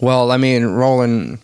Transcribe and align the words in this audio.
Well, 0.00 0.30
I 0.30 0.36
mean, 0.36 0.64
Roland, 0.64 1.38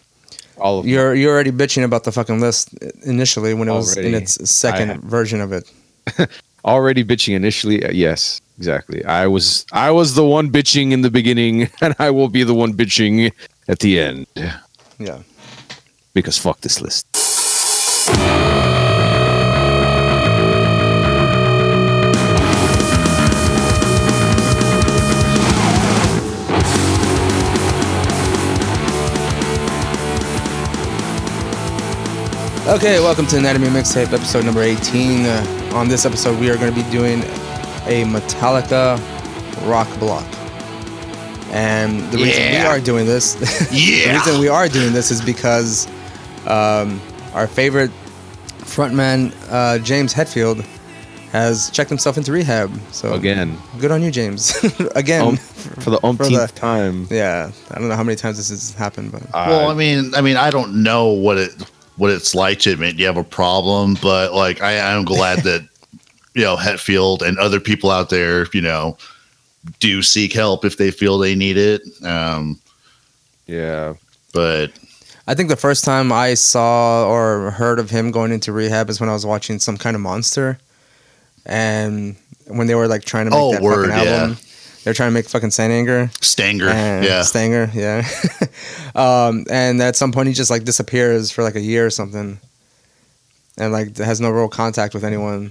All 0.59 0.79
of 0.79 0.87
you're 0.87 1.15
you're 1.15 1.33
already 1.33 1.51
bitching 1.53 1.85
about 1.85 2.05
the 2.05 2.13
fucking 2.13 2.41
list 2.41 2.73
initially 3.05 3.55
when 3.55 3.69
it 3.69 3.73
was 3.73 3.97
in 3.97 4.15
its 4.15 4.39
second 4.51 4.91
I- 4.91 4.97
version 5.09 5.41
of 5.41 5.53
it. 5.53 5.71
already 6.65 7.05
bitching 7.05 7.35
initially. 7.35 7.85
Uh, 7.85 7.91
Yes, 7.93 8.41
exactly. 8.59 9.05
I 9.05 9.27
was 9.27 9.67
I 9.73 9.91
was 9.91 10.15
the 10.15 10.25
one 10.25 10.51
bitching 10.51 10.93
in 10.93 11.03
the 11.03 11.11
beginning, 11.11 11.69
and 11.83 11.95
I 11.99 12.11
will 12.11 12.29
be 12.29 12.45
the 12.45 12.55
one 12.55 12.75
bitching 12.75 13.33
at 13.69 13.79
the 13.81 13.99
end 14.01 14.27
Yeah. 14.99 15.19
because 16.13 16.39
fuck 16.39 16.61
this 16.61 16.81
list. 16.81 17.07
Okay, 32.67 32.99
welcome 32.99 33.27
to 33.27 33.37
Anatomy 33.37 33.67
Mixtape, 33.67 34.11
episode 34.15 34.47
number 34.47 34.63
18. 34.63 35.27
Uh, 35.27 35.71
on 35.75 35.87
this 35.87 36.07
episode, 36.07 36.41
we 36.41 36.49
are 36.49 36.57
going 36.57 36.73
to 36.73 36.83
be 36.83 36.91
doing 36.91 37.21
a 37.85 38.05
Metallica 38.07 38.97
rock 39.69 39.87
block. 39.99 40.25
And 41.53 42.11
the 42.11 42.17
reason 42.17 42.53
we 42.53 42.57
are 42.57 42.81
doing 42.81 43.05
this, 43.05 43.35
the 43.71 44.11
reason 44.11 44.41
we 44.41 44.49
are 44.49 44.67
doing 44.67 44.95
this 44.95 45.11
is 45.11 45.21
because 45.21 45.87
um, 46.47 47.03
our 47.35 47.47
favorite 47.47 47.91
frontman, 48.61 49.35
uh, 49.51 49.79
James 49.81 50.15
Hetfield, 50.15 50.65
has 51.33 51.69
checked 51.69 51.91
himself 51.91 52.17
into 52.17 52.33
rehab. 52.33 52.73
So 52.93 53.13
Again, 53.13 53.59
good 53.79 53.91
on 53.91 54.01
you, 54.03 54.11
James. 54.11 54.55
Again, 54.95 55.23
um, 55.23 55.37
for 55.37 55.91
the 55.91 56.01
umpteenth 56.03 56.55
time. 56.55 57.09
yeah. 57.11 57.51
I 57.71 57.79
don't 57.79 57.89
know 57.89 57.97
how 57.97 58.05
many 58.05 58.17
times 58.17 58.39
this 58.39 58.49
has 58.49 58.73
happened, 58.73 59.13
but 59.13 59.31
Well, 59.35 59.69
Uh, 59.69 59.71
I 59.71 59.75
mean, 59.75 60.15
I 60.15 60.23
mean, 60.23 60.39
I 60.39 60.49
don't 60.51 60.83
know 60.83 61.09
what 61.09 61.37
it 61.37 61.53
what 61.97 62.11
it's 62.11 62.35
like 62.35 62.59
to 62.61 62.73
admit 62.73 62.99
you 62.99 63.07
have 63.07 63.17
a 63.17 63.25
problem, 63.25 63.97
but 64.03 64.33
like 64.33 64.61
I 64.63 64.73
am 64.73 65.05
glad 65.05 65.41
that 65.41 65.67
you 66.35 66.43
know 66.43 66.57
Hetfield 66.57 67.23
and 67.23 67.39
other 67.39 67.61
people 67.61 67.91
out 67.91 68.11
there, 68.11 68.47
you 68.53 68.61
know, 68.61 68.97
do 69.81 70.03
seek 70.03 70.33
help 70.33 70.65
if 70.65 70.77
they 70.77 70.91
feel 70.91 71.19
they 71.19 71.35
need 71.35 71.57
it. 71.57 71.83
Um, 72.05 72.61
yeah, 73.47 73.95
but 74.33 74.73
I 75.27 75.35
think 75.35 75.49
the 75.49 75.57
first 75.57 75.85
time 75.85 76.13
I 76.13 76.35
saw 76.35 77.09
or 77.09 77.51
heard 77.51 77.79
of 77.79 77.91
him 77.91 78.11
going 78.11 78.33
into 78.33 78.53
rehab 78.53 78.91
is 78.91 79.01
when 79.01 79.09
I 79.09 79.13
was 79.13 79.25
watching 79.25 79.59
some 79.59 79.77
kind 79.77 79.95
of 79.95 80.03
monster, 80.03 80.59
and 81.47 82.17
when 82.49 82.67
they 82.67 82.75
were 82.75 82.89
like 82.89 83.05
trying 83.05 83.27
to 83.27 83.31
make 83.31 83.41
Oh, 83.41 83.53
that 83.53 83.63
word, 83.63 83.91
fucking 83.91 84.09
album, 84.09 84.31
yeah. 84.31 84.37
They 84.85 84.91
were 84.91 84.95
trying 84.95 85.09
to 85.09 85.15
make 85.15 85.27
fucking 85.27 85.51
Saint 85.51 85.73
Anger, 85.73 86.11
Stanger, 86.21 86.67
yeah, 86.67 87.23
Stanger, 87.23 87.71
yeah. 87.75 88.07
um, 88.95 89.45
and 89.51 89.81
at 89.83 89.97
some 89.97 90.13
point 90.13 90.29
he 90.29 90.35
just 90.35 90.51
like 90.51 90.65
disappears 90.65 91.31
for 91.31 91.43
like 91.43 91.55
a 91.57 91.61
year 91.61 91.87
or 91.87 91.91
something, 91.91 92.39
and 93.57 93.73
like 93.73 93.97
has 93.97 94.21
no 94.21 94.31
real 94.31 94.49
contact 94.49 94.95
with 94.95 95.05
anyone. 95.05 95.51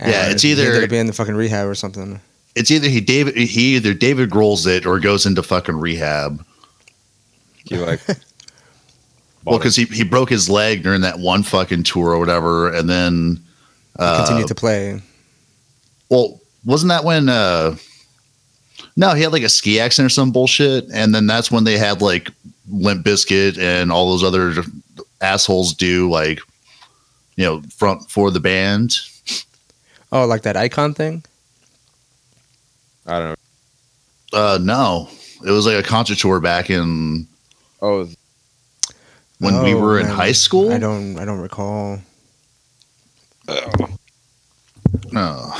Yeah, 0.00 0.30
it's 0.30 0.42
he 0.42 0.50
either- 0.52 0.64
ended 0.64 0.84
up 0.84 0.90
being 0.90 1.02
in 1.02 1.06
the 1.06 1.12
fucking 1.12 1.34
rehab 1.34 1.66
or 1.66 1.74
something. 1.74 2.20
it's 2.54 2.70
either 2.70 2.88
he 2.88 3.00
David 3.00 3.36
he 3.36 3.76
either 3.76 3.94
David 3.94 4.30
Grohl's 4.30 4.66
it 4.66 4.84
or 4.86 4.98
goes 5.00 5.24
into 5.26 5.42
fucking 5.42 5.76
rehab. 5.76 6.44
you 7.64 7.78
like. 7.78 8.00
Well, 9.44 9.56
because 9.56 9.76
he, 9.76 9.84
he 9.86 10.04
broke 10.04 10.28
his 10.28 10.50
leg 10.50 10.82
during 10.82 11.00
that 11.02 11.18
one 11.20 11.42
fucking 11.42 11.84
tour 11.84 12.10
or 12.10 12.18
whatever, 12.18 12.70
and 12.74 12.90
then 12.90 13.42
uh, 13.98 14.18
Continue 14.26 14.46
to 14.46 14.54
play. 14.54 15.00
Well, 16.10 16.40
wasn't 16.66 16.90
that 16.90 17.02
when? 17.04 17.30
uh 17.30 17.76
No, 18.98 19.14
he 19.14 19.22
had 19.22 19.32
like 19.32 19.44
a 19.44 19.48
ski 19.48 19.78
accident 19.78 20.06
or 20.06 20.10
some 20.12 20.32
bullshit, 20.32 20.84
and 20.92 21.14
then 21.14 21.28
that's 21.28 21.52
when 21.52 21.62
they 21.62 21.78
had 21.78 22.02
like 22.02 22.30
Limp 22.68 23.06
Bizkit 23.06 23.56
and 23.56 23.92
all 23.92 24.10
those 24.10 24.24
other 24.24 24.60
assholes 25.20 25.72
do 25.72 26.10
like, 26.10 26.40
you 27.36 27.44
know, 27.44 27.62
front 27.76 28.10
for 28.10 28.32
the 28.32 28.40
band. 28.40 28.96
Oh, 30.10 30.26
like 30.26 30.42
that 30.42 30.56
icon 30.56 30.94
thing. 30.94 31.22
I 33.06 33.18
don't 33.20 33.28
know. 34.32 34.38
Uh 34.38 34.58
No, 34.60 35.08
it 35.46 35.50
was 35.52 35.64
like 35.64 35.78
a 35.78 35.86
concert 35.88 36.18
tour 36.18 36.40
back 36.40 36.68
in 36.68 37.28
Oh, 37.80 38.08
when 39.38 39.62
we 39.62 39.74
Oh, 39.74 39.78
were 39.80 40.00
in 40.00 40.06
man. 40.06 40.14
high 40.16 40.32
school. 40.32 40.72
I 40.72 40.78
don't. 40.78 41.16
I 41.20 41.24
don't 41.24 41.38
recall. 41.38 42.00
No. 45.12 45.54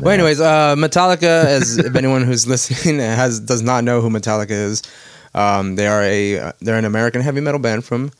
Well, 0.00 0.14
anyways, 0.14 0.40
uh, 0.40 0.76
Metallica, 0.76 1.44
as 1.44 1.78
if 1.88 1.94
anyone 1.94 2.24
who's 2.24 2.46
listening 2.46 2.98
has 3.00 3.40
does 3.40 3.62
not 3.62 3.84
know 3.84 4.00
who 4.00 4.08
Metallica 4.10 4.50
is, 4.50 4.82
um, 5.34 5.76
they 5.76 5.86
are 5.86 6.02
a 6.02 6.52
they're 6.60 6.78
an 6.78 6.84
American 6.84 7.20
heavy 7.22 7.40
metal 7.40 7.60
band 7.60 7.84
from 7.84 8.10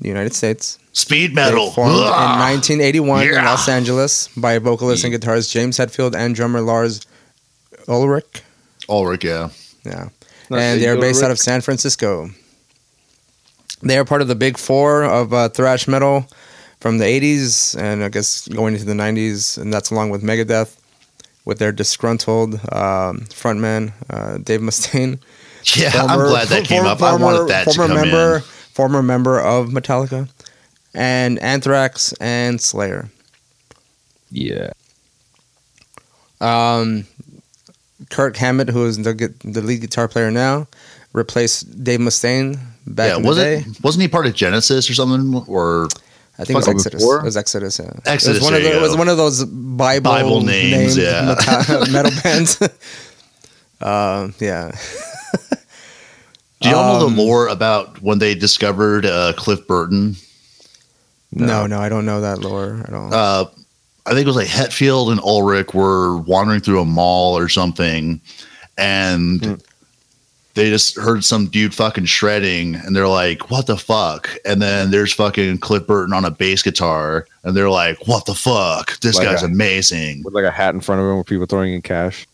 the 0.00 0.08
United 0.08 0.32
States. 0.34 0.78
Speed 0.92 1.30
They 1.30 1.34
metal. 1.34 1.70
formed 1.70 1.92
in 1.92 2.02
Ugh. 2.02 2.10
1981 2.10 3.28
in 3.28 3.34
Los 3.34 3.68
Angeles 3.68 4.28
by 4.36 4.58
vocalist 4.58 5.04
and 5.04 5.12
guitarist 5.14 5.52
James 5.52 5.78
Hetfield 5.78 6.14
and 6.16 6.34
drummer 6.34 6.60
Lars 6.60 7.06
Ulrich. 7.86 8.42
Ulrich, 8.88 9.24
yeah. 9.24 9.50
Yeah, 9.84 10.08
Not 10.50 10.58
and 10.60 10.80
they 10.80 10.88
are 10.88 10.92
Eagle 10.94 11.02
based 11.02 11.22
out 11.22 11.30
of 11.30 11.38
San 11.38 11.60
Francisco. 11.60 12.30
They 13.82 13.96
are 13.98 14.04
part 14.04 14.20
of 14.20 14.28
the 14.28 14.34
big 14.34 14.58
four 14.58 15.04
of 15.04 15.32
uh, 15.32 15.48
thrash 15.48 15.86
metal 15.88 16.26
from 16.80 16.98
the 16.98 17.04
80s 17.04 17.78
and 17.78 18.02
I 18.04 18.08
guess 18.10 18.46
going 18.48 18.74
into 18.74 18.84
the 18.86 18.92
90s, 18.94 19.56
and 19.58 19.72
that's 19.72 19.90
along 19.90 20.10
with 20.10 20.22
Megadeth 20.22 20.76
with 21.50 21.58
their 21.58 21.72
disgruntled 21.72 22.54
um, 22.72 23.22
frontman 23.26 23.92
uh, 24.08 24.38
Dave 24.38 24.60
Mustaine. 24.60 25.18
Yeah, 25.76 25.90
I'm 25.94 26.18
glad 26.20 26.48
that 26.48 26.64
came 26.64 26.84
former- 26.84 26.88
up. 26.88 27.02
I 27.02 27.16
wanted 27.16 27.48
that 27.48 27.68
to 27.68 27.74
former 27.74 27.94
come 27.94 28.08
member, 28.08 28.36
in. 28.36 28.40
former 28.40 29.02
member 29.02 29.38
of 29.38 29.66
Metallica, 29.68 30.26
and 30.94 31.38
Anthrax 31.40 32.14
and 32.14 32.58
Slayer. 32.58 33.10
yeah. 34.30 34.70
Um, 36.40 37.06
Kirk 38.08 38.38
Hammett, 38.38 38.70
who 38.70 38.86
is 38.86 38.96
the, 38.96 39.34
the 39.44 39.60
lead 39.60 39.82
guitar 39.82 40.08
player 40.08 40.30
now, 40.30 40.66
replaced 41.12 41.84
Dave 41.84 42.00
Mustaine 42.00 42.58
back 42.86 43.10
yeah, 43.10 43.16
in 43.18 43.22
the 43.22 43.34
day. 43.34 43.56
it 43.58 43.84
wasn't 43.84 44.00
he 44.00 44.08
part 44.08 44.24
of 44.26 44.34
Genesis 44.34 44.88
or 44.88 44.94
something 44.94 45.44
or 45.46 45.88
I 46.38 46.44
think 46.44 46.50
it 46.50 46.54
was 46.56 46.64
Fucking 46.66 46.78
Exodus. 46.78 47.00
before? 47.02 47.18
It 47.20 47.24
was 47.24 47.36
Exodus. 47.36 47.78
Yeah. 47.78 47.92
Exodus, 48.06 48.38
It 48.38 48.40
was 48.40 48.42
one, 48.42 48.54
of 48.54 48.62
there 48.62 48.72
the, 48.72 48.78
it 48.78 48.82
was 48.82 48.96
one 48.96 49.08
of 49.08 49.16
those 49.18 49.44
Bible, 49.44 50.10
Bible 50.10 50.40
names, 50.42 50.96
yeah. 50.96 51.34
meta- 51.38 51.86
metal 51.92 52.12
bands. 52.22 52.60
uh, 53.80 54.30
yeah. 54.38 54.70
do 56.60 56.68
y'all 56.68 56.98
know 57.00 57.06
Um, 57.06 57.14
the 57.16 57.22
lore 57.22 57.48
about 57.48 58.00
when 58.02 58.18
they 58.18 58.34
discovered 58.34 59.04
uh, 59.06 59.32
Cliff 59.36 59.66
Burton? 59.66 60.16
No. 61.32 61.66
no, 61.66 61.78
I 61.78 61.88
don't 61.88 62.06
know 62.06 62.20
that 62.22 62.38
lore 62.40 62.82
at 62.86 62.92
all. 62.94 63.12
uh, 63.14 63.44
I 64.06 64.10
think 64.10 64.22
it 64.22 64.26
was 64.26 64.36
like 64.36 64.48
Hetfield 64.48 65.12
and 65.12 65.20
Ulrich 65.20 65.74
were 65.74 66.16
wandering 66.16 66.60
through 66.60 66.80
a 66.80 66.84
mall 66.86 67.36
or 67.38 67.48
something, 67.48 68.20
and 68.78 69.44
Hmm. 69.44 69.54
They 70.54 70.68
just 70.70 70.96
heard 70.96 71.24
some 71.24 71.46
dude 71.46 71.74
fucking 71.74 72.06
shredding, 72.06 72.74
and 72.74 72.94
they're 72.94 73.08
like, 73.08 73.50
"What 73.50 73.66
the 73.66 73.76
fuck?" 73.76 74.34
And 74.44 74.60
then 74.60 74.90
there's 74.90 75.12
fucking 75.12 75.58
Cliff 75.58 75.86
Burton 75.86 76.12
on 76.12 76.24
a 76.24 76.30
bass 76.30 76.62
guitar, 76.62 77.26
and 77.44 77.56
they're 77.56 77.70
like, 77.70 78.06
"What 78.08 78.26
the 78.26 78.34
fuck? 78.34 78.98
This 79.00 79.16
Like 79.16 79.28
guy's 79.28 79.42
a- 79.42 79.46
amazing." 79.46 80.22
With 80.24 80.34
like 80.34 80.44
a 80.44 80.50
hat 80.50 80.74
in 80.74 80.80
front 80.80 81.00
of 81.00 81.08
him, 81.08 81.18
with 81.18 81.26
people 81.26 81.46
throwing 81.46 81.74
in 81.74 81.82
cash. 81.82 82.26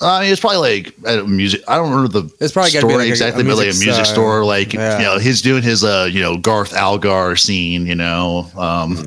I 0.00 0.20
mean, 0.20 0.30
it's 0.30 0.42
probably 0.42 0.58
like 0.82 0.94
a 1.06 1.24
music. 1.24 1.62
I 1.68 1.76
don't 1.76 1.90
remember 1.90 2.20
the 2.20 2.34
It's 2.38 2.52
probably 2.52 2.70
gotta 2.70 2.80
story 2.86 2.96
like 2.96 3.08
exactly, 3.08 3.42
a 3.42 3.46
but 3.46 3.56
like 3.56 3.64
a 3.64 3.68
music, 3.68 3.86
music 3.86 4.02
uh, 4.02 4.04
store, 4.04 4.44
like 4.44 4.74
yeah. 4.74 4.98
you 4.98 5.04
know, 5.04 5.18
he's 5.18 5.40
doing 5.40 5.62
his 5.62 5.84
uh, 5.84 6.06
you 6.10 6.20
know, 6.20 6.36
Garth 6.36 6.76
Algar 6.76 7.34
scene. 7.36 7.86
You 7.86 7.94
know, 7.94 8.50
um, 8.56 9.06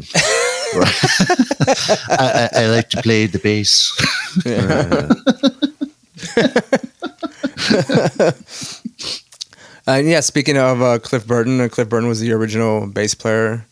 Hmm. 0.72 0.81
I, 2.09 2.49
I, 2.53 2.63
I 2.63 2.67
like 2.67 2.89
to 2.91 3.01
play 3.01 3.25
the 3.25 3.39
bass. 3.39 3.91
And 9.87 10.08
yeah, 10.08 10.19
speaking 10.19 10.55
of 10.55 10.84
uh, 10.84 10.99
Cliff 10.99 11.25
Burton, 11.25 11.59
uh, 11.61 11.67
Cliff 11.67 11.90
Burton 11.90 12.08
was 12.08 12.19
the 12.19 12.31
original 12.31 12.85
bass 12.85 13.16
player 13.16 13.66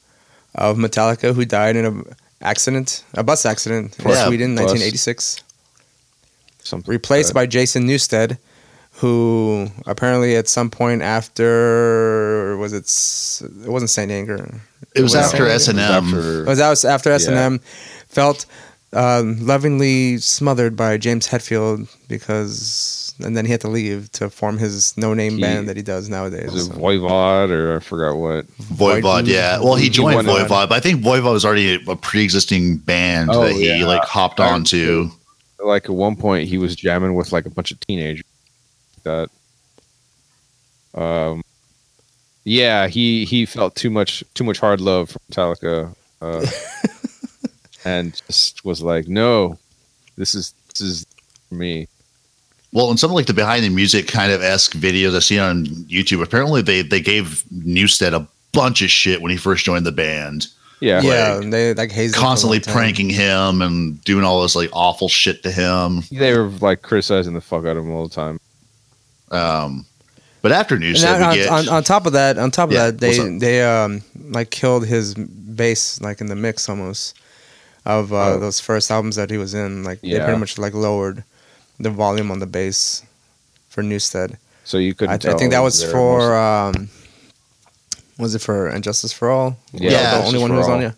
of 0.56 0.78
Metallica 0.78 1.36
who 1.36 1.46
died 1.46 1.76
in 1.76 1.86
a 1.86 2.44
accident, 2.44 3.04
a 3.14 3.24
bus 3.24 3.46
accident 3.46 4.00
in 4.00 4.10
Yeah, 4.10 4.26
Sweden, 4.26 4.56
bus. 4.56 4.64
1986. 4.64 5.44
Something 6.64 6.92
Replaced 6.92 7.36
by 7.36 7.46
Jason 7.46 7.88
Newsted, 7.88 8.40
who 8.94 9.68
apparently 9.86 10.36
at 10.36 10.48
some 10.48 10.72
point 10.72 11.04
after 11.04 12.58
was 12.58 12.74
it? 12.74 12.86
It 13.64 13.70
wasn't 13.70 13.92
Saint 13.92 14.10
Anger. 14.12 14.60
It 14.96 15.04
was 15.04 15.14
Well, 15.14 15.24
after 15.24 15.46
it 15.46 15.52
S 15.52 15.68
and 15.68 15.80
M. 15.80 16.14
It 16.16 16.48
was 16.48 16.60
out 16.60 16.84
after 16.84 17.12
S 17.12 17.28
and 17.28 17.38
M. 17.38 17.60
Felt 18.08 18.48
um, 18.92 19.46
lovingly 19.46 20.18
smothered 20.18 20.76
by 20.76 20.98
James 20.98 21.28
Hetfield 21.28 21.96
because, 22.08 23.07
and 23.24 23.36
then 23.36 23.46
he 23.46 23.52
had 23.52 23.62
to 23.62 23.68
leave 23.70 24.12
to 24.14 24.30
form 24.30 24.58
his 24.58 24.96
no-name 24.98 25.36
He- 25.36 25.42
band 25.42 25.68
that 25.70 25.76
he 25.78 25.84
does 25.84 26.08
nowadays. 26.10 26.52
Was 26.52 26.68
it 26.68 26.72
so. 26.74 26.80
Voivod 26.80 27.50
or 27.50 27.78
I 27.78 27.80
forgot 27.80 28.16
what? 28.16 28.48
Voivod, 28.58 29.28
yeah. 29.28 29.60
Well, 29.60 29.76
he 29.76 29.86
He 29.86 29.90
joined 29.90 30.16
went 30.16 30.30
on. 30.30 30.36
Voivod, 30.48 30.70
but 30.70 30.74
I 30.74 30.80
think 30.80 31.02
Voivod 31.04 31.34
was 31.34 31.46
already 31.46 31.76
a, 31.76 31.92
a 31.92 31.96
pre-existing 31.96 32.78
band 32.78 33.30
Oh, 33.32 33.42
that 33.44 33.54
he 33.54 33.80
yeah. 33.80 33.86
like 33.86 34.04
hopped 34.04 34.40
I 34.40 34.52
onto. 34.52 35.10
Like 35.60 35.86
at 35.86 35.92
one 35.96 36.16
point, 36.16 36.48
he 36.48 36.58
was 36.58 36.76
jamming 36.76 37.16
with 37.16 37.32
like 37.32 37.46
a 37.46 37.50
bunch 37.50 37.72
of 37.72 37.80
teenagers. 37.82 38.24
That 39.04 39.30
Um, 40.94 41.44
yeah, 42.44 42.88
he 42.88 43.26
he 43.26 43.46
felt 43.46 43.76
too 43.76 43.90
much 43.90 44.24
too 44.34 44.44
much 44.44 44.60
hard 44.60 44.80
love 44.82 45.10
from 45.10 45.22
Metallica, 45.32 45.96
uh, 46.22 46.46
and 47.86 48.16
just 48.28 48.64
was 48.64 48.82
like, 48.82 49.08
no, 49.08 49.58
this 50.18 50.34
is 50.36 50.54
this 50.70 50.82
is 50.82 51.06
me. 51.52 51.88
Well, 52.78 52.92
and 52.92 53.00
some 53.00 53.10
like 53.12 53.26
the 53.26 53.34
behind 53.34 53.64
the 53.66 53.70
music 53.70 54.08
kind 54.08 54.32
of 54.32 54.44
esque 54.44 54.74
videos 54.74 55.16
I 55.16 55.20
see 55.20 55.40
on 55.40 55.66
YouTube, 55.66 56.22
apparently 56.22 56.62
they 56.62 56.84
they 56.84 57.02
gave 57.02 57.44
Newsted 57.52 58.14
a 58.14 58.28
bunch 58.54 58.84
of 58.84 58.92
shit 58.92 59.20
when 59.20 59.32
he 59.32 59.38
first 59.38 59.66
joined 59.66 59.84
the 59.84 59.92
band, 59.92 60.46
Yeah, 60.80 61.02
yeah, 61.02 61.34
like, 61.34 61.50
they 61.50 61.74
like 61.74 61.92
hazed 61.92 62.14
him 62.14 62.20
for 62.20 62.26
a 62.26 62.28
constantly 62.28 62.60
pranking 62.60 63.10
him 63.10 63.64
and 63.64 64.00
doing 64.04 64.24
all 64.24 64.44
this 64.44 64.56
like 64.56 64.70
awful 64.74 65.10
shit 65.10 65.42
to 65.42 65.52
him. 65.52 66.04
they 66.12 66.38
were 66.38 66.50
like 66.62 66.84
criticizing 66.84 67.34
the 67.34 67.42
fuck 67.42 67.66
out 67.66 67.78
of 67.78 67.84
him 67.84 67.92
all 67.94 68.08
the 68.08 68.14
time. 68.14 68.40
Um, 69.32 69.88
but 70.44 70.52
after 70.52 70.76
And 70.76 70.84
Newsted, 70.84 71.20
on, 71.26 71.32
we 71.32 71.36
get 71.38 71.50
on, 71.50 71.68
on 71.70 71.84
top 71.84 72.06
of 72.06 72.14
that, 72.14 72.38
on 72.38 72.52
top 72.52 72.70
of 72.70 72.74
Yeah, 72.76 72.92
that, 72.92 73.00
they 73.00 73.18
they 73.40 73.64
um 73.66 74.04
like 74.30 74.52
killed 74.52 74.86
his 74.86 75.16
bass 75.16 76.00
like 76.00 76.22
in 76.22 76.28
the 76.28 76.36
mix 76.36 76.70
almost 76.70 77.18
of 77.86 78.14
uh, 78.14 78.34
Oh. 78.34 78.40
those 78.40 78.60
first 78.60 78.92
albums 78.92 79.16
that 79.16 79.32
he 79.32 79.38
was 79.40 79.56
in. 79.56 79.84
Like 79.84 80.02
they 80.02 80.20
pretty 80.20 80.38
much 80.38 80.60
like 80.60 80.76
lowered 80.76 81.24
the 81.80 81.90
volume 81.90 82.32
on 82.32 82.40
the 82.40 82.48
bass 82.48 83.04
for 83.70 83.84
Newsted. 83.84 84.38
So 84.64 84.78
you 84.78 84.94
couldn't. 84.94 85.26
I, 85.26 85.32
I 85.32 85.36
think 85.36 85.52
that 85.52 85.60
was 85.62 85.84
for 85.84 86.36
um, 86.36 86.90
was 88.18 88.36
it 88.36 88.40
for 88.40 88.70
Injustice 88.70 89.14
for 89.14 89.30
All? 89.30 89.58
Yeah, 89.74 90.20
the 90.20 90.26
only 90.26 90.40
one 90.40 90.50
for 90.50 90.54
who 90.54 90.60
was 90.60 90.68
on. 90.68 90.74
All. 90.76 90.82
Yeah, 90.82 90.92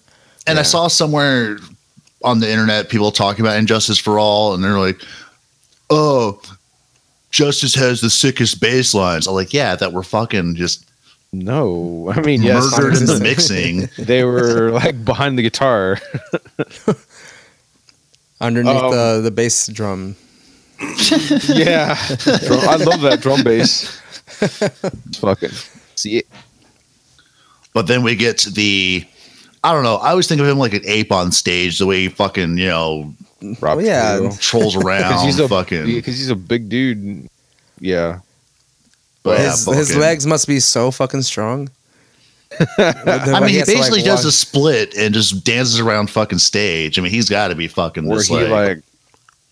And 0.48 0.58
I 0.58 0.64
saw 0.64 0.88
somewhere 0.88 1.58
on 2.24 2.40
the 2.40 2.50
internet 2.50 2.90
people 2.90 3.12
talking 3.12 3.46
about 3.46 3.58
Injustice 3.58 3.98
for 4.00 4.18
All, 4.20 4.54
and 4.56 4.64
they're 4.64 4.80
like, 4.80 5.00
"Oh, 5.90 6.42
Justice 7.30 7.76
has 7.76 8.02
the 8.02 8.10
sickest 8.10 8.60
bass 8.60 8.94
lines." 8.94 9.28
I'm 9.28 9.36
like, 9.36 9.54
"Yeah, 9.54 9.76
that 9.76 9.94
were 9.94 10.04
fucking 10.04 10.56
just 10.56 10.86
no. 11.32 12.12
I 12.16 12.22
mean, 12.22 12.42
yes, 12.42 12.72
murdered 12.76 12.98
in 12.98 13.06
the 13.06 13.20
mixing." 13.24 13.90
they 14.00 14.24
were 14.24 14.72
like 14.72 15.06
behind 15.06 15.38
the 15.38 15.44
guitar. 15.44 16.00
underneath 18.42 18.76
Um, 18.84 18.92
the 18.92 19.22
the 19.24 19.32
bass 19.32 19.68
drum. 19.68 20.16
yeah, 21.50 21.96
Drum- 22.18 22.70
I 22.70 22.76
love 22.78 23.02
that 23.02 23.20
drum 23.22 23.44
bass. 23.44 24.02
It's 24.42 25.18
fucking 25.20 25.50
see 25.96 26.18
it. 26.20 26.28
But 27.74 27.88
then 27.88 28.04
we 28.04 28.16
get 28.16 28.38
to 28.40 28.50
the, 28.50 29.06
I 29.64 29.74
don't 29.74 29.84
know. 29.84 29.98
I 29.98 30.12
always 30.12 30.28
think 30.28 30.42
of 30.42 30.48
him 30.48 30.58
like 30.58 30.74
an 30.74 30.82
ape 30.86 31.12
on 31.12 31.32
stage, 31.32 31.80
the 31.80 31.86
way 31.86 32.02
he 32.02 32.10
fucking 32.10 32.58
you 32.58 32.68
know 32.68 33.14
Rob 33.60 33.78
Well, 33.78 33.82
yeah. 33.82 34.18
Trujillo. 34.18 34.38
trolls 34.40 34.76
because 34.76 34.86
around, 35.02 35.26
he's 35.26 35.40
a 35.40 35.48
fucking. 35.48 35.86
because 35.86 36.18
he's 36.18 36.30
a 36.30 36.36
big 36.36 36.70
dude. 36.70 37.30
Yeah, 37.80 38.20
but 39.24 39.40
yeah, 39.40 39.52
his 39.52 39.66
his 39.66 39.98
legs 39.98 40.26
must 40.26 40.48
be 40.48 40.60
so 40.60 40.92
fucking 40.92 41.22
strong. 41.22 41.70
I 42.78 43.40
mean, 43.42 43.50
he 43.50 43.64
basically 43.64 44.02
does 44.02 44.26
a 44.26 44.32
split 44.32 44.96
and 44.98 45.14
just 45.14 45.44
dances 45.44 45.80
around 45.80 46.10
fucking 46.10 46.40
stage. 46.40 46.98
I 46.98 47.02
mean, 47.02 47.12
he's 47.12 47.30
got 47.30 47.50
to 47.50 47.56
be 47.56 47.68
fucking 47.68 48.08
where 48.08 48.18
this 48.18 48.28
he 48.28 48.36
like, 48.36 48.50
like 48.50 48.84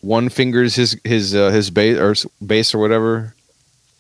one 0.02 0.30
fingers 0.30 0.76
his 0.76 1.00
his 1.04 1.34
uh, 1.36 1.50
his 1.52 1.70
bass 1.70 1.98
or 1.98 2.12
s- 2.12 2.26
bass 2.46 2.74
or 2.74 2.80
whatever. 2.80 3.34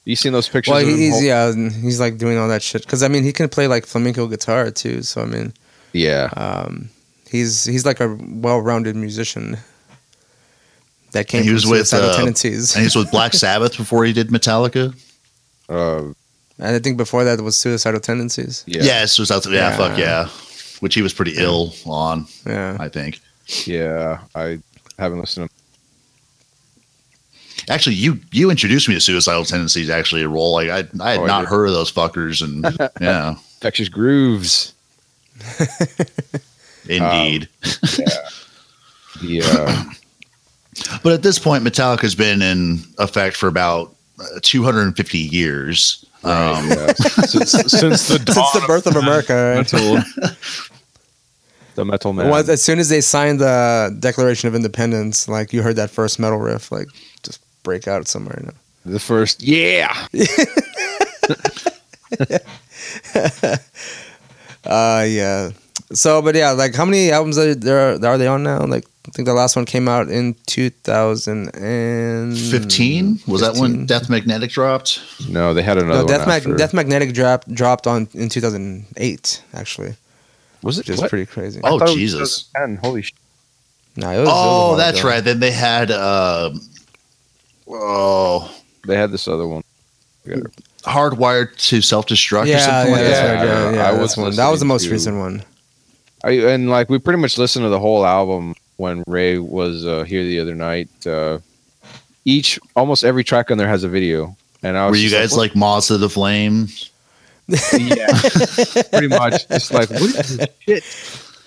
You 0.05 0.15
seen 0.15 0.31
those 0.31 0.47
pictures? 0.47 0.71
Well, 0.71 0.81
of 0.81 0.87
him 0.87 0.97
he's 0.97 1.13
hol- 1.13 1.21
yeah, 1.23 1.69
he's 1.81 1.99
like 1.99 2.17
doing 2.17 2.37
all 2.37 2.47
that 2.47 2.61
shit. 2.63 2.83
Because 2.83 3.03
I 3.03 3.07
mean, 3.09 3.23
he 3.23 3.33
can 3.33 3.49
play 3.49 3.67
like 3.67 3.85
flamenco 3.85 4.27
guitar 4.27 4.71
too. 4.71 5.01
So 5.03 5.21
I 5.21 5.25
mean, 5.25 5.53
yeah. 5.93 6.29
um, 6.37 6.89
he's 7.29 7.65
he's 7.65 7.85
like 7.85 7.99
a 7.99 8.15
well-rounded 8.21 8.95
musician. 8.95 9.57
That 11.13 11.27
came 11.27 11.39
And 11.39 11.45
he 11.45 11.49
from 11.49 11.55
was 11.55 11.65
with, 11.65 11.87
suicidal 11.87 12.09
uh, 12.09 12.15
tendencies, 12.17 12.75
and 12.75 12.83
he's 12.83 12.95
with 12.95 13.09
Black 13.11 13.33
Sabbath 13.45 13.77
before 13.77 14.05
he 14.05 14.13
did 14.13 14.27
Metallica. 14.29 14.93
Uh, 15.69 16.13
and 16.59 16.75
I 16.75 16.79
think 16.79 16.97
before 16.97 17.23
that 17.23 17.41
was 17.41 17.55
suicidal 17.57 17.99
tendencies. 17.99 18.63
yeah, 18.67 18.83
Yeah, 18.83 19.05
so 19.05 19.23
it's 19.23 19.31
out 19.31 19.45
yeah, 19.45 19.51
Yeah. 19.69 19.77
fuck 19.77 19.97
yeah. 19.97 20.27
Which 20.79 20.95
he 20.95 21.01
was 21.01 21.13
pretty 21.13 21.33
ill 21.37 21.73
on, 21.85 22.27
Yeah, 22.45 22.77
I 22.79 22.89
think. 22.89 23.19
yeah. 23.65 24.19
I 24.35 24.59
haven't 24.99 25.19
listened. 25.19 25.49
To 27.57 27.73
Actually, 27.73 27.95
you 27.95 28.19
you 28.31 28.49
introduced 28.49 28.87
me 28.87 28.93
to 28.95 29.01
suicidal 29.01 29.45
tendencies. 29.45 29.89
Actually, 29.89 30.23
a 30.23 30.29
role 30.29 30.53
like 30.53 30.69
I 30.69 30.87
I 31.03 31.11
had 31.11 31.19
Oh, 31.21 31.25
not 31.25 31.41
did. 31.41 31.49
heard 31.49 31.65
of 31.67 31.73
those 31.73 31.91
fuckers, 31.91 32.41
and 32.41 32.63
yeah, 33.01 33.31
Infectious 33.31 33.89
Grooves. 33.89 34.73
indeed. 36.89 37.47
Yeah, 39.21 39.43
uh, 39.45 39.83
But 41.03 41.13
at 41.13 41.23
this 41.23 41.39
point, 41.39 41.63
Metallica's 41.63 42.15
been 42.15 42.41
in 42.41 42.79
effect 42.99 43.35
for 43.35 43.47
about 43.47 43.95
uh, 44.19 44.39
250 44.41 45.17
years. 45.17 46.05
Um, 46.23 46.69
yeah. 46.69 46.93
since, 46.93 47.51
since 47.51 48.07
the 48.07 48.17
since 48.31 48.51
the 48.51 48.63
birth 48.67 48.85
of 48.87 48.95
America. 48.95 49.55
Right? 49.55 49.73
metal, 49.73 50.01
the 51.75 51.85
metal 51.85 52.13
man. 52.13 52.29
Well, 52.29 52.49
as 52.49 52.61
soon 52.63 52.79
as 52.79 52.89
they 52.89 53.01
signed 53.01 53.39
the 53.39 53.95
Declaration 53.99 54.47
of 54.47 54.55
Independence, 54.55 55.27
like 55.27 55.51
you 55.53 55.61
heard 55.63 55.75
that 55.77 55.89
first 55.89 56.19
metal 56.19 56.37
riff, 56.39 56.71
like 56.71 56.87
just 57.23 57.41
break 57.67 57.87
out 57.87 58.07
somewhere. 58.07 58.37
You 58.39 58.45
know? 58.47 58.53
the 58.93 58.99
first, 58.99 59.43
yeah. 59.43 59.93
Uh, 64.65 65.05
yeah. 65.07 65.51
So, 65.93 66.21
but 66.21 66.35
yeah, 66.35 66.51
like 66.51 66.75
how 66.75 66.83
many 66.85 67.09
albums 67.11 67.37
are 67.37 67.55
there? 67.55 68.03
Are 68.03 68.17
they 68.17 68.27
on 68.27 68.43
now? 68.43 68.65
Like, 68.65 68.85
I 69.07 69.11
think 69.11 69.25
the 69.25 69.33
last 69.33 69.55
one 69.55 69.63
came 69.65 69.87
out 69.87 70.09
in 70.09 70.35
2015. 70.47 72.35
15 72.35 73.19
was 73.27 73.39
that 73.41 73.55
when 73.55 73.85
Death 73.85 74.09
Magnetic 74.09 74.49
dropped? 74.51 74.99
No, 75.29 75.53
they 75.53 75.61
had 75.63 75.77
another 75.77 75.99
No, 75.99 76.03
one 76.03 76.07
Death, 76.07 76.27
Mag- 76.27 76.41
after. 76.41 76.55
Death 76.57 76.73
Magnetic 76.73 77.13
dropped 77.13 77.53
dropped 77.53 77.87
on 77.87 78.09
in 78.13 78.27
2008, 78.27 79.41
actually, 79.53 79.95
was 80.61 80.77
it? 80.79 80.85
just 80.85 80.99
what? 81.01 81.09
pretty 81.09 81.25
crazy. 81.25 81.61
Oh, 81.63 81.77
I 81.77 81.79
thought 81.79 81.87
it 81.89 81.91
was 81.91 81.95
Jesus. 81.95 82.49
Holy 82.81 83.03
shit. 83.03 83.15
No, 83.95 84.09
it 84.11 84.19
was, 84.19 84.27
it 84.27 84.31
was 84.31 84.33
Oh, 84.35 84.75
that's 84.75 84.99
ago. 84.99 85.07
right. 85.09 85.23
Then 85.23 85.39
they 85.39 85.51
had 85.51 85.89
um 85.91 86.59
oh 87.69 88.51
They 88.87 88.95
had 88.95 89.11
this 89.11 89.27
other 89.27 89.47
one. 89.47 89.63
hardwired 90.83 91.55
to 91.69 91.81
self 91.81 92.07
destruct 92.07 92.43
or 92.43 92.47
Yeah, 92.47 92.59
something 92.59 92.93
yeah, 92.93 92.99
like 92.99 93.07
that's 93.07 93.19
that. 93.19 93.65
right. 93.65 93.75
Yeah, 93.75 93.89
I 93.89 93.93
was 94.01 94.17
one. 94.17 94.35
That 94.35 94.49
was 94.49 94.59
the 94.59 94.65
most 94.65 94.85
to- 94.85 94.91
recent 94.91 95.17
one. 95.17 95.43
I, 96.23 96.31
and 96.31 96.69
like 96.69 96.89
we 96.89 96.97
pretty 96.97 97.19
much 97.21 97.37
listened 97.37 97.63
to 97.65 97.69
the 97.69 97.79
whole 97.79 98.05
album 98.05 98.55
when 98.77 99.03
Ray 99.07 99.37
was 99.37 99.85
uh, 99.85 100.03
here 100.03 100.23
the 100.23 100.39
other 100.39 100.55
night. 100.55 100.89
Uh, 101.05 101.39
each 102.25 102.59
almost 102.75 103.03
every 103.03 103.23
track 103.23 103.51
on 103.51 103.57
there 103.57 103.67
has 103.67 103.83
a 103.83 103.89
video, 103.89 104.35
and 104.63 104.77
I 104.77 104.87
was 104.89 104.97
Were 104.97 105.03
you 105.03 105.09
guys 105.11 105.31
what- 105.31 105.37
like 105.39 105.55
moths 105.55 105.89
of 105.91 105.99
the 105.99 106.09
flame? 106.09 106.67
yeah, 107.47 108.07
pretty 108.91 109.07
much 109.07 109.47
just 109.47 109.73
like 109.73 109.89
what 109.89 110.01
is 110.01 110.37
this 110.37 110.47
shit? 110.67 110.83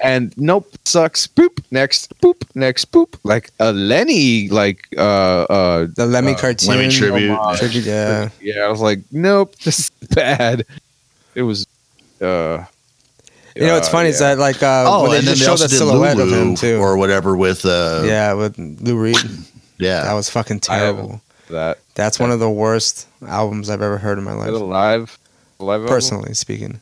And 0.02 0.32
nope, 0.36 0.66
sucks. 0.84 1.26
Boop 1.26 1.62
next. 1.70 2.18
Boop 2.20 2.42
next. 2.54 2.90
Boop 2.90 3.18
like 3.22 3.50
a 3.60 3.72
Lemmy 3.72 4.48
like 4.48 4.88
uh 4.96 5.42
uh 5.44 5.86
The 5.94 6.06
Lemmy 6.06 6.32
Uh, 6.32 6.38
cartoon. 6.38 6.68
Lemmy 6.70 6.88
tribute. 6.90 7.30
homage. 7.36 7.58
Tribute, 7.58 7.84
yeah. 7.84 8.30
yeah. 8.40 8.60
I 8.62 8.68
was 8.68 8.80
like, 8.80 9.00
nope, 9.12 9.56
this 9.56 9.78
is 9.78 9.90
bad. 10.14 10.64
It 11.34 11.42
was 11.42 11.66
uh. 12.20 12.64
You 13.56 13.66
know, 13.66 13.74
what's 13.74 13.88
uh, 13.88 13.92
funny 13.92 14.08
is 14.10 14.20
that 14.20 14.38
like 14.38 14.62
uh, 14.62 14.84
Oh, 14.86 15.02
when 15.02 15.10
they 15.10 15.18
and 15.18 15.26
then 15.26 15.34
just 15.36 15.40
they 15.40 15.44
showed 15.44 15.50
also 15.52 15.64
the 15.64 15.68
did 15.70 15.78
silhouette 15.78 16.18
of 16.18 16.28
Lulu 16.28 16.42
him 16.50 16.54
too. 16.54 16.78
or 16.78 16.96
whatever 16.96 17.36
with 17.36 17.66
uh 17.66 18.02
yeah, 18.06 18.32
with 18.32 18.56
Lou 18.58 18.96
Reed. 18.96 19.16
yeah. 19.78 20.04
That 20.04 20.14
was 20.14 20.30
fucking 20.30 20.60
terrible. 20.60 21.20
that 21.50 21.78
That's 21.94 22.18
one 22.20 22.30
of 22.30 22.38
the 22.38 22.48
worst 22.48 23.06
albums 23.26 23.68
I've 23.68 23.82
ever 23.82 23.98
heard 23.98 24.18
in 24.18 24.24
my 24.24 24.32
a 24.32 24.36
life. 24.36 24.50
live 24.52 25.18
live 25.58 25.80
album? 25.82 25.88
Personally 25.88 26.32
speaking, 26.34 26.80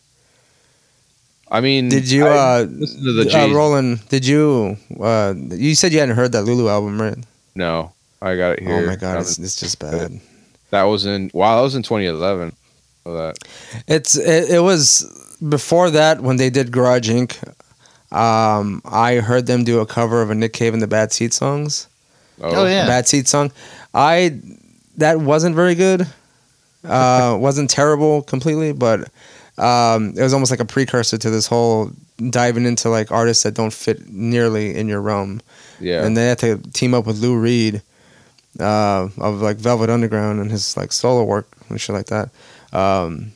I 1.51 1.61
mean, 1.61 1.89
did 1.89 2.11
you, 2.11 2.27
I 2.27 2.61
uh, 2.61 2.65
listened 2.65 3.05
to 3.05 3.13
the 3.15 3.23
uh, 3.23 3.33
Jay- 3.33 3.53
Roland? 3.53 4.07
Did 4.09 4.27
you? 4.27 4.77
Uh, 5.01 5.35
you 5.51 5.75
said 5.75 5.93
you 5.93 6.01
hadn't 6.01 6.17
heard 6.17 6.33
that 6.33 6.43
Lulu 6.43 6.69
album, 6.69 7.01
right? 7.01 7.17
No, 7.55 7.93
I 8.21 8.37
got 8.37 8.59
it 8.59 8.61
here. 8.61 8.75
oh 8.75 8.87
my 8.87 8.97
god, 8.97 9.17
I 9.17 9.21
it's, 9.21 9.39
it's 9.39 9.59
just 9.59 9.79
bad. 9.79 10.21
that 10.71 10.83
was 10.85 11.07
in 11.07 11.31
wow, 11.33 11.57
that 11.57 11.63
was 11.63 11.75
in 11.75 11.83
2011. 11.83 12.53
So 13.05 13.15
that 13.17 13.39
It's 13.87 14.17
it, 14.17 14.51
it 14.51 14.63
was 14.63 15.37
before 15.49 15.91
that 15.91 16.21
when 16.21 16.37
they 16.37 16.51
did 16.51 16.71
Garage 16.71 17.09
Inc. 17.11 17.37
Um, 18.11 18.81
I 18.85 19.17
heard 19.17 19.47
them 19.47 19.65
do 19.65 19.81
a 19.81 19.87
cover 19.87 20.23
of 20.23 20.31
a 20.31 20.35
Nick 20.35 20.53
Cave 20.55 20.73
and 20.73 20.83
the 20.83 20.87
Bad 20.87 21.13
Seed 21.13 21.35
songs. 21.35 21.89
Oh, 22.41 22.67
yeah. 22.67 22.87
Bad 22.87 23.07
Seed 23.07 23.29
song. 23.29 23.53
I 23.95 24.41
that 24.97 25.21
wasn't 25.21 25.57
very 25.57 25.75
good. 25.75 26.07
Uh, 26.85 27.37
wasn't 27.41 27.71
terrible 27.71 28.23
completely, 28.23 28.73
but 28.73 29.09
um, 29.59 30.15
it 30.17 30.23
was 30.23 30.33
almost 30.33 30.51
like 30.51 30.61
a 30.61 30.65
precursor 30.65 31.19
to 31.19 31.31
this 31.31 31.47
whole 31.47 31.91
diving 32.31 32.65
into 32.65 32.89
like 32.89 33.11
artists 33.13 33.43
that 33.45 33.55
don't 33.55 33.73
fit 33.73 34.09
nearly 34.09 34.75
in 34.77 34.89
your 34.89 35.01
realm. 35.01 35.41
yeah. 35.81 36.05
And 36.05 36.17
they 36.17 36.27
had 36.29 36.39
to 36.41 36.59
team 36.73 36.95
up 36.95 37.07
with 37.07 37.19
Lou 37.19 37.39
Reed 37.39 37.83
uh, 38.61 39.09
of 39.19 39.41
like 39.41 39.57
Velvet 39.59 39.91
Underground 39.91 40.41
and 40.41 40.51
his 40.51 40.77
like 40.77 40.93
solo 40.93 41.25
work 41.25 41.49
and 41.69 41.81
shit 41.81 41.95
like 41.95 42.07
that. 42.07 42.31
Um, 42.73 43.33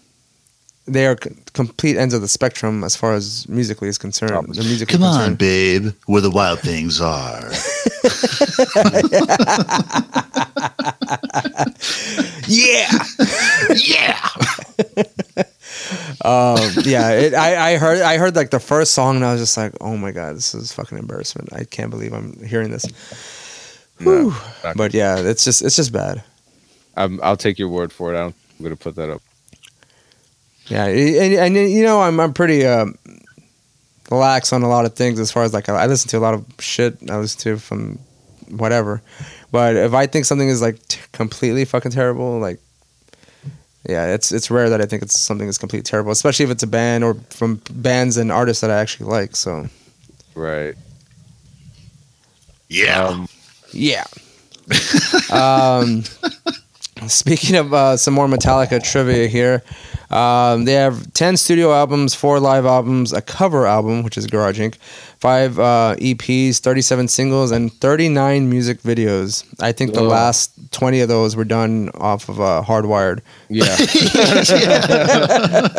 they 0.87 1.07
are 1.07 1.17
c- 1.23 1.31
complete 1.53 1.97
ends 1.97 2.13
of 2.13 2.23
the 2.23 2.29
spectrum 2.29 2.83
as 2.83 2.97
far 2.97 3.15
as 3.15 3.49
musically 3.49 3.89
is 3.89 3.99
concerned. 3.99 4.33
Oh, 4.33 4.43
Their 4.53 4.65
music 4.65 4.91
is 4.91 4.97
Come 4.97 5.05
on, 5.05 5.15
concerned. 5.15 5.39
babe, 5.39 5.93
where 6.07 6.21
the 6.21 6.31
wild 6.31 6.59
things 6.61 7.01
are. 7.01 7.51
Yeah. 12.49 12.91
yeah. 13.77 14.29
um, 16.25 16.59
yeah, 16.85 17.11
it, 17.11 17.35
I, 17.35 17.73
I 17.73 17.77
heard 17.79 18.01
I 18.01 18.17
heard 18.17 18.37
like 18.37 18.51
the 18.51 18.61
first 18.61 18.93
song 18.93 19.17
and 19.17 19.25
I 19.25 19.33
was 19.33 19.41
just 19.41 19.57
like, 19.57 19.73
oh 19.81 19.97
my 19.97 20.13
god, 20.13 20.37
this 20.37 20.55
is 20.55 20.73
fucking 20.73 20.99
embarrassment. 20.99 21.53
I 21.53 21.65
can't 21.65 21.91
believe 21.91 22.13
I'm 22.13 22.43
hearing 22.45 22.71
this. 22.71 22.87
No, 24.01 24.35
But 24.77 24.95
yeah, 24.95 25.19
it's 25.19 25.45
just 25.45 25.63
it's 25.63 25.77
just 25.77 25.93
bad. 25.93 26.23
I'm, 26.97 27.21
I'll 27.23 27.37
take 27.37 27.59
your 27.59 27.69
word 27.69 27.93
for 27.93 28.13
it. 28.13 28.17
I 28.17 28.23
don't, 28.23 28.35
I'm 28.59 28.63
gonna 28.65 28.77
put 28.77 28.97
that 28.97 29.11
up. 29.11 29.23
Yeah, 30.67 30.87
and, 30.87 31.57
and 31.57 31.71
you 31.71 31.83
know 31.83 32.03
I'm 32.03 32.21
I'm 32.21 32.33
pretty 32.33 32.67
um, 32.67 32.97
lax 34.11 34.53
on 34.53 34.63
a 34.63 34.69
lot 34.69 34.85
of 34.85 34.95
things 34.95 35.19
as 35.19 35.31
far 35.33 35.43
as 35.43 35.53
like 35.53 35.69
I 35.69 35.87
listen 35.87 36.09
to 36.11 36.19
a 36.19 36.21
lot 36.21 36.35
of 36.35 36.45
shit 36.61 36.99
I 37.11 37.17
listen 37.17 37.41
to 37.41 37.57
from 37.59 37.99
whatever, 38.49 39.03
but 39.51 39.77
if 39.77 39.95
I 39.95 40.07
think 40.07 40.25
something 40.25 40.49
is 40.49 40.61
like 40.63 40.87
t- 40.89 41.01
completely 41.13 41.65
fucking 41.65 41.93
terrible, 41.93 42.39
like 42.39 42.61
yeah, 43.89 44.07
it's 44.07 44.33
it's 44.33 44.51
rare 44.51 44.71
that 44.71 44.81
I 44.81 44.87
think 44.87 45.03
it's 45.03 45.19
something 45.19 45.47
that's 45.47 45.59
completely 45.59 45.85
terrible, 45.85 46.13
especially 46.13 46.45
if 46.45 46.51
it's 46.51 46.63
a 46.63 46.69
band 46.69 47.05
or 47.05 47.15
from 47.31 47.61
bands 47.73 48.17
and 48.17 48.31
artists 48.31 48.61
that 48.61 48.71
I 48.71 48.81
actually 48.81 49.11
like. 49.11 49.37
So 49.37 49.67
Right. 50.35 50.75
Yeah. 52.69 53.07
Um, 53.07 53.29
yeah. 53.73 54.05
um, 55.31 56.05
speaking 57.09 57.57
of 57.57 57.75
uh, 57.75 57.97
some 57.97 58.15
more 58.15 58.27
Metallica 58.29 58.83
trivia 58.83 59.27
here, 59.29 59.63
um, 60.13 60.67
they 60.67 60.75
have 60.75 61.13
10 61.15 61.37
studio 61.37 61.73
albums, 61.73 62.15
four 62.15 62.39
live 62.39 62.67
albums, 62.67 63.13
a 63.13 63.23
cover 63.23 63.67
album, 63.67 64.03
which 64.03 64.19
is 64.19 64.27
Garage 64.27 64.61
Inc., 64.61 64.77
five 65.19 65.59
uh, 65.59 65.97
EPs, 65.99 66.59
37 66.59 67.09
singles, 67.09 67.51
and 67.51 67.73
39 67.73 68.51
music 68.51 68.83
videos. 68.83 69.45
I 69.61 69.73
think 69.73 69.95
the 69.95 70.03
Whoa. 70.03 70.09
last 70.09 70.53
20 70.73 71.01
of 71.01 71.09
those 71.09 71.35
were 71.35 71.45
done 71.45 71.89
off 71.95 72.29
of 72.29 72.41
uh, 72.41 72.63
Hardwired. 72.67 73.21
yeah. 73.49 73.65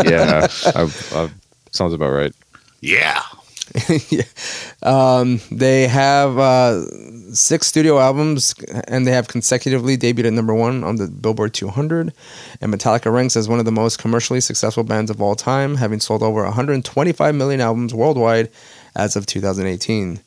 yeah. 0.10 0.48
I, 0.76 0.92
I, 1.16 1.30
sounds 1.72 1.94
about 1.94 2.10
right. 2.10 2.34
yeah. 2.82 3.22
Yeah. 4.10 4.24
um, 4.84 5.40
they 5.52 5.88
have 5.88 6.38
uh, 6.38 6.84
six 7.34 7.68
studio 7.68 8.00
albums, 8.00 8.56
and 8.88 9.06
they 9.06 9.12
have 9.12 9.28
consecutively 9.28 9.98
debuted 9.98 10.26
at 10.28 10.34
number 10.34 10.54
one 10.54 10.84
on 10.84 10.96
the 10.98 11.08
Billboard 11.08 11.54
200. 11.54 12.14
And 12.62 12.74
Metallica 12.74 13.12
ranks 13.12 13.36
as 13.36 13.50
one 13.50 13.60
of 13.60 13.66
the 13.66 13.72
most 13.72 14.00
commercially 14.00 14.42
successful 14.42 14.84
bands 14.84 15.12
of 15.12 15.22
all 15.22 15.36
time, 15.36 15.76
having 15.76 16.00
sold 16.00 16.24
over 16.24 16.44
125 16.44 17.36
million 17.36 17.62
albums 17.62 17.94
worldwide 17.94 18.50
as 18.96 19.16
of 19.16 19.26
2018. 19.26 20.20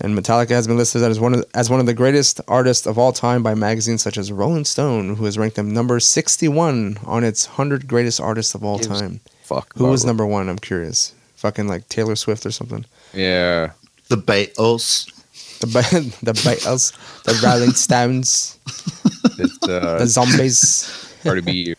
And 0.00 0.18
Metallica 0.18 0.50
has 0.50 0.66
been 0.66 0.76
listed 0.76 1.02
as 1.02 1.20
one 1.20 1.34
of 1.34 1.44
as 1.54 1.70
one 1.70 1.78
of 1.78 1.86
the 1.86 1.94
greatest 1.94 2.40
artists 2.48 2.86
of 2.86 2.98
all 2.98 3.12
time 3.12 3.42
by 3.42 3.54
magazines 3.54 4.02
such 4.02 4.18
as 4.18 4.32
Rolling 4.32 4.64
Stone, 4.64 5.16
who 5.16 5.24
has 5.26 5.38
ranked 5.38 5.54
them 5.56 5.70
number 5.72 6.00
61 6.00 6.98
on 7.04 7.22
its 7.22 7.46
100 7.46 7.86
greatest 7.86 8.20
artists 8.20 8.54
of 8.54 8.64
all 8.64 8.78
Gives- 8.78 9.00
time. 9.00 9.20
Fuck. 9.42 9.76
Who 9.76 9.84
was 9.84 10.04
number 10.04 10.26
one? 10.26 10.48
I'm 10.48 10.58
curious. 10.58 11.14
Fucking 11.36 11.68
like 11.68 11.88
Taylor 11.88 12.16
Swift 12.16 12.46
or 12.46 12.50
something. 12.50 12.84
Yeah. 13.12 13.72
The 14.08 14.16
Beatles. 14.16 15.08
The 15.62 15.68
Be- 15.68 16.10
the 16.26 16.32
Beatles, 16.32 16.92
the 17.22 17.38
Rolling 17.46 17.70
Stones, 17.70 18.58
It's 19.38 19.58
the 19.58 19.80
uh, 19.80 20.04
Zombies, 20.06 21.14
Cardi 21.22 21.40
B. 21.40 21.74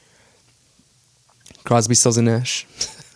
Crosby, 1.66 1.96
Stills 1.96 2.18
and 2.18 2.28
Nash. 2.28 2.66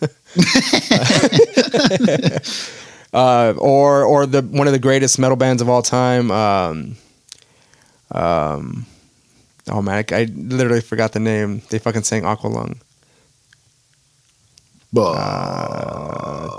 uh, 3.14 3.54
or 3.56 4.04
or 4.04 4.26
the 4.26 4.42
one 4.42 4.66
of 4.66 4.74
the 4.74 4.78
greatest 4.78 5.18
metal 5.18 5.36
bands 5.36 5.62
of 5.62 5.70
all 5.70 5.80
time. 5.80 6.30
Um, 6.30 6.96
um, 8.12 8.84
oh 9.70 9.80
man, 9.80 10.04
I, 10.10 10.14
I 10.14 10.24
literally 10.24 10.82
forgot 10.82 11.12
the 11.12 11.20
name. 11.20 11.62
They 11.70 11.78
fucking 11.78 12.02
sang 12.02 12.24
Aqualung. 12.24 12.76
Uh, 14.96 16.58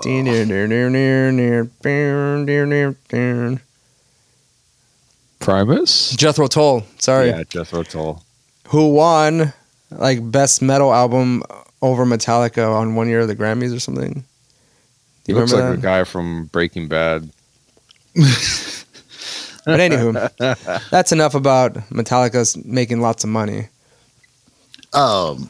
Primus. 5.39 6.11
Jethro 6.15 6.47
Tull. 6.47 6.83
Sorry. 6.99 7.29
Yeah, 7.29 7.43
Jethro 7.43 7.83
Tull. 7.83 8.23
who 8.67 8.93
won 8.93 9.53
like 9.91 10.31
best 10.31 10.61
metal 10.61 10.93
album 10.93 11.43
over 11.81 12.05
Metallica 12.05 12.71
on 12.73 12.95
one 12.95 13.07
year 13.07 13.21
of 13.21 13.27
the 13.27 13.35
Grammys 13.35 13.75
or 13.75 13.79
something. 13.79 14.23
He 15.25 15.31
You 15.31 15.39
looks 15.39 15.51
like 15.53 15.59
remember 15.61 15.77
the 15.77 15.81
guy 15.87 16.03
from 16.03 16.45
Breaking 16.47 16.87
Bad. 16.87 17.29
But 19.65 19.81
anywho, 19.81 20.89
that's 20.89 21.11
enough 21.11 21.35
about 21.35 21.73
Metallica's 21.91 22.57
making 22.65 23.01
lots 23.01 23.23
of 23.23 23.29
money. 23.29 23.67
Um, 24.93 25.49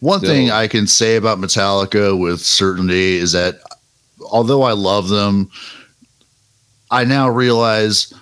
one 0.00 0.18
Still- 0.18 0.30
thing 0.32 0.50
I 0.50 0.66
can 0.66 0.88
say 0.88 1.14
about 1.14 1.38
Metallica 1.38 2.18
with 2.18 2.40
certainty 2.40 3.16
is 3.16 3.30
that 3.32 3.60
although 4.30 4.62
I 4.62 4.72
love 4.72 5.10
them, 5.10 5.48
I 6.90 7.04
now 7.04 7.28
realize 7.28 8.12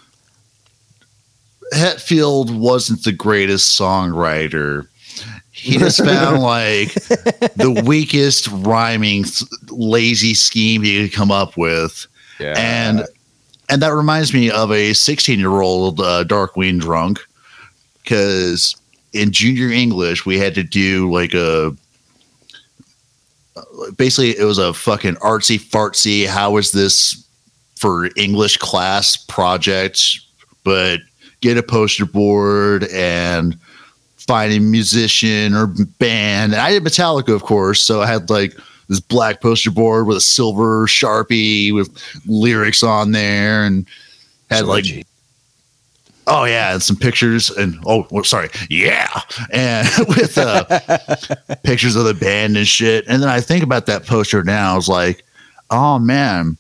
Hetfield 1.83 2.57
wasn't 2.57 3.03
the 3.03 3.11
greatest 3.11 3.79
songwriter. 3.79 4.87
He 5.51 5.79
just 5.79 5.99
found 6.05 6.41
like 6.43 6.95
the 6.95 7.83
weakest 7.85 8.47
rhyming 8.49 9.25
lazy 9.69 10.35
scheme 10.35 10.83
he 10.83 11.03
could 11.03 11.17
come 11.17 11.33
up 11.33 11.57
with. 11.57 12.07
Yeah. 12.39 12.55
and 12.57 13.07
and 13.69 13.83
that 13.83 13.95
reminds 13.95 14.33
me 14.33 14.51
of 14.51 14.71
a 14.71 14.93
16 14.93 15.39
year 15.39 15.61
old 15.61 16.01
uh, 16.01 16.25
Darkwing 16.25 16.81
drunk 16.81 17.21
because 18.03 18.77
in 19.13 19.33
junior 19.33 19.69
English 19.69 20.25
we 20.25 20.39
had 20.39 20.55
to 20.55 20.63
do 20.63 21.11
like 21.13 21.35
a 21.35 21.77
basically 23.97 24.31
it 24.39 24.45
was 24.45 24.59
a 24.59 24.73
fucking 24.73 25.15
artsy 25.17 25.59
fartsy 25.59 26.27
how 26.27 26.57
is 26.57 26.73
this 26.73 27.27
for 27.77 28.09
English 28.17 28.57
class 28.59 29.17
project 29.17 30.21
but 30.65 31.01
get 31.43 31.59
a 31.59 31.63
poster 31.63 32.07
board 32.07 32.85
and 32.85 33.59
find 34.17 34.53
a 34.53 34.61
musician 34.61 35.55
or 35.55 35.67
band. 35.67 36.55
And 36.55 36.63
I 36.63 36.71
did 36.71 36.85
Metallica 36.85 37.35
of 37.35 37.43
course 37.43 37.81
so 37.81 38.01
I 38.01 38.07
had 38.07 38.31
like 38.31 38.57
this 38.89 39.01
black 39.01 39.41
poster 39.41 39.71
board 39.71 40.07
with 40.07 40.17
a 40.17 40.23
silver 40.23 40.87
sharpie 40.87 41.75
with 41.75 41.91
lyrics 42.27 42.83
on 42.83 43.13
there 43.13 43.65
and 43.65 43.87
had 44.51 44.67
like 44.67 44.85
oh 46.27 46.45
yeah 46.45 46.75
and 46.75 46.83
some 46.83 46.97
pictures 46.97 47.51
and 47.51 47.79
oh 47.87 48.07
well, 48.11 48.23
sorry 48.23 48.49
yeah 48.71 49.21
and 49.51 49.89
with 50.09 50.39
uh, 50.39 50.65
pictures 51.65 51.97
of 51.97 52.05
the 52.05 52.15
band 52.15 52.57
and 52.57 52.69
shit. 52.69 53.05
And 53.09 53.23
then 53.23 53.29
i 53.29 53.41
think 53.41 53.65
about 53.65 53.87
that 53.87 54.07
poster 54.07 54.45
now 54.45 54.75
i 54.75 54.77
was 54.77 54.89
like 54.89 55.25
oh 55.71 55.99
man 55.99 56.57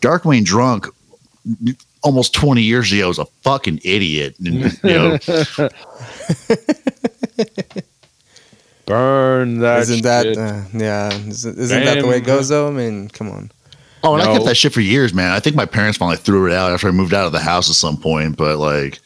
darkwing 0.00 0.44
drunk 0.44 0.86
almost 2.02 2.32
20 2.34 2.62
years 2.62 2.92
ago 2.92 3.08
was 3.08 3.18
a 3.18 3.24
fucking 3.42 3.80
idiot 3.84 4.34
and, 4.38 4.54
you 4.82 4.90
know 4.90 5.18
Burn 8.86 9.60
that. 9.60 9.80
isn't 9.82 10.02
that 10.02 10.26
uh, 10.36 10.62
yeah? 10.76 11.12
Isn't, 11.12 11.58
isn't 11.58 11.84
that 11.84 12.00
the 12.00 12.06
way 12.06 12.16
it 12.16 12.24
goes 12.24 12.48
though? 12.48 12.66
I 12.66 12.70
mean, 12.72 13.08
come 13.08 13.30
on. 13.30 13.50
oh 14.02 14.14
and 14.14 14.22
i 14.22 14.32
kept 14.32 14.46
that 14.46 14.56
shit 14.56 14.72
for 14.72 14.80
years 14.80 15.12
man 15.12 15.30
i 15.30 15.38
think 15.38 15.54
my 15.54 15.66
parents 15.66 15.98
finally 15.98 16.16
threw 16.16 16.46
it 16.46 16.52
out 16.54 16.72
after 16.72 16.88
i 16.88 16.90
moved 16.90 17.12
out 17.12 17.26
of 17.26 17.32
the 17.32 17.38
house 17.38 17.68
at 17.68 17.76
some 17.76 17.96
point 17.98 18.34
but 18.36 18.56
like 18.56 18.98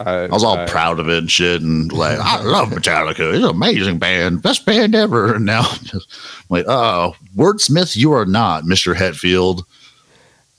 I, 0.00 0.12
I 0.22 0.26
was 0.28 0.42
all 0.42 0.58
I- 0.58 0.66
proud 0.66 0.98
of 0.98 1.08
it 1.08 1.18
and 1.18 1.30
shit, 1.30 1.62
and 1.62 1.90
like 1.92 2.18
I 2.18 2.42
love 2.42 2.68
Metallica. 2.68 3.32
It's 3.34 3.42
an 3.44 3.50
amazing 3.50 3.98
band, 3.98 4.42
best 4.42 4.66
band 4.66 4.94
ever. 4.94 5.34
And 5.36 5.46
now, 5.46 5.60
I'm 5.62 5.84
just 5.84 6.06
like, 6.50 6.66
oh, 6.68 7.14
wordsmith, 7.34 7.96
you 7.96 8.12
are 8.12 8.26
not 8.26 8.66
Mister 8.66 8.92
Hetfield. 8.94 9.62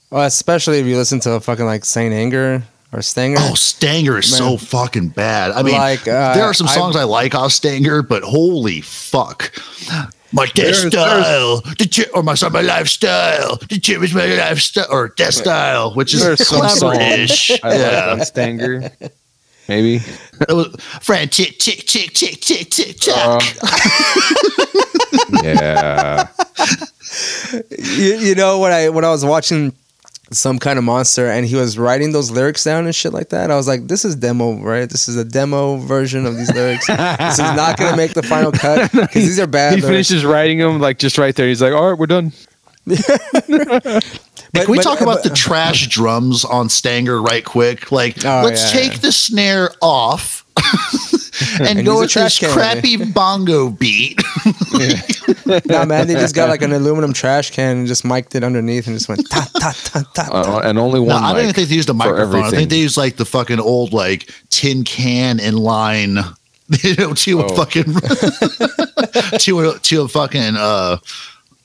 Well, 0.09 0.23
especially 0.23 0.79
if 0.79 0.85
you 0.85 0.95
listen 0.97 1.19
to 1.21 1.39
fucking 1.39 1.65
like 1.65 1.83
Saint 1.85 2.13
Anger 2.13 2.63
or 2.93 3.01
Stanger. 3.01 3.37
Oh, 3.41 3.55
Stanger 3.55 4.17
is 4.19 4.33
so 4.37 4.55
fucking 4.57 5.09
bad. 5.09 5.51
I 5.51 5.63
mean, 5.63 5.75
Like, 5.75 6.07
uh, 6.07 6.33
there 6.33 6.45
are 6.45 6.53
some 6.53 6.67
songs 6.67 6.95
I, 6.95 7.03
like 7.03 7.35
off 7.35 7.51
Stanger, 7.51 8.01
but 8.03 8.23
holy 8.23 8.79
fuck. 8.81 9.51
My 10.31 10.45
death 10.45 10.55
There's- 10.55 10.87
style, 10.87 11.61
the 11.77 11.87
chi- 11.93 12.09
or 12.13 12.21
my 12.23 12.35
sorry, 12.35 12.51
my 12.53 12.61
lifestyle, 12.61 13.57
the 13.69 13.79
chip 13.79 14.01
is 14.01 14.13
my 14.13 14.25
lifestyle, 14.25 14.85
or 14.89 15.09
death 15.09 15.33
style, 15.35 15.93
which 15.93 16.13
is 16.13 16.21
There's 16.23 16.45
some 16.47 16.59
clever-ish. 16.61 17.51
I 17.63 17.75
yeah, 17.77 18.13
like 18.13 18.27
Stanger. 18.27 18.91
Maybe. 19.69 19.95
it 20.47 20.53
was 20.53 20.73
Fran 21.01 21.27
tick 21.29 21.59
tick 21.59 21.85
tick 21.85 22.13
tick 22.13 22.39
tick 22.41 22.69
tick 22.69 22.97
tick. 22.99 23.13
Uh, 23.13 23.41
yeah. 25.43 26.27
you, 27.77 28.15
you 28.17 28.35
know 28.35 28.59
when 28.59 28.71
I 28.71 28.89
when 28.89 29.03
I 29.05 29.09
was 29.09 29.25
watching 29.25 29.73
some 30.31 30.59
kind 30.59 30.77
of 30.77 30.83
monster 30.83 31.27
and 31.27 31.45
he 31.45 31.55
was 31.55 31.77
writing 31.77 32.11
those 32.11 32.31
lyrics 32.31 32.63
down 32.63 32.85
and 32.85 32.93
shit 32.95 33.13
like 33.13 33.29
that, 33.29 33.49
I 33.51 33.55
was 33.55 33.67
like, 33.67 33.87
this 33.87 34.03
is 34.05 34.15
demo, 34.15 34.59
right? 34.61 34.89
This 34.89 35.07
is 35.07 35.15
a 35.15 35.23
demo 35.23 35.77
version 35.77 36.25
of 36.25 36.35
these 36.37 36.53
lyrics. 36.53 36.87
this 36.87 37.33
is 37.33 37.39
not 37.39 37.77
gonna 37.77 37.95
make 37.97 38.13
the 38.13 38.23
final 38.23 38.51
cut 38.51 38.91
because 38.91 39.13
these 39.13 39.39
are 39.39 39.47
bad. 39.47 39.75
He 39.75 39.81
lyrics. 39.81 40.09
finishes 40.09 40.25
writing 40.25 40.59
them 40.59 40.79
like 40.79 40.99
just 40.99 41.17
right 41.17 41.35
there. 41.35 41.47
He's 41.47 41.61
like, 41.61 41.73
"All 41.73 41.89
right, 41.91 41.97
we're 41.99 42.07
done." 42.07 42.31
But 44.57 44.65
can 44.65 44.71
we 44.71 44.77
but- 44.77 44.83
talk 44.83 45.01
about 45.01 45.23
but- 45.23 45.29
the 45.29 45.35
trash 45.35 45.87
drums 45.97 46.43
on 46.45 46.69
Stanger 46.69 47.21
right 47.21 47.43
quick? 47.45 47.91
Like, 47.91 48.25
Oh, 48.25 48.41
let's 48.45 48.73
yeah, 48.73 48.81
take 48.81 48.91
yeah. 48.93 48.99
the 48.99 49.11
snare 49.11 49.71
off 49.81 50.45
and, 51.59 51.77
And 51.79 51.85
go 51.85 51.99
with 51.99 52.09
trash 52.09 52.39
this 52.39 52.49
can. 52.49 52.57
crappy 52.57 52.97
bongo 53.11 53.69
beat. 53.69 54.19
nah, 55.65 55.85
man, 55.85 56.07
they 56.07 56.15
just 56.15 56.33
got 56.35 56.49
like 56.49 56.61
an 56.63 56.73
aluminum 56.73 57.13
trash 57.13 57.51
can 57.51 57.77
and 57.77 57.87
just 57.87 58.03
mic'd 58.03 58.33
it 58.35 58.43
underneath 58.43 58.87
and 58.87 58.95
just 58.95 59.07
went 59.07 59.29
ta 59.29 59.47
ta 59.59 59.71
ta 59.83 60.03
ta. 60.15 60.27
Uh, 60.31 60.61
and 60.63 60.79
only 60.79 60.99
no, 60.99 61.13
one. 61.13 61.23
I 61.23 61.33
don't 61.33 61.43
even 61.43 61.53
think 61.53 61.69
they 61.69 61.75
used 61.75 61.89
a 61.89 61.93
microphone. 61.93 62.43
I 62.43 62.49
think 62.49 62.69
they 62.71 62.79
used 62.79 62.97
like 62.97 63.17
the 63.17 63.25
fucking 63.25 63.59
old 63.59 63.93
like 63.93 64.31
tin 64.49 64.83
can 64.83 65.39
in 65.39 65.57
line, 65.57 66.17
you 66.83 66.95
know, 66.95 67.13
to 67.13 67.39
a 67.41 67.45
Oh. 67.45 67.55
fucking 67.55 67.93
to 69.39 69.59
a 69.69 69.79
to 69.79 70.01
a 70.01 70.07
fucking 70.07 70.55
uh 70.57 70.97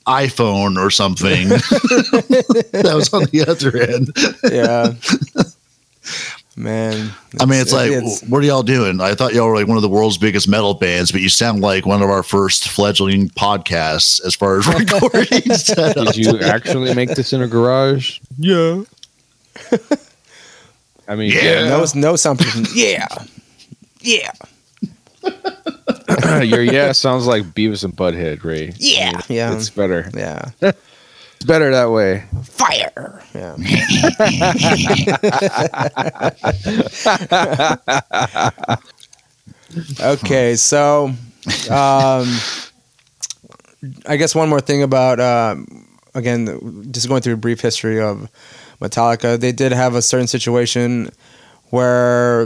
iPhone 0.07 0.77
or 0.77 0.89
something 0.89 1.47
that 1.49 2.91
was 2.93 3.13
on 3.13 3.25
the 3.31 3.45
other 3.47 3.77
end. 3.77 4.11
Yeah. 4.51 4.93
Man. 6.55 7.09
I 7.39 7.45
mean, 7.45 7.61
it's 7.61 7.73
like, 7.73 7.89
what 8.29 8.43
are 8.43 8.45
y'all 8.45 8.61
doing? 8.61 9.01
I 9.01 9.15
thought 9.15 9.33
y'all 9.33 9.47
were 9.47 9.55
like 9.55 9.67
one 9.67 9.75
of 9.77 9.81
the 9.81 9.89
world's 9.89 10.19
biggest 10.19 10.47
metal 10.47 10.75
bands, 10.75 11.11
but 11.11 11.19
you 11.21 11.29
sound 11.29 11.61
like 11.61 11.85
one 11.87 12.03
of 12.03 12.09
our 12.11 12.21
first 12.21 12.67
fledgling 12.69 13.29
podcasts 13.29 14.23
as 14.23 14.35
far 14.35 14.59
as 14.59 14.67
recording 14.67 15.41
setup. 15.55 16.13
Did 16.13 16.17
you 16.17 16.39
actually 16.41 16.93
make 16.93 17.15
this 17.15 17.33
in 17.33 17.41
a 17.41 17.47
garage? 17.47 18.19
Yeah. 18.37 18.83
I 21.07 21.15
mean, 21.15 21.31
Yeah. 21.31 21.69
no, 21.69 21.85
no 21.95 22.15
something. 22.15 22.65
Yeah. 22.75 23.07
Yeah. 24.01 24.31
Your 26.43 26.61
yeah 26.61 26.91
sounds 26.91 27.25
like 27.27 27.43
Beavis 27.43 27.83
and 27.83 27.95
Butthead, 27.95 28.43
Ray. 28.43 28.73
Yeah. 28.77 29.21
Yeah. 29.27 29.55
It's 29.55 29.69
better. 29.69 30.09
Yeah. 30.15 30.49
It's 31.35 31.49
better 31.49 31.71
that 31.71 31.91
way. 31.91 32.23
Fire. 32.45 33.21
Yeah. 33.35 33.57
okay, 40.13 40.55
so 40.55 41.07
um, 41.69 42.37
I 44.05 44.15
guess 44.15 44.33
one 44.33 44.47
more 44.47 44.61
thing 44.61 44.83
about 44.83 45.19
um, 45.19 45.85
again, 46.13 46.87
just 46.91 47.09
going 47.09 47.21
through 47.21 47.33
a 47.33 47.37
brief 47.37 47.59
history 47.59 47.99
of 47.99 48.29
Metallica. 48.79 49.39
They 49.39 49.51
did 49.51 49.71
have 49.73 49.95
a 49.95 50.01
certain 50.01 50.27
situation 50.27 51.09
where 51.71 52.43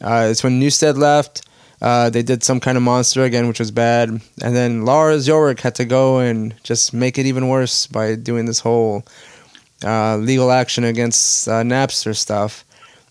uh, 0.00 0.26
it's 0.30 0.42
when 0.42 0.60
Newsted 0.60 0.96
left. 0.96 1.42
Uh, 1.80 2.10
they 2.10 2.22
did 2.22 2.42
some 2.44 2.60
kind 2.60 2.76
of 2.76 2.82
monster 2.82 3.24
again, 3.24 3.48
which 3.48 3.58
was 3.58 3.70
bad, 3.70 4.10
and 4.10 4.54
then 4.56 4.84
Lars 4.84 5.28
Ulrich 5.30 5.62
had 5.62 5.74
to 5.76 5.84
go 5.86 6.18
and 6.18 6.54
just 6.62 6.92
make 6.92 7.16
it 7.18 7.24
even 7.24 7.48
worse 7.48 7.86
by 7.86 8.16
doing 8.16 8.44
this 8.44 8.60
whole 8.60 9.02
uh, 9.82 10.16
legal 10.18 10.50
action 10.52 10.84
against 10.84 11.48
uh, 11.48 11.62
Napster 11.62 12.14
stuff, 12.14 12.66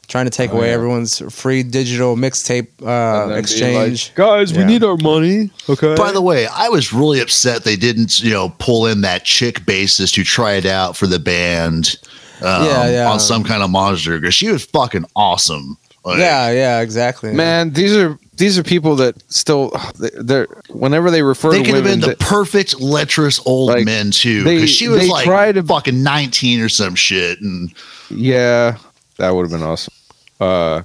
trying 0.08 0.26
to 0.26 0.30
take 0.32 0.52
Oh, 0.54 0.58
away 0.58 0.68
yeah. 0.68 0.74
everyone's 0.76 1.18
free 1.34 1.64
digital 1.64 2.16
mixtape 2.16 2.68
uh, 2.86 3.34
exchange. 3.34 4.10
like, 4.10 4.16
Guys, 4.16 4.52
Yeah. 4.52 4.60
we 4.60 4.66
need 4.66 4.84
our 4.84 4.98
money. 4.98 5.50
Okay. 5.68 5.96
By 5.96 6.12
the 6.12 6.22
way, 6.22 6.46
I 6.46 6.70
was 6.70 6.94
really 6.94 7.22
upset 7.22 7.64
they 7.64 7.76
didn't, 7.76 8.20
you 8.22 8.30
know, 8.32 8.50
pull 8.60 8.86
in 8.86 9.02
that 9.02 9.24
chick 9.26 9.62
bassist 9.62 10.14
to 10.14 10.24
try 10.24 10.54
it 10.54 10.68
out 10.68 10.96
for 10.96 11.08
the 11.08 11.18
band. 11.20 11.98
Um, 12.44 12.66
Yeah, 12.66 12.90
yeah. 12.90 13.12
On 13.12 13.20
some 13.20 13.44
kind 13.44 13.64
of 13.64 13.72
monster 13.72 14.20
because 14.20 14.36
she 14.36 14.50
was 14.52 14.64
fucking 14.66 15.06
awesome. 15.16 15.76
Like, 16.06 16.20
yeah, 16.20 16.52
yeah, 16.52 16.80
exactly. 16.82 17.34
Man, 17.34 17.74
these 17.74 17.96
are 17.96 18.18
these 18.39 18.58
are 18.58 18.63
people 18.63 18.96
that 18.96 19.15
still 19.31 19.72
they're 20.19 20.48
whenever 20.69 21.12
they 21.12 21.22
refer 21.22 21.51
They 21.51 21.60
to 21.60 21.65
could 21.65 21.75
have 21.75 21.84
been 21.84 22.00
the 22.00 22.08
that- 22.08 22.19
perfect 22.19 22.79
lecherous 22.81 23.39
old 23.46 23.69
Like, 23.69 23.86
men 23.86 24.10
too. 24.12 24.43
they- 24.43 24.55
Because 24.55 24.69
she 24.72 24.88
was 24.88 25.08
like 25.08 25.25
try 25.25 25.51
to- 25.51 25.62
fucking 25.62 26.01
nineteen 26.01 26.60
or 26.62 26.69
some 26.69 26.96
shit, 26.96 27.39
and 27.41 27.72
yeah, 28.10 28.77
that 29.17 29.29
would 29.36 29.43
have 29.43 29.51
been 29.51 29.62
awesome. 29.67 29.93
Uh, 30.39 30.81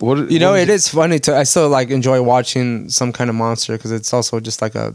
what 0.00 0.30
You 0.30 0.38
know, 0.38 0.52
what 0.52 0.60
it 0.60 0.68
is 0.70 0.88
funny 0.88 1.18
to. 1.20 1.36
I 1.36 1.42
still 1.44 1.68
like 1.68 1.90
enjoy 1.90 2.22
watching 2.22 2.88
some 2.88 3.12
kind 3.12 3.28
of 3.30 3.36
monster 3.36 3.76
because 3.76 3.90
it's 3.92 4.12
also 4.12 4.38
just 4.40 4.62
like 4.62 4.74
a, 4.74 4.94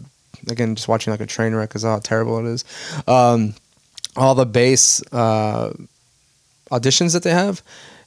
again, 0.49 0.75
just 0.75 0.87
watching 0.87 1.11
like 1.11 1.19
a 1.21 1.25
train 1.25 1.53
wreck 1.53 1.69
because 1.69 1.83
how 1.83 1.99
terrible 1.99 2.39
it 2.39 2.49
is. 2.51 2.65
Um, 3.07 3.53
all 4.15 4.33
the 4.35 4.45
base 4.45 5.01
uh, 5.11 5.73
auditions 6.71 7.13
that 7.13 7.23
they 7.23 7.31
have, 7.31 7.61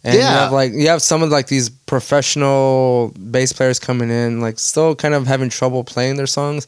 and 0.06 0.14
you 0.14 0.20
Yeah. 0.20 0.44
have 0.44 0.52
like 0.52 0.72
you 0.72 0.88
have 0.88 1.02
some 1.02 1.22
of 1.22 1.30
like 1.30 1.48
these 1.48 1.68
professional 1.68 3.12
bass 3.30 3.52
players 3.52 3.78
coming 3.78 4.10
in, 4.10 4.40
like 4.40 4.58
still 4.58 4.94
kind 4.94 5.14
of 5.14 5.26
having 5.26 5.48
trouble 5.50 5.84
playing 5.84 6.16
their 6.16 6.26
songs. 6.26 6.66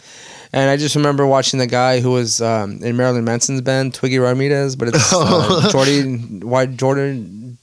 And 0.53 0.71
I 0.71 0.77
just 0.77 0.97
remember 0.97 1.27
watching 1.27 1.59
the 1.59 1.67
guy 1.67 2.01
who 2.01 2.11
was 2.13 2.41
um, 2.41 2.79
in 2.83 2.97
Marilyn 2.97 3.25
Manson's 3.25 3.61
band, 3.61 3.95
Twiggy 3.95 4.19
Ramirez, 4.19 4.77
but 4.77 4.89
it's 4.89 5.13
uh, 5.13 5.69
Jordy, 5.73 6.03
why 6.41 6.67
Jordan. 6.67 7.59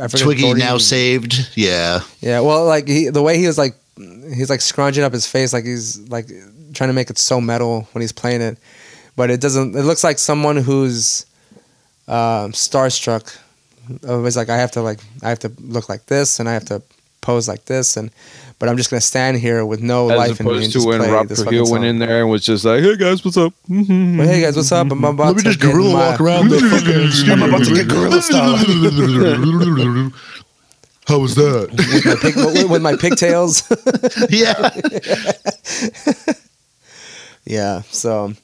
I 0.00 0.06
forget 0.06 0.24
Twiggy 0.24 0.54
now 0.54 0.78
saved. 0.78 1.50
Yeah, 1.56 2.00
yeah, 2.20 2.38
well, 2.40 2.64
like 2.64 2.86
he, 2.86 3.08
the 3.08 3.22
way 3.22 3.38
he 3.38 3.46
was 3.48 3.58
like, 3.58 3.74
he's 3.96 4.48
like 4.50 4.60
scrunching 4.60 5.02
up 5.02 5.12
his 5.12 5.26
face, 5.26 5.52
like 5.52 5.64
he's 5.64 5.98
like 6.08 6.28
trying 6.74 6.88
to 6.90 6.94
make 6.94 7.10
it 7.10 7.18
so 7.18 7.40
metal 7.40 7.88
when 7.92 8.02
he's 8.02 8.12
playing 8.12 8.40
it, 8.40 8.58
but 9.16 9.30
it 9.30 9.40
doesn't. 9.40 9.74
It 9.74 9.82
looks 9.82 10.04
like 10.04 10.18
someone 10.20 10.56
who's 10.58 11.26
um, 12.06 12.52
starstruck. 12.52 13.36
Uh, 14.08 14.18
was 14.20 14.36
like 14.36 14.48
I 14.50 14.56
have 14.56 14.70
to 14.72 14.82
like 14.82 15.00
I 15.22 15.28
have 15.30 15.38
to 15.40 15.52
look 15.60 15.88
like 15.88 16.06
this 16.06 16.38
and 16.40 16.48
I 16.48 16.52
have 16.52 16.64
to 16.66 16.82
pose 17.20 17.48
like 17.48 17.64
this 17.64 17.96
and, 17.96 18.10
but 18.58 18.68
I'm 18.68 18.76
just 18.76 18.90
gonna 18.90 19.00
stand 19.00 19.36
here 19.38 19.64
with 19.66 19.80
no 19.82 20.08
as 20.10 20.16
life 20.16 20.40
in 20.40 20.46
me 20.46 20.52
and 20.52 20.58
opposed 20.60 20.72
to 20.72 20.78
just 20.78 20.86
when 20.86 21.00
play 21.00 21.10
Rob 21.10 21.28
this 21.28 21.42
Trujillo 21.42 21.64
fucking 21.64 21.72
went 21.72 21.82
song. 21.82 21.90
in 21.90 21.98
there 21.98 22.20
and 22.22 22.30
was 22.30 22.44
just 22.44 22.64
like, 22.64 22.80
"Hey 22.82 22.96
guys, 22.96 23.24
what's 23.24 23.36
up?" 23.36 23.52
Well, 23.68 24.26
hey 24.26 24.40
guys, 24.42 24.56
what's 24.56 24.70
up? 24.72 24.90
I'm 24.90 25.04
about 25.04 25.18
let 25.18 25.36
me 25.36 25.42
to 25.42 25.48
just 25.50 25.60
get 25.60 25.72
gorilla 25.72 25.92
my- 25.92 26.10
walk 26.10 26.20
around 26.20 26.48
the 26.50 26.58
fucking. 26.60 27.32
I'm 27.32 27.42
about 27.42 27.64
to 27.64 27.74
get 27.74 27.88
gorilla 27.88 28.22
style. 28.22 28.56
How 31.08 31.18
was 31.18 31.34
that? 31.36 31.70
with 31.72 32.04
my, 32.04 32.14
pig, 32.20 32.36
with, 32.36 32.70
with 32.70 32.82
my 32.82 32.94
pigtails. 32.96 33.62
yeah, 34.30 34.70
Yeah. 37.46 37.80
So, 37.90 38.34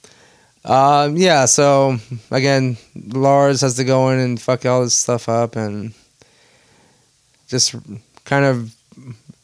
um, 0.65 1.17
yeah. 1.17 1.45
So 1.45 1.99
again, 2.31 2.77
Lars 2.95 3.61
has 3.61 3.77
to 3.77 3.85
go 3.85 4.11
in 4.11 4.19
and 4.19 4.41
fuck 4.41 4.65
all 4.67 4.83
this 4.83 4.95
stuff 4.95 5.29
up 5.29 5.57
and 5.57 5.95
just 7.49 7.75
kind 8.25 8.45
of, 8.45 8.75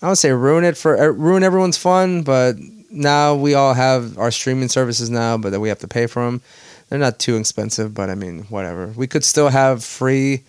I 0.03 0.09
would 0.09 0.19
say 0.19 0.33
ruin 0.33 0.65
it 0.65 0.77
for 0.77 0.95
er, 0.95 1.13
ruin 1.13 1.43
everyone's 1.43 1.77
fun. 1.77 2.23
But 2.23 2.57
now 2.91 3.35
we 3.35 3.55
all 3.55 3.75
have 3.75 4.19
our 4.19 4.31
streaming 4.31 4.69
services 4.69 5.11
now, 5.11 5.37
but 5.37 5.51
that 5.51 5.61
we 5.61 5.69
have 5.69 5.81
to 5.81 5.89
pay 5.89 6.07
for 6.07 6.25
them. 6.25 6.41
They're 6.89 6.99
not 6.99 7.21
too 7.21 7.37
expensive, 7.37 7.95
but 7.95 8.11
I 8.11 8.17
mean, 8.17 8.45
whatever. 8.45 8.89
We 8.89 9.07
could 9.07 9.25
still 9.25 9.49
have 9.49 9.85
free 9.85 10.43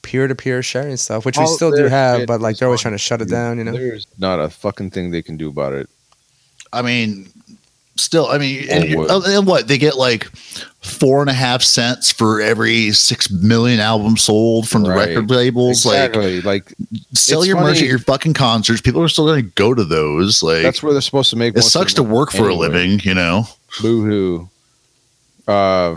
peer-to-peer 0.00 0.62
sharing 0.62 0.96
stuff, 0.96 1.26
which 1.26 1.36
we 1.36 1.46
still 1.46 1.72
do 1.72 1.88
have, 1.88 2.26
but 2.26 2.40
like 2.40 2.56
they're 2.56 2.68
always 2.68 2.80
trying 2.80 2.94
to 2.94 2.98
shut 2.98 3.20
it 3.20 3.28
down. 3.28 3.58
You 3.58 3.64
know. 3.64 3.72
There's 3.72 4.06
not 4.18 4.40
a 4.40 4.48
fucking 4.48 4.92
thing 4.92 5.10
they 5.10 5.20
can 5.20 5.36
do 5.36 5.48
about 5.48 5.74
it. 5.74 5.90
I 6.72 6.80
mean, 6.80 7.28
still, 7.96 8.26
I 8.26 8.38
mean, 8.38 8.68
and, 8.70 8.94
what? 8.94 9.26
and 9.26 9.46
what 9.46 9.68
they 9.68 9.78
get 9.78 9.96
like 9.96 10.24
four 10.82 11.20
and 11.20 11.28
a 11.28 11.34
half 11.34 11.62
cents 11.62 12.12
for 12.12 12.40
every 12.40 12.92
six 12.92 13.30
million 13.30 13.80
albums 13.80 14.22
sold 14.22 14.68
from 14.68 14.82
the 14.82 14.90
Right. 14.90 15.08
record 15.08 15.30
labels. 15.30 15.84
Like, 15.84 16.10
Exactly. 16.10 16.40
Like, 16.42 16.74
sell 17.12 17.40
It's 17.40 17.48
your 17.48 17.60
merch 17.60 17.78
at 17.82 17.88
your 17.88 17.98
fucking 17.98 18.34
concerts. 18.34 18.80
People 18.80 19.02
are 19.02 19.08
still 19.08 19.26
going 19.26 19.44
to 19.44 19.50
go 19.56 19.74
to 19.74 19.84
those. 19.84 20.42
Like, 20.42 20.62
that's 20.62 20.82
where 20.82 20.92
they're 20.92 21.02
supposed 21.02 21.30
to 21.30 21.36
make. 21.36 21.56
it 21.56 21.62
sucks 21.62 21.94
to 21.94 22.02
work 22.02 22.32
money 22.32 22.44
for 22.44 22.50
a 22.50 22.54
living, 22.54 23.00
you 23.00 23.14
know. 23.14 23.44
Boo 23.82 24.04
hoo. 24.04 25.52
Uh, 25.52 25.96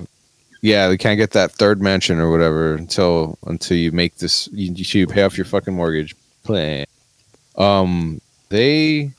yeah, 0.62 0.88
they 0.88 0.98
can't 0.98 1.18
get 1.18 1.32
that 1.32 1.52
third 1.52 1.82
mansion 1.82 2.20
or 2.20 2.30
whatever 2.32 2.76
until 2.76 3.38
until 3.46 3.78
you 3.78 3.92
make 3.92 4.18
this. 4.18 4.50
You, 4.52 4.74
you 4.76 5.08
pay 5.08 5.24
off 5.24 5.38
your 5.38 5.46
fucking 5.46 5.74
mortgage 5.74 6.16
plan. 6.44 6.86
Um, 7.58 8.20
they, 8.50 9.12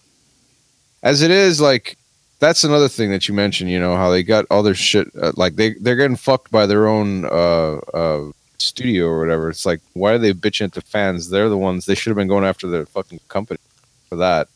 as 1.03 1.23
it 1.23 1.31
is, 1.31 1.61
like 1.61 1.97
that's 2.41 2.65
another 2.65 2.89
thing 2.89 3.11
that 3.11 3.29
you 3.29 3.35
mentioned. 3.35 3.71
You 3.71 3.79
know 3.79 3.97
how 3.97 4.11
they 4.11 4.23
got 4.23 4.47
all 4.51 4.63
their 4.63 4.75
shit. 4.75 5.09
Uh, 5.21 5.33
like 5.37 5.57
they 5.57 5.75
they're 5.75 5.97
getting 5.97 6.17
fucked 6.17 6.51
by 6.51 6.67
their 6.67 6.89
own 6.89 7.25
uh 7.27 7.77
uh 7.95 8.31
studio 8.59 9.07
or 9.07 9.21
whatever. 9.21 9.49
It's 9.51 9.65
like 9.65 9.81
why 9.95 10.13
are 10.13 10.19
they 10.19 10.33
bitching 10.33 10.65
at 10.65 10.73
the 10.73 10.81
fans? 10.83 11.31
They're 11.31 11.49
the 11.49 11.57
ones. 11.59 11.87
They 11.87 11.95
should 11.95 12.11
have 12.11 12.17
been 12.17 12.29
going 12.29 12.45
after 12.45 12.67
their 12.69 12.87
fucking 12.87 13.21
company 13.29 13.61
for 14.09 14.17
that. 14.17 14.49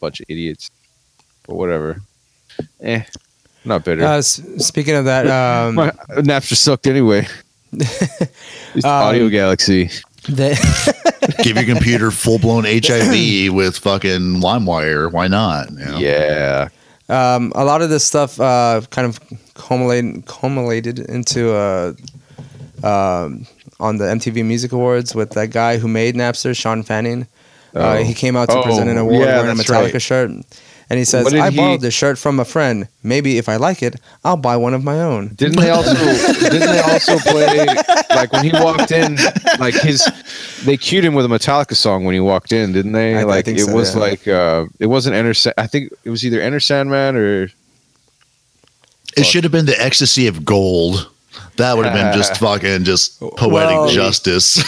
Bunch 0.00 0.20
of 0.20 0.26
idiots. 0.28 0.70
But 1.46 1.54
whatever. 1.56 2.00
Eh, 2.80 3.02
not 3.64 3.84
bitter. 3.84 4.04
Uh, 4.04 4.18
s- 4.18 4.42
speaking 4.58 4.94
of 4.96 5.04
that, 5.06 5.26
um, 5.26 5.74
My 5.76 5.90
Napster 6.10 6.54
sucked 6.56 6.86
anyway. 6.86 7.26
Um, 8.74 8.84
Audio 8.84 9.28
Galaxy. 9.28 9.90
they, 10.28 10.54
Give 11.42 11.56
your 11.56 11.64
computer 11.74 12.10
full 12.12 12.38
blown 12.38 12.62
HIV 12.64 13.52
with 13.52 13.76
fucking 13.78 14.40
LimeWire. 14.40 15.10
Why 15.10 15.26
not? 15.26 15.70
you 15.72 15.76
know? 15.84 15.98
Yeah. 15.98 16.68
Um, 17.10 17.52
a 17.54 17.64
lot 17.64 17.82
of 17.82 17.90
this 17.90 18.04
stuff 18.04 18.40
uh, 18.40 18.80
kind 18.90 19.06
of 19.06 19.18
culminated, 19.54 20.26
culminated 20.26 20.98
into 21.00 21.52
uh, 21.54 21.92
um, 22.84 23.46
on 23.80 23.96
the 23.96 24.04
MTV 24.04 24.44
Music 24.44 24.72
Awards 24.72 25.14
with 25.14 25.30
that 25.30 25.50
guy 25.50 25.78
who 25.78 25.88
made 25.88 26.14
Napster, 26.14 26.54
Shawn 26.56 26.82
Fanning. 26.82 27.22
Uh, 27.74 27.98
Oh. 28.00 28.02
he 28.02 28.14
came 28.14 28.36
out 28.36 28.48
to 28.48 28.58
Oh, 28.58 28.62
present 28.62 28.88
an 28.88 28.96
award 28.98 29.26
yeah, 29.26 29.40
wearing 29.42 29.50
a 29.50 29.54
Metallica 29.62 29.92
right. 29.92 30.02
shirt, 30.02 30.30
and 30.90 30.98
he 30.98 31.04
says, 31.06 31.32
"I 31.32 31.50
he- 31.50 31.56
borrowed 31.56 31.80
this 31.80 31.94
shirt 31.94 32.18
from 32.18 32.38
a 32.40 32.44
friend. 32.44 32.88
Maybe 33.02 33.38
if 33.38 33.48
I 33.48 33.56
like 33.56 33.82
it, 33.82 33.96
I'll 34.24 34.36
buy 34.36 34.56
one 34.58 34.74
of 34.74 34.84
my 34.84 35.00
own." 35.00 35.28
Didn't 35.36 35.56
they 35.60 35.70
also 35.70 35.94
didn't 35.94 36.60
they 36.72 36.80
also 36.80 37.16
play 37.20 37.66
like 38.10 38.32
when 38.32 38.44
he 38.44 38.50
walked 38.52 38.90
in 38.90 39.16
like 39.58 39.74
his 39.74 40.06
they 40.64 40.76
cued 40.76 41.04
him 41.04 41.14
with 41.14 41.24
a 41.24 41.28
Metallica 41.28 41.74
song 41.76 42.04
when 42.04 42.12
he 42.14 42.20
walked 42.20 42.52
in, 42.52 42.72
didn't 42.72 42.92
they? 42.92 43.14
I- 43.16 43.20
I 43.20 43.22
like 43.24 43.44
think 43.46 43.58
it 43.58 43.66
so, 43.66 43.74
was 43.74 43.94
yeah. 43.94 44.00
like 44.00 44.28
uh 44.28 44.66
it 44.78 44.86
wasn't 44.86 45.14
Enter 45.14 45.32
Sa- 45.34 45.52
I 45.56 45.66
think 45.66 45.92
it 46.04 46.10
was 46.10 46.24
either 46.26 46.40
Enter 46.40 46.60
Sandman 46.60 47.16
or 47.16 47.50
It 49.16 49.24
should 49.24 49.44
have 49.44 49.52
been 49.52 49.66
the 49.66 49.80
ecstasy 49.80 50.26
of 50.26 50.44
gold. 50.44 51.08
That 51.60 51.76
would 51.76 51.86
have 51.86 51.94
been 51.94 52.12
just 52.16 52.36
fucking 52.40 52.84
just 52.84 53.20
poetic 53.20 53.76
Well- 53.76 53.88
justice. 53.88 54.58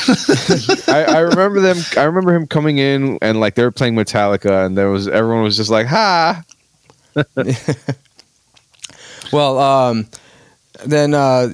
I, 0.89 1.05
I 1.05 1.19
remember 1.21 1.61
them 1.61 1.77
I 1.97 2.05
remember 2.05 2.35
him 2.35 2.47
coming 2.47 2.79
in 2.79 3.19
and 3.23 3.41
like 3.41 3.55
they 3.57 3.65
were 3.65 3.71
playing 3.71 3.95
Metallica 3.95 4.65
and 4.67 4.77
there 4.77 4.91
was 4.91 5.09
everyone 5.09 5.43
was 5.43 5.57
just 5.57 5.71
like 5.71 5.87
ha 5.87 6.43
Well, 9.33 9.59
um, 9.59 10.09
then 10.85 11.15
uh, 11.15 11.49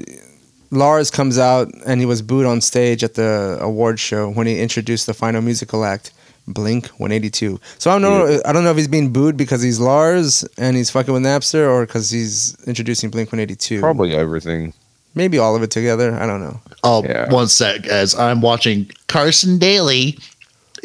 Lars 0.71 1.11
comes 1.11 1.39
out 1.39 1.69
and 1.87 2.01
he 2.01 2.07
was 2.07 2.23
booed 2.23 2.47
on 2.47 2.61
stage 2.61 3.05
at 3.05 3.15
the 3.15 3.59
award 3.61 4.01
show 4.01 4.31
when 4.31 4.47
he 4.47 4.61
introduced 4.61 5.07
the 5.07 5.15
final 5.15 5.41
musical 5.41 5.85
act, 5.85 6.11
Blink 6.49 6.87
182. 6.99 7.61
So 7.79 7.91
I 7.91 7.95
don't 7.99 8.03
know. 8.03 8.41
I 8.45 8.53
don't 8.53 8.65
know 8.65 8.71
if 8.73 8.77
he's 8.77 8.89
being 8.89 9.13
booed 9.13 9.37
because 9.37 9.63
he's 9.63 9.79
Lars 9.79 10.45
and 10.59 10.77
he's 10.77 10.91
fucking 10.91 11.13
with 11.15 11.23
Napster, 11.23 11.69
or 11.71 11.87
because 11.87 12.11
he's 12.11 12.57
introducing 12.67 13.11
Blink 13.11 13.29
182. 13.31 13.79
probably 13.81 14.13
everything. 14.15 14.73
Maybe 15.19 15.37
all 15.37 15.57
of 15.57 15.65
it 15.65 15.71
together. 15.73 16.15
I 16.15 16.27
don't 16.27 16.41
know. 16.41 16.61
oh, 16.85 17.03
Yeah. 17.03 17.29
one 17.29 17.49
sec. 17.49 17.87
As 17.89 18.15
I'm 18.15 18.41
watching 18.41 18.89
Carson 19.09 19.59
Daly 19.59 20.17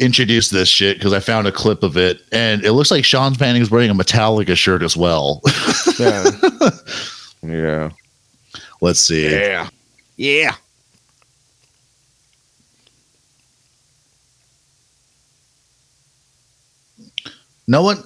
introduce 0.00 0.50
this 0.50 0.68
shit 0.68 0.98
because 0.98 1.12
I 1.12 1.20
found 1.20 1.46
a 1.46 1.52
clip 1.52 1.84
of 1.84 1.96
it, 1.96 2.20
and 2.32 2.64
it 2.64 2.72
looks 2.72 2.90
like 2.90 3.04
Shawn 3.04 3.34
Fanning 3.34 3.62
is 3.62 3.70
wearing 3.70 3.90
a 3.90 3.94
Metallica 3.94 4.56
shirt 4.56 4.82
as 4.82 4.96
well. 4.96 5.40
Yeah. 6.00 6.30
Yeah. 7.44 7.90
Let's 8.80 8.98
see. 8.98 9.30
Yeah. 9.30 9.68
Yeah. 10.16 10.54
No 17.66 17.82
one, 17.82 18.02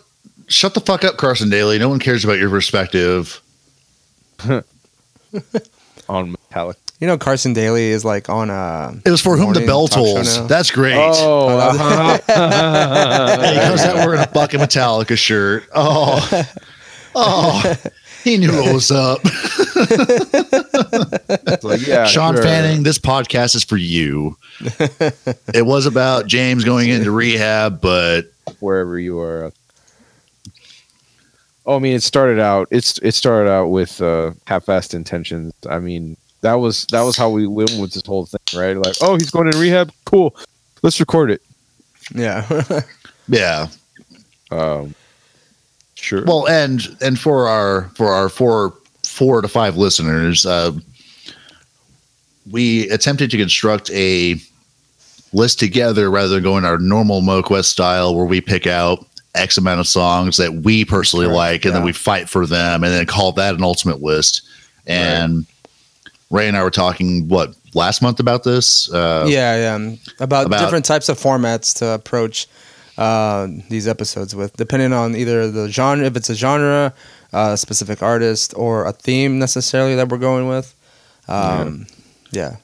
shut 0.47 0.75
the 0.75 0.81
fuck 0.81 1.05
up, 1.05 1.17
Carson 1.17 1.51
Daly. 1.51 1.79
No 1.79 1.89
one 1.89 1.99
cares 1.99 2.25
about 2.25 2.39
your 2.39 2.51
perspective. 2.51 3.41
On 6.09 6.35
Metallica. 6.35 6.77
you 7.01 7.07
know, 7.07 7.19
Carson 7.19 7.53
Daly 7.53 7.89
is 7.89 8.05
like 8.05 8.29
on 8.29 8.51
a. 8.51 8.95
It 9.05 9.11
was 9.11 9.21
for 9.21 9.37
whom 9.37 9.53
the 9.53 9.67
bell 9.67 9.89
tolls. 9.89 10.47
That's 10.49 10.71
great. 10.71 10.97
Oh, 10.97 11.49
uh-huh. 11.59 12.19
and 13.39 13.57
he 13.57 13.61
comes 13.61 13.81
out 13.83 13.95
wearing 13.97 14.21
a 14.21 14.27
fucking 14.27 14.61
Metallica 14.61 15.17
shirt. 15.19 15.65
Oh, 15.75 16.45
oh, 17.15 17.75
he 18.25 18.37
knew 18.39 18.53
what 18.53 18.75
was 18.75 18.91
up. 18.91 19.21
Like, 21.63 21.87
yeah, 21.87 22.07
Shawn 22.07 22.35
sure. 22.35 22.43
Fanning, 22.43 22.83
this 22.83 22.99
podcast 22.99 23.55
is 23.57 23.65
for 23.65 23.77
you. 23.77 24.37
it 25.55 25.65
was 25.67 25.87
about 25.87 26.27
James 26.27 26.65
going 26.65 26.89
into 26.89 27.11
rehab, 27.11 27.81
but 27.81 28.33
wherever 28.61 28.99
you 28.99 29.19
are. 29.19 29.53
Oh, 31.69 31.77
I 31.77 31.81
mean, 31.81 31.95
it 31.95 32.03
started 32.03 32.41
out. 32.41 32.67
It's 32.71 32.97
it 33.01 33.13
started 33.13 33.51
out 33.51 33.67
with 33.67 34.01
uh, 34.01 34.33
half-assed 34.47 34.95
intentions. 34.95 35.53
I 35.69 35.79
mean, 35.79 36.17
that 36.41 36.55
was 36.55 36.87
that 36.87 37.03
was 37.03 37.15
how 37.15 37.29
we 37.29 37.47
went 37.47 37.79
with 37.79 37.93
this 37.93 38.07
whole 38.07 38.25
thing, 38.25 38.41
right? 38.59 38.75
Like, 38.75 38.95
oh, 39.03 39.17
he's 39.17 39.31
going 39.31 39.49
in 39.49 39.61
rehab. 39.61 39.93
Cool, 40.07 40.35
let's 40.83 40.99
record 40.99 41.31
it. 41.31 41.43
Yeah. 42.15 42.63
yeah. 43.29 43.67
Um, 44.51 44.95
sure. 45.95 46.25
Well, 46.25 46.49
and 46.49 46.97
and 47.03 47.19
for 47.19 47.49
our 47.49 47.91
for 47.91 48.09
our 48.09 48.31
four 48.31 48.73
four 49.05 49.43
to 49.43 49.49
five 49.49 49.77
listeners, 49.77 50.47
uh, 50.47 50.73
we 52.51 52.89
attempted 52.89 53.31
to 53.33 53.37
construct 53.37 53.91
a 53.91 54.37
list 55.35 55.59
together 55.59 56.11
rather 56.11 56.29
than 56.29 56.45
going 56.45 56.65
our 56.65 56.79
normal 56.79 57.21
MoQuest 57.21 57.67
style, 57.67 58.15
where 58.15 58.25
we 58.25 58.41
pick 58.41 58.67
out 58.67 59.05
X 59.39 59.57
amount 59.59 59.81
of 59.81 59.87
songs 59.87 60.37
that 60.37 60.53
we 60.65 60.85
personally 60.85 61.27
like, 61.27 61.65
and 61.65 61.75
then 61.75 61.85
we 61.85 61.93
fight 61.93 62.29
for 62.29 62.47
them, 62.47 62.85
and 62.85 62.93
then 62.93 63.07
call 63.07 63.33
that 63.33 63.55
an 63.55 63.63
ultimate 63.63 64.03
list. 64.03 64.43
And 64.87 65.47
Ray 66.31 66.49
and 66.49 66.57
I 66.57 66.63
were 66.63 66.71
talking 66.71 67.29
what 67.29 67.55
last 67.75 68.03
month 68.03 68.21
about 68.21 68.45
this. 68.45 68.93
Uh, 68.93 69.27
yeah, 69.29 69.57
yeah. 69.57 69.75
um, 69.75 69.99
About, 70.21 70.47
About- 70.47 70.61
different 70.61 70.85
types 70.85 71.09
of 71.09 71.19
formats 71.19 71.77
to 71.79 71.91
approach 71.91 72.47
uh, 72.97 73.47
these 73.69 73.87
episodes 73.87 74.35
with, 74.35 74.57
depending 74.57 74.93
on 74.93 75.15
either 75.15 75.51
the 75.51 75.69
genre, 75.69 76.05
if 76.05 76.17
it's 76.17 76.31
a 76.31 76.35
genre, 76.35 76.93
a 77.33 77.57
specific 77.57 78.03
artist, 78.03 78.55
or 78.57 78.87
a 78.87 78.93
theme 78.93 79.39
necessarily 79.39 79.95
that 79.95 80.09
we're 80.09 80.19
going 80.19 80.49
with. 80.49 80.75
Um, 81.29 81.87
yeah. 82.33 82.57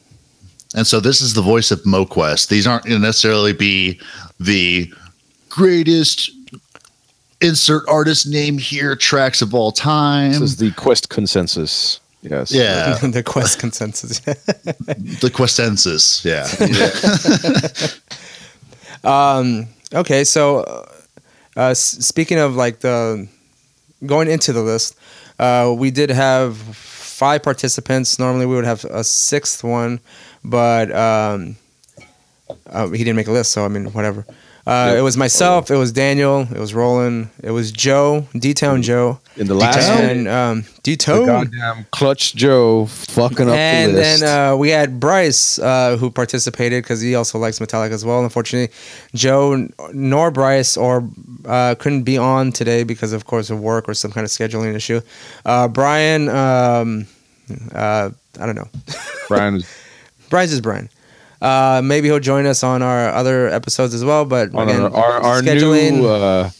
And 0.74 0.86
so 0.86 0.98
this 0.98 1.20
is 1.20 1.34
the 1.34 1.42
voice 1.42 1.70
of 1.70 1.80
MoQuest. 1.84 2.48
These 2.48 2.66
aren't 2.66 2.84
going 2.84 2.96
to 3.00 3.06
necessarily 3.06 3.52
be 3.52 4.00
the 4.40 4.92
greatest 5.48 6.32
insert 7.40 7.88
artist 7.88 8.26
name 8.26 8.58
here 8.58 8.96
tracks 8.96 9.42
of 9.42 9.54
all 9.54 9.72
time. 9.72 10.32
this 10.32 10.40
is 10.40 10.56
the 10.56 10.70
Quest 10.72 11.08
consensus. 11.08 12.00
Yes. 12.22 12.52
yeah, 12.52 12.96
the 13.02 13.22
quest 13.22 13.58
consensus. 13.58 14.18
the 14.20 15.30
Quest 15.32 15.60
Questensis. 15.60 16.24
Yeah. 16.24 16.48
Um, 19.04 19.68
okay, 19.92 20.24
so 20.24 20.60
uh, 20.60 20.86
uh, 21.56 21.74
speaking 21.74 22.38
of 22.38 22.56
like 22.56 22.80
the 22.80 23.28
going 24.06 24.30
into 24.30 24.52
the 24.52 24.62
list, 24.62 24.96
uh, 25.38 25.74
we 25.76 25.90
did 25.90 26.10
have 26.10 26.56
five 26.56 27.42
participants. 27.42 28.18
Normally 28.18 28.46
we 28.46 28.56
would 28.56 28.64
have 28.64 28.84
a 28.86 29.04
sixth 29.04 29.62
one, 29.62 30.00
but 30.42 30.90
um, 30.94 31.56
uh, 32.66 32.88
he 32.88 32.98
didn't 32.98 33.16
make 33.16 33.28
a 33.28 33.32
list, 33.32 33.52
so 33.52 33.64
I 33.64 33.68
mean, 33.68 33.92
whatever. 33.92 34.24
Uh, 34.66 34.86
Yep. 34.92 34.98
It 34.98 35.02
was 35.02 35.16
myself, 35.18 35.70
it 35.70 35.76
was 35.76 35.92
Daniel, 35.92 36.48
it 36.50 36.58
was 36.58 36.72
Roland, 36.72 37.28
it 37.42 37.50
was 37.50 37.70
Joe, 37.70 38.26
D 38.38 38.54
Town 38.54 38.80
Joe, 38.82 39.20
In 39.36 39.46
the 39.46 39.52
last 39.54 39.76
and 39.90 40.26
um, 40.26 40.64
D 40.82 40.96
Town, 40.96 41.26
goddamn 41.26 41.86
clutch 41.90 42.34
Joe 42.34 42.86
fucking 42.86 43.48
up 43.50 43.54
And 43.56 43.92
the 43.92 43.98
list. 43.98 44.20
then 44.20 44.52
uh, 44.52 44.56
we 44.56 44.70
had 44.70 44.98
Bryce 44.98 45.58
uh, 45.58 45.98
who 45.98 46.10
participated 46.10 46.82
because 46.82 47.02
he 47.02 47.14
also 47.14 47.38
likes 47.38 47.58
Metallica 47.58 47.90
as 47.92 48.06
well. 48.06 48.22
Unfortunately, 48.24 48.74
Joe 49.14 49.68
nor 49.92 50.30
Bryce 50.30 50.78
or 50.78 51.06
uh, 51.44 51.74
couldn't 51.78 52.04
be 52.04 52.16
on 52.16 52.50
today 52.50 52.84
because, 52.84 53.12
of 53.12 53.26
course, 53.26 53.50
of 53.50 53.60
work 53.60 53.86
or 53.86 53.92
some 53.92 54.12
kind 54.12 54.24
of 54.24 54.30
scheduling 54.30 54.74
issue. 54.74 55.02
Uh, 55.44 55.68
Brian, 55.68 56.30
um, 56.30 57.06
uh, 57.74 58.08
I 58.40 58.46
don't 58.46 58.54
know. 58.56 58.68
Brian 59.28 59.62
Bryce 60.30 60.52
is 60.52 60.62
Brian. 60.62 60.88
Uh, 61.44 61.82
maybe 61.84 62.08
he'll 62.08 62.20
join 62.20 62.46
us 62.46 62.64
on 62.64 62.82
our 62.82 63.10
other 63.10 63.48
episodes 63.48 63.92
as 63.92 64.02
well. 64.02 64.24
But 64.24 64.54
on 64.54 64.68
again, 64.68 64.82
our, 64.82 64.92
our, 64.92 65.20
our 65.20 65.42
scheduling. 65.42 65.98
new 65.98 66.08
uh, 66.08 66.50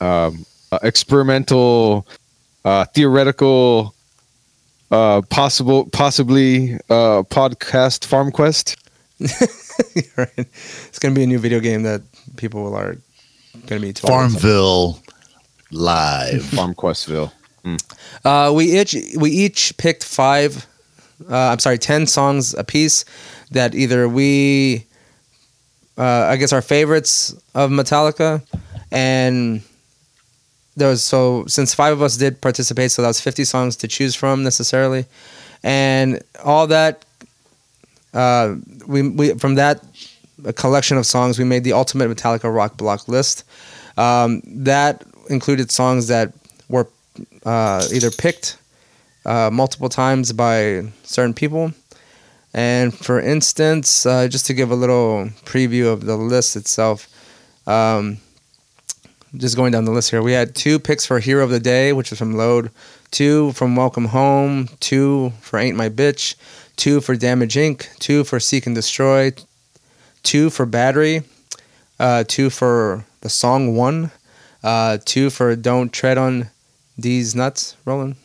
um, 0.00 0.46
uh, 0.70 0.78
experimental, 0.82 2.06
uh, 2.64 2.84
theoretical, 2.94 3.94
uh, 4.90 5.22
possible, 5.22 5.88
possibly 5.90 6.74
uh, 6.88 7.24
podcast 7.24 8.04
Farm 8.04 8.30
Quest. 8.30 8.76
right. 10.16 10.30
It's 10.36 10.98
gonna 11.00 11.14
be 11.14 11.24
a 11.24 11.26
new 11.26 11.40
video 11.40 11.58
game 11.58 11.82
that 11.82 12.02
people 12.36 12.74
are 12.76 12.96
gonna 13.66 13.80
be. 13.80 13.92
Farmville 13.92 15.00
live. 15.72 16.44
Farm 16.54 16.74
Questville. 16.74 17.32
Uh, 18.24 18.52
we 18.54 18.80
each 18.80 18.94
we 19.16 19.30
each 19.30 19.76
picked 19.76 20.04
five. 20.04 20.66
Uh, 21.28 21.36
I'm 21.36 21.58
sorry, 21.58 21.78
ten 21.78 22.06
songs 22.06 22.54
apiece 22.54 23.04
that 23.50 23.74
either 23.74 24.08
we, 24.08 24.86
uh, 25.96 26.26
I 26.28 26.36
guess, 26.36 26.52
our 26.52 26.62
favorites 26.62 27.34
of 27.54 27.70
Metallica, 27.70 28.42
and 28.90 29.62
there 30.76 30.88
was 30.88 31.02
so 31.02 31.44
since 31.46 31.74
five 31.74 31.92
of 31.92 32.02
us 32.02 32.16
did 32.16 32.40
participate, 32.40 32.90
so 32.90 33.02
that 33.02 33.08
was 33.08 33.20
50 33.20 33.44
songs 33.44 33.76
to 33.76 33.88
choose 33.88 34.14
from 34.14 34.42
necessarily, 34.42 35.06
and 35.62 36.22
all 36.44 36.66
that. 36.68 37.04
Uh, 38.14 38.56
we 38.86 39.06
we 39.08 39.34
from 39.34 39.56
that 39.56 39.84
collection 40.54 40.96
of 40.96 41.06
songs, 41.06 41.38
we 41.38 41.44
made 41.44 41.64
the 41.64 41.72
ultimate 41.72 42.08
Metallica 42.08 42.52
rock 42.52 42.76
block 42.76 43.08
list. 43.08 43.44
Um, 43.96 44.42
that 44.46 45.04
included 45.28 45.70
songs 45.70 46.06
that 46.08 46.32
were 46.68 46.88
uh, 47.44 47.84
either 47.92 48.10
picked 48.10 48.56
uh, 49.26 49.50
multiple 49.52 49.88
times 49.88 50.32
by 50.32 50.84
certain 51.02 51.34
people. 51.34 51.72
And 52.58 52.92
for 52.92 53.20
instance, 53.20 54.04
uh, 54.04 54.26
just 54.26 54.46
to 54.46 54.52
give 54.52 54.72
a 54.72 54.74
little 54.74 55.26
preview 55.44 55.92
of 55.92 56.04
the 56.06 56.16
list 56.16 56.56
itself, 56.56 57.06
um, 57.68 58.18
just 59.36 59.54
going 59.54 59.70
down 59.70 59.84
the 59.84 59.92
list 59.92 60.10
here, 60.10 60.22
we 60.22 60.32
had 60.32 60.56
two 60.56 60.80
picks 60.80 61.06
for 61.06 61.20
Hero 61.20 61.44
of 61.44 61.50
the 61.50 61.60
Day, 61.60 61.92
which 61.92 62.10
is 62.10 62.18
from 62.18 62.34
Load, 62.34 62.72
two 63.12 63.52
from 63.52 63.76
Welcome 63.76 64.06
Home, 64.06 64.68
two 64.80 65.32
for 65.40 65.60
Ain't 65.60 65.76
My 65.76 65.88
Bitch, 65.88 66.34
two 66.74 67.00
for 67.00 67.14
Damage 67.14 67.54
Inc., 67.54 67.96
two 68.00 68.24
for 68.24 68.40
Seek 68.40 68.66
and 68.66 68.74
Destroy, 68.74 69.32
two 70.24 70.50
for 70.50 70.66
Battery, 70.66 71.22
uh, 72.00 72.24
two 72.26 72.50
for 72.50 73.04
the 73.20 73.28
song 73.28 73.76
One, 73.76 74.10
Uh, 74.64 74.98
two 75.04 75.30
for 75.30 75.54
Don't 75.54 75.92
Tread 75.92 76.18
on 76.18 76.50
These 76.98 77.36
Nuts, 77.36 77.76
Roland. 77.84 78.16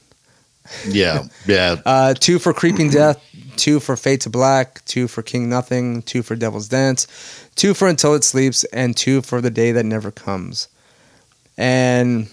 Yeah, 0.87 1.25
yeah. 1.45 1.75
Uh, 1.85 2.13
two 2.13 2.39
for 2.39 2.53
Creeping 2.53 2.89
Death, 2.89 3.21
two 3.57 3.79
for 3.79 3.95
Fade 3.95 4.21
to 4.21 4.29
Black, 4.29 4.83
two 4.85 5.07
for 5.07 5.21
King 5.21 5.49
Nothing, 5.49 6.01
two 6.03 6.23
for 6.23 6.35
Devil's 6.35 6.67
Dance, 6.67 7.07
two 7.55 7.73
for 7.73 7.87
Until 7.87 8.13
It 8.13 8.23
Sleeps, 8.23 8.63
and 8.65 8.95
two 8.95 9.21
for 9.21 9.41
The 9.41 9.51
Day 9.51 9.71
That 9.71 9.85
Never 9.85 10.11
Comes. 10.11 10.67
And 11.57 12.27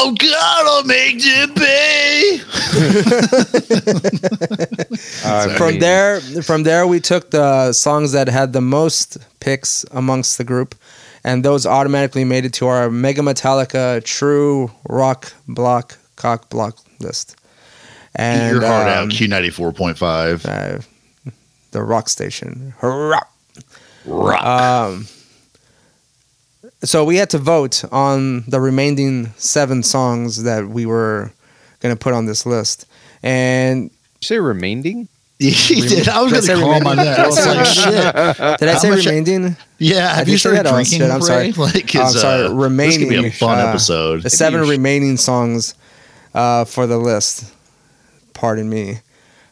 Oh 0.00 0.12
God, 0.12 0.66
I'll 0.66 0.84
make 0.84 1.24
you 1.24 1.48
pay. 1.54 2.38
From 5.56 5.80
there, 5.80 6.20
from 6.20 6.62
there, 6.62 6.86
we 6.86 7.00
took 7.00 7.30
the 7.30 7.72
songs 7.72 8.12
that 8.12 8.28
had 8.28 8.52
the 8.52 8.60
most 8.60 9.18
picks 9.40 9.84
amongst 9.90 10.38
the 10.38 10.44
group, 10.44 10.76
and 11.24 11.44
those 11.44 11.66
automatically 11.66 12.22
made 12.24 12.44
it 12.44 12.52
to 12.54 12.68
our 12.68 12.90
Mega 12.90 13.22
Metallica 13.22 14.04
True 14.04 14.70
Rock 14.88 15.32
Block 15.48 15.98
Cock 16.14 16.48
Block 16.48 16.78
list. 17.00 17.34
And 18.18 18.52
Your 18.56 18.66
heart 18.66 18.88
um, 18.88 19.08
out. 19.08 19.10
Q 19.10 19.28
ninety 19.28 19.50
four 19.50 19.72
point 19.72 19.96
five. 19.96 20.44
uh, 20.44 20.78
the 21.70 21.82
rock 21.82 22.08
station. 22.08 22.74
Rock. 22.82 23.32
Rock. 24.04 24.44
Um, 24.44 25.06
so 26.82 27.04
we 27.04 27.16
had 27.16 27.30
to 27.30 27.38
vote 27.38 27.84
on 27.92 28.42
the 28.48 28.60
remaining 28.60 29.26
seven 29.36 29.82
songs 29.82 30.42
that 30.44 30.68
we 30.68 30.86
were 30.86 31.32
going 31.80 31.94
to 31.94 31.98
put 31.98 32.12
on 32.14 32.26
this 32.26 32.46
list. 32.46 32.86
And 33.22 33.84
you 33.84 33.90
say 34.26 34.38
remaining? 34.38 35.08
he 35.38 35.80
did. 35.82 36.08
I 36.08 36.20
was 36.22 36.32
going 36.32 36.42
say 36.42 36.54
to 36.54 36.60
call 36.60 36.72
him 36.72 36.86
on 36.86 36.96
remaining? 36.98 37.14
that. 37.14 37.20
I 37.20 37.26
was 37.28 37.46
like, 37.46 37.66
shit. 38.46 38.58
did 38.60 38.68
I 38.68 38.74
say 38.78 38.90
much- 38.90 39.06
remaining? 39.06 39.56
Yeah. 39.78 40.14
Have 40.16 40.28
you 40.28 40.36
say 40.38 40.50
started 40.50 40.58
that? 40.58 40.66
Oh, 40.66 40.72
drinking? 40.74 40.98
shit, 41.00 41.10
I'm 41.10 41.22
sorry. 41.22 41.52
Ray? 41.52 41.52
Like, 41.56 41.94
I'm 41.96 42.10
sorry, 42.10 42.44
uh, 42.46 42.48
This 42.48 42.96
could 42.98 43.08
be 43.08 43.14
remaining, 43.16 43.24
a 43.26 43.30
fun 43.30 43.58
uh, 43.58 43.68
episode. 43.68 44.22
The 44.22 44.30
seven 44.30 44.64
sh- 44.64 44.68
remaining 44.70 45.16
songs 45.16 45.74
uh, 46.34 46.64
for 46.64 46.86
the 46.88 46.98
list. 46.98 47.54
Pardon 48.38 48.70
me. 48.70 49.00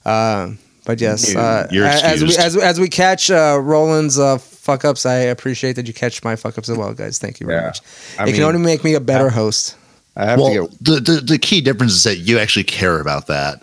Uh, 0.05 0.53
but 0.85 1.01
yes, 1.01 1.35
uh, 1.35 1.67
as 1.73 2.23
we 2.23 2.37
as, 2.37 2.57
as 2.57 2.79
we 2.79 2.89
catch 2.89 3.29
uh, 3.33 3.59
Roland's 3.61 4.17
uh, 4.21 4.39
fuck 4.39 4.85
ups, 4.85 5.05
I 5.05 5.15
appreciate 5.17 5.73
that 5.75 5.89
you 5.89 5.93
catch 5.93 6.23
my 6.23 6.37
fuck 6.37 6.57
ups 6.57 6.69
as 6.69 6.79
well, 6.79 6.95
guys. 6.95 7.19
Thank 7.19 7.41
you 7.41 7.47
very 7.49 7.59
Yeah. 7.59 7.67
much. 7.67 7.81
I 8.17 8.23
it 8.23 8.27
mean, 8.27 8.35
can 8.37 8.45
only 8.45 8.61
make 8.61 8.85
me 8.85 8.95
a 8.95 9.01
better 9.01 9.29
host. 9.29 9.75
I 10.19 10.25
have 10.25 10.39
well, 10.39 10.49
to 10.49 10.71
get 10.71 10.85
the, 10.85 11.01
the 11.01 11.21
the 11.21 11.39
key 11.39 11.61
difference 11.61 11.93
is 11.93 12.05
that 12.05 12.17
you 12.17 12.39
actually 12.39 12.65
care 12.65 13.01
about 13.01 13.27
that. 13.27 13.59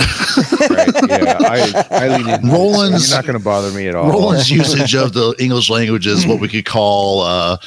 right. 0.69 0.93
Yeah, 1.09 1.37
I, 1.39 2.05
I 2.05 2.15
lean 2.15 2.29
in. 2.29 2.47
Roland's- 2.47 3.09
You're 3.09 3.17
not 3.17 3.25
going 3.25 3.39
to 3.39 3.43
bother 3.43 3.71
me 3.71 3.87
at 3.87 3.95
all. 3.95 4.07
Roland's 4.07 4.51
usage 4.61 4.93
of 4.93 5.13
the 5.13 5.33
English 5.39 5.71
language 5.71 6.05
is 6.05 6.27
what 6.27 6.39
we 6.39 6.47
could 6.47 6.65
call 6.65 7.21
uh, 7.21 7.57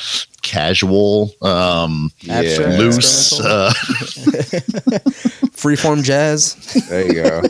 casual, 0.42 1.32
um, 1.42 2.12
Yeah, 2.20 2.76
loose. 2.78 3.40
Uh, 3.40 3.72
Freeform 5.56 6.04
jazz. 6.04 6.54
There 6.88 7.06
you 7.06 7.14
go. 7.14 7.40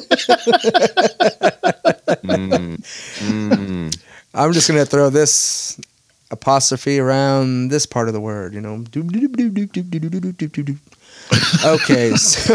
Mm, 2.25 2.77
mm. 3.19 3.99
I'm 4.33 4.53
just 4.55 4.69
gonna 4.69 4.87
throw 4.87 5.11
this 5.11 5.79
apostrophe 6.31 6.99
around 6.99 7.69
this 7.69 7.85
part 7.85 8.09
of 8.09 8.15
the 8.15 8.21
word. 8.21 8.55
You 8.55 8.63
know. 8.63 8.85
Um, 11.57 11.61
okay, 11.67 12.15
so 12.15 12.55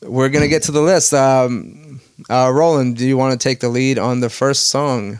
we're 0.01 0.29
gonna 0.29 0.47
get 0.47 0.63
to 0.63 0.71
the 0.71 0.81
list. 0.81 1.13
Um, 1.13 2.01
uh, 2.29 2.51
Roland, 2.53 2.97
do 2.97 3.07
you 3.07 3.17
want 3.17 3.39
to 3.39 3.41
take 3.41 3.59
the 3.59 3.69
lead 3.69 3.97
on 3.97 4.19
the 4.19 4.29
first 4.29 4.67
song? 4.67 5.19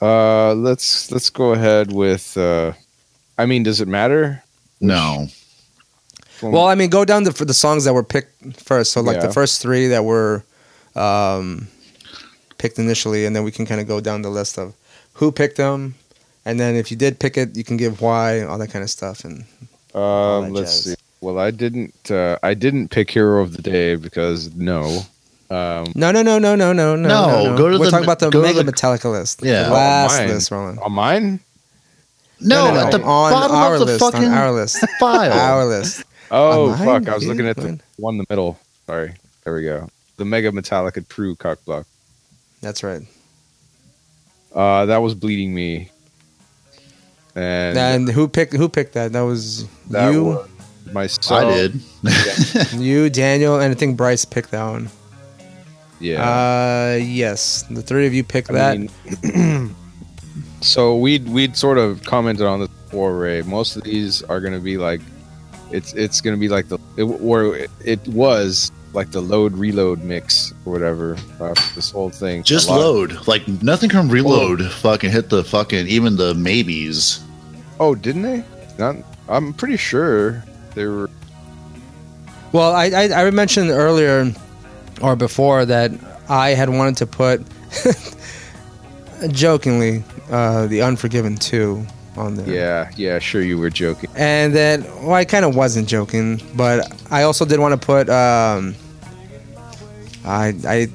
Uh, 0.00 0.54
let's 0.54 1.10
let's 1.10 1.30
go 1.30 1.52
ahead 1.52 1.92
with. 1.92 2.36
Uh, 2.36 2.72
I 3.36 3.46
mean, 3.46 3.62
does 3.62 3.80
it 3.80 3.88
matter? 3.88 4.42
No. 4.80 5.28
Well, 6.42 6.66
I 6.66 6.74
mean, 6.74 6.90
go 6.90 7.04
down 7.04 7.24
the 7.24 7.32
for 7.32 7.44
the 7.44 7.54
songs 7.54 7.84
that 7.84 7.94
were 7.94 8.02
picked 8.02 8.60
first. 8.60 8.92
So, 8.92 9.00
like 9.00 9.16
yeah. 9.16 9.26
the 9.26 9.32
first 9.32 9.62
three 9.62 9.88
that 9.88 10.04
were 10.04 10.44
um, 10.94 11.68
picked 12.58 12.78
initially, 12.78 13.24
and 13.24 13.34
then 13.34 13.44
we 13.44 13.50
can 13.50 13.66
kind 13.66 13.80
of 13.80 13.86
go 13.86 14.00
down 14.00 14.22
the 14.22 14.30
list 14.30 14.58
of 14.58 14.74
who 15.14 15.32
picked 15.32 15.56
them, 15.56 15.94
and 16.44 16.58
then 16.60 16.74
if 16.76 16.90
you 16.90 16.96
did 16.96 17.18
pick 17.18 17.36
it, 17.36 17.56
you 17.56 17.64
can 17.64 17.76
give 17.76 18.00
why, 18.00 18.42
all 18.42 18.58
that 18.58 18.70
kind 18.70 18.82
of 18.82 18.90
stuff. 18.90 19.24
And 19.24 19.44
um, 19.94 20.50
let's 20.52 20.84
jazz. 20.84 20.84
see. 20.84 21.02
Well, 21.20 21.38
I 21.38 21.50
didn't. 21.50 22.10
Uh, 22.10 22.38
I 22.42 22.54
didn't 22.54 22.88
pick 22.88 23.10
hero 23.10 23.42
of 23.42 23.56
the 23.56 23.62
day 23.62 23.96
because 23.96 24.54
no. 24.54 25.00
Um, 25.50 25.86
no, 25.94 26.10
no, 26.10 26.22
no, 26.22 26.38
no, 26.38 26.54
no, 26.56 26.72
no, 26.72 26.96
no. 26.96 27.08
No, 27.08 27.56
go 27.56 27.68
to 27.70 27.78
We're 27.78 27.84
the- 27.86 27.90
talking 27.90 28.04
about 28.04 28.18
the 28.18 28.30
go 28.30 28.42
Mega 28.42 28.62
the- 28.62 28.72
Metallica 28.72 29.10
list. 29.10 29.42
Yeah. 29.42 29.64
the 29.64 29.68
Oh, 29.70 29.72
last 29.74 30.18
mine. 30.18 30.28
list, 30.28 30.50
Roland. 30.50 30.78
on 30.80 30.92
mine. 30.92 31.40
no, 32.40 32.74
no, 32.74 32.80
at 32.80 32.90
the 32.90 33.02
on 33.02 33.32
bottom 33.32 33.56
our 33.56 33.74
of 33.74 33.80
the 33.80 33.86
list. 33.86 34.00
fucking 34.00 34.24
on 34.24 34.32
our 34.32 34.52
list. 34.52 34.84
file. 35.00 35.32
our 35.32 35.64
list. 35.66 36.04
Oh 36.30 36.70
On 36.72 36.78
mine? 36.78 36.86
fuck! 37.04 37.08
I 37.08 37.14
was 37.14 37.22
Yeah, 37.24 37.28
looking 37.30 37.46
at 37.46 37.56
the 37.56 37.62
mine. 37.62 37.82
one 37.96 38.14
in 38.14 38.18
the 38.18 38.26
middle. 38.28 38.58
Sorry. 38.86 39.14
There 39.44 39.54
we 39.54 39.62
go. 39.62 39.88
The 40.16 40.24
Mega 40.24 40.50
Metallica 40.50 41.06
True 41.08 41.36
Cock 41.36 41.58
Block. 41.64 41.86
That's 42.60 42.82
right. 42.82 43.02
Uh, 44.54 44.86
that 44.86 44.98
was 44.98 45.14
bleeding 45.14 45.54
me. 45.54 45.90
And 47.34 47.78
And 47.78 48.08
who 48.08 48.28
picked? 48.28 48.52
Who 48.54 48.68
picked 48.68 48.94
that? 48.94 49.12
That 49.12 49.22
was 49.22 49.66
that 49.90 50.12
you, 50.12 50.24
was 50.24 50.48
myself. 50.92 51.44
I 51.44 51.54
did. 51.54 51.80
you, 52.74 53.10
Daniel, 53.10 53.60
and 53.60 53.72
I 53.72 53.74
think 53.74 53.96
Bryce 53.96 54.24
picked 54.24 54.50
that 54.52 54.64
one. 54.64 54.88
Yeah. 56.00 56.22
Uh, 56.22 56.96
yes, 56.96 57.62
the 57.70 57.82
three 57.82 58.06
of 58.06 58.14
you 58.14 58.24
picked 58.24 58.50
I 58.50 58.54
that. 58.54 58.78
mean, 58.78 59.74
so 60.60 60.96
we'd 60.96 61.28
we'd 61.28 61.56
sort 61.56 61.78
of 61.78 62.02
commented 62.04 62.46
on 62.46 62.60
this 62.60 62.68
before, 62.68 63.16
Ray. 63.16 63.42
Most 63.42 63.76
of 63.76 63.82
these 63.82 64.22
are 64.24 64.40
going 64.40 64.52
to 64.54 64.60
be 64.60 64.76
like, 64.76 65.00
it's 65.70 65.92
it's 65.94 66.20
going 66.20 66.36
to 66.36 66.40
be 66.40 66.48
like 66.48 66.68
the 66.68 66.78
it, 66.96 67.04
or 67.04 67.56
it, 67.56 67.70
it 67.84 68.06
was 68.08 68.70
like 68.94 69.10
the 69.10 69.20
load 69.20 69.52
reload 69.58 70.02
mix 70.02 70.54
or 70.64 70.72
whatever. 70.72 71.16
Uh, 71.40 71.52
this 71.74 71.90
whole 71.90 72.10
thing. 72.10 72.42
Just 72.42 72.68
A 72.68 72.70
lot- 72.72 72.78
load. 72.80 73.26
Like 73.26 73.46
nothing 73.62 73.90
can 73.90 74.08
reload. 74.08 74.64
Fucking 74.64 75.10
hit 75.10 75.28
the 75.28 75.44
fucking 75.44 75.86
even 75.88 76.16
the 76.16 76.32
maybes. 76.34 77.20
Oh, 77.80 77.94
didn't 77.94 78.22
they? 78.22 78.44
Not. 78.78 78.96
I'm 79.28 79.52
pretty 79.52 79.76
sure 79.76 80.44
they 80.74 80.86
were. 80.86 81.10
well, 82.52 82.72
I, 82.72 82.86
I 82.86 83.26
I 83.26 83.30
mentioned 83.30 83.70
earlier 83.70 84.32
or 85.02 85.16
before 85.16 85.64
that 85.66 85.90
I 86.28 86.50
had 86.50 86.68
wanted 86.70 86.96
to 86.98 87.06
put 87.06 87.42
jokingly 89.30 90.04
uh, 90.30 90.66
the 90.66 90.82
Unforgiven 90.82 91.36
two 91.36 91.86
on 92.16 92.36
there. 92.36 92.48
Yeah, 92.48 92.90
yeah. 92.96 93.18
Sure, 93.18 93.42
you 93.42 93.58
were 93.58 93.70
joking. 93.70 94.10
and 94.16 94.54
then 94.54 94.84
well, 95.02 95.14
I 95.14 95.24
kind 95.24 95.44
of 95.44 95.56
wasn't 95.56 95.88
joking, 95.88 96.40
but 96.54 96.92
I 97.10 97.22
also 97.24 97.44
did 97.44 97.58
want 97.58 97.80
to 97.80 97.84
put. 97.86 98.08
Um, 98.08 98.74
I 100.24 100.54
I 100.66 100.88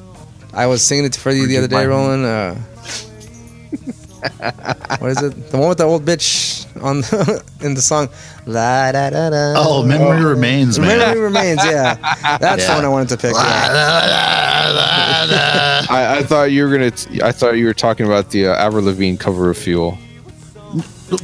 I 0.53 0.65
was 0.67 0.81
singing 0.83 1.05
it 1.05 1.15
for 1.15 1.31
you 1.31 1.47
the 1.47 1.57
other 1.57 1.67
day, 1.67 1.85
Roland. 1.85 2.25
Uh, 2.25 2.55
what 4.99 5.11
is 5.11 5.21
it? 5.21 5.51
The 5.51 5.57
one 5.57 5.69
with 5.69 5.77
the 5.77 5.85
old 5.85 6.03
bitch 6.05 6.65
on 6.83 6.97
in 7.65 7.73
the 7.75 7.81
song. 7.81 8.09
La 8.45 8.91
da 8.91 9.09
da 9.11 9.29
da. 9.29 9.53
Oh, 9.57 9.83
memory 9.85 10.23
remains, 10.23 10.79
man. 10.79 10.97
Memory 10.97 11.21
remains. 11.21 11.63
Yeah, 11.63 11.95
that's 12.39 12.65
the 12.67 12.73
one 12.73 12.83
I 12.85 12.89
wanted 12.89 13.09
to 13.09 13.17
pick. 13.17 13.33
yeah. 13.33 13.39
I, 15.89 16.17
I 16.19 16.23
thought 16.23 16.51
you 16.51 16.63
were 16.65 16.71
gonna. 16.71 16.91
T- 16.91 17.21
I 17.21 17.31
thought 17.31 17.57
you 17.57 17.65
were 17.65 17.73
talking 17.73 18.05
about 18.05 18.31
the 18.31 18.47
uh, 18.47 18.55
Avril 18.55 18.85
Lavigne 18.85 19.17
cover 19.17 19.49
of 19.49 19.57
Fuel. 19.57 19.97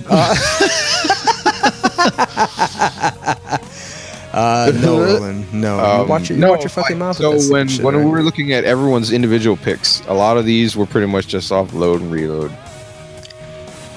Uh, 0.09 0.35
no, 4.81 4.99
Roland. 5.03 5.53
No. 5.53 5.75
You 5.77 5.81
Um, 6.03 6.07
watch 6.09 6.29
your, 6.29 6.35
you 6.37 6.41
no, 6.41 6.51
watch 6.51 6.61
your 6.63 6.69
fucking 6.69 6.99
like, 6.99 7.07
mouth. 7.07 7.17
So 7.17 7.31
with 7.31 7.49
when 7.49 7.67
shit, 7.67 7.83
when 7.85 7.95
right? 7.95 8.03
we 8.03 8.11
were 8.11 8.21
looking 8.21 8.51
at 8.53 8.63
everyone's 8.65 9.11
individual 9.11 9.55
picks, 9.57 10.01
a 10.07 10.13
lot 10.13 10.37
of 10.37 10.45
these 10.45 10.75
were 10.75 10.85
pretty 10.85 11.07
much 11.07 11.27
just 11.27 11.51
off 11.51 11.73
load 11.73 12.01
and 12.01 12.11
reload. 12.11 12.51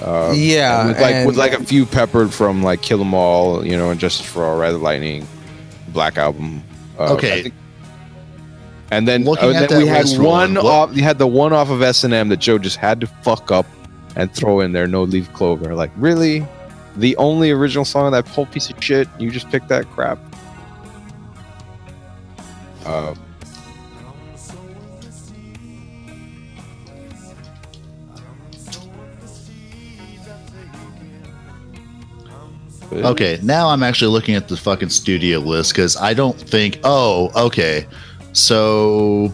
Uh, 0.01 0.33
yeah, 0.37 0.87
with 0.87 1.01
like 1.01 1.15
and- 1.15 1.27
with 1.27 1.37
like 1.37 1.53
a 1.53 1.65
few 1.65 1.85
peppered 1.85 2.33
from 2.33 2.63
like 2.63 2.83
Kill 2.83 3.01
'Em 3.01 3.15
All, 3.15 3.67
you 3.67 3.77
know, 3.77 3.91
and 3.91 3.99
Justice 3.99 4.27
for 4.27 4.45
All, 4.45 4.57
Ride 4.57 4.71
the 4.71 4.79
Lightning, 4.79 5.27
Black 5.89 6.17
Album. 6.17 6.63
Uh, 6.99 7.15
Okay. 7.15 7.39
I 7.41 7.43
think- 7.43 7.55
and 8.91 9.07
then, 9.07 9.25
Looking 9.25 9.51
uh, 9.57 9.61
at 9.61 9.69
then 9.69 9.83
we 9.83 9.89
had 9.89 10.07
one 10.17 10.55
Roland, 10.55 10.59
off. 10.59 10.97
You 10.97 11.03
had 11.03 11.19
the 11.19 11.27
one 11.27 11.53
off 11.53 11.69
of 11.69 11.83
S 11.83 12.05
and 12.05 12.15
M 12.15 12.29
that 12.31 12.39
Joe 12.39 12.57
just 12.59 12.77
had 12.77 13.01
to 13.03 13.07
fuck 13.23 13.51
up 13.53 13.67
and 14.17 14.33
throw 14.33 14.61
in 14.61 14.73
there. 14.73 14.87
No 14.87 15.03
leaf 15.03 15.31
clover. 15.35 15.75
Like 15.75 15.91
really, 15.97 16.47
the 16.99 17.17
only 17.17 17.51
original 17.51 17.85
song 17.85 18.07
of 18.07 18.13
that 18.13 18.27
whole 18.29 18.47
piece 18.47 18.71
of 18.71 18.83
shit. 18.83 19.09
You 19.19 19.31
just 19.31 19.49
picked 19.51 19.69
that 19.69 19.87
crap. 19.91 20.19
Uh, 22.85 23.15
Okay, 32.91 33.39
now 33.43 33.69
I'm 33.69 33.83
actually 33.83 34.11
looking 34.11 34.35
at 34.35 34.49
the 34.49 34.57
fucking 34.57 34.89
studio 34.89 35.39
list 35.41 35.73
because 35.73 35.97
I 35.97 36.15
don't 36.15 36.37
think. 36.41 36.81
Oh, 36.85 37.31
okay. 37.47 37.87
So 38.33 39.33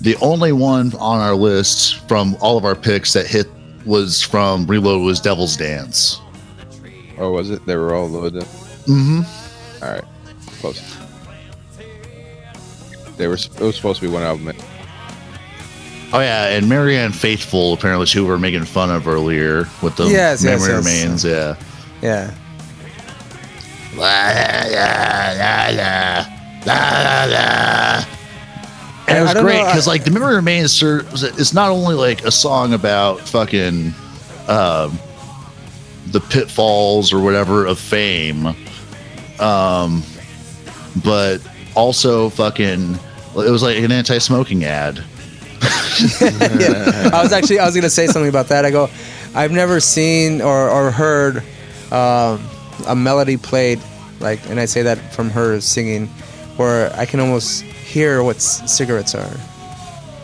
The 0.00 0.16
only 0.16 0.52
one 0.52 0.92
on 0.96 1.20
our 1.20 1.34
list 1.34 2.06
from 2.08 2.36
all 2.40 2.58
of 2.58 2.64
our 2.64 2.74
picks 2.74 3.12
that 3.14 3.26
hit 3.26 3.46
was 3.86 4.22
from 4.22 4.66
Reload 4.66 5.02
was 5.02 5.20
Devil's 5.20 5.56
Dance. 5.56 6.20
Or 7.18 7.30
was 7.30 7.50
it? 7.50 7.64
They 7.66 7.76
were 7.76 7.94
all 7.94 8.08
loaded. 8.08 8.42
Mm-hmm. 8.42 9.84
All 9.84 9.90
right, 9.92 10.04
close. 10.60 10.96
They 13.16 13.28
were. 13.28 13.34
It 13.34 13.60
was 13.60 13.76
supposed 13.76 14.00
to 14.00 14.06
be 14.08 14.12
one 14.12 14.22
album. 14.22 14.52
Oh 16.12 16.20
yeah, 16.20 16.48
and 16.48 16.68
Marianne 16.68 17.12
Faithfull 17.12 17.72
apparently 17.74 18.06
who 18.12 18.22
we 18.24 18.30
were 18.30 18.38
making 18.38 18.64
fun 18.64 18.90
of 18.90 19.06
earlier 19.08 19.68
with 19.82 19.96
the 19.96 20.04
Yes, 20.04 20.42
yes, 20.44 20.60
memory 20.60 20.74
yes. 20.74 20.84
remains. 20.84 21.24
Yeah. 21.24 21.56
Yeah. 22.02 22.34
La, 23.96 24.04
la, 24.70 25.32
la, 25.38 26.26
la, 26.66 27.24
la, 27.24 27.24
la. 27.26 28.04
And 29.06 29.18
it 29.18 29.22
was 29.22 29.34
great 29.34 29.64
because 29.64 29.86
like 29.86 30.04
the 30.04 30.10
memory 30.10 30.36
remains 30.36 30.72
serves 30.72 31.22
it's 31.22 31.52
not 31.52 31.70
only 31.70 31.94
like 31.94 32.24
a 32.24 32.30
song 32.30 32.72
about 32.72 33.20
fucking 33.20 33.92
um, 34.48 34.98
the 36.06 36.20
pitfalls 36.20 37.12
or 37.12 37.20
whatever 37.20 37.66
of 37.66 37.78
fame, 37.78 38.46
um, 39.40 40.02
but 41.04 41.38
also 41.74 42.30
fucking 42.30 42.94
it 42.94 43.50
was 43.50 43.62
like 43.62 43.76
an 43.78 43.92
anti-smoking 43.92 44.64
ad. 44.64 44.96
yeah. 46.20 47.10
I 47.12 47.20
was 47.22 47.32
actually 47.32 47.58
I 47.58 47.66
was 47.66 47.74
gonna 47.74 47.90
say 47.90 48.06
something 48.06 48.28
about 48.28 48.48
that. 48.48 48.64
I 48.64 48.70
go, 48.70 48.88
I've 49.34 49.52
never 49.52 49.80
seen 49.80 50.40
or, 50.40 50.70
or 50.70 50.90
heard 50.90 51.42
um, 51.92 52.40
a 52.86 52.94
melody 52.96 53.36
played 53.36 53.80
like, 54.20 54.48
and 54.48 54.58
I 54.58 54.64
say 54.64 54.82
that 54.82 54.96
from 55.12 55.30
her 55.30 55.60
singing, 55.60 56.06
where 56.56 56.92
I 56.96 57.04
can 57.04 57.20
almost 57.20 57.64
hear 57.94 58.22
what 58.24 58.40
c- 58.40 58.66
cigarettes 58.66 59.14
are. 59.14 59.30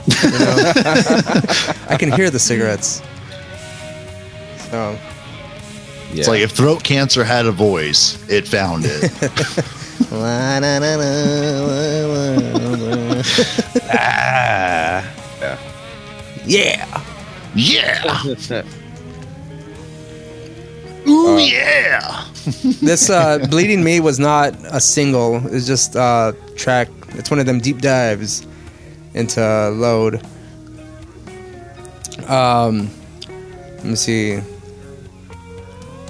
You 0.07 0.31
know? 0.33 0.57
I 1.93 1.97
can 1.99 2.11
hear 2.11 2.29
the 2.31 2.39
cigarettes. 2.39 3.01
So 4.71 4.99
Yeah. 6.13 6.19
It's 6.19 6.29
like 6.29 6.41
if 6.43 6.51
throat 6.51 6.83
cancer 6.83 7.23
had 7.25 7.47
a 7.47 7.53
voice, 7.53 8.19
it 8.29 8.49
found 8.49 8.83
it. 8.85 9.03
ah, 13.93 15.05
yeah. 16.45 17.03
yeah. 17.55 18.23
yeah. 18.35 18.63
Ooh 21.09 21.39
yeah. 21.39 22.25
This 22.83 23.11
uh, 23.11 23.39
"Bleeding 23.51 23.83
Me" 23.85 24.01
was 24.01 24.19
not 24.19 24.55
a 24.65 24.81
single. 24.81 25.41
It's 25.55 25.67
just 25.67 25.95
a 25.95 26.35
track. 26.57 26.89
It's 27.14 27.31
one 27.31 27.38
of 27.40 27.46
them 27.46 27.59
deep 27.61 27.79
dives 27.79 28.46
into 29.14 29.40
load. 29.70 30.25
Um, 32.29 32.90
let 33.77 33.85
me 33.85 33.94
see. 33.96 34.40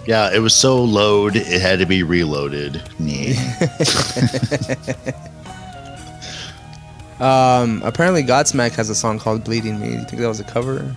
Yeah, 0.07 0.33
it 0.35 0.41
was 0.41 0.55
so 0.55 0.83
load 0.83 1.37
it 1.37 1.61
had 1.61 1.79
to 1.79 1.87
be 1.87 2.03
reloaded. 2.03 2.83
Nee. 2.99 3.35
Um, 7.21 7.83
apparently, 7.85 8.23
Godsmack 8.23 8.73
has 8.77 8.89
a 8.89 8.95
song 8.95 9.19
called 9.19 9.45
"Bleeding 9.45 9.79
Me." 9.79 9.89
Do 9.89 9.93
you 9.93 10.05
think 10.05 10.23
that 10.23 10.29
was 10.29 10.41
a 10.41 10.45
cover? 10.45 10.97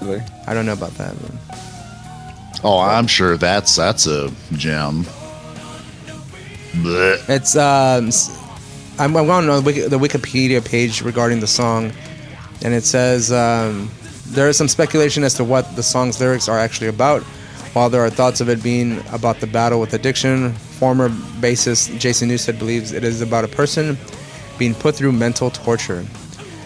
Really? 0.00 0.22
I 0.46 0.54
don't 0.54 0.64
know 0.64 0.72
about 0.72 0.92
that. 0.94 1.14
But 1.20 1.60
Oh, 2.64 2.78
I'm 2.80 3.06
sure 3.06 3.36
that's 3.36 3.76
that's 3.76 4.06
a 4.06 4.32
gem. 4.52 5.04
Blech. 6.76 7.28
it's 7.28 7.54
um, 7.54 8.08
s- 8.08 8.30
I'm, 8.98 9.16
I'm 9.16 9.28
on 9.28 9.46
the 9.46 9.98
Wikipedia 9.98 10.64
page 10.64 11.02
regarding 11.02 11.40
the 11.40 11.48
song, 11.48 11.92
and 12.62 12.72
it 12.72 12.84
says 12.84 13.32
um, 13.32 13.90
there 14.26 14.48
is 14.48 14.56
some 14.56 14.68
speculation 14.68 15.24
as 15.24 15.34
to 15.34 15.44
what 15.44 15.74
the 15.74 15.82
song's 15.82 16.20
lyrics 16.20 16.48
are 16.48 16.58
actually 16.58 16.86
about. 16.86 17.22
While 17.74 17.90
there 17.90 18.02
are 18.02 18.10
thoughts 18.10 18.40
of 18.40 18.48
it 18.48 18.62
being 18.62 19.02
about 19.12 19.40
the 19.40 19.48
battle 19.48 19.80
with 19.80 19.94
addiction, 19.94 20.52
former 20.52 21.08
bassist 21.08 21.98
Jason 21.98 22.28
Newsted 22.28 22.56
believes 22.56 22.92
it 22.92 23.02
is 23.02 23.20
about 23.20 23.42
a 23.44 23.48
person 23.48 23.98
being 24.58 24.74
put 24.74 24.94
through 24.94 25.10
mental 25.10 25.50
torture. 25.50 26.04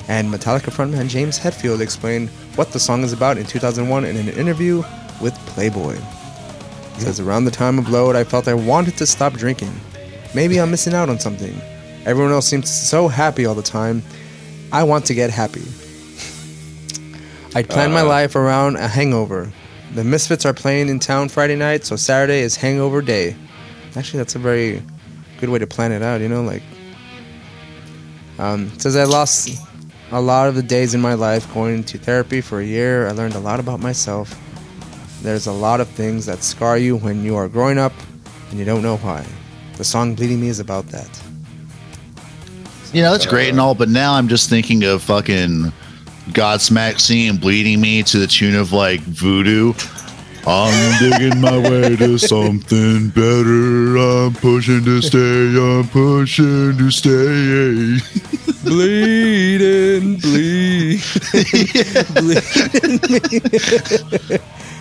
And 0.06 0.28
Metallica 0.28 0.70
frontman 0.70 1.08
James 1.08 1.38
Hetfield 1.38 1.80
explained 1.80 2.28
what 2.56 2.72
the 2.72 2.78
song 2.78 3.04
is 3.04 3.14
about 3.14 3.38
in 3.38 3.46
2001 3.46 4.04
in 4.04 4.16
an 4.16 4.28
interview 4.28 4.82
with 5.22 5.34
Playboy. 5.46 5.96
He 6.94 7.00
says, 7.00 7.20
Around 7.20 7.46
the 7.46 7.50
time 7.50 7.78
of 7.78 7.88
Load, 7.88 8.16
I 8.16 8.24
felt 8.24 8.48
I 8.48 8.54
wanted 8.54 8.98
to 8.98 9.06
stop 9.06 9.32
drinking. 9.32 9.72
Maybe 10.34 10.60
I'm 10.60 10.70
missing 10.70 10.92
out 10.92 11.08
on 11.08 11.18
something. 11.18 11.58
Everyone 12.08 12.32
else 12.32 12.46
seems 12.48 12.70
so 12.70 13.06
happy 13.06 13.44
all 13.44 13.54
the 13.54 13.62
time. 13.62 14.02
I 14.72 14.82
want 14.82 15.04
to 15.06 15.14
get 15.14 15.28
happy. 15.30 15.62
I 17.54 17.62
planned 17.62 17.92
my 17.92 18.00
Uh. 18.00 18.06
life 18.06 18.34
around 18.34 18.76
a 18.76 18.88
hangover. 18.88 19.52
The 19.94 20.04
Misfits 20.04 20.46
are 20.46 20.54
playing 20.54 20.88
in 20.88 21.00
town 21.00 21.28
Friday 21.28 21.54
night, 21.56 21.84
so 21.84 21.96
Saturday 21.96 22.40
is 22.40 22.56
hangover 22.56 23.02
day. 23.02 23.36
Actually, 23.94 24.18
that's 24.18 24.34
a 24.34 24.38
very 24.38 24.82
good 25.38 25.50
way 25.50 25.58
to 25.58 25.66
plan 25.66 25.92
it 25.92 26.02
out, 26.02 26.20
you 26.22 26.28
know? 26.30 26.42
Like, 26.42 26.62
um, 28.38 28.70
it 28.74 28.80
says 28.82 28.96
I 28.96 29.04
lost 29.04 29.50
a 30.10 30.20
lot 30.20 30.48
of 30.48 30.54
the 30.54 30.62
days 30.62 30.94
in 30.94 31.00
my 31.02 31.14
life 31.14 31.52
going 31.52 31.84
to 31.84 31.98
therapy 31.98 32.40
for 32.40 32.60
a 32.60 32.64
year. 32.64 33.06
I 33.06 33.12
learned 33.12 33.34
a 33.34 33.38
lot 33.40 33.60
about 33.60 33.80
myself. 33.80 34.34
There's 35.22 35.46
a 35.46 35.52
lot 35.52 35.80
of 35.80 35.88
things 35.88 36.24
that 36.26 36.42
scar 36.42 36.78
you 36.78 36.96
when 36.96 37.22
you 37.24 37.36
are 37.36 37.48
growing 37.48 37.78
up 37.78 37.92
and 38.50 38.58
you 38.58 38.64
don't 38.64 38.82
know 38.82 38.96
why. 38.98 39.24
The 39.76 39.84
song 39.84 40.14
Bleeding 40.14 40.40
Me 40.40 40.48
is 40.48 40.60
about 40.60 40.86
that. 40.88 41.10
You 42.92 43.02
know, 43.02 43.12
that's 43.12 43.26
great 43.26 43.50
and 43.50 43.60
all, 43.60 43.74
but 43.74 43.90
now 43.90 44.14
I'm 44.14 44.28
just 44.28 44.48
thinking 44.48 44.82
of 44.84 45.02
fucking 45.02 45.72
Godsmack 46.30 47.00
singing 47.00 47.36
Bleeding 47.36 47.80
Me 47.80 48.02
to 48.04 48.18
the 48.18 48.26
tune 48.26 48.54
of 48.56 48.72
like 48.72 49.00
voodoo. 49.00 49.74
I'm 50.46 50.98
digging 50.98 51.40
my 51.42 51.58
way 51.58 51.96
to 51.96 52.16
something 52.16 53.10
better. 53.10 53.98
I'm 53.98 54.32
pushing 54.32 54.82
to 54.84 55.02
stay. 55.02 55.18
I'm 55.18 55.86
pushing 55.88 56.78
to 56.78 56.90
stay. 56.90 57.98
Bleeding, 58.64 60.16
bleed. 60.16 61.02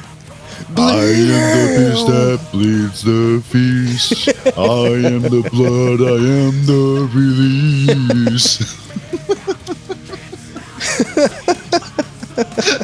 I 0.80 1.04
am 1.04 1.28
the 1.28 1.90
beast 1.92 2.08
that 2.08 2.40
bleeds 2.52 3.02
the 3.04 3.42
feast. 3.46 4.30
I 4.58 4.60
am 5.08 5.22
the 5.24 5.42
blood. 5.52 6.02
I 6.02 6.20
am 6.46 6.66
the 6.66 7.10
release. 7.14 8.78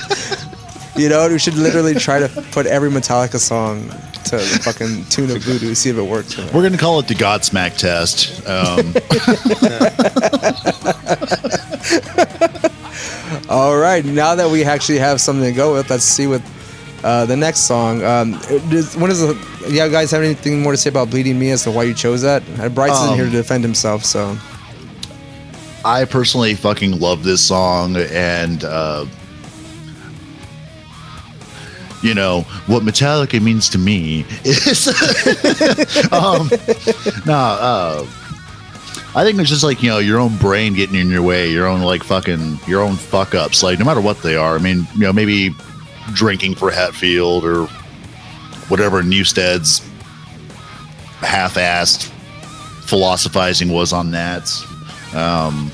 You 0.95 1.10
know, 1.10 1.27
we 1.27 1.39
should 1.39 1.56
literally 1.56 1.95
try 1.95 2.19
to 2.19 2.29
put 2.51 2.67
every 2.67 2.91
Metallica 2.91 3.39
song 3.39 3.89
to 4.25 4.38
the 4.38 4.62
fucking 4.63 5.06
tune 5.06 5.32
of 5.32 5.41
voodoo, 5.41 5.73
see 5.73 5.89
if 5.89 5.97
it 5.97 6.03
works. 6.03 6.38
Or. 6.38 6.45
We're 6.56 6.62
gonna 6.62 6.77
call 6.77 6.99
it 6.99 7.08
the 7.08 7.15
Godsmack 7.15 7.77
test. 7.77 8.47
Um, 8.47 8.93
All 13.49 13.75
right, 13.75 14.06
now 14.06 14.36
that 14.36 14.49
we 14.51 14.63
actually 14.63 14.99
have 14.99 15.19
something 15.19 15.45
to 15.45 15.51
go 15.51 15.73
with, 15.73 15.89
let's 15.89 16.03
see 16.03 16.27
what 16.27 16.43
uh, 17.03 17.25
the 17.25 17.35
next 17.35 17.61
song. 17.61 18.03
Um, 18.03 18.31
does, 18.69 18.95
when 18.97 19.11
is 19.11 19.19
the? 19.21 19.37
Yeah, 19.69 19.87
guys, 19.87 20.11
have 20.11 20.23
anything 20.23 20.61
more 20.61 20.71
to 20.71 20.77
say 20.77 20.89
about 20.89 21.09
"Bleeding 21.09 21.37
Me" 21.39 21.51
as 21.51 21.63
to 21.63 21.71
why 21.71 21.83
you 21.83 21.93
chose 21.93 22.21
that? 22.21 22.43
Uh, 22.59 22.69
Bryce 22.69 22.91
isn't 22.93 23.09
Um, 23.09 23.15
here 23.15 23.25
to 23.25 23.31
defend 23.31 23.63
himself, 23.63 24.03
so 24.05 24.37
I 25.85 26.05
personally 26.05 26.55
fucking 26.55 26.99
love 26.99 27.23
this 27.23 27.41
song, 27.41 27.95
and 27.97 28.63
uh, 28.63 29.05
you 32.01 32.13
know 32.13 32.41
what 32.67 32.83
Metallica 32.83 33.41
means 33.41 33.69
to 33.69 33.77
me 33.77 34.25
is. 34.43 34.87
um, 36.11 36.49
nah, 37.25 37.57
uh, 37.59 38.07
I 39.15 39.23
think 39.23 39.39
it's 39.39 39.49
just 39.49 39.63
like 39.63 39.83
you 39.83 39.89
know 39.89 39.99
your 39.99 40.19
own 40.19 40.35
brain 40.37 40.73
getting 40.73 40.95
in 40.95 41.09
your 41.09 41.21
way, 41.21 41.51
your 41.51 41.67
own 41.67 41.81
like 41.81 42.03
fucking 42.03 42.59
your 42.67 42.81
own 42.81 42.95
fuck 42.95 43.35
ups, 43.35 43.61
like 43.63 43.79
no 43.79 43.85
matter 43.85 44.01
what 44.01 44.21
they 44.21 44.35
are. 44.35 44.55
I 44.55 44.59
mean, 44.59 44.87
you 44.93 45.01
know, 45.01 45.13
maybe 45.13 45.53
drinking 46.13 46.55
for 46.55 46.71
Hetfield 46.71 47.43
or 47.43 47.67
whatever 48.67 49.01
Newsted's 49.01 49.79
half-assed 51.19 52.09
philosophizing 52.86 53.69
was 53.69 53.93
on 53.93 54.11
that. 54.11 54.51
Um, 55.13 55.71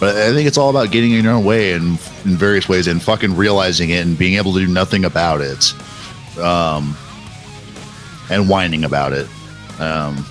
but 0.00 0.16
I 0.16 0.32
think 0.32 0.46
it's 0.46 0.58
all 0.58 0.70
about 0.70 0.90
getting 0.92 1.12
in 1.12 1.24
your 1.24 1.32
own 1.32 1.44
way 1.44 1.72
and 1.72 1.98
in 2.24 2.36
various 2.36 2.68
ways 2.68 2.86
and 2.86 3.02
fucking 3.02 3.36
realizing 3.36 3.90
it 3.90 4.06
and 4.06 4.16
being 4.16 4.34
able 4.34 4.52
to 4.54 4.60
do 4.60 4.66
nothing 4.66 5.04
about 5.04 5.40
it. 5.40 5.74
Um, 6.38 6.96
and 8.30 8.48
whining 8.48 8.84
about 8.84 9.12
it. 9.12 9.28
Um, 9.80 10.24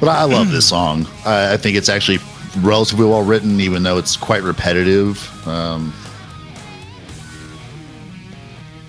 but 0.00 0.08
I 0.08 0.24
love 0.24 0.50
this 0.50 0.68
song. 0.68 1.06
I, 1.24 1.54
I 1.54 1.56
think 1.56 1.76
it's 1.76 1.88
actually 1.88 2.18
relatively 2.58 3.06
well 3.06 3.22
written, 3.22 3.60
even 3.60 3.82
though 3.82 3.98
it's 3.98 4.16
quite 4.16 4.42
repetitive. 4.42 5.46
Um, 5.46 5.92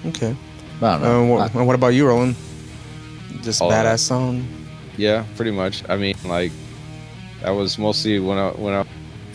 okay. 0.07 0.35
I 0.81 0.97
don't 0.97 1.03
Uh, 1.03 1.07
know. 1.07 1.25
what, 1.25 1.53
what 1.53 1.75
about 1.75 1.89
you, 1.89 2.07
Roland? 2.07 2.35
Just 3.41 3.61
badass 3.61 3.69
that. 3.83 3.99
song. 3.99 4.45
Yeah, 4.97 5.25
pretty 5.35 5.51
much. 5.51 5.83
I 5.89 5.97
mean, 5.97 6.15
like 6.25 6.51
that 7.41 7.51
was 7.51 7.77
mostly 7.77 8.19
when 8.19 8.37
I 8.37 8.49
when 8.51 8.73
I 8.73 8.85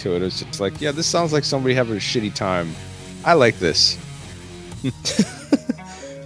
to 0.00 0.14
it. 0.14 0.22
It 0.22 0.24
was 0.26 0.40
just 0.42 0.60
like, 0.60 0.80
yeah, 0.80 0.92
this 0.92 1.06
sounds 1.06 1.32
like 1.32 1.44
somebody 1.44 1.74
having 1.74 1.96
a 1.96 2.00
shitty 2.00 2.34
time. 2.34 2.74
I 3.24 3.32
like 3.32 3.58
this. 3.58 3.96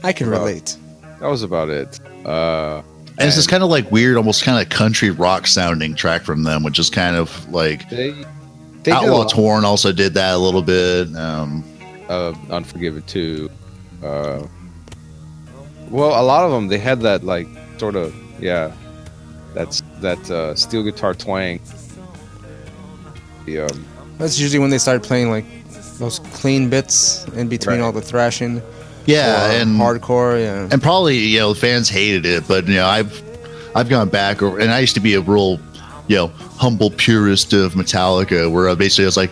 I 0.03 0.13
can 0.13 0.31
Well, 0.31 0.41
relate. 0.41 0.77
That 1.21 1.29
was 1.29 1.43
about 1.43 1.69
it. 1.69 2.01
Uh, 2.27 2.83
And 3.19 3.27
it's 3.29 3.37
this 3.37 3.47
kind 3.47 3.63
of 3.63 3.69
like 3.71 3.91
weird, 3.91 4.17
almost 4.17 4.43
kind 4.45 4.61
of 4.63 4.69
country 4.71 5.11
rock 5.11 5.47
sounding 5.47 5.95
track 5.95 6.23
from 6.23 6.43
them, 6.43 6.63
which 6.63 6.79
is 6.79 6.91
kind 6.91 7.17
of 7.17 7.49
like 7.51 7.89
they 7.91 8.15
they 8.83 8.93
Outlaw 8.93 9.25
Torn 9.29 9.65
also 9.65 9.93
did 9.93 10.15
that 10.15 10.35
a 10.35 10.39
little 10.39 10.63
bit. 10.63 11.15
Um, 11.17 11.63
uh, 12.09 12.35
Unforgiven 12.51 13.03
too. 13.03 13.51
Uh, 14.03 14.47
well, 15.91 16.21
a 16.21 16.25
lot 16.25 16.45
of 16.45 16.51
them 16.53 16.69
they 16.69 16.79
had 16.79 17.01
that 17.01 17.25
like 17.25 17.47
sort 17.79 17.97
of 17.97 18.15
yeah, 18.41 18.73
that's 19.55 19.83
that 20.01 20.31
uh, 20.31 20.55
steel 20.55 20.83
guitar 20.83 21.15
twang. 21.15 21.61
The 23.47 23.61
um, 23.61 23.85
That's 24.19 24.39
usually 24.39 24.59
when 24.61 24.71
they 24.71 24.79
started 24.79 25.03
playing 25.03 25.31
like 25.31 25.45
those 25.99 26.19
clean 26.33 26.71
bits 26.71 27.27
in 27.35 27.49
between 27.49 27.79
Right. 27.81 27.85
all 27.85 27.93
the 27.93 28.01
thrashing. 28.01 28.63
yeah, 29.07 29.49
or 29.49 29.61
and 29.61 29.79
hardcore. 29.81 30.41
Yeah. 30.41 30.69
and 30.71 30.83
probably 30.83 31.19
you 31.19 31.39
know 31.41 31.55
fans 31.55 31.89
hated 31.89 32.25
it, 32.27 32.47
but 32.49 32.67
you 32.69 32.75
know 32.75 32.87
I've 32.87 33.23
I've 33.75 33.89
gone 33.89 34.09
back 34.09 34.43
over, 34.43 34.59
and 34.59 34.71
I 34.71 34.79
used 34.81 34.95
to 34.95 35.01
be 35.01 35.15
a 35.15 35.21
real 35.21 35.59
you 36.09 36.17
know 36.17 36.29
humble 36.57 36.91
purist 36.91 37.53
of 37.53 37.75
Metallica, 37.75 38.51
where 38.51 38.69
I 38.69 38.75
basically 38.75 39.05
I 39.05 39.09
was 39.09 39.17
like. 39.17 39.31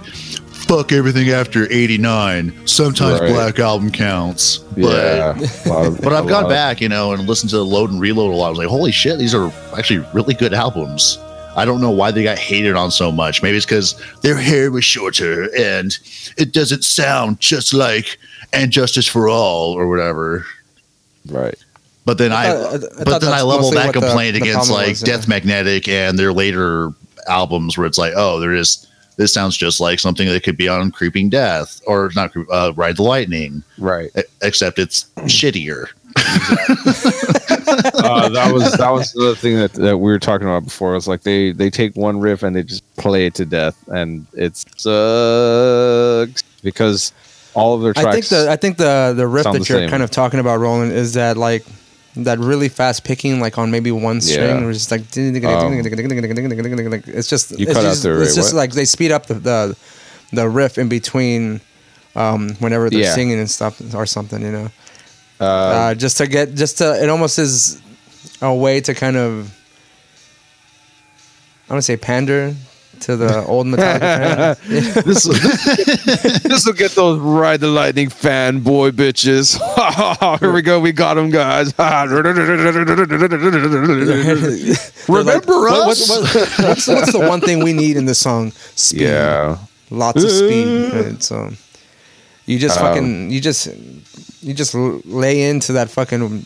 Fuck 0.69 0.93
everything 0.93 1.31
after 1.31 1.71
'89. 1.73 2.67
Sometimes 2.67 3.21
Right. 3.21 3.31
Black 3.33 3.59
Album 3.59 3.91
counts, 3.91 4.59
but 4.59 4.83
yeah, 4.83 5.31
of- 5.31 6.01
But 6.03 6.13
I've 6.13 6.29
gone 6.29 6.45
lot. 6.45 6.51
back, 6.51 6.81
you 6.83 6.89
know, 6.91 7.13
and 7.13 7.27
listened 7.27 7.51
to 7.51 7.63
Load 7.63 7.91
and 7.91 8.01
Reload 8.01 8.33
a 8.33 8.37
lot. 8.37 8.49
I 8.49 8.51
was 8.51 8.59
like, 8.59 8.69
holy 8.69 8.93
shit, 8.93 9.19
these 9.19 9.35
are 9.35 9.51
actually 9.77 10.05
really 10.13 10.35
good 10.35 10.53
albums. 10.53 11.19
I 11.57 11.65
don't 11.65 11.81
know 11.81 11.91
why 11.91 12.11
they 12.13 12.23
got 12.23 12.39
hated 12.39 12.77
on 12.77 12.91
so 12.91 13.11
much. 13.11 13.43
Maybe 13.43 13.57
it's 13.57 13.67
because 13.67 14.01
their 14.21 14.37
hair 14.37 14.71
was 14.71 14.85
shorter 14.85 15.49
and 15.57 15.97
it 16.37 16.53
doesn't 16.53 16.85
sound 16.85 17.41
just 17.41 17.73
like 17.75 18.19
And 18.53 18.71
Justice 18.71 19.07
for 19.09 19.29
All 19.29 19.73
or 19.73 19.89
whatever. 19.89 20.47
right. 21.29 21.57
But 22.05 22.17
then 22.19 22.31
I, 22.33 22.47
I 22.47 22.51
I- 22.51 22.75
I 22.75 22.79
but 23.05 23.19
then 23.21 23.33
I 23.33 23.43
level 23.43 23.71
that 23.73 23.87
what 23.87 23.95
the- 23.95 24.01
complaint 24.01 24.35
the 24.35 24.41
against 24.43 24.69
problem 24.69 24.81
like 24.83 24.89
was, 24.91 25.03
yeah. 25.03 25.17
Death 25.17 25.29
Magnetic 25.29 25.89
and 25.89 26.19
their 26.19 26.33
later 26.33 26.91
albums 27.27 27.77
where 27.79 27.87
it's 27.87 27.99
like, 27.99 28.13
oh, 28.17 28.39
there 28.39 28.55
is 28.55 28.87
this 29.19 29.35
sounds 29.35 29.57
just 29.57 29.81
like 29.81 29.99
something 29.99 30.27
that 30.29 30.43
could 30.45 30.57
be 30.57 30.69
on 30.69 30.91
Creeping 30.91 31.29
Death 31.29 31.83
or 31.87 32.11
not 32.17 32.33
uh, 32.51 32.73
Ride 32.77 32.97
the 32.97 33.03
Lightning, 33.03 33.63
Right. 33.77 34.11
except 34.43 34.79
it's 34.79 35.05
shittier. 35.27 35.89
uh, 36.17 36.23
that 38.31 38.51
was 38.53 38.73
that 38.73 38.91
was 38.91 39.13
the 39.13 39.37
thing 39.37 39.57
that, 39.57 39.73
that 39.75 39.99
we 39.99 40.11
were 40.11 40.19
talking 40.19 40.47
about 40.47 40.65
before. 40.65 40.97
It's 40.97 41.07
like 41.07 41.23
they 41.23 41.53
they 41.53 41.69
take 41.69 41.95
one 41.97 42.19
riff 42.21 42.43
and 42.43 42.57
they 42.57 42.63
just 42.63 42.83
play 42.97 43.27
it 43.27 43.35
to 43.35 43.45
death, 43.45 43.77
and 43.89 44.27
it 44.33 44.57
sucks 44.57 46.43
because 46.63 47.13
all 47.55 47.75
of 47.75 47.83
their 47.83 47.93
tracks. 47.93 48.09
I 48.09 48.13
think 48.13 48.27
the 48.29 48.51
I 48.51 48.57
think 48.57 48.77
the 48.79 49.13
the 49.17 49.27
riff 49.27 49.45
that 49.45 49.53
the 49.53 49.59
you're 49.59 49.65
same. 49.65 49.91
kind 49.91 50.03
of 50.03 50.11
talking 50.11 50.41
about, 50.41 50.61
Roland, 50.61 50.93
is 50.93 51.13
that 51.15 51.37
like 51.37 51.65
that 52.25 52.39
really 52.39 52.69
fast 52.69 53.05
picking, 53.05 53.41
like 53.41 53.59
on 53.59 53.71
maybe 53.71 53.91
one 53.93 54.21
string, 54.21 54.61
Yeah. 54.63 54.69
it's 54.69 54.79
just 54.79 54.91
like 54.91 55.03
it's 55.17 57.29
just 57.29 57.51
You 57.59 57.67
it's 57.67 57.73
cut 57.75 57.85
out 57.85 57.91
just, 57.91 58.03
the- 58.03 58.23
it's 58.23 58.35
just 58.35 58.53
what? 58.55 58.59
like 58.59 58.73
they 58.73 58.85
speed 58.85 59.13
up 59.13 59.27
the 59.27 59.35
the, 59.35 59.77
the 60.33 60.49
riff 60.49 60.79
in 60.79 60.89
between 60.89 61.61
um, 62.17 62.55
whenever 62.59 62.91
they're 62.91 63.01
Yeah. 63.01 63.15
singing 63.15 63.39
and 63.39 63.51
stuff 63.51 63.81
or 63.95 64.07
something, 64.07 64.43
you 64.43 64.51
know, 64.51 64.71
uh, 65.41 65.45
uh, 65.45 65.95
just 65.95 66.17
to 66.19 66.27
get 66.27 66.55
just 66.55 66.79
to 66.79 67.03
it 67.03 67.09
almost 67.09 67.39
is 67.39 67.81
a 68.43 68.55
way 68.55 68.81
to 68.81 68.95
kind 68.95 69.17
of 69.17 69.55
I 71.69 71.75
want 71.75 71.79
to 71.79 71.83
say 71.83 71.97
pander 71.97 72.55
to 73.01 73.17
the 73.17 73.45
old 73.45 73.67
Metallica 73.67 74.59
this 75.05 75.25
this 76.43 76.67
will 76.67 76.73
get 76.73 76.93
those 76.93 77.19
ride 77.21 77.61
the 77.61 77.69
lightning 77.69 78.09
fanboy 78.09 78.91
bitches. 78.93 79.59
Here 80.41 80.53
we 80.53 80.63
go, 80.63 80.81
we 80.81 80.93
got 80.93 81.15
them 81.15 81.31
guys. 81.31 81.73
Remember 85.09 85.61
What- 85.61 85.87
what- 85.87 85.89
us? 85.89 86.09
what- 86.09 86.69
what's, 86.69 86.87
what's 86.89 87.13
the 87.13 87.21
one 87.29 87.41
thing 87.41 87.63
we 87.63 87.73
need 87.73 87.97
in 87.97 88.05
this 88.07 88.19
song? 88.19 88.51
Speed. 88.75 89.03
yeah, 89.03 89.59
Lots 89.91 90.23
of 90.23 90.31
speed. 90.31 91.23
So 91.23 91.51
you 92.47 92.59
just 92.59 92.79
Um, 92.79 92.87
fucking 92.87 93.31
you 93.31 93.41
just 93.41 93.69
you 94.43 94.55
just 94.55 94.75
lay 94.75 95.49
into 95.49 95.73
that 95.73 95.91
fucking 95.91 96.45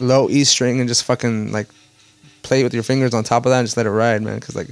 low 0.00 0.28
E 0.28 0.44
string 0.44 0.80
and 0.80 0.88
just 0.88 1.04
fucking 1.04 1.52
like 1.52 1.68
play 2.42 2.60
it 2.60 2.64
with 2.64 2.74
your 2.74 2.82
fingers 2.82 3.14
on 3.14 3.24
top 3.24 3.46
of 3.46 3.50
that 3.50 3.58
and 3.60 3.66
just 3.66 3.76
let 3.76 3.86
it 3.86 3.90
ride, 3.90 4.22
man. 4.22 4.38
Because 4.38 4.54
like 4.56 4.68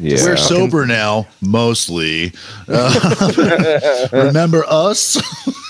yeah. 0.00 0.16
We're 0.16 0.36
fucking- 0.36 0.56
sober 0.56 0.86
now, 0.86 1.26
mostly. 1.40 2.32
Uh, 2.68 4.08
remember 4.12 4.64
us? 4.66 5.16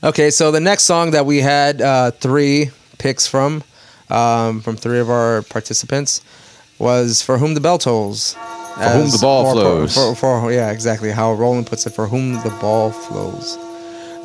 Okay, 0.03 0.30
so 0.30 0.51
the 0.51 0.61
next 0.61 0.84
song 0.84 1.11
that 1.11 1.26
we 1.26 1.38
had 1.43 1.82
uh, 1.82 2.11
three 2.11 2.70
picks 2.99 3.26
from, 3.26 3.62
um, 4.09 4.62
from 4.62 4.76
three 4.76 4.99
of 4.99 5.11
our 5.11 5.43
participants, 5.43 6.22
was 6.78 7.20
"For 7.20 7.36
Whom 7.36 7.53
the 7.53 7.61
Bell 7.61 7.76
Tolls." 7.76 8.32
For 8.32 8.80
Whom 8.88 9.11
the 9.11 9.18
Ball 9.20 9.53
Flows. 9.53 9.95
For, 9.95 10.14
for, 10.14 10.53
yeah, 10.53 10.70
exactly 10.70 11.11
how 11.11 11.34
Roland 11.34 11.66
puts 11.66 11.86
it. 11.86 11.91
For 11.91 12.07
whom 12.07 12.32
the 12.43 12.57
ball 12.62 12.93
flows. 12.93 13.59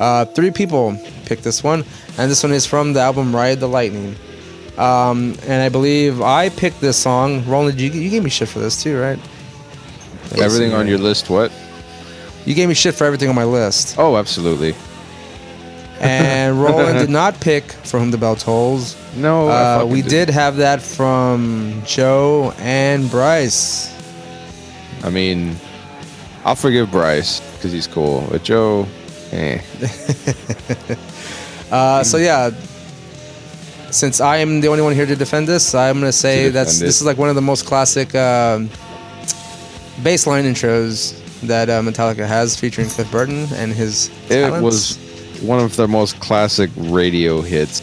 Uh, 0.00 0.24
three 0.24 0.50
people 0.50 0.98
picked 1.26 1.42
this 1.44 1.62
one, 1.62 1.84
and 2.16 2.30
this 2.30 2.42
one 2.42 2.52
is 2.52 2.64
from 2.64 2.94
the 2.94 3.00
album 3.00 3.36
"Ride 3.36 3.60
the 3.60 3.68
Lightning." 3.68 4.16
Um, 4.78 5.34
and 5.46 5.62
I 5.62 5.68
believe 5.70 6.20
I 6.20 6.50
picked 6.50 6.80
this 6.80 6.96
song. 6.98 7.44
Roland, 7.46 7.80
you, 7.80 7.90
you 7.90 8.10
gave 8.10 8.22
me 8.22 8.30
shit 8.30 8.48
for 8.48 8.58
this 8.58 8.82
too, 8.82 9.00
right? 9.00 9.18
Everything 10.38 10.74
on 10.74 10.86
your 10.86 10.98
list, 10.98 11.30
what? 11.30 11.50
You 12.44 12.54
gave 12.54 12.68
me 12.68 12.74
shit 12.74 12.94
for 12.94 13.04
everything 13.04 13.28
on 13.28 13.34
my 13.34 13.44
list. 13.44 13.96
Oh, 13.98 14.16
absolutely. 14.16 14.74
And 16.00 16.60
Roland 16.62 16.98
did 16.98 17.08
not 17.10 17.40
pick 17.40 17.64
"For 17.72 17.98
Whom 17.98 18.10
the 18.10 18.18
Bell 18.18 18.36
Tolls." 18.36 18.96
No, 19.16 19.48
Uh, 19.48 19.84
we 19.88 20.02
didn't. 20.02 20.10
did 20.10 20.30
have 20.30 20.56
that 20.56 20.82
from 20.82 21.82
Joe 21.86 22.52
and 22.58 23.10
Bryce. 23.10 23.90
I 25.02 25.08
mean, 25.10 25.56
I'll 26.44 26.54
forgive 26.54 26.90
Bryce 26.90 27.40
because 27.54 27.72
he's 27.72 27.86
cool, 27.86 28.26
but 28.30 28.42
Joe, 28.44 28.86
eh. 29.32 29.60
Uh, 31.70 32.04
so 32.04 32.16
yeah, 32.16 32.50
since 33.90 34.20
I 34.20 34.38
am 34.38 34.60
the 34.60 34.68
only 34.68 34.82
one 34.82 34.94
here 34.94 35.06
to 35.06 35.16
defend 35.16 35.46
this, 35.48 35.74
I'm 35.74 35.98
gonna 36.00 36.12
say 36.12 36.44
To 36.46 36.50
that's 36.52 36.74
defend 36.74 36.88
this 36.88 37.00
is 37.00 37.06
like 37.06 37.18
one 37.18 37.28
of 37.28 37.34
the 37.34 37.42
most 37.42 37.66
classic 37.66 38.14
um 38.14 38.68
bass 40.02 40.26
line 40.26 40.44
intros 40.44 41.20
that 41.42 41.68
uh, 41.68 41.80
Metallica 41.82 42.26
has, 42.26 42.58
featuring 42.58 42.88
Cliff 42.88 43.10
Burton 43.10 43.46
and 43.54 43.72
his. 43.72 44.08
It 44.30 44.40
talents. 44.42 44.62
was 44.62 45.40
one 45.42 45.60
of 45.60 45.76
their 45.76 45.88
most 45.88 46.18
classic 46.20 46.70
radio 46.76 47.40
hits. 47.40 47.82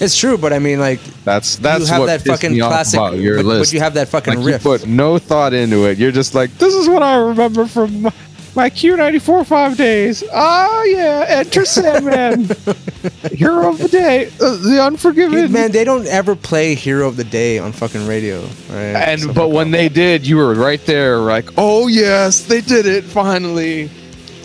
It's 0.00 0.16
true, 0.18 0.36
but 0.36 0.52
I 0.52 0.58
mean, 0.58 0.80
like 0.80 1.00
That's 1.24 1.56
that's 1.56 1.82
you 1.82 1.86
have 1.86 2.00
what 2.00 2.06
that 2.06 2.22
fucking 2.22 2.56
classic, 2.58 2.98
about 2.98 3.18
your 3.18 3.36
but, 3.36 3.44
list. 3.46 3.70
but 3.70 3.74
you 3.74 3.80
have 3.80 3.94
that 3.94 4.08
fucking 4.08 4.34
like 4.34 4.44
you 4.44 4.52
riff. 4.52 4.62
put 4.62 4.86
no 4.86 5.18
thought 5.18 5.52
into 5.54 5.84
it. 5.88 5.98
You're 5.98 6.10
just 6.12 6.34
like, 6.34 6.50
this 6.58 6.74
is 6.74 6.88
what 6.88 7.02
I 7.02 7.16
remember 7.16 7.66
from 7.66 8.10
my, 8.54 8.64
my 8.64 8.70
Q94 8.70 9.46
five 9.46 9.76
days. 9.76 10.24
Oh 10.32 10.84
yeah, 10.88 11.24
Enter 11.28 11.64
Sandman, 11.64 12.44
Hero 13.32 13.68
of 13.70 13.78
the 13.78 13.88
Day, 13.90 14.26
uh, 14.40 14.56
the 14.56 14.82
Unforgiven. 14.82 15.52
Man, 15.52 15.72
they 15.72 15.84
don't 15.84 16.06
ever 16.06 16.34
play 16.36 16.74
"Hero 16.74 17.08
of 17.08 17.16
the 17.16 17.24
Day" 17.24 17.58
on 17.58 17.72
fucking 17.72 18.06
radio, 18.06 18.42
right? 18.70 18.94
and 18.96 19.20
So 19.20 19.32
but 19.32 19.48
when 19.50 19.70
they 19.70 19.88
did, 19.88 20.26
you 20.26 20.36
were 20.36 20.54
right 20.54 20.84
there, 20.86 21.18
like, 21.18 21.48
oh 21.56 21.86
yes, 21.88 22.44
they 22.44 22.60
did 22.60 22.86
it 22.86 23.04
finally. 23.04 23.90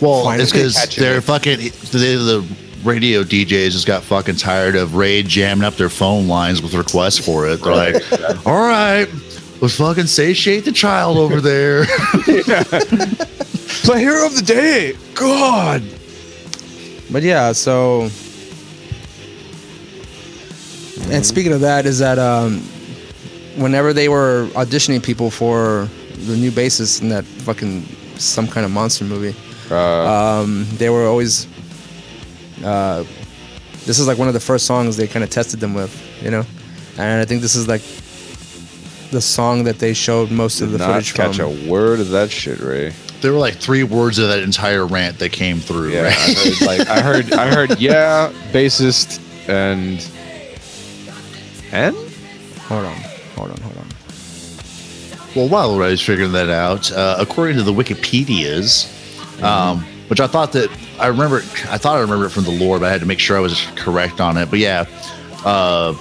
Well, 0.00 0.24
Finally 0.24 0.42
it's 0.44 0.52
because 0.52 0.96
they're 0.96 1.18
it. 1.18 1.24
fucking 1.24 1.58
they, 1.58 2.16
the 2.16 2.46
radio 2.84 3.22
DJs 3.22 3.72
just 3.72 3.86
got 3.86 4.02
fucking 4.02 4.36
tired 4.36 4.74
of 4.76 4.94
Ray 4.94 5.22
jamming 5.22 5.64
up 5.64 5.74
their 5.74 5.90
phone 5.90 6.26
lines 6.26 6.62
with 6.62 6.72
requests 6.72 7.18
for 7.18 7.46
it. 7.46 7.60
They're 7.62 7.74
like, 7.74 7.96
all 8.46 8.54
right, 8.66 9.06
let's 9.60 9.76
fucking 9.76 10.06
satiate 10.06 10.64
the 10.64 10.72
child 10.72 11.18
over 11.18 11.40
there. 11.42 11.84
Play 13.84 14.00
Hero 14.00 14.26
of 14.26 14.34
the 14.36 14.42
Day. 14.42 14.96
God. 15.14 15.82
But 17.10 17.22
yeah, 17.22 17.52
so 17.52 18.10
and 21.10 21.24
speaking 21.26 21.52
of 21.52 21.60
that, 21.62 21.86
is 21.86 21.98
that 21.98 22.18
um, 22.18 22.60
whenever 23.56 23.92
they 23.92 24.08
were 24.08 24.48
auditioning 24.52 25.02
people 25.02 25.30
for 25.30 25.88
the 26.26 26.36
new 26.36 26.50
bassist 26.52 27.02
in 27.02 27.08
that 27.08 27.24
fucking 27.24 27.82
some 28.16 28.46
kind 28.46 28.64
of 28.64 28.70
monster 28.70 29.04
movie, 29.04 29.34
Uh, 29.70 30.40
um, 30.42 30.66
they 30.76 30.88
were 30.90 31.06
always. 31.06 31.46
Uh, 32.64 33.04
this 33.86 33.98
is 33.98 34.06
like 34.06 34.18
one 34.18 34.28
of 34.28 34.34
the 34.34 34.40
first 34.40 34.66
songs 34.66 34.96
they 34.96 35.06
kind 35.08 35.24
of 35.24 35.30
tested 35.30 35.58
them 35.58 35.72
with, 35.74 35.90
you 36.22 36.30
know, 36.30 36.44
and 36.98 37.20
I 37.20 37.24
think 37.24 37.40
this 37.40 37.54
is 37.56 37.66
like 37.66 37.80
the 39.10 39.20
song 39.20 39.64
that 39.64 39.78
they 39.78 39.94
showed 39.94 40.30
most 40.30 40.60
of 40.60 40.70
the 40.70 40.78
not 40.78 40.88
footage 40.92 41.14
catch 41.14 41.36
from. 41.38 41.46
a 41.46 41.68
word 41.70 41.98
of 41.98 42.10
that 42.10 42.30
shit, 42.30 42.60
Ray. 42.60 42.92
There 43.20 43.32
were 43.32 43.38
like 43.38 43.56
three 43.56 43.82
words 43.82 44.18
of 44.18 44.28
that 44.28 44.40
entire 44.40 44.86
rant 44.86 45.18
that 45.18 45.32
came 45.32 45.60
through. 45.60 45.90
Yeah, 45.90 46.02
right? 46.02 46.16
I 46.16 46.20
heard, 46.22 46.60
like 46.60 46.88
I 46.88 47.00
heard, 47.00 47.32
I 47.32 47.54
heard, 47.54 47.78
yeah, 47.80 48.32
bassist 48.52 49.20
and 49.48 50.06
and 51.72 51.96
Hold 52.70 52.84
on, 52.84 52.94
hold 53.34 53.50
on, 53.50 53.60
hold 53.62 53.76
on. 53.78 53.86
Well, 55.34 55.48
while 55.48 55.82
I 55.82 55.88
was 55.88 56.00
figuring 56.00 56.30
that 56.32 56.48
out, 56.48 56.92
uh, 56.92 57.16
according 57.18 57.56
to 57.56 57.64
the 57.64 57.72
Wikipedias, 57.72 59.42
um, 59.42 59.82
which 60.06 60.20
I 60.20 60.28
thought 60.28 60.52
that 60.52 60.70
I 61.00 61.08
remember, 61.08 61.38
I 61.68 61.78
thought 61.78 61.96
I 61.96 62.00
remember 62.00 62.26
it 62.26 62.30
from 62.30 62.44
the 62.44 62.52
lore, 62.52 62.78
but 62.78 62.86
I 62.86 62.92
had 62.92 63.00
to 63.00 63.08
make 63.08 63.18
sure 63.18 63.36
I 63.36 63.40
was 63.40 63.66
correct 63.74 64.20
on 64.20 64.36
it. 64.36 64.50
But 64.50 64.60
yeah, 64.60 64.84
uh, 65.44 65.96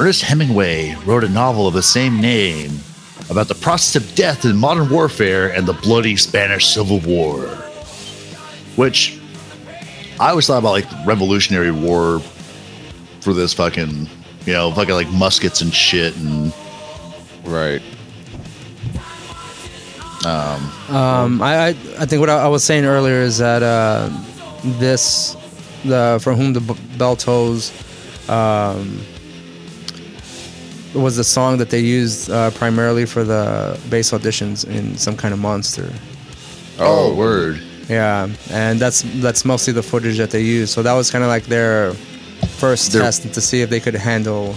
Ernest 0.00 0.22
Hemingway 0.22 0.96
wrote 1.06 1.22
a 1.22 1.28
novel 1.28 1.68
of 1.68 1.74
the 1.74 1.82
same 1.84 2.20
name 2.20 2.80
about 3.30 3.48
the 3.48 3.54
process 3.54 3.96
of 3.96 4.14
death 4.14 4.44
in 4.44 4.56
modern 4.56 4.88
warfare 4.90 5.52
and 5.52 5.66
the 5.66 5.72
bloody 5.72 6.16
Spanish 6.16 6.66
Civil 6.68 7.00
War, 7.00 7.46
which 8.76 9.18
I 10.20 10.30
always 10.30 10.46
thought 10.46 10.58
about 10.58 10.72
like 10.72 10.88
the 10.88 11.02
Revolutionary 11.06 11.70
War 11.70 12.20
for 13.20 13.32
this 13.32 13.52
fucking, 13.54 14.08
you 14.46 14.52
know, 14.52 14.70
fucking 14.72 14.94
like 14.94 15.08
muskets 15.10 15.60
and 15.60 15.72
shit 15.72 16.16
and 16.16 16.52
Right. 17.44 17.82
Um, 20.24 21.42
I, 21.42 21.56
I 21.56 21.68
I 21.68 22.06
think 22.06 22.20
what 22.20 22.30
I, 22.30 22.44
I 22.44 22.48
was 22.48 22.64
saying 22.64 22.86
earlier 22.86 23.20
is 23.20 23.38
that 23.38 23.62
uh, 23.62 24.08
this 24.78 25.36
the 25.84 26.18
for 26.22 26.34
whom 26.34 26.54
the 26.54 26.60
B- 26.60 26.80
bell 26.96 27.14
tolls 27.14 27.70
um, 28.30 29.02
was 30.94 31.16
the 31.16 31.24
song 31.24 31.58
that 31.58 31.70
they 31.70 31.80
used 31.80 32.30
uh, 32.30 32.50
primarily 32.52 33.04
for 33.06 33.24
the 33.24 33.78
bass 33.90 34.12
auditions 34.12 34.66
in 34.66 34.96
some 34.96 35.16
kind 35.16 35.34
of 35.34 35.40
monster. 35.40 35.90
oh, 36.78 37.14
word. 37.14 37.60
Yeah, 37.88 38.28
and 38.50 38.80
that's 38.80 39.02
that's 39.20 39.44
mostly 39.44 39.72
the 39.74 39.82
footage 39.82 40.16
that 40.18 40.30
they 40.30 40.40
used. 40.40 40.72
So 40.72 40.82
that 40.82 40.94
was 40.94 41.10
kind 41.10 41.22
of 41.22 41.28
like 41.28 41.44
their 41.44 41.92
first 42.58 42.92
Their- 42.92 43.02
test 43.02 43.32
to 43.34 43.40
see 43.40 43.60
if 43.60 43.68
they 43.70 43.80
could 43.80 43.94
handle 43.94 44.54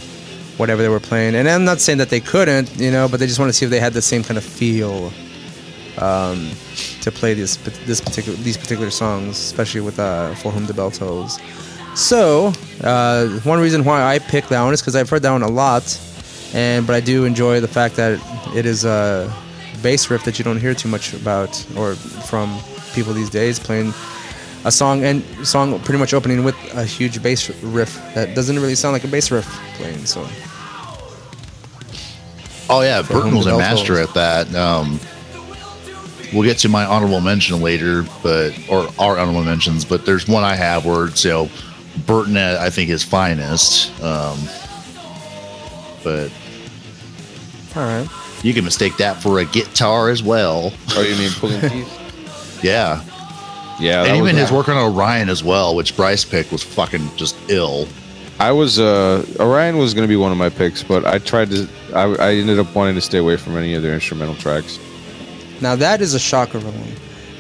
whatever 0.58 0.82
they 0.82 0.90
were 0.90 1.00
playing. 1.02 1.36
And 1.36 1.48
I'm 1.50 1.66
not 1.66 1.80
saying 1.82 1.98
that 2.00 2.10
they 2.10 2.20
couldn't, 2.22 2.76
you 2.80 2.90
know, 2.90 3.08
but 3.08 3.20
they 3.20 3.28
just 3.28 3.38
want 3.40 3.50
to 3.50 3.54
see 3.54 3.66
if 3.66 3.70
they 3.72 3.80
had 3.82 3.94
the 3.94 4.02
same 4.02 4.24
kind 4.24 4.38
of 4.38 4.44
feel 4.44 5.12
um, 6.00 6.50
to 7.02 7.12
play 7.12 7.34
this 7.34 7.58
this 7.86 8.00
particular 8.02 8.38
these 8.40 8.58
particular 8.58 8.90
songs, 8.92 9.38
especially 9.38 9.82
with 9.82 10.00
uh, 10.00 10.34
For 10.36 10.52
Whom 10.52 10.66
the 10.66 10.74
Bell 10.74 10.92
Tolls. 10.92 11.40
So 11.96 12.54
uh, 12.84 13.28
one 13.44 13.60
reason 13.60 13.84
why 13.84 14.04
I 14.04 14.20
picked 14.20 14.50
that 14.50 14.64
one 14.64 14.74
is 14.74 14.82
because 14.82 14.96
I've 14.96 15.10
heard 15.10 15.24
that 15.24 15.32
one 15.32 15.42
a 15.44 15.50
lot, 15.50 15.84
and 16.54 16.86
but 16.88 16.96
I 16.96 17.00
do 17.00 17.26
enjoy 17.26 17.60
the 17.60 17.68
fact 17.68 17.96
that 17.96 18.20
it 18.56 18.66
is 18.66 18.86
a 18.86 19.34
bass 19.82 20.10
riff 20.10 20.24
that 20.26 20.40
you 20.40 20.46
don't 20.46 20.60
hear 20.60 20.74
too 20.74 20.90
much 20.90 21.14
about 21.14 21.50
or 21.78 21.96
from 21.96 22.58
people 22.94 23.14
these 23.14 23.30
days 23.30 23.60
playing 23.60 23.94
a 24.66 24.72
song 24.72 25.04
and 25.04 25.24
song 25.46 25.80
pretty 25.82 26.00
much 26.00 26.14
opening 26.14 26.44
with 26.44 26.56
a 26.76 26.84
huge 26.84 27.22
bass 27.22 27.50
riff 27.64 27.96
that 28.16 28.36
doesn't 28.36 28.56
really 28.58 28.76
sound 28.76 28.94
like 28.94 29.04
a 29.04 29.08
bass 29.08 29.30
riff 29.32 29.46
playing. 29.76 30.06
So 30.06 30.28
Oh 32.70 32.82
yeah, 32.82 33.02
Burton 33.02 33.36
was 33.36 33.46
a 33.48 33.58
master 33.58 34.00
at 34.00 34.14
that. 34.14 34.54
Um, 34.54 35.00
we'll 36.34 36.44
get 36.44 36.58
to 36.60 36.70
my 36.70 36.86
honorable 36.86 37.22
mention 37.22 37.62
later, 37.62 38.04
but 38.22 38.52
or 38.70 38.90
our 39.00 39.18
honorable 39.18 39.44
mentions. 39.44 39.86
But 39.86 40.06
there's 40.06 40.28
one 40.28 40.44
I 40.44 40.56
have 40.56 40.86
where 40.86 41.06
it's 41.06 41.24
you 41.24 41.32
know 41.32 41.50
Burton 42.06 42.36
at 42.36 42.58
I 42.58 42.70
think 42.70 42.90
his 42.90 43.04
finest. 43.04 43.92
Um, 44.04 44.38
but 46.04 46.32
all 47.76 47.84
right. 47.84 48.08
you 48.44 48.54
can 48.54 48.64
mistake 48.64 48.98
that 48.98 49.22
for 49.22 49.40
a 49.40 49.46
guitar 49.46 50.10
as 50.10 50.24
well. 50.24 50.72
Oh, 50.92 51.02
you 51.02 51.16
mean 51.16 51.32
pulling 51.32 51.62
teeth? 51.70 52.64
Yeah, 52.64 53.04
Yeah. 53.80 54.04
and 54.04 54.12
even 54.18 54.36
was- 54.36 54.50
his 54.50 54.52
work 54.52 54.70
on 54.70 54.78
Orion 54.78 55.30
as 55.30 55.44
well, 55.44 55.76
which 55.76 55.96
Bryce 55.96 56.26
picked, 56.26 56.52
was 56.52 56.64
fucking 56.64 57.16
just 57.16 57.36
ill. 57.50 57.88
I 58.40 58.52
was 58.52 58.78
uh 58.80 59.26
Orion 59.40 59.78
was 59.78 59.94
gonna 59.96 60.08
be 60.08 60.16
one 60.16 60.32
of 60.32 60.38
my 60.38 60.50
picks, 60.50 60.84
but 60.84 61.06
I 61.06 61.18
tried 61.18 61.50
to. 61.52 61.68
I, 61.96 62.04
I 62.04 62.34
ended 62.36 62.60
up 62.60 62.76
wanting 62.76 62.94
to 62.96 63.02
stay 63.02 63.18
away 63.18 63.36
from 63.36 63.58
any 63.58 63.74
of 63.74 63.82
their 63.82 63.94
instrumental 63.96 64.36
tracks. 64.36 64.78
Now 65.60 65.76
that 65.76 66.02
is 66.02 66.14
a 66.14 66.20
shocker 66.20 66.60
of 66.60 66.66
a 66.66 66.70
one. 66.72 66.92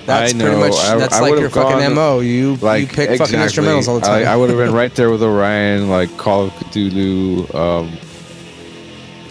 That's 0.07 0.33
I 0.33 0.37
pretty 0.39 0.55
much 0.59 0.71
that's 0.71 1.13
I 1.15 1.19
like 1.19 1.29
would've 1.31 1.41
your 1.41 1.49
fucking 1.51 1.93
mo. 1.93 2.21
You 2.21 2.55
Like 2.55 2.81
you 2.81 2.87
pick 2.87 3.09
fucking 3.19 3.39
exactly. 3.39 3.65
instrumentals 3.65 3.87
all 3.87 3.95
the 3.99 4.05
time. 4.07 4.25
I, 4.25 4.31
I 4.31 4.35
would 4.37 4.49
have 4.49 4.57
been 4.57 4.73
right 4.81 4.93
there 4.95 5.11
with 5.11 5.21
Orion, 5.21 5.87
like 5.89 6.15
Call 6.17 6.45
of 6.45 6.51
Ktulu. 6.53 7.53
Um, 7.53 7.91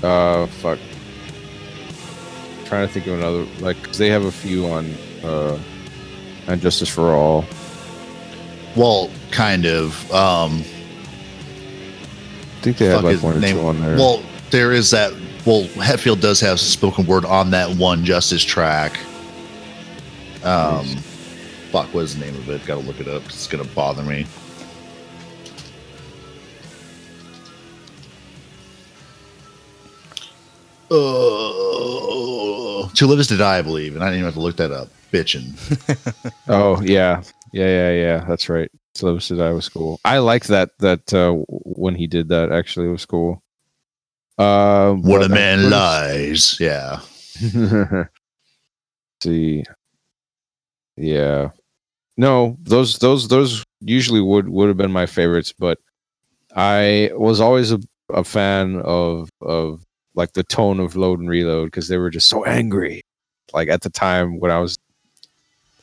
uh, 0.02 0.46
fuck. 0.46 0.78
trying 2.64 2.86
to 2.86 2.92
think 2.92 3.06
of 3.06 3.14
another 3.18 3.46
like 3.60 3.80
'cause 3.82 3.98
they 3.98 4.08
have 4.10 4.24
a 4.24 4.32
few 4.32 4.66
on 4.66 4.94
uh, 5.24 5.58
on 6.48 6.60
Justice 6.60 6.88
for 6.88 7.12
All. 7.14 7.44
Well, 8.74 9.10
kind 9.30 9.64
of. 9.66 10.10
Um, 10.12 10.64
I 12.58 12.62
think 12.62 12.78
they 12.78 12.86
have 12.86 13.04
like 13.04 13.22
one 13.22 13.36
or 13.36 13.40
name. 13.40 13.56
two 13.56 13.66
on 13.66 13.80
there. 13.80 13.96
Well, 13.96 14.22
there 14.50 14.72
is 14.72 14.90
that. 14.90 15.12
Well, 15.46 15.62
Hetfield 15.76 16.20
does 16.20 16.40
have 16.40 16.58
spoken 16.58 17.06
word 17.06 17.24
on 17.24 17.50
that 17.52 17.70
one 17.76 18.04
Justice 18.04 18.42
track. 18.42 18.98
Um, 20.42 20.84
fuck, 21.70 21.92
what 21.94 22.02
is 22.04 22.18
the 22.18 22.24
name 22.24 22.34
of 22.34 22.48
it? 22.50 22.64
Got 22.66 22.80
to 22.80 22.86
look 22.86 23.00
it 23.00 23.08
up. 23.08 23.24
It's 23.26 23.46
gonna 23.46 23.64
bother 23.64 24.02
me. 24.02 24.26
Uh, 30.90 32.88
to 32.94 33.06
live 33.06 33.18
is 33.18 33.26
to 33.28 33.36
die, 33.36 33.58
I 33.58 33.62
believe, 33.62 33.94
and 33.94 34.02
I 34.04 34.06
didn't 34.08 34.18
even 34.20 34.24
have 34.26 34.34
to 34.34 34.40
look 34.40 34.56
that 34.56 34.70
up. 34.72 34.88
Bitching. 35.12 35.54
Oh 36.48 36.80
yeah, 36.82 37.22
yeah, 37.52 37.66
yeah, 37.66 37.90
yeah. 37.92 38.24
That's 38.28 38.48
right. 38.48 38.70
Slow 38.94 39.18
to 39.18 39.36
Die 39.36 39.52
was 39.52 39.68
cool. 39.68 39.98
I 40.04 40.18
like 40.18 40.46
that. 40.46 40.70
That 40.78 41.12
uh, 41.12 41.32
when 41.48 41.94
he 41.96 42.06
did 42.06 42.28
that, 42.28 42.52
actually, 42.52 42.86
it 42.88 42.92
was 42.92 43.04
cool. 43.06 43.42
Uh, 44.38 44.92
What 44.94 45.22
a 45.22 45.28
but- 45.28 45.34
man 45.34 45.70
lies. 45.70 46.56
Yeah. 46.60 47.00
see, 49.22 49.64
yeah, 50.96 51.50
no, 52.16 52.56
those 52.62 52.98
those 52.98 53.28
those 53.28 53.64
usually 53.80 54.20
would 54.20 54.48
would 54.48 54.68
have 54.68 54.76
been 54.76 54.92
my 54.92 55.06
favorites, 55.06 55.52
but 55.52 55.78
I 56.54 57.10
was 57.14 57.40
always 57.40 57.72
a, 57.72 57.80
a 58.10 58.24
fan 58.24 58.80
of 58.82 59.28
of 59.40 59.82
like 60.16 60.32
the 60.32 60.42
tone 60.42 60.80
of 60.80 60.96
Load 60.96 61.20
and 61.20 61.28
Reload 61.30 61.66
because 61.68 61.86
they 61.88 61.98
were 61.98 62.10
just 62.10 62.26
so 62.26 62.44
angry. 62.44 63.02
Like 63.54 63.68
at 63.68 63.82
the 63.82 63.90
time 63.90 64.40
when 64.40 64.50
I 64.50 64.58
was 64.58 64.76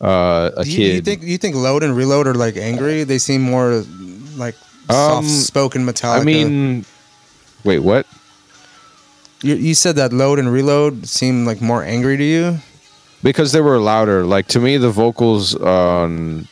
uh, 0.02 0.52
a 0.58 0.64
Do 0.66 0.70
you, 0.72 0.76
kid, 0.78 0.96
you 0.96 1.02
think 1.02 1.24
you 1.24 1.38
think 1.38 1.56
load 1.56 1.82
and 1.84 1.96
reload 1.96 2.28
are 2.28 2.34
like 2.34 2.58
angry? 2.58 3.06
They 3.06 3.18
seem 3.20 3.42
more 3.42 3.86
like 4.36 4.56
Um, 4.90 5.24
soft 5.24 5.30
spoken 5.30 5.86
Metallica. 5.86 6.20
I 6.20 6.24
mean, 6.26 6.86
wait, 7.64 7.80
what? 7.80 8.06
you, 9.42 9.56
you 9.56 9.74
said 9.76 9.96
that 9.96 10.12
load 10.12 10.40
and 10.40 10.52
reload 10.52 11.08
seem 11.08 11.46
like 11.46 11.62
more 11.62 11.84
angry 11.84 12.18
to 12.18 12.24
you. 12.24 12.58
because 13.24 13.54
they 13.54 13.62
were 13.62 13.78
louder. 13.80 14.26
Like 14.26 14.48
to 14.48 14.60
me, 14.60 14.76
the 14.78 14.92
vocals 14.92 15.56
on 15.56 16.48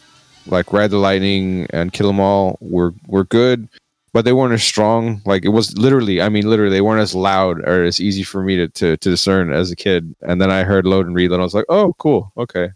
like 0.48 0.72
Ride 0.72 0.92
the 0.92 0.98
Lightning 0.98 1.68
and 1.72 1.92
Kill 1.92 2.10
'Em 2.10 2.20
All 2.22 2.58
were 2.62 2.94
were 3.08 3.26
good, 3.26 3.68
but 4.14 4.26
they 4.26 4.34
weren't 4.34 4.54
as 4.54 4.64
strong. 4.64 5.22
Like 5.26 5.46
it 5.46 5.50
was 5.50 5.78
literally, 5.78 6.22
I 6.22 6.30
mean, 6.30 6.50
literally, 6.50 6.72
they 6.72 6.82
weren't 6.82 7.02
as 7.02 7.16
loud 7.16 7.60
or 7.62 7.84
as 7.84 8.00
easy 8.00 8.24
for 8.24 8.44
me 8.44 8.56
to 8.58 8.68
to, 8.68 8.98
to 8.98 9.10
discern 9.10 9.52
as 9.52 9.72
a 9.72 9.76
kid. 9.76 10.16
And 10.22 10.42
then 10.42 10.52
I 10.52 10.64
heard 10.64 10.86
Load 10.86 11.06
and 11.06 11.16
Reload, 11.16 11.36
and 11.36 11.42
I 11.42 11.46
was 11.46 11.54
like, 11.54 11.66
oh, 11.70 11.94
cool, 11.98 12.32
okay. 12.38 12.70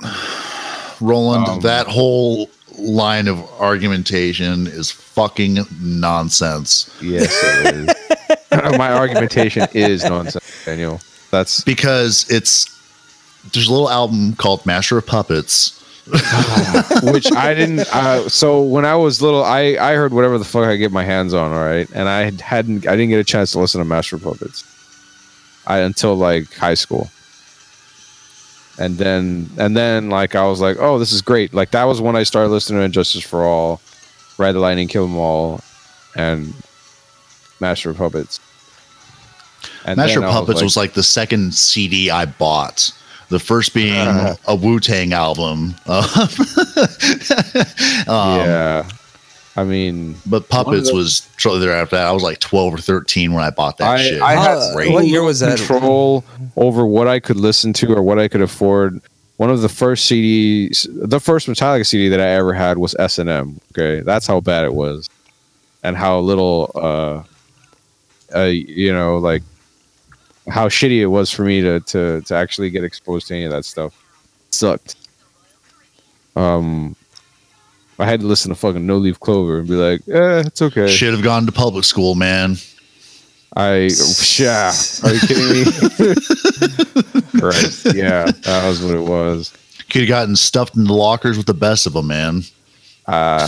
Roland, 1.00 1.48
Um, 1.48 1.60
that 1.60 1.86
whole 1.86 2.48
line 2.78 3.28
of 3.28 3.38
argumentation 3.60 4.66
is 4.66 4.90
fucking 4.90 5.58
nonsense. 5.80 6.94
Yes, 7.02 7.32
it 7.64 7.74
is. 7.74 7.96
My 8.78 8.92
argumentation 8.92 9.66
is 9.72 10.04
nonsense, 10.04 10.64
Daniel. 10.64 11.00
That's 11.30 11.64
Because 11.64 12.30
it's 12.30 12.68
there's 13.52 13.66
a 13.68 13.72
little 13.72 13.90
album 13.90 14.34
called 14.34 14.64
Master 14.66 14.98
of 14.98 15.06
Puppets. 15.06 15.81
which 17.02 17.30
I 17.32 17.54
didn't. 17.54 17.80
Uh, 17.94 18.28
so 18.28 18.62
when 18.62 18.84
I 18.84 18.96
was 18.96 19.22
little, 19.22 19.44
I 19.44 19.76
I 19.80 19.94
heard 19.94 20.12
whatever 20.12 20.36
the 20.36 20.44
fuck 20.44 20.64
I 20.66 20.76
get 20.76 20.90
my 20.90 21.04
hands 21.04 21.32
on. 21.32 21.52
All 21.52 21.60
right, 21.60 21.88
and 21.94 22.08
I 22.08 22.30
hadn't. 22.42 22.86
I 22.86 22.96
didn't 22.96 23.10
get 23.10 23.20
a 23.20 23.24
chance 23.24 23.52
to 23.52 23.60
listen 23.60 23.78
to 23.80 23.84
Master 23.84 24.16
of 24.16 24.22
Puppets. 24.22 24.64
I 25.66 25.78
until 25.78 26.16
like 26.16 26.52
high 26.54 26.74
school, 26.74 27.08
and 28.78 28.96
then 28.98 29.48
and 29.58 29.76
then 29.76 30.10
like 30.10 30.34
I 30.34 30.44
was 30.46 30.60
like, 30.60 30.76
oh, 30.80 30.98
this 30.98 31.12
is 31.12 31.22
great. 31.22 31.54
Like 31.54 31.70
that 31.70 31.84
was 31.84 32.00
when 32.00 32.16
I 32.16 32.24
started 32.24 32.48
listening 32.50 32.82
to 32.82 32.88
Justice 32.88 33.22
for 33.22 33.44
All, 33.44 33.80
Ride 34.38 34.52
the 34.52 34.58
Lightning, 34.58 34.88
Kill 34.88 35.04
'Em 35.04 35.16
All, 35.16 35.60
and 36.16 36.52
Master 37.60 37.90
of 37.90 37.96
Puppets. 37.96 38.40
And 39.84 39.96
Master 39.96 40.20
then 40.20 40.28
of 40.28 40.34
I 40.34 40.38
Puppets 40.40 40.62
was 40.62 40.76
like, 40.76 40.94
the 40.94 41.02
second 41.02 41.54
CD 41.54 42.10
I 42.10 42.26
bought. 42.26 42.92
The 43.32 43.38
first 43.40 43.72
being 43.72 43.94
Uh. 43.96 44.36
a 44.46 44.54
Wu 44.54 44.78
Tang 44.78 45.12
album. 45.14 45.74
um, 45.86 45.96
yeah. 48.08 48.88
I 49.56 49.64
mean, 49.64 50.16
But 50.26 50.48
Puppets 50.48 50.92
was 50.92 51.28
shortly 51.36 51.60
thereafter. 51.60 51.96
I 51.96 52.10
was 52.12 52.22
like 52.22 52.38
12 52.40 52.74
or 52.74 52.78
13 52.78 53.32
when 53.32 53.42
I 53.44 53.50
bought 53.50 53.78
that 53.78 53.88
I, 53.88 54.02
shit. 54.02 54.22
I 54.22 54.32
had 54.32 54.58
How- 54.58 54.74
great. 54.74 54.92
what 54.92 55.06
year 55.06 55.22
was 55.22 55.40
that? 55.40 55.58
Control 55.58 56.24
over 56.56 56.86
what 56.86 57.06
I 57.08 57.20
could 57.20 57.36
listen 57.36 57.72
to 57.74 57.94
or 57.94 58.02
what 58.02 58.18
I 58.18 58.28
could 58.28 58.40
afford. 58.42 59.00
One 59.36 59.50
of 59.50 59.60
the 59.60 59.68
first 59.68 60.10
CDs, 60.10 60.86
the 60.90 61.18
first 61.20 61.48
Metallica 61.48 61.86
CD 61.86 62.08
that 62.08 62.20
I 62.20 62.28
ever 62.28 62.52
had 62.54 62.78
was 62.78 62.94
S 62.98 63.18
and 63.18 63.28
M. 63.28 63.60
Okay, 63.72 64.00
that's 64.00 64.26
how 64.26 64.40
bad 64.40 64.64
it 64.64 64.72
was, 64.74 65.10
and 65.82 65.96
how 65.96 66.20
little, 66.20 66.70
uh, 66.74 67.22
uh, 68.38 68.44
you 68.44 68.92
know, 68.92 69.18
like 69.18 69.42
how 70.48 70.68
shitty 70.68 71.00
it 71.00 71.06
was 71.06 71.30
for 71.30 71.42
me 71.44 71.60
to 71.60 71.80
to 71.80 72.20
to 72.22 72.34
actually 72.34 72.70
get 72.70 72.84
exposed 72.84 73.28
to 73.28 73.34
any 73.34 73.44
of 73.44 73.52
that 73.52 73.64
stuff. 73.64 73.92
sucked. 74.50 74.96
Um, 76.36 76.96
I 77.98 78.06
had 78.06 78.20
to 78.20 78.26
listen 78.26 78.48
to 78.48 78.54
fucking 78.54 78.86
No 78.86 78.96
Leaf 78.96 79.20
Clover 79.20 79.58
and 79.58 79.68
be 79.68 79.74
like, 79.74 80.00
eh, 80.08 80.42
it's 80.46 80.62
okay. 80.62 80.88
Should 80.88 81.12
have 81.12 81.22
gone 81.22 81.44
to 81.46 81.52
public 81.52 81.84
school, 81.84 82.14
man. 82.14 82.56
I 83.54 83.90
yeah. 84.38 84.72
Are 85.04 85.12
you 85.12 85.20
kidding 85.20 85.48
me? 85.48 85.64
right. 87.42 87.84
Yeah, 87.94 88.24
that 88.30 88.66
was 88.66 88.82
what 88.82 88.94
it 88.94 89.02
was. 89.06 89.52
Could 89.90 90.02
have 90.02 90.08
gotten 90.08 90.36
stuffed 90.36 90.74
in 90.74 90.84
the 90.84 90.94
lockers 90.94 91.36
with 91.36 91.44
the 91.46 91.52
best 91.54 91.86
of 91.86 91.92
them, 91.92 92.06
man. 92.06 92.42
Uh 93.06 93.46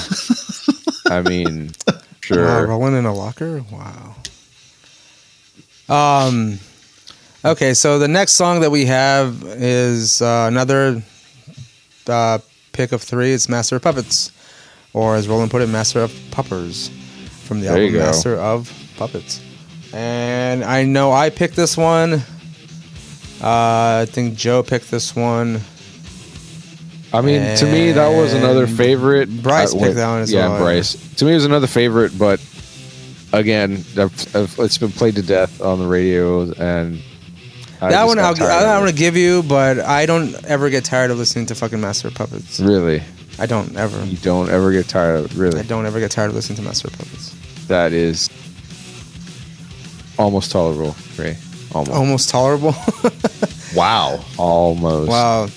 I 1.08 1.22
mean, 1.22 1.70
Wow, 1.88 2.00
sure. 2.20 2.66
rolling 2.66 2.96
in 2.96 3.06
a 3.06 3.14
locker. 3.14 3.62
Wow. 3.70 4.16
Um. 5.88 6.58
Okay, 7.46 7.74
so 7.74 7.98
the 7.98 8.08
next 8.08 8.32
song 8.32 8.60
that 8.60 8.70
we 8.70 8.86
have 8.86 9.44
is 9.44 10.22
uh, 10.22 10.46
another 10.48 11.02
uh, 12.06 12.38
pick 12.72 12.92
of 12.92 13.02
three. 13.02 13.32
It's 13.32 13.50
Master 13.50 13.76
of 13.76 13.82
Puppets, 13.82 14.32
or 14.94 15.14
as 15.14 15.28
Roland 15.28 15.50
put 15.50 15.60
it, 15.60 15.66
Master 15.66 16.00
of 16.00 16.18
Puppers, 16.30 16.88
from 17.42 17.60
the 17.60 17.66
There 17.66 17.82
album. 17.82 17.98
Master 17.98 18.36
of 18.36 18.72
Puppets. 18.96 19.42
And 19.92 20.64
I 20.64 20.84
know 20.84 21.12
I 21.12 21.28
picked 21.28 21.54
this 21.54 21.76
one. 21.76 22.14
Uh, 23.42 24.00
I 24.00 24.06
think 24.08 24.36
Joe 24.36 24.62
picked 24.62 24.90
this 24.90 25.14
one. 25.14 25.60
I 27.12 27.20
mean, 27.20 27.58
to 27.58 27.66
me, 27.66 27.92
that 27.92 28.08
was 28.08 28.32
another 28.32 28.66
favorite. 28.66 29.28
Bryce 29.42 29.74
uh, 29.74 29.80
picked 29.80 29.96
that 29.96 30.08
one 30.08 30.22
as 30.22 30.32
yeah, 30.32 30.48
well. 30.48 30.60
Bryce. 30.60 31.14
To 31.16 31.26
me, 31.26 31.32
it 31.32 31.34
was 31.34 31.44
another 31.44 31.66
favorite, 31.66 32.18
but 32.18 32.42
again, 33.34 33.84
I've, 33.98 34.34
I've, 34.34 34.58
it's 34.60 34.78
been 34.78 34.92
played 34.92 35.16
to 35.16 35.22
death 35.22 35.60
on 35.60 35.78
the 35.78 35.86
radio, 35.86 36.50
and 36.52 37.02
I 37.80 37.90
that 37.90 38.04
one 38.06 38.18
I'll, 38.18 38.34
tired 38.34 38.50
I, 38.50 38.62
of 38.62 38.68
I 38.68 38.76
it. 38.76 38.78
want 38.80 38.90
to 38.90 38.96
give 38.96 39.16
you, 39.16 39.42
but 39.42 39.78
I 39.80 40.06
don't 40.06 40.34
ever 40.46 40.70
get 40.70 40.84
tired 40.84 41.10
of 41.10 41.18
listening 41.18 41.46
to 41.46 41.54
fucking 41.54 41.80
Master 41.80 42.08
of 42.08 42.14
Puppets. 42.14 42.60
Really, 42.60 43.02
I 43.38 43.46
don't 43.46 43.76
ever. 43.76 44.04
you 44.04 44.16
don't 44.18 44.48
ever 44.50 44.72
get 44.72 44.88
tired 44.88 45.24
of 45.24 45.40
it. 45.40 45.54
I 45.56 45.62
don't 45.62 45.86
ever 45.86 46.00
get 46.00 46.10
tired 46.10 46.28
of 46.30 46.34
listening 46.36 46.56
to 46.56 46.62
Master 46.62 46.88
of 46.88 46.94
Puppets. 46.98 47.34
that 47.68 47.92
is 47.92 48.28
almost 50.18 50.50
tolerable, 50.50 50.94
Ray. 51.18 51.36
Almost, 51.74 51.90
Almost 51.96 52.28
tolerable. 52.30 52.74
Wow. 53.74 54.20
almost. 54.38 55.08
wow. 55.10 55.48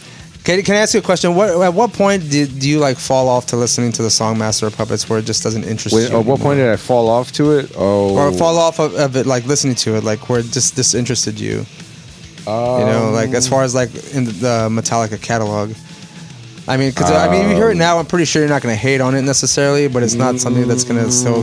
Can, 0.44 0.64
can 0.64 0.74
I 0.74 0.80
ask 0.80 0.96
you 0.96 1.02
a 1.02 1.04
question? 1.04 1.36
What 1.36 1.50
at 1.62 1.74
what 1.76 1.94
point 1.94 2.32
did 2.32 2.58
do 2.58 2.68
you 2.68 2.80
like 2.80 2.98
fall 2.98 3.28
off 3.30 3.46
to 3.48 3.58
listening 3.58 3.92
to 3.92 4.02
the 4.02 4.10
song 4.10 4.40
Master 4.40 4.66
of 4.66 4.76
Puppets 4.76 5.08
where 5.08 5.20
it 5.20 5.26
just 5.26 5.44
doesn't 5.44 5.64
interest 5.66 5.96
Wait, 5.96 6.10
you? 6.10 6.18
at 6.18 6.26
what 6.26 6.40
point 6.40 6.58
did 6.58 6.68
I 6.68 6.78
fall 6.78 7.10
off 7.10 7.32
to 7.34 7.52
it? 7.60 7.72
Oh, 7.78 8.18
or 8.18 8.32
fall 8.32 8.58
off 8.58 8.80
of, 8.80 8.96
of 8.96 9.16
it, 9.18 9.28
like 9.28 9.46
listening 9.46 9.76
to 9.76 9.98
it, 9.98 10.04
like 10.04 10.30
where 10.30 10.40
it 10.40 10.46
just 10.48 10.76
disinterested 10.76 11.40
you? 11.40 11.64
You 12.48 12.86
know, 12.86 13.12
like 13.14 13.32
as 13.32 13.48
far 13.48 13.64
as 13.64 13.76
like 13.76 13.94
in 14.14 14.26
the, 14.26 14.68
Metallica 14.72 15.22
catalog. 15.22 15.74
I 16.68 16.78
mean, 16.78 16.90
because 16.92 17.12
I 17.12 17.30
mean, 17.30 17.46
if 17.46 17.52
you 17.52 17.56
hear 17.56 17.72
it 17.72 17.76
now, 17.76 17.98
I'm 17.98 18.06
pretty 18.06 18.26
sure 18.26 18.42
you're 18.42 18.50
not 18.50 18.62
going 18.62 18.74
to 18.74 18.80
hate 18.80 19.00
on 19.02 19.16
it 19.16 19.22
necessarily, 19.22 19.88
but 19.88 20.04
it's 20.04 20.16
not 20.16 20.38
something 20.40 20.68
that's 20.68 20.84
going 20.84 21.04
to 21.04 21.12
so. 21.12 21.42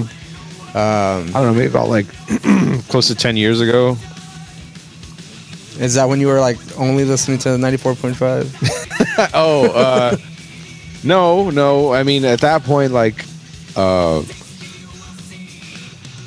Um, 0.77 1.29
I 1.29 1.31
don't 1.35 1.47
know, 1.47 1.55
maybe 1.55 1.67
about 1.67 1.89
like 1.89 2.07
close 2.89 3.09
to 3.09 3.15
ten 3.15 3.37
years 3.37 3.61
ago. 3.61 3.97
is 5.79 5.95
that 5.95 6.09
when 6.09 6.21
you 6.21 6.27
were 6.27 6.41
like 6.41 6.59
only 6.79 7.05
listening 7.05 7.39
to 7.39 7.51
94.5? 7.51 9.31
oh, 9.35 9.71
uh, 9.71 10.17
no, 11.05 11.51
no. 11.51 11.93
I 11.93 12.03
mean, 12.03 12.25
at 12.25 12.41
that 12.41 12.65
point, 12.65 12.93
like, 12.93 13.25
uh, 13.77 14.21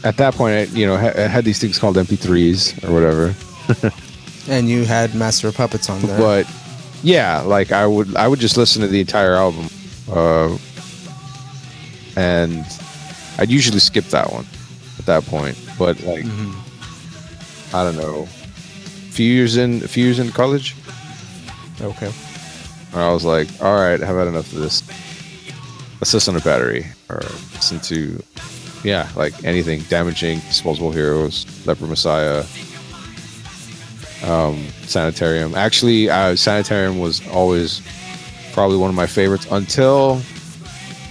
at 0.03 0.17
that 0.17 0.33
point, 0.35 0.53
I, 0.53 0.63
you 0.73 0.85
know, 0.87 0.97
ha- 0.97 1.13
I 1.15 1.27
had 1.27 1.43
these 1.43 1.59
things 1.59 1.77
called 1.77 1.97
MP3s 1.97 2.87
or 2.87 2.93
whatever. 2.93 3.35
and 4.47 4.69
you 4.69 4.85
had 4.85 5.13
Master 5.15 5.47
of 5.47 5.55
Puppets 5.55 5.89
on 5.89 6.01
there. 6.01 6.17
But 6.17 6.47
yeah, 7.03 7.41
like 7.41 7.71
I 7.71 7.85
would, 7.85 8.15
I 8.15 8.27
would 8.27 8.39
just 8.39 8.57
listen 8.57 8.81
to 8.81 8.87
the 8.87 8.99
entire 8.99 9.33
album, 9.35 9.67
uh, 10.11 10.57
and 12.15 12.65
I'd 13.37 13.49
usually 13.49 13.79
skip 13.79 14.05
that 14.05 14.31
one 14.31 14.45
at 14.99 15.05
that 15.05 15.25
point. 15.25 15.57
But 15.77 16.01
like, 16.03 16.25
I 17.73 17.83
don't 17.83 17.97
know, 17.97 18.23
a 18.23 19.11
few 19.11 19.31
years 19.31 19.57
in, 19.57 19.83
a 19.83 19.87
few 19.87 20.05
years 20.05 20.19
in 20.19 20.31
college. 20.31 20.75
okay. 21.81 22.11
And 22.93 23.01
I 23.01 23.11
was 23.11 23.25
like, 23.25 23.47
all 23.61 23.75
right, 23.75 24.01
I've 24.01 24.15
had 24.15 24.27
enough 24.27 24.51
of 24.53 24.59
this. 24.59 24.81
Let's 25.99 26.13
listen 26.13 26.35
to 26.35 26.41
Battery 26.43 26.85
or 27.09 27.21
listen 27.53 27.79
to, 27.81 28.23
yeah, 28.83 29.09
like 29.15 29.43
anything 29.43 29.81
damaging, 29.89 30.39
Disposable 30.39 30.91
Heroes, 30.91 31.45
Leper 31.67 31.85
Messiah, 31.85 32.43
um, 34.23 34.67
Sanitarium. 34.83 35.55
Actually, 35.55 36.09
uh, 36.09 36.35
Sanitarium 36.35 36.99
was 36.99 37.25
always 37.29 37.81
probably 38.53 38.77
one 38.77 38.89
of 38.89 38.95
my 38.95 39.07
favorites 39.07 39.47
until, 39.51 40.21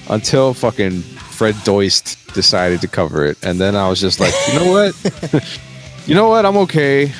until 0.09 0.55
fucking 0.55 1.01
Fred 1.01 1.57
Durst 1.65 2.19
decided 2.35 2.81
to 2.81 2.89
cover 2.89 3.25
it. 3.25 3.43
And 3.45 3.61
then 3.61 3.77
I 3.77 3.89
was 3.89 4.01
just 4.01 4.21
like, 4.21 4.35
you 4.49 4.59
know 4.59 4.73
what? 4.73 5.49
you 6.07 6.15
know 6.15 6.29
what? 6.29 6.45
I'm 6.45 6.57
okay. 6.59 7.13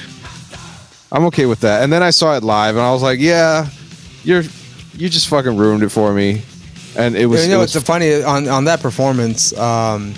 I'm 1.13 1.25
okay 1.27 1.47
with 1.47 1.61
that. 1.61 1.83
And 1.83 1.93
then 1.93 2.03
I 2.03 2.11
saw 2.11 2.37
it 2.37 2.43
live 2.43 2.77
and 2.77 2.85
I 2.85 2.91
was 2.93 3.03
like, 3.03 3.21
yeah, 3.21 3.69
you're 4.25 4.43
you 4.95 5.09
just 5.09 5.29
fucking 5.29 5.57
ruined 5.57 5.83
it 5.83 5.91
for 5.91 6.13
me. 6.13 6.43
And 6.97 7.15
it 7.17 7.27
was, 7.27 7.45
you 7.45 7.53
know, 7.53 7.61
it 7.61 7.65
it's 7.65 7.75
was 7.75 7.83
the 7.83 7.87
funny 7.87 8.23
on 8.23 8.49
on 8.49 8.65
that 8.65 8.81
performance. 8.81 9.57
Um, 9.57 10.15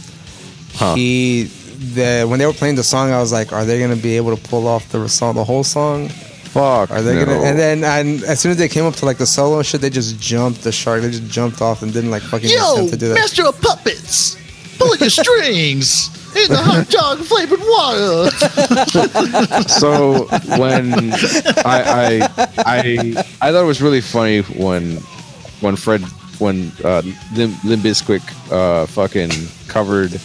Huh. 0.79 0.95
He 0.95 1.51
the 1.79 2.27
when 2.29 2.39
they 2.39 2.47
were 2.47 2.53
playing 2.53 2.77
the 2.77 2.85
song, 2.85 3.11
I 3.11 3.21
was 3.21 3.33
like, 3.33 3.53
are 3.53 3.65
they 3.65 3.81
gonna 3.81 3.97
be 3.97 4.17
able 4.17 4.37
to 4.37 4.49
pull 4.49 4.67
off 4.67 4.91
the 4.91 5.09
song, 5.09 5.35
the 5.35 5.45
whole 5.45 5.65
song? 5.65 6.11
fuck. 6.49 6.91
Are 6.91 7.03
they 7.03 7.15
no. 7.15 7.25
gonna? 7.25 7.43
And 7.43 7.59
then 7.59 7.85
and 7.85 8.23
as 8.25 8.41
soon 8.41 8.53
as 8.53 8.59
they 8.59 8.69
came 8.69 8.85
up 8.85 8.95
to 8.97 9.05
like 9.05 9.19
the 9.19 9.27
solo 9.27 9.59
and 9.59 9.67
shit, 9.67 9.81
they 9.81 9.91
just 9.91 10.19
jumped 10.21 10.63
the 10.63 10.73
shark. 10.73 11.03
They 11.03 11.11
just 11.11 11.29
jumped 11.31 11.63
off 11.63 11.83
and 11.83 11.93
didn't 11.93 12.11
like 12.11 12.23
fucking 12.23 12.51
Yo, 12.51 12.75
attempt 12.75 12.93
to 12.93 12.99
do 12.99 13.09
that. 13.09 13.15
master 13.15 13.47
of 13.47 13.61
puppets, 13.61 14.37
pulling 14.79 15.01
your 15.01 15.11
strings 15.11 16.11
in 16.37 16.51
the 16.51 16.57
hot 16.57 16.89
dog 16.89 17.19
flavored 17.19 17.61
water. 17.61 18.31
so 19.69 20.27
when 20.59 21.13
I, 21.65 21.83
I 21.87 22.29
I 22.59 23.25
I 23.41 23.53
thought 23.53 23.63
it 23.63 23.67
was 23.67 23.83
really 23.83 24.01
funny 24.01 24.41
when 24.41 24.97
when 25.61 25.77
Fred 25.77 26.03
when 26.39 26.71
uh, 26.85 27.03
Lim, 27.35 27.55
Limp 27.65 27.83
Bizkit, 27.83 28.23
uh 28.53 28.87
fucking 28.87 29.31
covered 29.69 30.21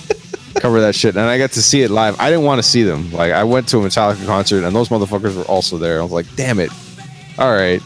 cover 0.55 0.81
that 0.81 0.95
shit 0.95 1.15
and 1.15 1.25
I 1.25 1.37
got 1.37 1.51
to 1.51 1.61
see 1.61 1.81
it 1.81 1.91
live. 1.91 2.19
I 2.19 2.29
didn't 2.29 2.45
want 2.45 2.59
to 2.59 2.67
see 2.67 2.83
them. 2.83 3.11
Like 3.11 3.31
I 3.31 3.43
went 3.43 3.67
to 3.69 3.79
a 3.79 3.81
Metallica 3.81 4.25
concert 4.25 4.63
and 4.63 4.75
those 4.75 4.89
motherfuckers 4.89 5.35
were 5.35 5.43
also 5.43 5.77
there. 5.77 5.99
I 5.99 6.03
was 6.03 6.11
like, 6.11 6.33
damn 6.35 6.59
it. 6.59 6.71
All 7.37 7.53
right. 7.53 7.81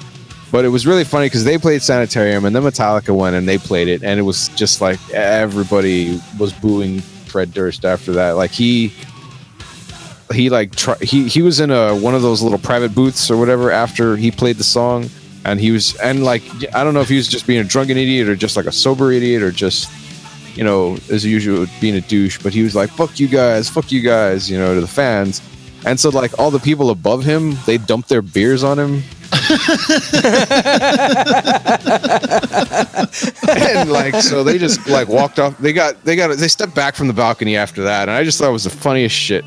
But 0.52 0.64
it 0.66 0.70
was 0.70 0.88
really 0.88 1.04
funny 1.04 1.26
because 1.26 1.44
they 1.44 1.58
played 1.58 1.82
Sanitarium 1.82 2.46
and 2.46 2.56
then 2.56 2.64
Metallica 2.64 3.16
went 3.16 3.36
and 3.36 3.48
they 3.48 3.58
played 3.58 3.88
it 3.88 4.04
and 4.04 4.20
it 4.20 4.24
was 4.24 4.50
just 4.50 4.82
like 4.82 5.00
everybody 5.12 6.22
was 6.40 6.54
booing 6.54 7.02
Fred 7.02 7.54
Durst 7.54 7.86
after 7.86 8.14
that. 8.14 8.32
Like 8.32 8.52
he 8.52 8.94
he 10.32 10.50
like 10.50 10.76
try, 10.76 10.96
he 10.98 11.28
he 11.28 11.42
was 11.42 11.60
in 11.60 11.72
a 11.72 11.96
one 11.96 12.16
of 12.16 12.22
those 12.22 12.42
little 12.42 12.60
private 12.60 12.94
booths 12.94 13.30
or 13.30 13.38
whatever 13.38 13.72
after 13.72 14.16
he 14.16 14.32
played 14.32 14.58
the 14.58 14.64
song 14.64 15.10
and 15.46 15.60
he 15.60 15.72
was 15.72 15.96
and 15.98 16.24
like 16.24 16.44
I 16.74 16.84
don't 16.84 16.94
know 16.94 17.02
if 17.02 17.10
he 17.10 17.16
was 17.16 17.28
just 17.28 17.48
being 17.48 17.60
a 17.60 17.64
drunken 17.64 17.98
idiot 17.98 18.28
or 18.28 18.36
just 18.36 18.58
like 18.58 18.66
a 18.66 18.72
sober 18.72 19.12
idiot 19.12 19.42
or 19.42 19.52
just 19.52 19.90
you 20.58 20.64
know 20.64 20.98
as 21.12 21.24
usual 21.24 21.68
being 21.80 21.96
a 21.96 22.02
douche 22.02 22.40
but 22.42 22.52
he 22.52 22.64
was 22.64 22.76
like 22.76 22.90
fuck 22.90 23.20
you 23.20 23.28
guys 23.28 23.70
fuck 23.70 23.92
you 23.92 24.02
guys 24.02 24.50
you 24.50 24.58
know 24.58 24.74
to 24.74 24.82
the 24.82 24.88
fans. 24.88 25.42
And 25.86 26.00
so 26.00 26.10
like 26.10 26.38
all 26.40 26.52
the 26.52 26.60
people 26.60 26.90
above 26.90 27.24
him 27.24 27.56
they 27.66 27.78
dumped 27.78 28.10
their 28.10 28.24
beers 28.24 28.64
on 28.64 28.80
him. 28.80 29.04
And 33.50 33.92
like 33.92 34.16
so 34.16 34.44
they 34.44 34.58
just 34.58 34.88
like 34.88 35.08
walked 35.08 35.40
off. 35.40 35.58
They 35.60 35.74
got 35.74 36.04
they 36.04 36.16
got 36.16 36.36
they 36.38 36.48
stepped 36.48 36.76
back 36.76 36.96
from 36.96 37.08
the 37.08 37.14
balcony 37.14 37.56
after 37.56 37.84
that 37.84 38.10
and 38.10 38.12
i 38.12 38.24
just 38.24 38.38
thought 38.38 38.50
it 38.50 38.54
was 38.54 38.64
the 38.64 38.70
funniest 38.70 39.16
shit. 39.16 39.46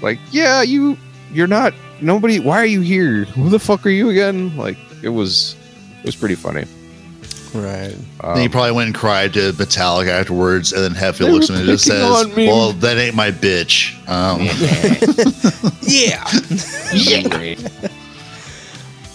Like 0.00 0.18
yeah 0.30 0.62
you 0.62 0.96
you're 1.32 1.46
not 1.46 1.74
nobody 2.00 2.40
why 2.40 2.58
are 2.58 2.66
you 2.66 2.80
here? 2.80 3.24
Who 3.24 3.50
the 3.50 3.58
fuck 3.58 3.84
are 3.84 3.90
you 3.90 4.08
again? 4.08 4.56
Like 4.56 4.78
it 5.02 5.10
was 5.10 5.56
it 5.98 6.06
was 6.06 6.16
pretty 6.16 6.34
funny 6.34 6.64
Right. 7.54 7.94
then 8.20 8.36
he 8.38 8.48
probably 8.48 8.72
went 8.72 8.86
and 8.88 8.94
cried 8.96 9.32
to 9.34 9.52
Metallica 9.52 10.08
afterwards, 10.08 10.72
and 10.72 10.82
then 10.82 10.92
Hetfield 10.92 11.18
They 11.18 11.30
looks 11.30 11.50
at 11.50 11.54
him 11.54 11.60
and 11.60 11.68
just 11.68 11.84
says, 11.86 12.26
"Well, 12.36 12.72
that 12.72 12.96
ain't 12.98 13.14
my 13.14 13.30
bitch." 13.30 13.94
Um, 14.08 14.40
Yeah. 15.82 16.24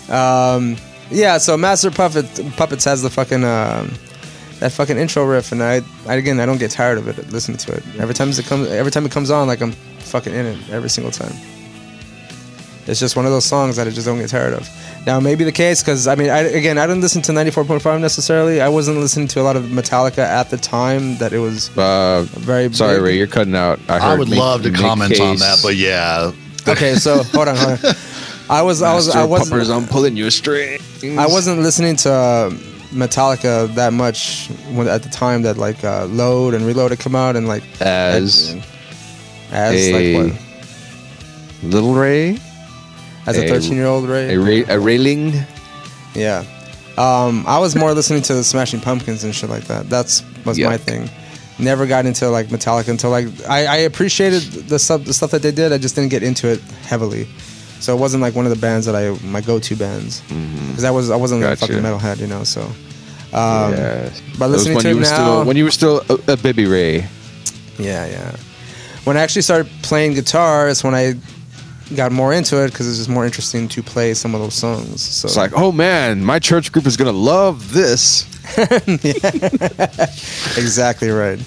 Um. 0.09 0.75
Yeah. 1.11 1.37
So 1.37 1.55
Master 1.57 1.91
Puppet 1.91 2.25
Puppets 2.57 2.83
has 2.85 3.01
the 3.03 3.09
fucking 3.09 3.43
um 3.43 3.93
that 4.59 4.71
fucking 4.71 4.97
intro 4.97 5.23
riff, 5.25 5.51
and 5.51 5.61
I, 5.63 5.81
I 6.07 6.15
again 6.15 6.39
I 6.39 6.45
don't 6.45 6.57
get 6.57 6.71
tired 6.71 6.97
of 6.97 7.07
it 7.07 7.31
listening 7.31 7.57
to 7.59 7.73
it. 7.73 7.83
Every 7.99 8.13
time 8.13 8.29
it 8.29 8.43
comes, 8.45 8.67
every 8.69 8.91
time 8.91 9.05
it 9.05 9.11
comes 9.11 9.29
on, 9.29 9.47
like 9.47 9.61
I'm 9.61 9.71
fucking 9.99 10.33
in 10.33 10.45
it 10.45 10.69
every 10.71 10.89
single 10.89 11.11
time. 11.11 11.33
It's 12.89 12.99
just 12.99 13.15
one 13.15 13.25
of 13.25 13.31
those 13.31 13.45
songs 13.45 13.75
that 13.75 13.87
I 13.87 13.91
just 13.91 14.05
don't 14.07 14.17
get 14.19 14.29
tired 14.29 14.53
of. 14.53 14.67
Now, 15.05 15.19
maybe 15.19 15.43
the 15.43 15.51
case 15.51 15.81
because 15.81 16.07
I 16.07 16.15
mean, 16.15 16.29
I, 16.29 16.39
again, 16.39 16.77
I 16.77 16.87
didn't 16.87 17.01
listen 17.01 17.21
to 17.23 17.31
94.5 17.31 18.01
necessarily. 18.01 18.61
I 18.61 18.69
wasn't 18.69 18.97
listening 18.97 19.27
to 19.29 19.41
a 19.41 19.43
lot 19.43 19.55
of 19.55 19.63
Metallica 19.65 20.19
at 20.19 20.49
the 20.49 20.57
time 20.57 21.17
that 21.17 21.31
it 21.33 21.39
was 21.39 21.75
uh 21.77 22.25
very. 22.31 22.71
sorry 22.73 22.95
big. 22.95 23.03
ray 23.03 23.17
you're 23.17 23.27
cutting 23.27 23.55
out 23.55 23.79
i, 23.87 24.13
I 24.13 24.17
would 24.17 24.29
make- 24.29 24.39
love 24.39 24.63
to 24.63 24.71
make 24.71 24.81
comment 24.81 25.19
on 25.21 25.37
that, 25.37 25.59
but 25.63 25.75
yeah, 25.75 26.31
Okay, 26.67 26.95
so 26.95 27.23
hold 27.33 27.47
on, 27.47 27.55
hold 27.55 27.85
on. 27.85 27.95
I 28.49 28.61
was, 28.63 28.81
I 28.81 28.93
was, 28.95 29.09
I 29.09 29.23
wasn't, 29.25 29.51
Puppers, 29.51 29.69
I'm 29.69 29.85
pulling 29.85 30.17
you 30.17 30.25
a 30.25 30.31
string. 30.31 30.79
I 31.03 31.27
wasn't 31.27 31.59
listening 31.61 31.95
to 31.97 32.11
uh, 32.11 32.49
Metallica 32.91 33.73
that 33.75 33.93
much 33.93 34.47
when, 34.71 34.87
at 34.87 35.03
the 35.03 35.09
time 35.09 35.43
that 35.43 35.57
like 35.57 35.83
uh, 35.83 36.05
Load 36.05 36.55
and 36.55 36.65
Reload 36.65 36.89
had 36.91 36.99
come 36.99 37.15
out, 37.15 37.35
and 37.35 37.47
like 37.47 37.63
as 37.79 38.55
as 39.51 39.75
a 39.87 40.15
like 40.23 40.31
what 40.33 40.41
Little 41.63 41.93
Ray, 41.93 42.39
as 43.27 43.37
a 43.37 43.45
a- 43.45 43.47
thirteen 43.47 43.73
year 43.73 43.85
old 43.87 44.07
right? 44.09 44.29
a, 44.31 44.37
ra- 44.37 44.73
a 44.75 44.79
railing. 44.79 45.33
Yeah. 46.15 46.43
Um, 46.97 47.45
I 47.47 47.59
was 47.59 47.75
more 47.75 47.93
listening 47.93 48.21
to 48.23 48.33
the 48.33 48.43
Smashing 48.43 48.81
Pumpkins 48.81 49.23
and 49.23 49.33
shit 49.33 49.49
like 49.49 49.65
that. 49.65 49.89
That's 49.89 50.21
was 50.45 50.59
my 50.59 50.75
thing. 50.77 51.09
Never 51.57 51.85
got 51.87 52.05
into 52.05 52.29
like 52.29 52.47
Metallica 52.47 52.89
until 52.89 53.09
like 53.09 53.27
I, 53.49 53.65
I 53.65 53.75
appreciated 53.77 54.41
the 54.69 54.79
stuff 54.79 55.03
the 55.05 55.13
stuff 55.13 55.31
that 55.31 55.41
they 55.41 55.51
did. 55.51 55.71
I 55.71 55.77
just 55.77 55.95
didn't 55.95 56.09
get 56.11 56.23
into 56.23 56.47
it 56.49 56.59
heavily. 56.87 57.27
So 57.79 57.95
it 57.95 57.99
wasn't 57.99 58.21
like 58.21 58.35
one 58.35 58.45
of 58.45 58.51
the 58.53 58.59
bands 58.59 58.85
that 58.87 58.95
I 58.95 59.17
my 59.25 59.39
go 59.41 59.59
to 59.59 59.75
bands 59.75 60.21
because 60.27 60.83
I 60.83 60.91
was 60.91 61.09
I 61.09 61.15
wasn't 61.15 61.41
Mm-hmm. 61.43 61.49
Gotcha. 61.51 61.65
a 61.65 61.67
fucking 61.67 61.83
metalhead, 61.83 62.19
you 62.19 62.27
know. 62.27 62.43
So, 62.43 62.61
um, 62.61 63.73
yeah. 63.73 64.09
but 64.37 64.49
listening 64.49 64.79
to 64.79 64.89
it 64.89 64.95
now, 64.95 65.03
still 65.03 65.45
when 65.45 65.55
you 65.55 65.63
were 65.63 65.71
still 65.71 66.01
a, 66.09 66.33
a 66.33 66.37
baby 66.37 66.65
Ray. 66.65 67.07
yeah, 67.77 68.05
yeah. 68.07 68.35
When 69.05 69.15
I 69.15 69.21
actually 69.21 69.43
started 69.43 69.71
playing 69.81 70.13
guitar, 70.15 70.67
it's 70.69 70.83
when 70.83 70.93
I 70.95 71.13
got 71.95 72.11
more 72.11 72.33
into 72.33 72.63
it 72.63 72.71
because 72.71 72.87
it's 72.87 72.97
just 72.97 73.09
more 73.09 73.25
interesting 73.25 73.67
to 73.69 73.83
play 73.83 74.13
some 74.13 74.35
of 74.35 74.41
those 74.41 74.55
songs. 74.55 75.01
So 75.01 75.27
It's 75.27 75.37
like, 75.37 75.51
oh 75.55 75.71
man, 75.71 76.23
my 76.23 76.39
church 76.39 76.71
group 76.71 76.85
is 76.85 76.97
gonna 76.97 77.11
love 77.11 77.73
this. 77.73 78.25
exactly 80.57 81.09
right. 81.09 81.39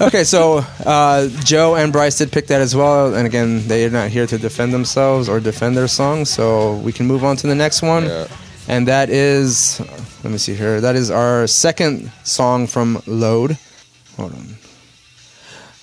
okay, 0.00 0.24
so 0.24 0.58
uh, 0.84 1.28
Joe 1.44 1.76
and 1.76 1.92
Bryce 1.92 2.18
did 2.18 2.32
pick 2.32 2.46
that 2.48 2.60
as 2.60 2.74
well, 2.74 3.14
and 3.14 3.26
again, 3.26 3.66
they 3.68 3.84
are 3.86 3.90
not 3.90 4.10
here 4.10 4.26
to 4.26 4.38
defend 4.38 4.74
themselves 4.74 5.28
or 5.28 5.38
defend 5.40 5.76
their 5.76 5.88
song, 5.88 6.24
so 6.24 6.76
we 6.78 6.92
can 6.92 7.06
move 7.06 7.24
on 7.24 7.36
to 7.36 7.46
the 7.46 7.54
next 7.54 7.82
one, 7.82 8.04
Yeah. 8.06 8.26
and 8.68 8.88
that 8.88 9.10
is, 9.10 9.80
let 10.24 10.32
me 10.32 10.38
see 10.38 10.54
here, 10.54 10.80
that 10.80 10.96
is 10.96 11.10
our 11.10 11.46
second 11.46 12.10
song 12.24 12.66
from 12.66 13.00
Load. 13.06 13.58
Hold 14.16 14.32
on. 14.34 14.56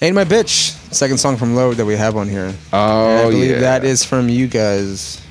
Ain't 0.01 0.15
My 0.15 0.25
Bitch, 0.25 0.76
second 0.91 1.17
song 1.17 1.37
from 1.37 1.55
Load 1.55 1.77
that 1.77 1.85
we 1.85 1.95
have 1.95 2.15
on 2.15 2.27
here. 2.29 2.53
Oh 2.73 3.09
and 3.09 3.19
I 3.27 3.29
believe 3.29 3.51
yeah. 3.51 3.59
that 3.59 3.83
is 3.83 4.03
from 4.03 4.29
you 4.29 4.47
guys, 4.47 5.21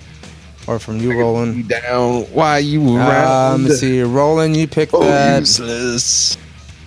or 0.67 0.79
from 0.79 0.99
you, 0.99 1.19
Roland. 1.19 1.69
down? 1.69 2.23
Why 2.33 2.59
you 2.59 2.81
Um, 2.99 3.65
let's 3.67 3.81
see, 3.81 4.03
Roland, 4.03 4.57
you 4.57 4.67
picked 4.67 4.95
Oh, 4.95 5.03
that. 5.05 5.41
useless. 5.41 6.37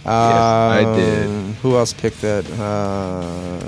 I 0.05 0.81
did. 0.95 1.29
Who 1.61 1.75
else 1.77 1.93
picked 1.93 2.21
that? 2.21 2.45
Uh, 2.59 3.59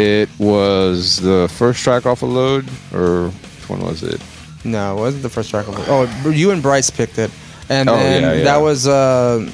It 0.00 0.28
was 0.38 1.20
the 1.20 1.48
first 1.52 1.82
track 1.82 2.06
off 2.06 2.22
of 2.22 2.30
Load, 2.30 2.66
or 2.92 3.28
which 3.28 3.68
one 3.68 3.80
was 3.80 4.02
it? 4.02 4.20
no, 4.64 4.96
it 4.96 5.00
wasn't 5.00 5.22
the 5.22 5.28
first 5.30 5.50
track. 5.50 5.66
Of 5.68 5.74
oh, 5.88 6.30
you 6.30 6.50
and 6.50 6.62
Bryce 6.62 6.90
picked 6.90 7.18
it, 7.18 7.30
and 7.68 7.88
Oh, 7.88 7.96
then 7.96 8.22
yeah, 8.22 8.32
yeah. 8.34 8.44
that 8.44 8.56
was 8.58 8.86
uh, 8.88 9.48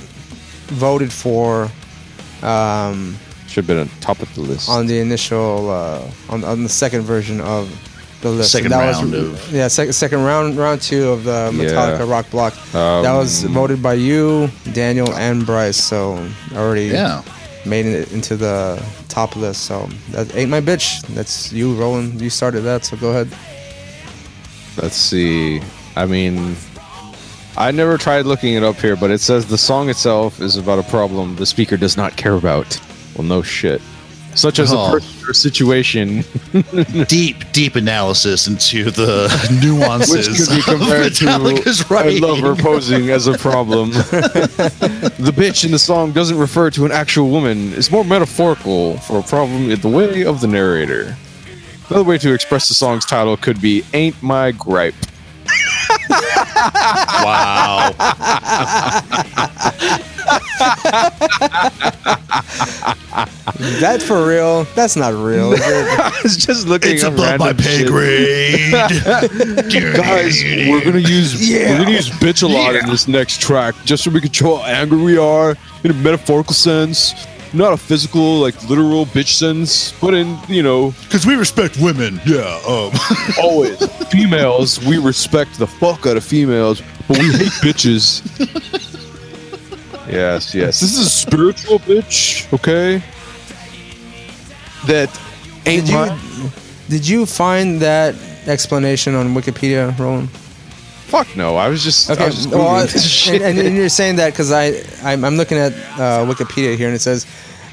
voted 0.68 1.12
for 1.12 1.70
um, 2.42 3.16
Should 3.54 3.66
have 3.66 3.68
been 3.68 3.78
on 3.78 4.00
top 4.00 4.18
of 4.20 4.34
the 4.34 4.40
list. 4.40 4.68
on 4.68 4.86
the 4.88 4.98
initial 4.98 5.70
uh, 5.70 6.02
on, 6.28 6.42
on 6.42 6.64
the 6.64 6.68
second 6.68 7.02
version 7.02 7.40
of 7.40 7.70
the 8.20 8.30
list. 8.30 8.50
Second 8.50 8.72
And 8.72 8.80
that 8.80 8.92
round 8.94 9.12
was, 9.12 9.22
of- 9.46 9.52
yeah, 9.52 9.68
second 9.68 9.92
second 9.92 10.24
round 10.24 10.56
round 10.56 10.82
two 10.82 11.10
of 11.10 11.22
the 11.22 11.50
Metallica 11.54 12.00
Yeah. 12.00 12.10
Rock 12.10 12.28
Block. 12.30 12.52
Um, 12.74 13.04
that 13.04 13.12
was 13.16 13.44
voted 13.44 13.80
by 13.80 13.94
you, 13.94 14.50
Daniel, 14.72 15.12
and 15.14 15.46
Bryce. 15.46 15.76
So 15.76 16.18
already 16.52 16.86
Yeah. 16.86 17.22
made 17.64 17.86
it 17.86 18.10
into 18.12 18.34
the 18.36 18.82
top 19.08 19.36
list. 19.36 19.66
So 19.66 19.88
that 20.10 20.34
ain't 20.34 20.50
my 20.50 20.60
bitch. 20.60 21.02
That's 21.14 21.52
you, 21.52 21.74
Roland. 21.76 22.20
You 22.20 22.30
started 22.30 22.62
that, 22.62 22.84
so 22.84 22.96
go 22.96 23.10
ahead. 23.10 23.28
Let's 24.82 24.96
see. 24.96 25.60
I 25.94 26.06
mean, 26.06 26.56
I 27.56 27.70
never 27.70 27.98
tried 27.98 28.26
looking 28.26 28.54
it 28.54 28.64
up 28.64 28.74
here, 28.76 28.96
but 28.96 29.12
it 29.12 29.20
says 29.20 29.46
the 29.46 29.58
song 29.58 29.88
itself 29.90 30.40
is 30.40 30.56
about 30.56 30.80
a 30.80 30.82
problem 30.90 31.36
the 31.36 31.46
speaker 31.46 31.76
does 31.76 31.96
not 31.96 32.16
care 32.16 32.34
about. 32.34 32.80
Well, 33.14 33.24
no 33.26 33.42
shit. 33.42 33.80
Such 34.34 34.58
as 34.58 34.72
Oh. 34.72 34.86
a 34.88 34.90
person 34.90 35.28
or 35.28 35.32
situation 35.32 36.24
deep, 37.08 37.36
deep 37.52 37.76
analysis 37.76 38.48
into 38.48 38.90
the 38.90 39.28
nuances 39.62 40.28
which 40.28 40.48
could 40.48 40.56
be 40.56 40.62
compared 40.62 41.14
to 41.14 41.26
a 41.28 41.38
writing. 41.88 42.20
lover 42.20 42.56
posing 42.56 43.10
as 43.10 43.28
a 43.28 43.38
problem. 43.38 43.90
the 43.92 45.32
bitch 45.36 45.64
in 45.64 45.70
the 45.70 45.78
song 45.78 46.10
doesn't 46.10 46.36
refer 46.36 46.68
to 46.70 46.84
an 46.84 46.90
actual 46.90 47.30
woman. 47.30 47.72
It's 47.74 47.92
more 47.92 48.04
metaphorical 48.04 48.98
for 48.98 49.20
a 49.20 49.22
problem 49.22 49.70
in 49.70 49.80
the 49.80 49.88
way 49.88 50.24
of 50.24 50.40
the 50.40 50.48
narrator. 50.48 51.16
Another 51.88 52.04
way 52.04 52.18
to 52.18 52.32
express 52.32 52.66
the 52.66 52.74
song's 52.74 53.04
title 53.06 53.36
could 53.36 53.60
be 53.60 53.84
"Ain't 53.92 54.20
My 54.20 54.50
Gripe." 54.52 54.94
Wow. 56.54 57.90
That 63.80 64.02
for 64.02 64.26
real? 64.26 64.64
That's 64.74 64.96
not 64.96 65.14
real. 65.14 65.52
is 65.52 65.60
it? 65.60 65.64
I 66.00 66.20
was 66.22 66.36
just 66.36 66.66
looking 66.66 66.92
it's 66.92 67.04
up 67.04 67.14
above 67.14 67.38
my 67.38 67.52
pay 67.52 67.78
shit. 67.78 67.88
grade. 67.88 68.72
Guys, 69.96 70.42
we're 70.42 70.84
gonna 70.84 70.98
use 70.98 71.38
we're 71.40 71.78
gonna 71.78 71.90
use 71.90 72.10
bitch 72.10 72.42
a 72.42 72.46
lot 72.46 72.74
in 72.74 72.86
this 72.86 73.06
next 73.08 73.40
track, 73.40 73.74
just 73.84 74.04
so 74.04 74.10
we 74.10 74.20
can 74.20 74.32
show 74.32 74.56
how 74.56 74.64
angry 74.64 75.00
we 75.02 75.18
are 75.18 75.56
in 75.84 75.90
a 75.90 75.94
metaphorical 75.94 76.54
sense, 76.54 77.14
not 77.54 77.72
a 77.72 77.76
physical, 77.76 78.40
like 78.40 78.68
literal 78.68 79.06
bitch 79.06 79.34
sense, 79.34 79.92
but 80.00 80.14
in 80.14 80.38
you 80.48 80.62
know, 80.62 80.92
Because 81.04 81.26
we 81.26 81.34
respect 81.34 81.78
women. 81.80 82.20
Yeah. 82.26 82.60
Um. 82.66 82.92
always 83.42 83.78
females. 84.08 84.84
We 84.84 84.98
respect 84.98 85.58
the 85.58 85.66
fuck 85.66 86.06
out 86.06 86.16
of 86.16 86.24
females, 86.24 86.82
but 87.08 87.18
we 87.18 87.32
hate 87.32 87.52
bitches. 87.62 88.22
Yes, 90.08 90.54
yes. 90.54 90.80
This 90.80 90.92
is 90.98 91.06
a 91.06 91.10
spiritual 91.10 91.78
bitch, 91.78 92.52
okay? 92.52 93.02
That 94.86 95.08
ain't 95.66 95.86
Did 95.86 95.88
you 95.88 95.94
my 95.94 96.18
did 96.88 97.08
you 97.08 97.26
find 97.26 97.80
that 97.80 98.14
explanation 98.46 99.14
on 99.14 99.34
Wikipedia, 99.34 99.98
Roland? 99.98 100.28
Fuck 101.14 101.36
no. 101.36 101.56
I 101.56 101.68
was 101.68 101.82
just 101.84 102.10
I 102.10 102.14
Okay, 102.14 102.26
was 102.26 102.34
just 102.36 102.48
well, 102.50 102.86
shit. 102.86 103.42
and, 103.42 103.58
and 103.58 103.76
you're 103.76 103.88
saying 103.88 104.16
that 104.16 104.32
because 104.32 104.50
I 104.52 104.82
I'm, 105.02 105.24
I'm 105.24 105.36
looking 105.36 105.58
at 105.58 105.72
uh, 105.98 106.24
Wikipedia 106.30 106.76
here 106.76 106.88
and 106.88 106.96
it 106.96 107.00
says 107.00 107.26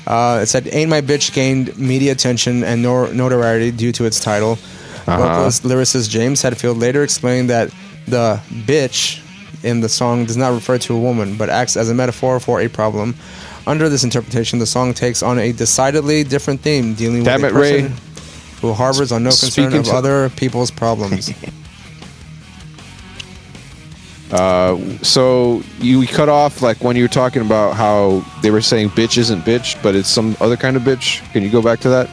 uh, 0.07 0.39
it 0.43 0.47
said 0.47 0.67
"Ain't 0.71 0.89
My 0.89 1.01
Bitch" 1.01 1.33
gained 1.33 1.77
media 1.77 2.11
attention 2.11 2.63
and 2.63 2.81
nor- 2.81 3.13
notoriety 3.13 3.71
due 3.71 3.91
to 3.93 4.05
its 4.05 4.19
title. 4.19 4.53
Uh-huh. 5.07 5.17
Vocalist 5.17 5.63
lyricist 5.63 6.09
James 6.09 6.41
Hetfield 6.43 6.79
later 6.79 7.03
explained 7.03 7.49
that 7.49 7.71
the 8.07 8.39
bitch 8.65 9.19
in 9.63 9.79
the 9.81 9.89
song 9.89 10.25
does 10.25 10.37
not 10.37 10.53
refer 10.53 10.77
to 10.79 10.95
a 10.95 10.99
woman 10.99 11.37
but 11.37 11.49
acts 11.49 11.75
as 11.77 11.89
a 11.89 11.93
metaphor 11.93 12.39
for 12.39 12.61
a 12.61 12.67
problem. 12.67 13.15
Under 13.67 13.89
this 13.89 14.03
interpretation, 14.03 14.57
the 14.59 14.65
song 14.65 14.93
takes 14.93 15.21
on 15.21 15.37
a 15.37 15.51
decidedly 15.51 16.23
different 16.23 16.61
theme, 16.61 16.95
dealing 16.95 17.23
Damn 17.23 17.41
with 17.43 17.51
it, 17.51 17.55
a 17.55 17.59
Ray. 17.59 17.81
person 17.81 17.97
who 18.61 18.73
harbors 18.73 19.11
on 19.11 19.23
no 19.23 19.29
concern 19.29 19.49
Speaking 19.51 19.77
of 19.79 19.85
to- 19.85 19.91
other 19.93 20.29
people's 20.31 20.71
problems. 20.71 21.31
Uh, 24.31 24.77
so 25.03 25.61
you 25.79 26.07
cut 26.07 26.29
off 26.29 26.61
like 26.61 26.81
when 26.81 26.95
you 26.95 27.03
were 27.03 27.09
talking 27.09 27.41
about 27.41 27.75
how 27.75 28.23
they 28.41 28.49
were 28.49 28.61
saying 28.61 28.89
bitch 28.89 29.17
isn't 29.17 29.41
bitch, 29.41 29.81
but 29.83 29.93
it's 29.93 30.07
some 30.07 30.37
other 30.39 30.55
kind 30.55 30.77
of 30.77 30.83
bitch. 30.83 31.21
Can 31.33 31.43
you 31.43 31.49
go 31.49 31.61
back 31.61 31.79
to 31.81 31.89
that? 31.89 32.09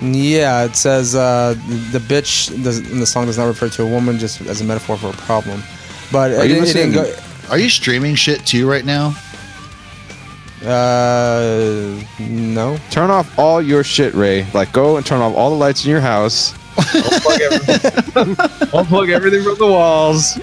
Yeah, 0.00 0.64
it 0.64 0.76
says 0.76 1.16
uh, 1.16 1.54
the 1.90 1.98
bitch 1.98 2.62
does, 2.62 2.78
in 2.90 3.00
the 3.00 3.06
song 3.06 3.26
does 3.26 3.36
not 3.36 3.46
refer 3.46 3.68
to 3.70 3.82
a 3.82 3.86
woman, 3.86 4.18
just 4.18 4.40
as 4.42 4.60
a 4.60 4.64
metaphor 4.64 4.96
for 4.96 5.08
a 5.08 5.12
problem. 5.12 5.60
But 6.12 6.32
Are 6.32 6.44
it, 6.44 6.50
you 6.50 6.62
it 6.62 6.72
didn't 6.72 6.92
go. 6.92 7.12
Are 7.50 7.58
you 7.58 7.68
streaming 7.68 8.14
shit 8.14 8.46
too 8.46 8.68
right 8.70 8.84
now? 8.84 9.14
Uh, 10.64 12.00
no. 12.20 12.78
Turn 12.90 13.10
off 13.10 13.36
all 13.38 13.60
your 13.60 13.82
shit, 13.82 14.14
Ray. 14.14 14.46
Like 14.52 14.72
go 14.72 14.96
and 14.96 15.04
turn 15.06 15.20
off 15.20 15.34
all 15.34 15.50
the 15.50 15.56
lights 15.56 15.84
in 15.84 15.90
your 15.90 16.00
house. 16.00 16.52
Unplug 16.78 17.40
everything, 17.40 18.34
Unplug 18.70 19.10
everything 19.10 19.42
from 19.42 19.58
the 19.58 19.66
walls. 19.66 20.38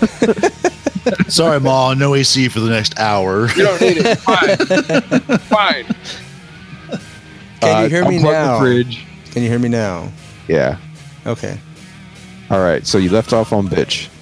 Sorry, 1.28 1.60
Ma. 1.60 1.94
No 1.94 2.14
AC 2.14 2.48
for 2.48 2.60
the 2.60 2.70
next 2.70 2.98
hour. 2.98 3.48
You 3.50 3.64
don't 3.64 3.80
need 3.80 3.96
it. 3.98 4.18
Fine. 4.18 4.56
Fine. 5.38 5.86
Can 7.60 7.82
you 7.84 7.88
hear 7.90 8.04
me 8.08 8.18
unplug 8.18 8.32
now? 8.32 8.54
The 8.54 8.60
fridge. 8.60 9.06
Can 9.32 9.42
you 9.42 9.48
hear 9.48 9.58
me 9.58 9.68
now? 9.68 10.10
Yeah. 10.48 10.78
Okay. 11.26 11.58
All 12.50 12.60
right. 12.60 12.86
So 12.86 12.98
you 12.98 13.10
left 13.10 13.32
off 13.32 13.52
on 13.52 13.68
bitch. 13.68 14.08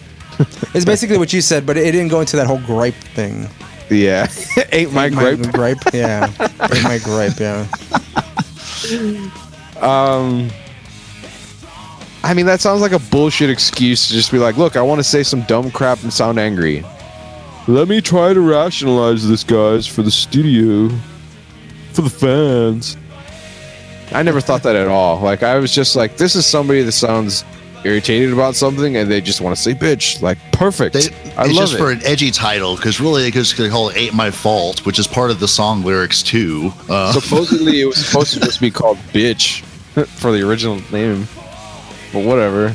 It's 0.72 0.84
basically 0.84 1.18
what 1.18 1.32
you 1.32 1.40
said, 1.40 1.66
but 1.66 1.76
it 1.76 1.90
didn't 1.90 2.08
go 2.08 2.20
into 2.20 2.36
that 2.36 2.46
whole 2.46 2.60
gripe 2.60 2.94
thing. 2.94 3.48
Yeah. 3.90 4.30
Ain't 4.72 4.92
my 4.92 5.08
gripe. 5.08 5.40
gripe. 5.52 5.78
Yeah. 5.92 6.30
Ain't 6.60 6.84
my 6.84 6.98
gripe. 7.02 7.40
Yeah. 7.40 7.66
Um, 9.80 10.48
I 12.28 12.34
mean, 12.34 12.44
that 12.44 12.60
sounds 12.60 12.82
like 12.82 12.92
a 12.92 12.98
bullshit 12.98 13.48
excuse 13.48 14.08
to 14.08 14.12
just 14.12 14.30
be 14.30 14.36
like, 14.36 14.58
look, 14.58 14.76
I 14.76 14.82
want 14.82 14.98
to 14.98 15.02
say 15.02 15.22
some 15.22 15.42
dumb 15.44 15.70
crap 15.70 16.02
and 16.02 16.12
sound 16.12 16.38
angry. 16.38 16.84
Let 17.66 17.88
me 17.88 18.02
try 18.02 18.34
to 18.34 18.40
rationalize 18.42 19.26
this, 19.26 19.42
guys, 19.42 19.86
for 19.86 20.02
the 20.02 20.10
studio, 20.10 20.94
for 21.94 22.02
the 22.02 22.10
fans. 22.10 22.98
I 24.12 24.22
never 24.22 24.42
thought 24.42 24.62
that 24.64 24.76
at 24.76 24.88
all. 24.88 25.20
Like 25.20 25.42
I 25.42 25.56
was 25.56 25.72
just 25.74 25.96
like, 25.96 26.18
this 26.18 26.36
is 26.36 26.44
somebody 26.44 26.82
that 26.82 26.92
sounds 26.92 27.46
irritated 27.82 28.32
about 28.32 28.56
something 28.56 28.96
and 28.96 29.10
they 29.10 29.22
just 29.22 29.40
want 29.40 29.56
to 29.56 29.62
say 29.62 29.72
bitch. 29.72 30.20
Like 30.20 30.36
perfect. 30.52 30.94
They, 30.94 31.08
I 31.34 31.46
it's 31.46 31.54
love 31.54 31.54
just 31.54 31.74
it. 31.74 31.78
for 31.78 31.90
an 31.90 32.00
edgy 32.04 32.30
title 32.30 32.76
because 32.76 33.00
really 33.00 33.22
they 33.22 33.30
just 33.30 33.56
could 33.56 33.70
call 33.70 33.88
it 33.88 33.96
"Ain't 33.96 34.14
My 34.14 34.30
Fault," 34.30 34.84
which 34.84 34.98
is 34.98 35.06
part 35.06 35.30
of 35.30 35.40
the 35.40 35.48
song 35.48 35.82
lyrics 35.82 36.22
too. 36.22 36.72
Uh, 36.90 37.12
Supposedly 37.12 37.80
it 37.80 37.86
was 37.86 38.04
supposed 38.04 38.34
to 38.34 38.40
just 38.40 38.60
be 38.60 38.70
called 38.80 38.98
bitch 39.14 39.62
for 40.06 40.32
the 40.32 40.46
original 40.46 40.80
name, 40.92 41.26
but 42.12 42.24
whatever. 42.24 42.74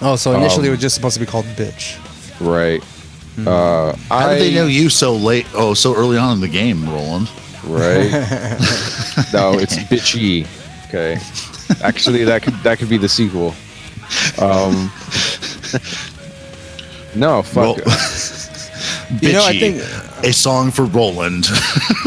Oh, 0.00 0.16
so 0.16 0.32
initially 0.34 0.62
Um, 0.62 0.66
it 0.66 0.70
was 0.70 0.80
just 0.80 0.94
supposed 0.94 1.14
to 1.14 1.20
be 1.20 1.26
called 1.26 1.44
bitch. 1.56 1.98
Right. 2.40 2.82
Uh, 3.46 3.94
how 4.08 4.28
I, 4.28 4.34
did 4.34 4.42
they 4.42 4.54
know 4.54 4.66
you 4.66 4.88
so 4.90 5.14
late? 5.14 5.46
Oh, 5.54 5.74
so 5.74 5.94
early 5.94 6.18
on 6.18 6.34
in 6.34 6.40
the 6.40 6.48
game, 6.48 6.84
Roland. 6.84 7.30
Right. 7.64 8.10
no, 9.32 9.54
it's 9.58 9.76
bitchy. 9.88 10.46
Okay. 10.88 11.18
Actually, 11.82 12.24
that 12.24 12.42
could 12.42 12.54
that 12.62 12.78
could 12.78 12.88
be 12.90 12.98
the 12.98 13.08
sequel. 13.08 13.54
Um. 14.38 14.92
No, 17.14 17.42
fuck. 17.42 17.78
Ro- 17.78 17.82
it. 17.86 17.88
You 19.20 19.32
know, 19.34 19.44
I 19.44 19.52
think 19.58 19.76
a 20.24 20.32
song 20.32 20.70
for 20.70 20.86
Roland. 20.86 21.44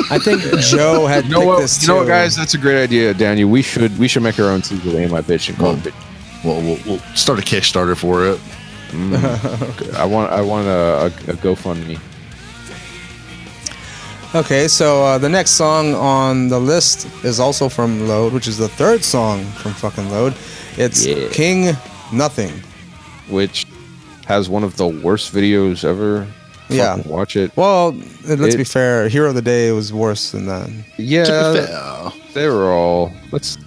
I 0.10 0.18
think 0.18 0.42
Joe 0.60 1.06
had 1.06 1.26
You 1.26 1.32
know 1.32 1.38
picked 1.40 1.48
what? 1.48 1.60
this 1.60 1.82
You 1.84 1.88
know 1.90 1.98
what, 1.98 2.08
guys? 2.08 2.36
That's 2.36 2.56
a 2.56 2.58
great 2.58 2.82
idea, 2.82 3.14
Daniel. 3.14 3.48
We 3.48 3.62
should 3.62 3.96
we 4.00 4.08
should 4.08 4.24
make 4.24 4.40
our 4.40 4.50
own 4.50 4.64
sequel 4.64 4.92
to 4.94 4.98
"Ain't 4.98 5.12
My 5.12 5.22
Bitch" 5.22 5.48
and 5.50 5.58
call 5.58 5.76
it 5.76 5.86
Well, 5.86 5.94
bitch. 5.94 6.15
Well, 6.46 6.62
we'll, 6.62 6.78
we'll 6.86 7.00
start 7.16 7.40
a 7.40 7.42
Kickstarter 7.42 7.98
for 7.98 8.26
it. 8.28 8.40
I 9.98 10.06
want 10.06 10.32
I 10.32 10.42
want 10.42 10.68
a, 10.68 10.72
a, 10.72 11.06
a 11.08 11.36
GoFundMe. 11.36 12.00
Okay, 14.34 14.68
so 14.68 15.04
uh, 15.04 15.18
the 15.18 15.30
next 15.30 15.52
song 15.52 15.94
on 15.96 16.50
the 16.50 16.60
list 16.60 17.08
is 17.24 17.40
also 17.40 17.70
from 17.70 18.08
Load, 18.08 18.34
which 18.34 18.48
is 18.48 18.58
the 18.58 18.68
third 18.68 19.04
song 19.04 19.46
from 19.46 19.72
fucking 19.74 20.10
Load. 20.12 20.34
It's 20.78 21.06
Yeah. 21.06 21.30
King 21.30 21.76
Nothing. 22.12 22.52
which 23.30 23.66
has 24.28 24.50
one 24.50 24.64
of 24.64 24.76
the 24.78 24.88
worst 24.88 25.34
videos 25.34 25.84
ever. 25.86 26.28
Yeah. 26.70 26.96
Fucking 26.98 27.12
watch 27.12 27.36
it. 27.38 27.56
Well, 27.56 27.94
let's 28.28 28.54
It- 28.56 28.58
be 28.58 28.64
fair. 28.66 29.08
Hero 29.08 29.30
of 29.30 29.36
the 29.36 29.42
Day 29.42 29.72
was 29.72 29.94
worse 29.94 30.32
than 30.32 30.48
that. 30.48 30.70
Yeah, 30.98 31.24
To 31.26 31.54
be 31.54 31.66
fair, 31.68 32.12
they 32.34 32.48
were 32.50 32.72
all. 32.72 33.14
Let's. 33.32 33.58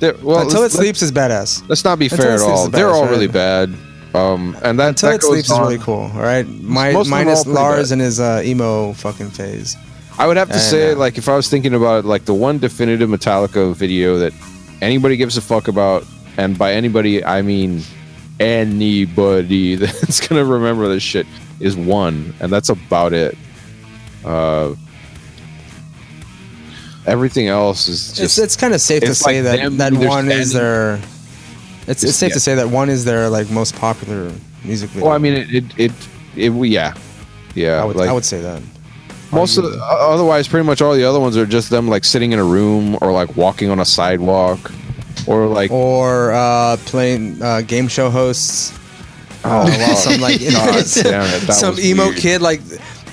They're- 0.00 0.16
Well, 0.22 0.40
Until 0.40 0.62
It 0.64 0.72
Sleeps 0.72 1.02
is 1.02 1.12
badass. 1.12 1.62
let's 1.68 1.84
not 1.84 1.98
be 1.98 2.06
Until 2.06 2.18
fair 2.18 2.30
It 2.30 2.34
at 2.34 2.40
Sleeps 2.40 2.58
all. 2.58 2.64
is 2.66 2.70
They're 2.72 2.86
badass, 2.86 2.92
all 2.94 3.02
right? 3.02 3.10
really 3.10 3.26
bad. 3.28 3.74
Um, 4.14 4.56
and 4.62 4.78
that 4.78 4.88
Until 4.88 5.10
that 5.10 5.14
It 5.16 5.20
goes 5.20 5.30
Sleeps 5.30 5.46
is 5.48 5.52
on- 5.52 5.60
really 5.62 5.78
cool, 5.78 6.10
all 6.14 6.20
right? 6.20 6.46
Mi- 6.48 6.58
Most 6.62 6.86
of 6.86 6.92
them 6.92 6.98
are 6.98 7.04
minus 7.24 7.44
pretty 7.44 7.54
Lars 7.54 7.88
bad. 7.88 7.92
and 7.92 8.02
his 8.02 8.20
uh, 8.20 8.42
emo 8.44 8.92
fucking 8.94 9.30
phase. 9.30 9.76
I 10.18 10.26
would 10.26 10.36
have 10.36 10.48
to 10.48 10.58
say, 10.58 10.92
uh, 10.92 10.96
like, 10.96 11.16
if 11.18 11.28
I 11.28 11.36
was 11.36 11.48
thinking 11.48 11.74
about 11.74 12.00
it, 12.00 12.04
like 12.08 12.24
the 12.24 12.34
one 12.34 12.58
definitive 12.58 13.08
Metallica 13.08 13.72
video 13.74 14.18
that 14.18 14.32
anybody 14.82 15.16
gives 15.16 15.36
a 15.36 15.40
fuck 15.40 15.68
about, 15.68 16.04
and 16.36 16.58
by 16.58 16.72
anybody 16.72 17.24
I 17.24 17.42
mean 17.42 17.82
anybody 18.40 19.74
that's 19.76 20.26
gonna 20.26 20.44
remember 20.44 20.88
this 20.88 21.02
shit, 21.02 21.26
is 21.60 21.76
one, 21.76 22.34
and 22.40 22.52
that's 22.52 22.68
about 22.68 23.12
it. 23.12 23.36
Uh, 24.24 24.74
everything 27.08 27.48
else 27.48 27.88
is 27.88 28.08
just 28.08 28.20
it's 28.20 28.38
it's 28.38 28.56
kind 28.56 28.74
of 28.74 28.80
safe 28.80 29.02
to 29.02 29.14
say 29.14 29.42
like 29.42 29.60
that 29.60 29.76
that 29.78 29.92
one 30.08 30.30
is 30.30 30.52
their. 30.52 31.00
It's, 31.86 32.04
it's 32.04 32.16
safe 32.16 32.30
yeah. 32.30 32.34
to 32.34 32.40
say 32.40 32.54
that 32.56 32.68
one 32.68 32.90
is 32.90 33.04
their 33.04 33.30
like 33.30 33.50
most 33.50 33.74
popular 33.74 34.30
music 34.62 34.90
video. 34.90 35.06
Well, 35.06 35.14
I 35.14 35.18
mean, 35.18 35.32
it, 35.32 35.54
it, 35.54 35.64
it, 35.78 35.92
it, 36.36 36.48
we- 36.50 36.68
yeah, 36.68 36.94
yeah. 37.54 37.80
I 37.80 37.84
would, 37.86 37.96
like 37.96 38.10
I 38.10 38.12
would 38.12 38.26
say 38.26 38.42
that. 38.42 38.60
most 39.32 39.56
of, 39.56 39.64
the, 39.64 39.78
otherwise, 39.82 40.46
pretty 40.48 40.66
much 40.66 40.82
all 40.82 40.94
the 40.94 41.04
other 41.04 41.18
ones 41.18 41.34
are 41.38 41.46
just 41.46 41.70
them 41.70 41.88
like 41.88 42.04
sitting 42.04 42.32
in 42.32 42.38
a 42.38 42.44
room 42.44 42.98
or 43.00 43.10
like 43.12 43.36
walking 43.36 43.70
on 43.70 43.80
a 43.80 43.86
sidewalk, 43.86 44.70
or 45.26 45.46
like 45.46 45.70
Or 45.70 46.32
uh, 46.32 46.76
playing 46.84 47.40
uh, 47.42 47.62
game 47.62 47.88
show 47.88 48.10
hosts. 48.10 48.78
oh, 49.44 49.64
while 49.64 49.96
some 50.04 50.20
like 50.20 50.40
God 50.52 50.74
it, 50.80 50.86
some 51.54 51.76
was 51.76 51.84
emo 51.86 52.08
weird. 52.08 52.16
kid 52.18 52.42
like 52.42 52.60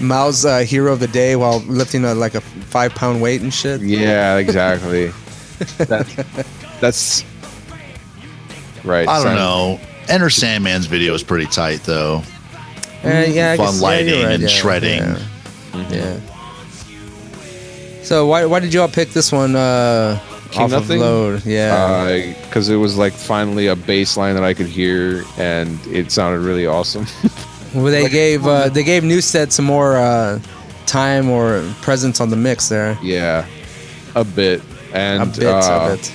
Mao's 0.02 0.46
uh, 0.46 0.60
hero 0.60 0.92
of 0.94 1.00
the 1.00 1.08
day 1.08 1.36
while 1.36 1.60
lifting 1.62 2.04
a, 2.06 2.14
like 2.16 2.36
a 2.36 2.42
five 2.42 2.94
pound 2.94 3.22
weight 3.22 3.42
and 3.42 3.54
shit. 3.54 3.82
Yeah, 3.82 4.38
exactly. 4.38 5.08
that, 5.78 6.46
that's 6.82 7.24
right. 8.84 9.08
I 9.08 9.16
don't 9.16 9.24
Simon. 9.24 9.36
know. 9.38 9.80
Enter 10.08 10.30
Sandman's 10.30 10.86
video 10.86 11.14
is 11.14 11.24
pretty 11.24 11.46
tight 11.48 11.82
though. 11.84 12.22
Uh, 13.04 13.26
yeah, 13.28 13.52
I 13.52 13.58
Fun 13.58 13.68
guess- 13.68 13.82
lighting 13.82 14.08
you're 14.10 14.24
right, 14.26 14.34
and 14.34 14.42
yeah, 14.44 14.48
shredding. 14.50 15.00
Yeah. 15.74 15.90
yeah. 15.90 16.20
So 18.04 18.28
why 18.28 18.46
why 18.46 18.60
did 18.60 18.74
you 18.74 18.82
all 18.82 18.88
pick 18.88 19.10
this 19.10 19.32
one 19.32 19.56
uh, 19.56 20.20
King 20.52 20.64
off 20.64 20.72
Nothing? 20.72 20.98
of 21.02 21.08
Load? 21.08 21.46
Yeah. 21.46 22.34
because 22.46 22.70
it 22.70 22.76
was 22.76 22.98
like 22.98 23.14
finally 23.14 23.68
a 23.68 23.76
bass 23.76 24.16
line 24.18 24.36
that 24.36 24.44
I 24.44 24.54
could 24.54 24.68
hear, 24.68 25.24
and 25.38 25.80
it 25.88 26.12
sounded 26.12 26.42
really 26.42 26.68
awesome. 26.68 27.06
well, 27.76 27.92
they 27.92 28.10
gave 28.10 28.46
uh, 28.46 28.70
they 28.70 28.84
gave 28.84 29.04
Newsted 29.04 29.52
some 29.52 29.66
more 29.66 29.98
uh, 29.98 30.40
time 30.86 31.30
or 31.30 31.64
presence 31.82 32.22
on 32.22 32.30
the 32.30 32.36
mix 32.36 32.70
there. 32.70 32.98
yeah, 33.04 33.46
a 34.16 34.24
bit, 34.24 34.62
and 34.94 35.24
a 35.24 35.26
bit, 35.26 35.48
uh, 35.48 35.90
a 35.92 35.96
bit. 35.96 36.14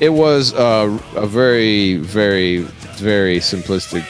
it 0.00 0.10
was 0.10 0.54
uh, 0.54 0.98
a 1.16 1.26
very, 1.26 1.96
very, 1.96 2.58
very 2.96 3.38
simplistic 3.38 4.04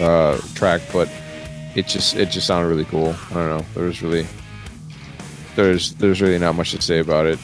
uh, 0.00 0.38
track, 0.54 0.82
but 0.92 1.08
it 1.74 1.86
just 1.86 2.16
it 2.16 2.30
just 2.30 2.46
sounded 2.46 2.68
really 2.68 2.84
cool. 2.86 3.14
I 3.30 3.34
don't 3.34 3.50
know. 3.58 3.66
There 3.74 3.84
was 3.84 4.02
really 4.02 4.26
there's 5.56 5.94
there's 5.94 6.20
really 6.20 6.38
not 6.38 6.54
much 6.54 6.72
to 6.72 6.82
say 6.82 6.98
about 6.98 7.26
it. 7.26 7.38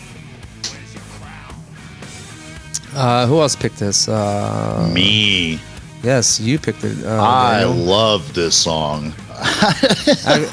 Uh, 2.92 3.26
who 3.26 3.40
else 3.40 3.55
picked 3.55 3.78
this? 3.78 4.09
Uh, 4.09 4.90
Me. 4.92 5.61
Yes, 6.03 6.40
you 6.40 6.59
picked 6.59 6.84
it. 6.84 7.05
Uh, 7.05 7.22
I 7.22 7.61
Daniel. 7.61 7.74
love 7.84 8.34
this 8.34 8.57
song. 8.57 9.12
I- 9.30 10.51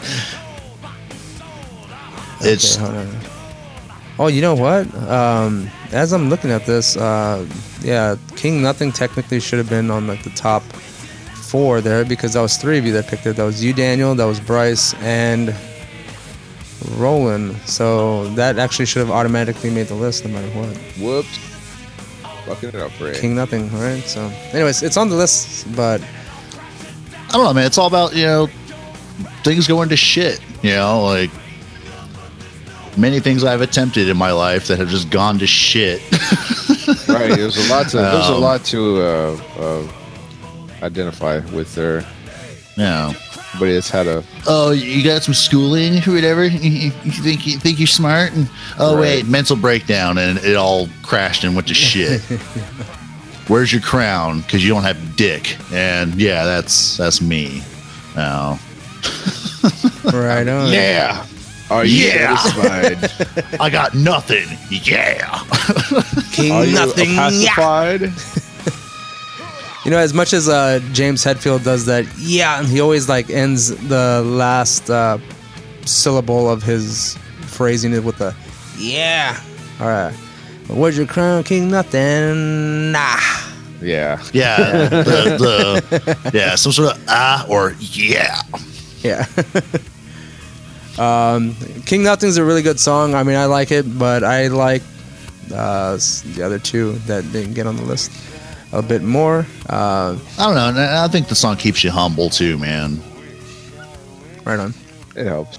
It's 2.41 2.77
Okay, 2.77 2.85
hold. 2.85 3.07
Oh, 4.19 4.27
you 4.27 4.41
know 4.41 4.55
what? 4.55 4.93
Um, 5.07 5.69
as 5.91 6.11
I'm 6.11 6.29
looking 6.29 6.49
at 6.51 6.65
this, 6.65 6.97
uh, 6.97 7.45
yeah, 7.81 8.15
King 8.35 8.61
Nothing 8.61 8.91
technically 8.91 9.39
should 9.39 9.59
have 9.59 9.69
been 9.69 9.91
on 9.91 10.07
like 10.07 10.23
the 10.23 10.29
top 10.31 10.63
four 10.63 11.81
there 11.81 12.03
because 12.03 12.33
that 12.33 12.41
was 12.41 12.57
three 12.57 12.77
of 12.77 12.85
you 12.85 12.93
that 12.93 13.07
picked 13.07 13.25
it. 13.27 13.35
That 13.35 13.43
was 13.43 13.63
you, 13.63 13.73
Daniel. 13.73 14.15
That 14.15 14.25
was 14.25 14.39
Bryce 14.39 14.93
and 14.95 15.55
Roland. 16.95 17.55
So 17.65 18.27
that 18.35 18.57
actually 18.59 18.85
should 18.85 18.99
have 19.01 19.11
automatically 19.11 19.69
made 19.69 19.87
the 19.87 19.93
list 19.95 20.25
no 20.25 20.31
matter 20.31 20.49
what. 20.59 20.75
Whoops, 20.99 21.37
fucking 22.47 22.69
it 22.69 22.75
up, 22.75 22.91
Ray. 22.99 23.13
King 23.19 23.35
Nothing, 23.35 23.71
right? 23.77 24.01
So, 24.03 24.21
anyways, 24.53 24.83
it's 24.83 24.97
on 24.97 25.09
the 25.09 25.15
list, 25.15 25.67
but 25.75 26.01
I 27.29 27.31
don't 27.33 27.43
know, 27.43 27.53
man. 27.53 27.65
It's 27.65 27.77
all 27.77 27.87
about 27.87 28.15
you 28.15 28.25
know 28.25 28.47
things 29.43 29.67
going 29.67 29.89
to 29.89 29.97
shit. 29.97 30.39
You 30.63 30.71
know, 30.73 31.03
like 31.03 31.29
many 32.97 33.19
things 33.19 33.43
I've 33.43 33.61
attempted 33.61 34.09
in 34.09 34.17
my 34.17 34.31
life 34.31 34.67
that 34.67 34.79
have 34.79 34.89
just 34.89 35.09
gone 35.09 35.37
to 35.39 35.47
shit. 35.47 36.01
right. 37.07 37.29
There's 37.35 37.57
a 37.57 37.71
lot 37.73 37.89
to 37.89 37.97
there's 37.97 38.29
a 38.29 38.33
Um, 38.35 38.41
lot 38.41 38.65
to 38.65 39.01
uh, 39.01 39.41
uh, 39.59 39.87
identify 40.81 41.39
with 41.53 41.73
there. 41.75 42.01
you 42.75 42.83
know, 42.83 43.13
But 43.60 43.70
it's 43.70 43.89
had 43.89 44.08
a 44.08 44.24
oh, 44.47 44.72
you 44.72 45.03
got 45.03 45.24
some 45.24 45.34
schooling 45.34 45.97
or 46.08 46.14
whatever. 46.14 46.45
You, 46.45 46.91
you 47.03 47.12
think 47.12 47.47
you 47.47 47.58
think 47.58 47.80
you're 47.80 47.88
smart, 47.88 48.34
and 48.34 48.49
oh 48.80 48.93
Right. 48.95 49.01
wait, 49.01 49.26
mental 49.28 49.55
breakdown, 49.55 50.18
and 50.18 50.38
it 50.39 50.55
all 50.55 50.88
crashed 51.03 51.43
and 51.43 51.55
went 51.55 51.68
to 51.70 51.74
shit. 51.74 52.22
Where's 53.47 53.72
your 53.72 53.82
crown? 53.82 54.41
Because 54.41 54.64
you 54.64 54.74
don't 54.74 54.84
have 54.84 55.16
dick, 55.16 55.58
and 55.72 56.14
yeah, 56.16 56.43
that's 56.45 56.97
that's 56.97 57.22
me. 57.22 57.62
Now, 58.16 58.60
right 60.14 60.47
on. 60.47 60.72
yeah. 60.72 61.26
Are 61.70 61.84
you 61.84 62.08
Yeah. 62.08 62.38
satisfied? 62.38 63.55
I 63.60 63.70
got 63.70 63.93
nothing. 63.93 64.47
Yeah. 64.70 65.43
King 66.32 66.51
Are 66.53 66.66
you 66.66 66.74
Nothing. 66.74 67.12
yeah. 67.12 67.97
Pacified? 69.88 69.91
You 69.91 69.91
know, 69.91 69.99
as 69.99 70.13
much 70.13 70.33
as 70.33 70.49
uh, 70.49 70.79
James 70.93 71.23
Hetfield 71.23 71.63
does 71.63 71.85
that, 71.85 72.05
yeah, 72.17 72.59
and 72.59 72.67
he 72.67 72.81
always 72.81 73.09
like 73.09 73.29
ends 73.29 73.69
the 73.88 74.21
last 74.25 74.89
uh, 74.89 75.17
syllable 75.85 76.49
of 76.49 76.63
his 76.63 77.17
phrasing 77.41 77.93
it 77.93 78.03
with 78.03 78.21
a 78.21 78.35
yeah. 78.77 79.41
All 79.79 79.88
right. 79.88 80.13
Where's 80.69 80.97
your 80.97 81.07
crown, 81.07 81.43
King? 81.43 81.71
Nothing. 81.71 82.91
Nah. 82.91 83.19
Yeah. 83.81 84.21
Yeah, 84.33 84.57
the, 84.89 85.83
the 85.89 86.31
yeah, 86.33 86.55
some 86.55 86.71
sort 86.71 86.95
of 86.95 87.03
ah 87.07 87.45
or 87.49 87.75
yeah. 87.79 88.41
Yeah. 89.01 89.25
um, 90.97 91.55
King 91.85 92.03
Nothing's 92.03 92.38
a 92.38 92.43
really 92.43 92.63
good 92.63 92.79
song. 92.79 93.13
I 93.13 93.23
mean, 93.23 93.38
I 93.38 93.45
like 93.45 93.71
it, 93.71 93.85
but 93.97 94.23
I 94.23 94.47
like 94.47 94.81
uh, 95.53 95.97
the 96.35 96.41
other 96.43 96.59
two 96.59 96.93
that 97.05 97.31
didn't 97.31 97.53
get 97.53 97.67
on 97.67 97.75
the 97.77 97.83
list 97.83 98.11
a 98.78 98.82
bit 98.82 99.01
more. 99.03 99.45
Uh, 99.69 100.17
I 100.39 100.43
don't 100.45 100.55
know. 100.75 101.03
I 101.03 101.07
think 101.07 101.28
the 101.28 101.36
song 101.36 101.57
keeps 101.57 101.84
you 101.84 101.91
humble 101.91 102.30
too, 102.30 102.57
man. 102.57 103.01
right 104.45 104.59
on. 104.59 104.73
It 105.15 105.25
helps. 105.25 105.57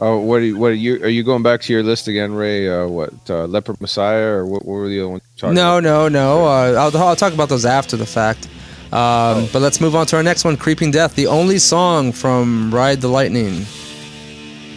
Oh, 0.00 0.18
what 0.18 0.36
are 0.36 0.44
you? 0.44 0.56
What 0.56 0.70
are 0.70 0.74
you? 0.74 1.02
Are 1.02 1.08
you 1.08 1.24
going 1.24 1.42
back 1.42 1.60
to 1.62 1.72
your 1.72 1.82
list 1.82 2.06
again, 2.06 2.32
Ray? 2.32 2.68
Uh, 2.68 2.86
what 2.86 3.12
uh, 3.28 3.46
Leper 3.46 3.74
Messiah 3.80 4.26
or 4.26 4.46
what, 4.46 4.64
what 4.64 4.74
were 4.74 4.88
the 4.88 5.00
other 5.00 5.08
ones? 5.08 5.22
talking 5.36 5.54
No, 5.54 5.78
about? 5.78 5.82
no, 5.82 6.08
no. 6.08 6.44
Uh, 6.46 6.72
I'll, 6.92 6.96
I'll 7.08 7.16
talk 7.16 7.32
about 7.32 7.48
those 7.48 7.64
after 7.66 7.96
the 7.96 8.06
fact. 8.06 8.46
Um, 8.46 8.52
Oh. 8.90 9.48
But 9.52 9.60
let's 9.60 9.80
move 9.82 9.94
on 9.96 10.06
to 10.06 10.16
our 10.16 10.22
next 10.22 10.44
one, 10.44 10.56
"Creeping 10.56 10.90
Death," 10.92 11.14
the 11.16 11.26
only 11.26 11.58
song 11.58 12.12
from 12.12 12.72
"Ride 12.72 13.00
the 13.00 13.08
Lightning." 13.08 13.64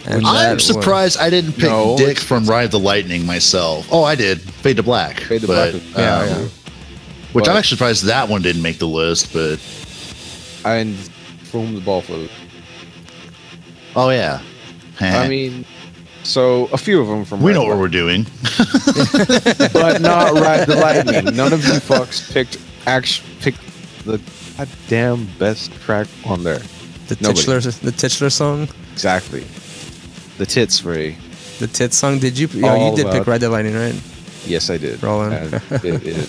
And 0.04 0.26
I'm 0.26 0.54
was- 0.54 0.66
surprised 0.66 1.18
I 1.20 1.30
didn't 1.30 1.52
pick 1.52 1.70
No, 1.70 1.96
Dick 1.96 2.18
from 2.18 2.44
Ride 2.44 2.72
the 2.72 2.78
Lightning 2.80 3.24
myself. 3.24 3.86
Oh, 3.92 4.02
I 4.02 4.16
did. 4.16 4.40
Fade 4.40 4.76
to 4.78 4.82
Black. 4.82 5.20
Fade 5.20 5.42
to 5.42 5.46
but, 5.46 5.70
Black. 5.72 5.82
Yeah, 5.96 6.18
um, 6.18 6.28
yeah. 6.42 6.48
Which 7.32 7.48
I'm 7.48 7.56
actually 7.56 7.76
surprised 7.76 8.04
that 8.04 8.28
one 8.28 8.42
didn't 8.42 8.62
make 8.62 8.78
the 8.78 8.88
list, 8.88 9.32
but 9.32 9.58
And 10.64 10.94
for 11.44 11.60
whom 11.62 11.74
the 11.74 11.80
ball 11.80 12.00
flows. 12.02 12.30
oh 13.96 14.10
yeah. 14.10 14.40
I 15.00 15.06
eh. 15.24 15.28
mean, 15.28 15.64
so 16.22 16.66
a 16.72 16.78
few 16.78 17.00
of 17.00 17.08
them 17.08 17.24
from. 17.24 17.40
we 17.42 17.48
Red 17.50 17.54
know 17.54 17.62
what 17.64 17.70
Light, 17.70 17.80
we're 17.80 17.88
doing. 17.88 18.24
but 19.72 20.00
not 20.00 20.32
ride 20.34 20.66
the 20.68 20.76
lightning. 20.80 21.34
None 21.34 21.52
of 21.52 21.64
you 21.64 21.72
fucks 21.80 22.32
picked 22.32 22.58
action 22.86 23.24
picked 23.40 23.60
the 24.04 24.20
goddamn 24.58 25.28
best 25.38 25.72
track 25.80 26.06
on 26.26 26.44
there. 26.44 26.60
the 27.08 27.16
nobody. 27.20 27.40
titular, 27.40 27.60
the 27.60 27.92
titular 27.92 28.30
song, 28.30 28.68
Exactly. 28.92 29.44
The 30.38 30.46
tits, 30.46 30.78
free. 30.78 31.16
the 31.58 31.66
tit 31.66 31.92
song. 31.92 32.18
Did 32.18 32.38
you? 32.38 32.48
Oh, 32.62 32.68
All 32.68 32.90
you 32.90 32.96
did 32.96 33.06
pick 33.06 33.14
about- 33.22 33.26
"Ride 33.26 33.40
the 33.40 33.48
Lightning," 33.50 33.74
right? 33.74 33.94
Yes, 34.46 34.70
I 34.70 34.76
did. 34.76 35.02
Roland. 35.02 35.54
And 35.70 35.84
it 35.84 36.02
is 36.06 36.28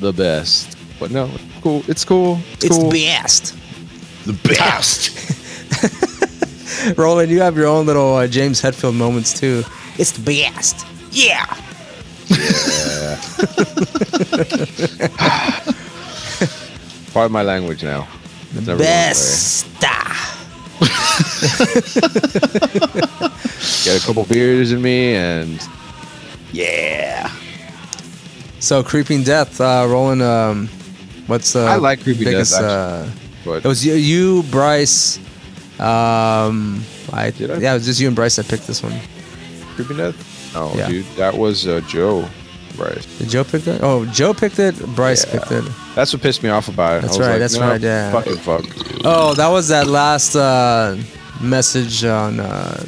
the 0.00 0.12
best. 0.12 0.76
But 0.98 1.10
no, 1.10 1.30
cool. 1.62 1.82
It's 1.88 2.04
cool. 2.04 2.38
It's, 2.62 2.68
cool. 2.68 2.90
best. 2.90 3.54
The 4.24 4.32
best. 4.48 5.12
Roland, 6.98 7.30
you 7.30 7.40
have 7.40 7.56
your 7.56 7.66
own 7.66 7.86
little 7.86 8.16
uh, 8.16 8.26
James 8.26 8.60
Hetfield 8.60 8.94
moments 8.94 9.38
too. 9.38 9.64
It's 9.98 10.12
the 10.12 10.22
best. 10.22 10.86
Yeah. 11.10 11.46
Yeah. 12.28 13.16
Part 17.12 17.26
of 17.26 17.32
my 17.32 17.42
language 17.42 17.82
now. 17.82 18.06
The 18.52 18.76
best. 18.76 19.66
Get 23.84 24.02
a 24.02 24.06
couple 24.06 24.24
beers 24.24 24.72
in 24.72 24.82
me 24.82 25.14
and 25.14 25.60
yeah. 26.52 27.30
So, 28.66 28.82
Creeping 28.82 29.22
Death, 29.22 29.60
uh, 29.60 29.86
Roland. 29.88 30.22
Um, 30.22 30.66
what's 31.28 31.54
uh, 31.54 31.66
I 31.66 31.76
like 31.76 32.02
Creeping 32.02 32.24
Death, 32.32 32.52
actually. 32.52 33.54
Uh, 33.54 33.58
it 33.58 33.64
was 33.64 33.86
you, 33.86 33.94
you, 33.94 34.42
Bryce. 34.50 35.18
Um, 35.78 36.82
I, 37.12 37.30
Did 37.30 37.52
I? 37.52 37.58
yeah, 37.58 37.70
it 37.70 37.74
was 37.74 37.84
just 37.84 38.00
you 38.00 38.08
and 38.08 38.16
Bryce 38.16 38.34
that 38.34 38.48
picked 38.48 38.66
this 38.66 38.82
one. 38.82 38.98
Creeping 39.76 39.98
Death? 39.98 40.52
No, 40.52 40.74
Yeah. 40.74 40.88
dude. 40.88 41.06
That 41.14 41.38
was 41.38 41.68
uh, 41.68 41.80
Joe. 41.86 42.28
Right. 42.76 43.06
Did 43.18 43.28
Joe 43.28 43.44
pick 43.44 43.68
it? 43.68 43.84
Oh, 43.84 44.04
Joe 44.06 44.34
picked 44.34 44.58
it. 44.58 44.74
Bryce 44.96 45.24
Yeah. 45.24 45.38
picked 45.38 45.52
it. 45.52 45.64
That's 45.94 46.12
what 46.12 46.22
pissed 46.22 46.42
me 46.42 46.48
off 46.48 46.66
about 46.66 46.96
it. 46.96 47.02
That's 47.02 47.20
right, 47.20 47.30
like, 47.30 47.38
that's 47.38 47.54
no, 47.54 47.68
right, 47.68 47.80
yeah. 47.80 48.10
Fucking 48.10 48.36
fuck. 48.38 48.64
Oh, 49.04 49.32
that 49.34 49.46
was 49.46 49.68
that 49.68 49.86
last 49.86 50.34
uh, 50.34 50.96
message 51.40 52.04
on 52.04 52.40
uh, 52.40 52.84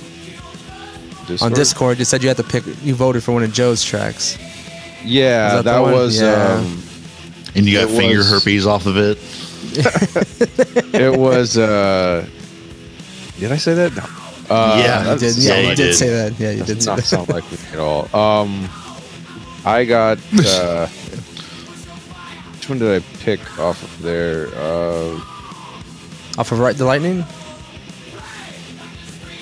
Discord? 1.28 1.42
on 1.42 1.52
Discord. 1.52 1.98
You 2.00 2.04
said 2.04 2.24
you 2.24 2.28
had 2.28 2.36
to 2.38 2.42
pick. 2.42 2.64
You 2.82 2.96
voted 2.96 3.22
for 3.22 3.30
one 3.30 3.44
of 3.44 3.52
Joe's 3.52 3.84
tracks. 3.84 4.36
Yeah, 5.04 5.56
that 5.56 5.64
that, 5.64 5.78
was 5.80 6.20
Yeah. 6.20 6.54
um 6.58 6.82
And 7.54 7.66
you 7.66 7.78
got 7.80 7.88
finger 7.90 8.18
was- 8.18 8.30
herpes 8.30 8.66
off 8.66 8.86
of 8.86 8.96
it. 8.96 9.18
it 10.94 11.16
was 11.18 11.56
uh 11.58 12.26
Did 13.38 13.52
I 13.52 13.56
say 13.56 13.74
that? 13.74 13.94
No. 13.96 14.04
Uh, 14.54 14.80
Yeah, 14.82 15.02
that 15.04 15.12
You 15.14 15.18
did, 15.28 15.36
Yeah, 15.36 15.54
yeah, 15.54 15.60
you 15.60 15.68
you 15.70 15.76
did 15.76 15.84
did. 15.84 15.94
say 15.94 16.08
that. 16.10 16.40
Yeah, 16.40 16.50
you 16.50 16.58
does 16.58 16.66
did 16.66 16.82
say 16.82 16.90
not 16.90 16.96
that. 16.96 17.04
sound 17.04 17.28
like 17.28 17.44
me 17.52 17.58
at 17.72 17.78
all. 17.78 18.08
Um 18.16 18.68
I 19.64 19.84
got 19.84 20.18
uh 20.46 20.86
which 22.54 22.68
one 22.68 22.78
did 22.78 23.02
I 23.02 23.04
pick 23.24 23.40
off 23.58 23.82
of 23.82 24.02
there? 24.02 24.48
Uh 24.54 25.20
Off 26.38 26.52
of 26.52 26.58
Ride 26.60 26.76
the 26.76 26.84
Lightning. 26.84 27.24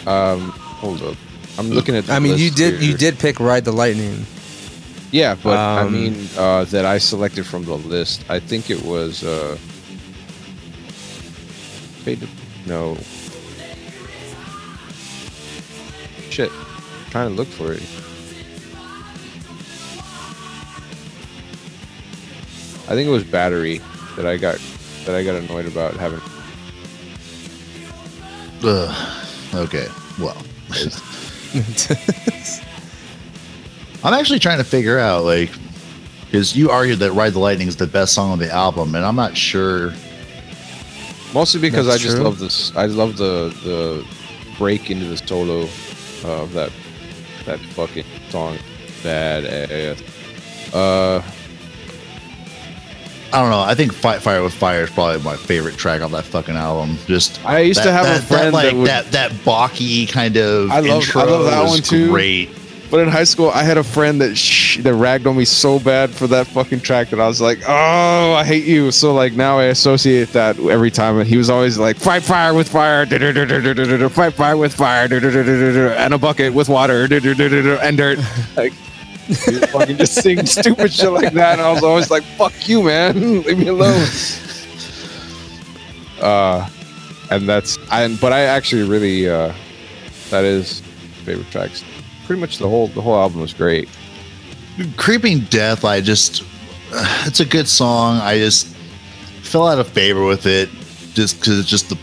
um 0.06 0.50
hold 0.80 1.02
up. 1.02 1.16
I'm 1.58 1.70
looking 1.70 1.96
at 1.96 2.04
the 2.06 2.12
I 2.12 2.18
mean, 2.18 2.36
you 2.38 2.46
list 2.46 2.56
did 2.56 2.82
you 2.82 2.96
did 2.96 3.18
pick 3.18 3.40
Ride 3.40 3.64
the 3.64 3.72
Lightning. 3.72 4.26
Yeah, 5.12 5.36
but 5.42 5.56
I 5.56 5.82
Um, 5.82 5.92
mean 5.92 6.28
uh, 6.36 6.64
that 6.64 6.84
I 6.84 6.98
selected 6.98 7.46
from 7.46 7.64
the 7.64 7.76
list. 7.76 8.24
I 8.28 8.40
think 8.40 8.70
it 8.70 8.82
was 8.82 9.22
uh, 9.24 9.56
no. 12.66 12.96
Shit, 16.30 16.50
trying 17.10 17.30
to 17.30 17.34
look 17.34 17.48
for 17.48 17.72
it. 17.72 17.82
I 22.88 22.94
think 22.94 23.08
it 23.08 23.10
was 23.10 23.24
battery 23.24 23.80
that 24.16 24.26
I 24.26 24.36
got 24.36 24.58
that 25.06 25.14
I 25.14 25.24
got 25.24 25.34
annoyed 25.36 25.66
about 25.66 25.94
having. 25.94 26.20
Ugh. 28.62 29.24
Okay. 29.54 29.88
Well, 30.18 30.36
I'm 34.06 34.14
actually 34.14 34.38
trying 34.38 34.58
to 34.58 34.64
figure 34.64 35.00
out 35.00 35.24
like 35.24 35.50
because 36.26 36.56
you 36.56 36.70
argued 36.70 37.00
that 37.00 37.10
Ride 37.12 37.32
the 37.32 37.40
Lightning 37.40 37.66
is 37.66 37.74
the 37.76 37.88
best 37.88 38.14
song 38.14 38.30
on 38.30 38.38
the 38.38 38.48
album, 38.50 38.94
and 38.94 39.04
I'm 39.04 39.16
not 39.16 39.36
sure. 39.36 39.92
Mostly 41.34 41.60
because 41.60 41.86
That's 41.86 41.98
I 42.00 42.02
just 42.02 42.14
true. 42.16 42.24
love 42.24 42.38
this. 42.38 42.74
I 42.76 42.86
love 42.86 43.16
the 43.16 43.52
the 43.64 44.06
break 44.58 44.90
into 44.92 45.06
the 45.06 45.16
solo 45.16 45.62
of 46.24 46.52
that 46.52 46.70
that 47.46 47.58
fucking 47.74 48.04
song. 48.28 48.58
Bad 49.02 49.44
ass. 49.44 50.02
Uh, 50.72 51.20
I 53.32 53.40
don't 53.42 53.50
know. 53.50 53.60
I 53.60 53.74
think 53.74 53.92
Fight 53.92 54.22
Fire 54.22 54.40
with 54.42 54.54
Fire 54.54 54.84
is 54.84 54.90
probably 54.90 55.20
my 55.22 55.36
favorite 55.36 55.76
track 55.76 56.00
on 56.00 56.12
that 56.12 56.24
fucking 56.24 56.54
album. 56.54 56.96
Just 57.08 57.44
I 57.44 57.58
used 57.60 57.82
to 57.82 57.90
have 57.90 58.06
a 58.06 58.22
friend 58.24 58.52
like 58.52 58.66
that 58.70 58.76
would- 58.76 58.86
that 58.88 59.10
that 59.12 59.44
balky 59.44 60.06
kind 60.06 60.36
of. 60.36 60.70
I 60.70 60.78
love- 60.80 60.86
I 60.90 60.94
intro 60.94 61.24
love 61.24 61.44
that 61.46 61.64
one 61.68 61.80
too. 61.82 62.08
Great. 62.10 62.50
But 62.90 63.00
in 63.00 63.08
high 63.08 63.24
school, 63.24 63.50
I 63.50 63.62
had 63.62 63.78
a 63.78 63.84
friend 63.84 64.20
that 64.20 64.36
sh- 64.36 64.78
that 64.78 64.94
ragged 64.94 65.26
on 65.26 65.36
me 65.36 65.44
so 65.44 65.78
bad 65.78 66.10
for 66.10 66.26
that 66.28 66.46
fucking 66.46 66.80
track 66.80 67.10
that 67.10 67.20
I 67.20 67.26
was 67.26 67.40
like, 67.40 67.58
oh, 67.66 68.34
I 68.34 68.44
hate 68.44 68.64
you. 68.64 68.90
So 68.90 69.12
like 69.14 69.32
now 69.32 69.58
I 69.58 69.64
associate 69.64 70.28
that 70.32 70.58
every 70.58 70.90
time, 70.90 71.18
and 71.18 71.26
he 71.28 71.36
was 71.36 71.50
always 71.50 71.78
like, 71.78 71.96
fight 71.96 72.22
fire 72.22 72.54
with 72.54 72.68
fire, 72.68 73.06
fight 73.06 74.34
fire 74.34 74.56
with 74.56 74.74
fire, 74.74 75.04
and 75.04 76.14
a 76.14 76.18
bucket 76.18 76.54
with 76.54 76.68
water, 76.68 77.08
and 77.10 77.96
dirt. 77.96 78.18
Like. 78.56 78.72
He 79.26 79.32
was 79.58 79.64
fucking 79.72 79.96
just 79.96 80.14
sing 80.22 80.46
stupid 80.46 80.92
shit 80.92 81.10
like 81.10 81.32
that, 81.32 81.58
and 81.58 81.60
I 81.60 81.72
was 81.72 81.82
always 81.82 82.12
like, 82.12 82.22
"Fuck 82.22 82.68
you, 82.68 82.84
man! 82.84 83.42
Leave 83.42 83.58
me 83.58 83.66
alone." 83.66 84.06
Uh, 86.20 86.68
and 87.32 87.48
that's 87.48 87.76
I. 87.90 88.06
But 88.20 88.32
I 88.32 88.42
actually 88.42 88.88
really 88.88 89.28
uh, 89.28 89.52
that 90.30 90.44
is 90.44 90.80
favorite 91.24 91.50
tracks. 91.50 91.82
Pretty 92.26 92.40
much 92.40 92.58
the 92.58 92.68
whole 92.68 92.88
the 92.88 93.00
whole 93.00 93.16
album 93.16 93.40
was 93.40 93.54
great. 93.54 93.88
Creeping 94.96 95.40
Death, 95.40 95.84
I 95.84 96.00
just. 96.00 96.42
Uh, 96.92 97.24
it's 97.26 97.40
a 97.40 97.44
good 97.44 97.68
song. 97.68 98.18
I 98.18 98.38
just 98.38 98.68
fell 99.42 99.66
out 99.66 99.78
of 99.78 99.88
favor 99.88 100.24
with 100.24 100.46
it 100.46 100.68
just 101.14 101.38
because 101.38 101.58
it's 101.60 101.68
just 101.68 101.88
the 101.88 101.98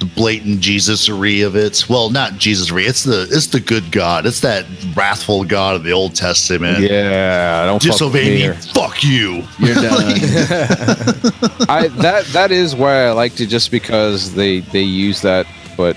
the 0.00 0.06
blatant 0.14 0.60
Jesusery 0.60 1.46
of 1.46 1.56
it. 1.56 1.88
Well, 1.88 2.10
not 2.10 2.32
Jesusery. 2.32 2.86
It's 2.86 3.04
the 3.04 3.22
it's 3.30 3.48
the 3.48 3.60
good 3.60 3.90
God. 3.92 4.26
It's 4.26 4.40
that 4.40 4.66
wrathful 4.94 5.44
God 5.44 5.76
of 5.76 5.84
the 5.84 5.92
Old 5.92 6.14
Testament. 6.14 6.80
Yeah, 6.80 7.60
I 7.62 7.66
don't 7.66 7.82
fuck 7.82 7.92
Disobey 7.92 8.30
me 8.30 8.48
me. 8.48 8.54
Fuck 8.54 9.04
you. 9.04 9.44
You're 9.58 9.74
done. 9.74 9.84
I 11.68 11.88
that 11.98 12.24
that 12.32 12.50
is 12.50 12.74
why 12.74 13.06
I 13.06 13.12
liked 13.12 13.40
it 13.40 13.46
just 13.46 13.70
because 13.70 14.34
they 14.34 14.60
they 14.60 14.82
use 14.82 15.22
that, 15.22 15.46
but 15.76 15.96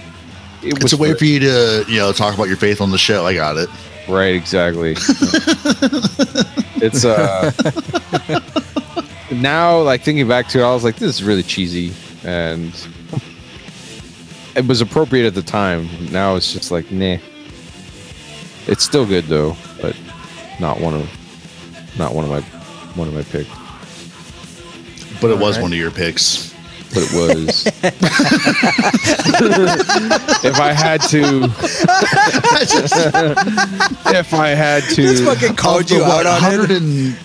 it 0.63 0.73
It's 0.73 0.83
was 0.83 0.93
a 0.93 0.97
way 0.97 1.11
for- 1.13 1.19
for 1.19 1.25
you 1.25 1.39
to 1.39 1.85
you 1.87 1.97
know 1.99 2.11
talk 2.11 2.33
about 2.35 2.47
your 2.47 2.57
faith 2.57 2.81
on 2.81 2.91
the 2.91 2.97
show. 2.97 3.25
I 3.25 3.33
got 3.33 3.57
it. 3.57 3.69
Right, 4.07 4.35
exactly. 4.35 4.91
it's 6.81 7.03
uh 7.03 7.51
now 9.31 9.79
like 9.81 10.01
thinking 10.01 10.27
back 10.27 10.47
to 10.49 10.59
it, 10.59 10.63
I 10.63 10.73
was 10.73 10.83
like, 10.83 10.95
this 10.95 11.15
is 11.15 11.23
really 11.23 11.43
cheesy 11.43 11.93
and 12.23 12.73
it 14.55 14.65
was 14.65 14.81
appropriate 14.81 15.27
at 15.27 15.35
the 15.35 15.41
time. 15.41 15.87
Now 16.11 16.35
it's 16.35 16.51
just 16.53 16.71
like, 16.71 16.89
nah. 16.91 17.17
It's 18.67 18.83
still 18.83 19.05
good 19.05 19.25
though, 19.25 19.55
but 19.81 19.95
not 20.59 20.79
one 20.79 20.93
of 20.93 21.97
not 21.99 22.13
one 22.13 22.23
of 22.25 22.31
my 22.31 22.41
one 22.95 23.07
of 23.07 23.13
my 23.13 23.23
picks. 23.23 23.49
But 25.21 25.31
it 25.31 25.37
was 25.39 25.55
Alright. 25.57 25.61
one 25.63 25.73
of 25.73 25.77
your 25.79 25.91
picks. 25.91 26.53
But 26.93 27.03
it 27.03 27.11
was 27.13 27.65
if 30.43 30.59
I 30.59 30.71
had 30.71 31.01
to 31.01 31.43
if 34.17 34.33
I 34.33 34.49
had 34.49 34.83
to 34.83 34.95
Just 34.95 35.23
fucking 35.23 35.55
called 35.55 35.81
Of 35.81 35.87
the, 35.89 35.95
you 35.95 36.01
what, 36.01 36.25
out 36.25 36.43
on 36.43 36.71
it. 36.71 37.15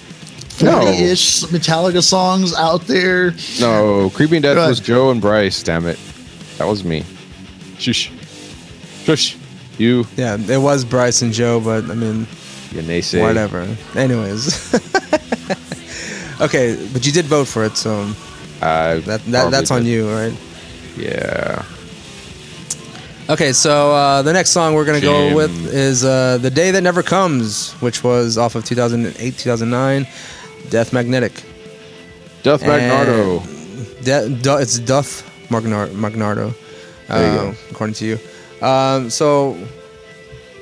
140-ish 0.59 1.43
Metallica 1.45 2.03
songs 2.03 2.55
out 2.55 2.83
there. 2.83 3.33
No, 3.61 4.11
Creeping 4.15 4.43
Death 4.43 4.57
Go 4.57 4.69
was. 4.69 4.81
Joe 4.81 5.11
and 5.11 5.21
Bryce, 5.21 5.63
damn 5.63 5.87
it. 5.87 5.99
That 6.59 6.67
was 6.67 6.85
me. 6.85 7.05
Shush. 7.79 8.11
Shush. 9.05 9.37
You, 9.79 10.07
Yeah, 10.17 10.37
it 10.39 10.59
was 10.59 10.85
Bryce 10.85 11.23
and 11.23 11.33
Joe, 11.33 11.61
but 11.61 11.91
I 11.91 11.95
mean, 11.95 12.21
you 12.73 12.83
naysay. 12.83 13.23
whatever. 13.23 13.67
Anyways. 13.97 14.75
okay, 16.41 16.77
but 16.93 17.07
you 17.07 17.13
did 17.13 17.25
vote 17.27 17.49
for 17.49 17.65
it, 17.65 17.77
so 17.77 18.13
I 18.63 18.99
that, 19.01 19.25
that 19.27 19.51
that's 19.51 19.71
on 19.71 19.85
you, 19.85 20.09
right? 20.11 20.33
Yeah. 20.97 21.65
Okay, 23.29 23.53
so 23.53 23.93
uh, 23.93 24.23
the 24.23 24.33
next 24.33 24.51
song 24.51 24.75
we're 24.75 24.85
gonna 24.85 25.01
go 25.01 25.35
with 25.35 25.51
is 25.73 26.05
uh, 26.05 26.39
"The 26.39 26.51
Day 26.51 26.71
That 26.71 26.83
Never 26.83 27.03
Comes," 27.03 27.73
which 27.75 28.03
was 28.05 28.37
off 28.37 28.55
of 28.57 28.65
2008, 28.65 29.39
2009, 29.39 30.07
Death 30.71 30.93
Magnetic. 30.93 31.33
Death 32.43 32.63
Magnardo. 32.63 33.41
De- 34.03 34.29
du- 34.43 34.59
it's 34.59 34.79
Duff 34.81 35.23
Magnar- 35.51 35.93
Magnardo, 35.95 36.53
uh, 37.09 37.55
according 37.71 37.95
to 37.95 38.05
you. 38.05 38.19
Um, 38.67 39.09
so 39.11 39.57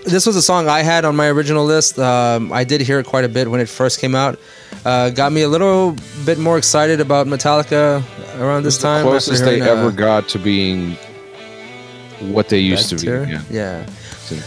this 0.04 0.26
was 0.26 0.36
a 0.36 0.42
song 0.42 0.68
I 0.68 0.82
had 0.82 1.04
on 1.04 1.14
my 1.16 1.28
original 1.28 1.64
list. 1.64 1.98
Um, 1.98 2.52
I 2.52 2.64
did 2.64 2.80
hear 2.80 2.98
it 2.98 3.06
quite 3.06 3.24
a 3.24 3.28
bit 3.28 3.50
when 3.50 3.60
it 3.60 3.68
first 3.68 4.00
came 4.00 4.14
out. 4.14 4.38
Uh, 4.84 5.10
got 5.10 5.32
me 5.32 5.42
a 5.42 5.48
little 5.48 5.96
bit 6.24 6.38
more 6.38 6.56
excited 6.58 7.00
about 7.00 7.26
Metallica 7.26 8.02
around 8.40 8.62
this 8.62 8.78
time. 8.78 9.00
after 9.06 9.10
Closest 9.10 9.44
they 9.44 9.56
hearing, 9.56 9.68
uh, 9.68 9.80
ever 9.80 9.90
got 9.92 10.28
to 10.30 10.38
being 10.38 10.96
what 12.20 12.48
they 12.48 12.58
used 12.58 12.88
to 12.90 12.96
be. 12.96 13.06
Yeah. 13.30 13.42
Yeah. 13.50 13.86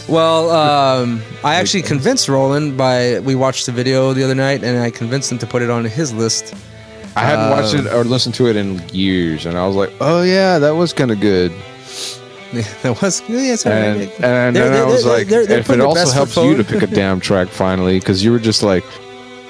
Well, 0.08 0.50
um, 0.50 1.20
I 1.44 1.56
actually 1.56 1.82
convinced 1.82 2.28
Roland 2.28 2.76
by 2.76 3.20
we 3.20 3.34
watched 3.34 3.66
the 3.66 3.72
video 3.72 4.12
the 4.14 4.24
other 4.24 4.34
night, 4.34 4.64
and 4.64 4.78
I 4.78 4.90
convinced 4.90 5.30
him 5.30 5.38
to 5.38 5.46
put 5.46 5.60
it 5.60 5.68
on 5.70 5.84
his 5.84 6.12
list. 6.12 6.54
I 7.16 7.20
hadn't 7.20 7.50
watched 7.50 7.74
Um, 7.74 7.86
it 7.86 7.92
or 7.92 8.02
listened 8.02 8.34
to 8.36 8.48
it 8.48 8.56
in 8.56 8.82
years, 8.92 9.44
and 9.46 9.58
I 9.58 9.66
was 9.66 9.76
like, 9.76 9.90
"Oh 10.00 10.22
yeah, 10.22 10.58
that 10.58 10.70
was 10.74 10.92
kind 10.94 11.10
of 11.10 11.20
good." 11.20 11.52
that 12.82 13.00
was 13.02 13.20
yeah, 13.28 13.52
it's 13.52 13.66
And 13.66 14.02
and 14.22 14.56
They're- 14.56 14.70
then 14.70 14.82
I 14.82 14.84
was 14.84 15.04
like, 15.04 15.28
they're- 15.28 15.46
they're 15.46 15.58
if 15.60 15.70
it 15.70 15.80
also 15.80 16.10
helps 16.10 16.36
you 16.36 16.56
to 16.56 16.64
pick 16.64 16.82
a 16.82 16.86
damn 16.86 17.20
track 17.20 17.48
finally, 17.48 17.98
because 17.98 18.24
you 18.24 18.32
were 18.32 18.38
just 18.38 18.62
like, 18.62 18.84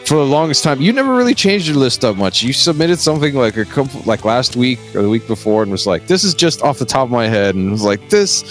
for 0.06 0.16
the 0.16 0.26
longest 0.26 0.62
time, 0.64 0.80
you 0.82 0.92
never 0.92 1.14
really 1.14 1.34
changed 1.34 1.66
your 1.66 1.76
list 1.76 2.04
up 2.04 2.16
much. 2.16 2.42
You 2.42 2.52
submitted 2.52 2.98
something 2.98 3.34
like 3.34 3.56
a 3.56 3.64
couple, 3.64 4.02
like 4.04 4.24
last 4.24 4.54
week 4.56 4.78
or 4.94 5.00
the 5.02 5.08
week 5.08 5.26
before, 5.26 5.62
and 5.62 5.72
was 5.72 5.86
like, 5.86 6.06
"This 6.08 6.24
is 6.24 6.34
just 6.34 6.60
off 6.62 6.78
the 6.78 6.84
top 6.84 7.04
of 7.04 7.10
my 7.10 7.26
head," 7.26 7.54
and 7.54 7.70
was 7.72 7.82
like, 7.82 8.10
"This 8.10 8.42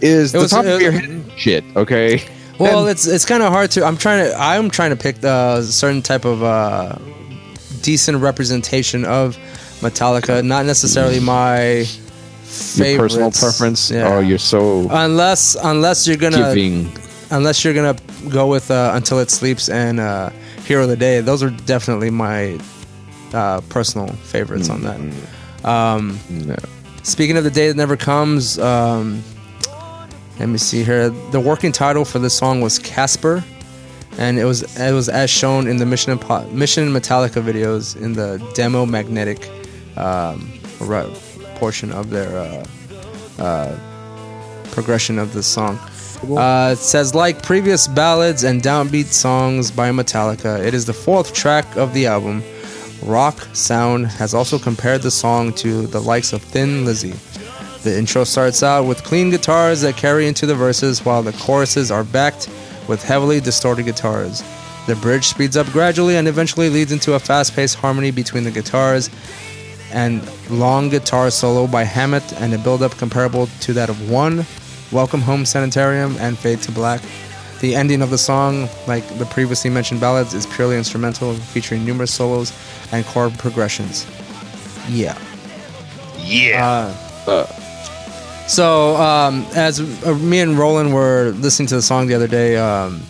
is 0.00 0.30
It 0.30 0.38
the 0.38 0.42
was- 0.42 0.50
top 0.52 0.64
it- 0.66 0.72
of 0.74 0.80
your 0.80 0.92
head 0.92 1.24
shit." 1.36 1.64
Okay. 1.74 2.22
Well, 2.58 2.80
And- 2.82 2.90
it's 2.90 3.06
it's 3.08 3.24
kind 3.24 3.42
of 3.42 3.50
hard 3.52 3.70
to. 3.72 3.84
I'm 3.84 3.96
trying 3.96 4.24
to. 4.30 4.40
I'm 4.40 4.70
trying 4.70 4.90
to 4.90 4.96
pick 4.96 5.20
a 5.24 5.62
certain 5.64 6.00
type 6.02 6.24
of 6.24 6.44
uh, 6.44 6.94
decent 7.82 8.18
representation 8.18 9.04
of 9.04 9.36
Metallica, 9.80 10.44
not 10.44 10.64
necessarily 10.66 11.18
my 11.18 11.86
favorite 12.50 13.12
your 13.12 13.20
personal 13.20 13.30
preference. 13.30 13.90
Yeah. 13.90 14.08
Oh, 14.14 14.20
you're 14.20 14.38
so 14.38 14.86
unless 14.90 15.56
unless 15.62 16.06
you're 16.06 16.16
gonna 16.16 16.36
giving. 16.54 16.90
unless 17.30 17.64
you're 17.64 17.74
gonna 17.74 17.96
go 18.28 18.46
with 18.48 18.70
uh, 18.70 18.92
Until 18.94 19.18
It 19.20 19.30
Sleeps 19.30 19.68
and 19.68 20.00
uh, 20.00 20.30
Hero 20.64 20.82
of 20.84 20.88
the 20.88 20.96
Day. 20.96 21.20
Those 21.20 21.42
are 21.42 21.50
definitely 21.50 22.10
my 22.10 22.58
uh, 23.32 23.60
personal 23.68 24.08
favorites 24.08 24.68
on 24.68 24.82
that. 24.82 24.98
Um, 25.68 26.18
No. 26.30 26.56
Speaking 27.02 27.36
of 27.38 27.44
the 27.44 27.50
day 27.50 27.68
that 27.68 27.76
never 27.76 27.96
comes, 27.96 28.58
um, 28.58 29.22
let 30.38 30.48
me 30.48 30.58
see 30.58 30.82
here. 30.84 31.08
The 31.30 31.40
working 31.40 31.72
title 31.72 32.04
for 32.04 32.18
this 32.18 32.34
song 32.34 32.60
was 32.60 32.78
Casper, 32.78 33.42
and 34.18 34.38
it 34.38 34.44
was 34.44 34.62
it 34.78 34.92
was 34.92 35.08
as 35.08 35.30
shown 35.30 35.66
in 35.66 35.78
the 35.78 35.86
Mission 35.86 36.16
Impo- 36.18 36.50
Mission 36.52 36.88
Metallica 36.92 37.42
videos 37.42 37.96
in 38.00 38.12
the 38.12 38.38
demo 38.54 38.84
magnetic 38.84 39.48
um, 39.96 40.52
portion 41.60 41.92
of 41.92 42.08
their 42.08 42.36
uh, 42.36 42.64
uh, 43.38 43.78
progression 44.72 45.18
of 45.18 45.34
the 45.34 45.42
song. 45.42 45.78
Uh, 46.26 46.70
it 46.72 46.76
says, 46.76 47.14
like 47.14 47.42
previous 47.42 47.86
ballads 47.86 48.44
and 48.44 48.62
downbeat 48.62 49.06
songs 49.06 49.70
by 49.70 49.90
Metallica, 49.90 50.58
it 50.58 50.74
is 50.74 50.86
the 50.86 50.92
fourth 50.92 51.32
track 51.34 51.66
of 51.76 51.92
the 51.92 52.06
album. 52.06 52.42
Rock 53.02 53.46
Sound 53.52 54.06
has 54.06 54.34
also 54.34 54.58
compared 54.58 55.02
the 55.02 55.10
song 55.10 55.52
to 55.54 55.86
the 55.86 56.00
likes 56.00 56.32
of 56.32 56.42
Thin 56.42 56.84
Lizzy. 56.84 57.14
The 57.82 57.96
intro 57.96 58.24
starts 58.24 58.62
out 58.62 58.86
with 58.86 59.04
clean 59.04 59.30
guitars 59.30 59.80
that 59.82 59.96
carry 59.96 60.26
into 60.26 60.44
the 60.46 60.54
verses, 60.54 61.04
while 61.04 61.22
the 61.22 61.32
choruses 61.32 61.90
are 61.90 62.04
backed 62.04 62.48
with 62.88 63.02
heavily 63.02 63.40
distorted 63.40 63.84
guitars. 63.84 64.42
The 64.86 64.96
bridge 64.96 65.26
speeds 65.26 65.56
up 65.56 65.66
gradually 65.68 66.16
and 66.16 66.26
eventually 66.28 66.68
leads 66.68 66.92
into 66.92 67.14
a 67.14 67.18
fast 67.18 67.54
paced 67.54 67.76
harmony 67.76 68.10
between 68.10 68.44
the 68.44 68.50
guitars 68.50 69.08
and 69.92 70.22
long 70.50 70.88
guitar 70.88 71.30
solo 71.30 71.66
by 71.66 71.84
Hammett 71.84 72.32
and 72.40 72.54
a 72.54 72.58
build 72.58 72.82
up 72.82 72.92
comparable 72.92 73.48
to 73.60 73.72
that 73.74 73.88
of 73.88 74.10
One, 74.10 74.44
Welcome 74.92 75.20
Home 75.20 75.44
Sanitarium, 75.44 76.16
and 76.18 76.38
Fade 76.38 76.62
to 76.62 76.72
Black. 76.72 77.00
The 77.60 77.74
ending 77.74 78.00
of 78.00 78.10
the 78.10 78.18
song, 78.18 78.68
like 78.86 79.06
the 79.18 79.26
previously 79.26 79.70
mentioned 79.70 80.00
ballads, 80.00 80.32
is 80.32 80.46
purely 80.46 80.76
instrumental, 80.76 81.34
featuring 81.34 81.84
numerous 81.84 82.12
solos 82.12 82.52
and 82.90 83.04
chord 83.06 83.38
progressions. 83.38 84.06
Yeah. 84.88 85.18
Yeah. 86.18 86.94
Uh, 87.26 87.46
so, 88.46 88.96
um, 88.96 89.46
as 89.54 89.80
uh, 90.04 90.14
me 90.14 90.40
and 90.40 90.58
Roland 90.58 90.92
were 90.92 91.32
listening 91.36 91.68
to 91.68 91.76
the 91.76 91.82
song 91.82 92.06
the 92.06 92.14
other 92.14 92.26
day, 92.26 92.56
um, 92.56 93.02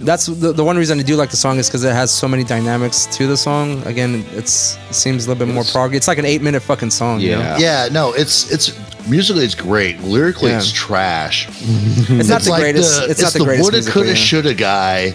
that's 0.00 0.26
the, 0.26 0.52
the 0.52 0.64
one 0.64 0.76
reason 0.76 0.98
I 0.98 1.02
do 1.02 1.14
like 1.16 1.30
the 1.30 1.36
song 1.36 1.58
is 1.58 1.68
because 1.68 1.84
it 1.84 1.92
has 1.92 2.10
so 2.10 2.26
many 2.26 2.42
dynamics 2.42 3.06
to 3.16 3.26
the 3.26 3.36
song. 3.36 3.82
Again, 3.86 4.24
it's 4.30 4.76
it 4.88 4.94
seems 4.94 5.26
a 5.26 5.28
little 5.28 5.46
bit 5.46 5.52
more 5.52 5.64
prog. 5.64 5.94
It's 5.94 6.08
like 6.08 6.18
an 6.18 6.24
eight 6.24 6.42
minute 6.42 6.60
fucking 6.60 6.90
song. 6.90 7.20
you 7.20 7.32
know? 7.32 7.40
Yeah. 7.40 7.58
yeah, 7.58 7.88
no, 7.92 8.12
it's 8.14 8.50
it's 8.50 8.72
musically 9.08 9.44
it's 9.44 9.54
great. 9.54 10.00
Lyrically, 10.00 10.50
Yeah. 10.50 10.58
it's 10.58 10.72
trash. 10.72 11.48
it's 11.50 12.28
not 12.28 12.42
the 12.42 12.56
greatest. 12.56 13.02
it's, 13.10 13.22
not 13.22 13.32
the, 13.32 13.40
greatest. 13.40 13.62
woulda, 13.62 13.76
musically, 13.76 13.92
coulda, 13.92 14.08
yeah. 14.08 14.14
shoulda 14.14 14.54
guy 14.54 15.14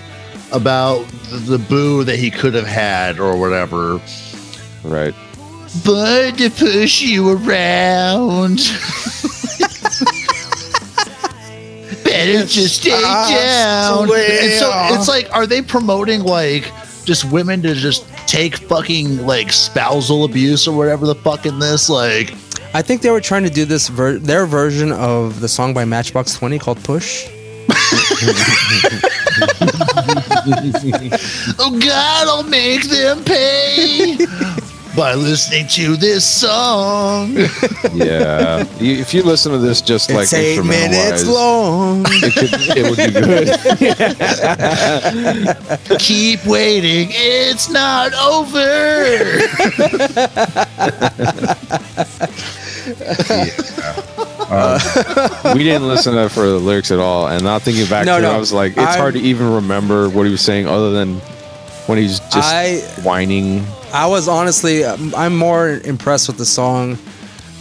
about 0.52 1.06
the, 1.30 1.38
the 1.38 1.58
boo 1.58 2.04
that 2.04 2.18
he 2.18 2.30
could 2.30 2.54
have 2.54 2.68
had 2.68 3.20
or 3.20 3.38
whatever. 3.38 4.00
Right. 4.84 5.16
But 5.84 6.38
to 6.38 6.50
push 6.52 7.02
you 7.02 7.32
around. 7.32 8.60
Better 12.16 12.46
just 12.46 12.82
stay 12.82 12.92
ah, 12.94 13.30
down. 13.30 14.04
And 14.04 14.54
so 14.54 14.72
it's 14.96 15.08
like, 15.08 15.32
are 15.34 15.46
they 15.46 15.62
promoting 15.62 16.22
like 16.22 16.72
just 17.06 17.32
women 17.32 17.62
to 17.62 17.74
just 17.74 18.08
take 18.28 18.56
fucking 18.56 19.26
like 19.26 19.52
spousal 19.52 20.26
abuse 20.26 20.68
or 20.68 20.76
whatever 20.76 21.06
the 21.06 21.16
fuck 21.16 21.46
in 21.46 21.60
this? 21.60 21.90
Like, 21.90 22.34
I 22.74 22.82
think 22.82 23.02
they 23.02 23.12
were 23.12 23.22
trying 23.22 23.44
to 23.44 23.50
do 23.50 23.66
this 23.66 23.88
ver- 23.88 24.20
their 24.20 24.46
version 24.46 24.92
of 24.92 25.40
the 25.40 25.48
song 25.48 25.74
by 25.74 25.86
Matchbox 25.86 26.36
Twenty 26.36 26.60
called 26.60 26.84
"Push." 26.84 27.28
oh 31.60 31.80
God, 31.82 32.28
I'll 32.28 32.44
make 32.44 32.84
them 32.84 33.24
pay 33.24 34.18
by 34.96 35.14
listening 35.14 35.68
to 35.68 35.96
this 35.98 36.26
song. 36.26 37.36
Yeah. 37.94 38.66
You- 38.80 38.96
if 39.00 39.14
you 39.14 39.24
listen 39.24 39.52
to 39.54 39.58
this 39.58 39.80
just 39.82 40.10
like 40.10 40.24
it's 40.24 40.34
eight 40.34 40.64
minutes 40.64 41.26
long. 41.28 42.04
it, 42.08 42.34
could, 42.34 42.50
it 42.78 42.90
would 42.90 42.98
be 42.98 43.12
good. 45.90 46.00
Keep 46.00 46.46
waiting, 46.46 47.08
it's 47.12 47.70
not 47.70 48.14
over. 48.16 48.66
Um, 54.50 54.80
we 55.58 55.64
didn't 55.64 55.88
listen 55.88 56.14
to 56.16 56.30
for 56.30 56.42
the 56.46 56.60
lyrics 56.60 56.92
at 56.92 57.00
all, 57.00 57.28
and 57.28 57.44
not 57.44 57.62
thinking 57.64 57.88
back 57.88 58.06
No, 58.06 58.20
to 58.20 58.26
it. 58.26 58.30
I 58.30 58.38
was 58.38 58.54
like, 58.54 58.72
it's 58.74 58.80
I'm- 58.80 59.00
hard 59.00 59.14
to 59.16 59.20
even 59.22 59.52
remember 59.52 60.10
what 60.10 60.26
he 60.26 60.32
was 60.32 60.42
saying 60.42 60.68
other 60.68 60.92
than 60.92 61.16
when 61.88 61.98
he's 61.98 62.20
just 62.20 62.36
I- 62.38 62.78
whining. 63.04 63.66
I 63.96 64.08
was 64.08 64.28
honestly, 64.28 64.84
I'm 64.86 65.38
more 65.38 65.70
impressed 65.70 66.28
with 66.28 66.38
the 66.38 66.46
song 66.46 66.98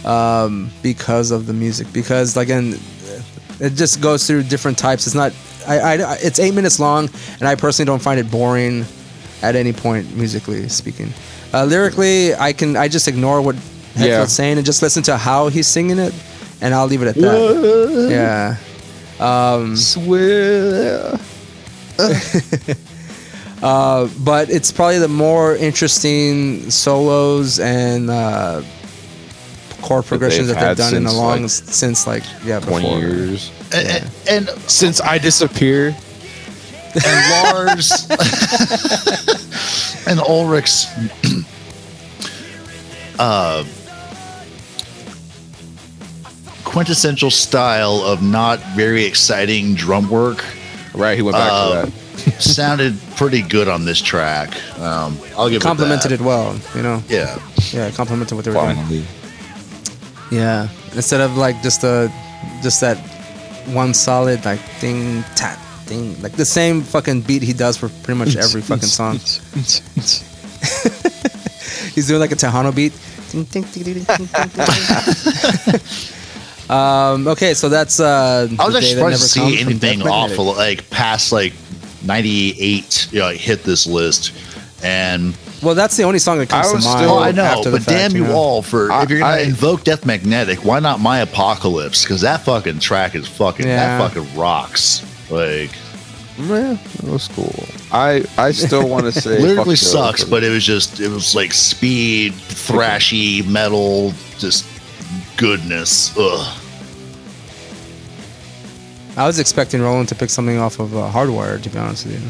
um, 0.03 0.69
because 0.83 1.31
of 1.31 1.45
the 1.45 1.53
music. 1.53 1.87
Because 1.93 2.35
again, 2.35 2.77
it 3.61 3.69
just 3.75 4.01
goes 4.01 4.27
through 4.27 4.43
different 4.43 4.77
types. 4.77 5.07
It's 5.07 5.15
not, 5.15 5.31
I, 5.65 5.79
I, 5.79 6.15
it's 6.19 6.39
eight 6.39 6.53
minutes 6.53 6.77
long, 6.77 7.09
and 7.39 7.47
I 7.47 7.55
personally 7.55 7.87
don't 7.87 8.01
find 8.01 8.19
it 8.19 8.29
boring 8.29 8.83
at 9.41 9.55
any 9.55 9.71
point 9.71 10.13
musically 10.17 10.67
speaking. 10.67 11.13
Uh, 11.53 11.63
lyrically, 11.63 12.35
I 12.35 12.51
can, 12.51 12.75
I 12.75 12.89
just 12.89 13.07
ignore 13.07 13.41
what 13.41 13.55
Hetfield's 13.55 14.05
Yeah. 14.09 14.25
saying 14.25 14.57
and 14.57 14.65
just 14.65 14.81
listen 14.81 15.03
to 15.03 15.15
how 15.15 15.47
he's 15.47 15.67
singing 15.67 15.99
it, 15.99 16.13
and 16.59 16.73
I'll 16.73 16.87
leave 16.87 17.01
it 17.01 17.07
at 17.07 17.15
that. 17.15 18.09
Yeah. 18.11 18.57
Um, 19.25 19.77
Swear. 19.77 21.17
Uh, 23.65 24.07
but 24.23 24.47
it's 24.51 24.71
probably 24.71 24.99
the 24.99 25.07
more 25.07 25.55
interesting 25.55 26.69
solos 26.69 27.59
and 27.59 28.11
uh, 28.11 28.61
chord 29.81 30.05
progressions 30.05 30.47
they've 30.47 30.55
that 30.55 30.77
they've 30.77 30.85
done 30.91 30.93
in 30.95 31.05
a 31.07 31.11
long 31.11 31.41
like, 31.41 31.49
since 31.49 32.05
like 32.05 32.23
yeah 32.43 32.59
20 32.59 32.83
before. 32.85 32.99
years. 32.99 33.51
And, 33.73 34.11
and, 34.29 34.49
Since 34.69 35.01
I 35.01 35.17
disappear. 35.17 35.95
and 37.05 37.31
Lars 37.55 38.07
and 40.07 40.19
Ulrich's 40.19 40.85
uh, 43.17 43.65
quintessential 46.63 47.31
style 47.31 48.01
of 48.03 48.21
not 48.21 48.59
very 48.75 49.05
exciting 49.05 49.73
drum 49.75 50.09
work 50.09 50.43
Right, 50.93 51.15
he 51.17 51.21
went 51.23 51.35
back 51.35 51.51
Uh, 51.51 51.85
to 51.85 51.91
that. 52.29 52.41
sounded 52.41 52.93
pretty 53.15 53.41
good 53.41 53.67
on 53.67 53.85
this 53.85 54.01
track. 54.01 54.55
Um, 54.79 55.17
I'll 55.37 55.49
give 55.49 55.61
Complimented 55.61 56.11
it. 56.11 56.21
it 56.21 56.23
well, 56.23 56.55
you 56.75 56.81
know. 56.83 56.97
that. 56.97 57.09
Yeah. 57.09 57.85
Yeah, 57.87 57.91
complimented 57.91 58.35
what 58.35 58.45
they 58.45 58.51
were 58.51 58.73
doing. 58.73 59.05
Yeah, 60.31 60.67
instead 60.93 61.21
of 61.21 61.37
like 61.37 61.61
just 61.61 61.83
a, 61.83 62.11
just 62.61 62.81
that 62.81 62.97
one 63.67 63.93
solid 63.93 64.43
like 64.45 64.59
thing 64.79 65.23
tat 65.35 65.57
thing 65.85 66.19
like 66.21 66.33
the 66.33 66.45
same 66.45 66.81
fucking 66.81 67.21
beat 67.21 67.41
he 67.43 67.53
does 67.53 67.77
for 67.77 67.89
pretty 68.03 68.17
much 68.17 68.35
every 68.35 68.61
fucking 68.69 68.87
song. 68.87 69.13
He's 71.95 72.07
doing 72.07 72.19
like 72.19 72.31
a 72.31 72.35
Tejano 72.35 72.75
beat. 72.75 72.93
Um, 76.69 77.27
okay, 77.27 77.53
so 77.53 77.69
that's 77.69 77.99
uh. 77.99 78.47
I 78.59 78.65
was 78.65 78.73
The 78.73 78.77
actually 78.79 78.93
surprised 78.93 79.21
to 79.21 79.27
see 79.27 79.59
anything 79.61 80.01
awful 80.01 80.45
like 80.55 80.89
past 80.89 81.31
like 81.31 81.53
98 82.05 83.09
you 83.11 83.19
know, 83.19 83.29
hit 83.29 83.63
this 83.63 83.85
list. 83.87 84.31
And 84.83 85.35
Well, 85.63 85.73
that's 85.73 85.97
the 85.97 86.03
only 86.03 86.19
song 86.19 86.37
that 86.39 86.49
comes 86.49 86.67
I 86.67 86.69
to 86.69 86.73
mind. 86.73 86.83
still- 86.83 87.11
oh, 87.11 87.19
I 87.23 87.31
know, 87.31 87.43
after 87.43 87.71
the 87.71 87.77
but 87.77 87.85
fact, 87.85 88.11
damn 88.11 88.15
you, 88.15 88.25
know? 88.27 88.35
all 88.35 88.61
for 88.61 88.91
I- 88.91 89.03
if 89.03 89.09
you're 89.09 89.19
gonna 89.19 89.31
I- 89.37 89.39
invoke 89.39 89.83
Death 89.83 90.05
Magnetic, 90.05 90.63
why 90.65 90.79
not 90.79 90.99
My 90.99 91.19
Apocalypse? 91.19 92.03
Because 92.03 92.21
that 92.21 92.43
fucking 92.45 92.79
track 92.79 93.15
is 93.15 93.27
fucking 93.27 93.65
Yeah. 93.67 93.97
that 93.97 94.13
fucking 94.13 94.35
rocks. 94.35 95.01
Like 95.29 95.71
Yeah, 96.37 96.73
it 96.73 97.03
was 97.09 97.29
cool. 97.33 97.55
I 97.91 98.23
I 98.37 98.51
still 98.51 98.87
want 98.87 99.05
to 99.05 99.11
say 99.21 99.39
lyrically 99.39 99.77
fuck 99.77 99.87
sucks, 100.17 100.23
but 100.25 100.43
it 100.43 100.49
was 100.49 100.63
just 100.65 100.99
it 100.99 101.09
was 101.09 101.33
like 101.33 101.53
speed, 101.53 102.33
thrashy, 102.33 103.47
metal, 103.47 104.13
just 104.37 104.65
goodness. 105.37 106.11
Ugh. 106.19 106.45
I 109.17 109.25
was 109.25 109.39
expecting 109.39 109.81
Roland 109.81 110.09
to 110.09 110.15
pick 110.15 110.29
something 110.29 110.57
off 110.57 110.79
of 110.79 110.95
uh, 110.95 111.09
Hardwire, 111.11 111.61
to 111.61 111.69
be 111.69 111.77
honest 111.79 112.05
with 112.05 112.21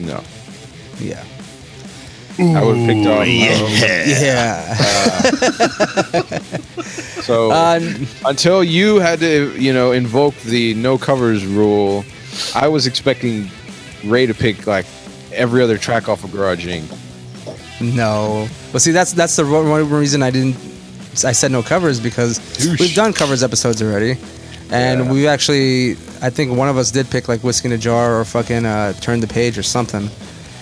you. 0.00 0.06
no. 0.06 0.22
Yeah. 0.98 1.24
I 2.38 2.62
would 2.64 2.76
have 2.78 2.86
picked 2.86 3.06
up. 3.06 3.26
yeah. 3.26 4.06
Yeah. 4.22 4.76
So 7.20 7.50
Uh, 7.50 7.80
until 8.24 8.64
you 8.64 8.98
had 8.98 9.20
to, 9.20 9.54
you 9.60 9.72
know, 9.72 9.92
invoke 9.92 10.34
the 10.38 10.74
no 10.74 10.98
covers 10.98 11.44
rule, 11.44 12.04
I 12.54 12.68
was 12.68 12.86
expecting 12.86 13.48
Ray 14.04 14.26
to 14.26 14.34
pick 14.34 14.66
like 14.66 14.86
every 15.32 15.62
other 15.62 15.78
track 15.78 16.08
off 16.08 16.24
of 16.24 16.32
Garage 16.32 16.66
Inc. 16.66 16.88
no. 17.80 18.48
But 18.72 18.80
see, 18.80 18.90
that's 18.90 19.12
that's 19.12 19.36
the 19.36 19.44
one 19.46 19.68
one 19.68 19.88
reason 19.90 20.22
I 20.22 20.30
didn't. 20.30 20.56
I 21.24 21.32
said 21.32 21.50
no 21.52 21.62
covers 21.62 22.00
because 22.00 22.38
Douche. 22.58 22.80
we've 22.80 22.94
done 22.94 23.12
covers 23.12 23.42
episodes 23.42 23.82
already, 23.82 24.16
and 24.72 25.04
Yeah. 25.04 25.12
we 25.12 25.26
actually. 25.28 25.92
I 26.22 26.30
think 26.30 26.56
one 26.56 26.68
of 26.68 26.76
us 26.76 26.90
did 26.90 27.08
pick 27.10 27.28
like 27.28 27.42
whiskey 27.42 27.68
in 27.68 27.72
a 27.72 27.78
jar 27.78 28.18
or 28.20 28.24
fucking 28.24 28.66
uh, 28.66 28.92
turn 28.94 29.20
the 29.20 29.26
page 29.26 29.56
or 29.58 29.62
something. 29.62 30.08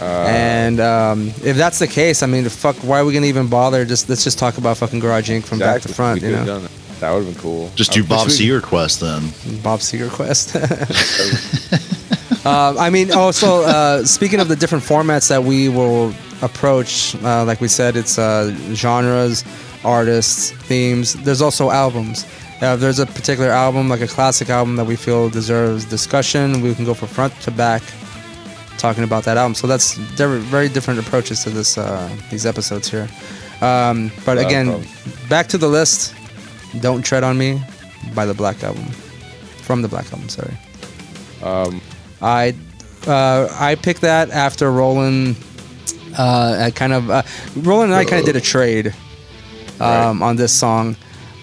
Uh, 0.01 0.05
and 0.29 0.79
um, 0.79 1.29
if 1.43 1.57
that's 1.57 1.81
the 1.81 1.89
case, 1.89 2.23
I 2.23 2.27
mean, 2.27 2.49
fuck, 2.49 2.77
why 2.77 3.01
are 3.01 3.05
we 3.05 3.13
gonna 3.13 3.27
even 3.27 3.49
bother? 3.49 3.85
Just 3.85 4.09
let's 4.09 4.23
just 4.23 4.39
talk 4.39 4.57
about 4.59 4.77
fucking 4.77 5.01
Garage 5.01 5.29
Inc. 5.31 5.45
from 5.45 5.59
back 5.59 5.83
to 5.83 5.89
front, 5.89 6.23
We 6.23 6.29
you 6.29 6.37
know. 6.37 6.45
done 6.47 6.63
that. 6.63 6.71
That 7.01 7.13
would 7.13 7.25
have 7.25 7.35
been 7.35 7.43
cool. 7.43 7.71
Just 7.77 7.93
do 7.93 8.03
Bob 8.05 8.27
wish 8.27 8.39
Seger 8.39 8.61
quest 8.63 9.01
then. 9.01 9.31
Bob 9.63 9.81
Seger 9.81 10.09
quest. 10.11 10.55
um, 12.47 12.79
I 12.79 12.91
mean, 12.91 13.13
also 13.13 13.63
uh, 13.63 14.05
speaking 14.05 14.41
of 14.41 14.49
the 14.49 14.57
different 14.57 14.85
formats 14.85 15.29
that 15.29 15.43
we 15.43 15.69
will 15.69 16.13
approach, 16.43 17.15
uh, 17.23 17.45
like 17.45 17.61
we 17.61 17.69
said, 17.69 17.97
it's 17.97 18.19
uh, 18.19 18.55
genres, 18.75 19.45
artists, 19.85 20.51
themes. 20.53 21.15
There's 21.15 21.43
also 21.43 21.71
albums. 21.71 22.25
Uh, 22.61 22.75
if 22.75 22.81
there's 22.81 22.99
a 22.99 23.07
particular 23.07 23.51
album, 23.51 23.89
like 23.89 24.01
a 24.01 24.09
classic 24.09 24.51
album 24.51 24.77
that 24.77 24.85
we 24.85 24.97
feel 24.97 25.31
deserves 25.31 25.85
discussion, 25.85 26.61
we 26.61 26.75
can 26.75 26.85
go 26.85 26.93
from 26.93 27.09
front 27.09 27.33
to 27.41 27.51
back 27.53 27.83
talking 28.79 29.05
about 29.05 29.25
that 29.25 29.37
album. 29.37 29.55
So 29.55 29.67
that's 29.67 29.95
very, 29.95 30.41
very 30.41 30.69
different 30.69 30.99
approaches 31.01 31.45
to 31.45 31.51
this 31.51 31.79
uh, 31.79 32.09
these 32.31 32.47
episodes 32.47 32.89
here. 32.89 33.09
Um, 33.61 34.11
but 34.25 34.39
again, 34.39 34.67
problem. 34.67 34.89
back 35.29 35.49
to 35.49 35.59
the 35.59 35.69
list. 35.69 36.15
Don't 36.81 37.03
tread 37.03 37.25
on 37.25 37.39
me 37.39 37.61
by 38.15 38.27
the 38.27 38.35
Black 38.35 38.63
Album, 38.63 38.85
from 39.63 39.83
the 39.83 39.89
Black 39.89 40.13
Album. 40.13 40.29
Sorry. 40.29 40.57
Um, 41.43 41.81
I 42.21 42.55
uh, 43.07 43.49
I 43.53 43.75
picked 43.77 44.01
that 44.03 44.31
after 44.31 44.71
Roland. 44.71 45.37
Uh, 46.17 46.59
I 46.67 46.71
kind 46.71 46.93
of 46.93 47.11
uh, 47.11 47.23
Roland 47.57 47.93
and 47.93 48.01
I 48.01 48.05
kind 48.05 48.21
of 48.21 48.27
did 48.27 48.37
a 48.37 48.41
trade 48.41 48.95
um, 49.81 50.23
on 50.23 50.37
this 50.37 50.53
song. 50.53 50.97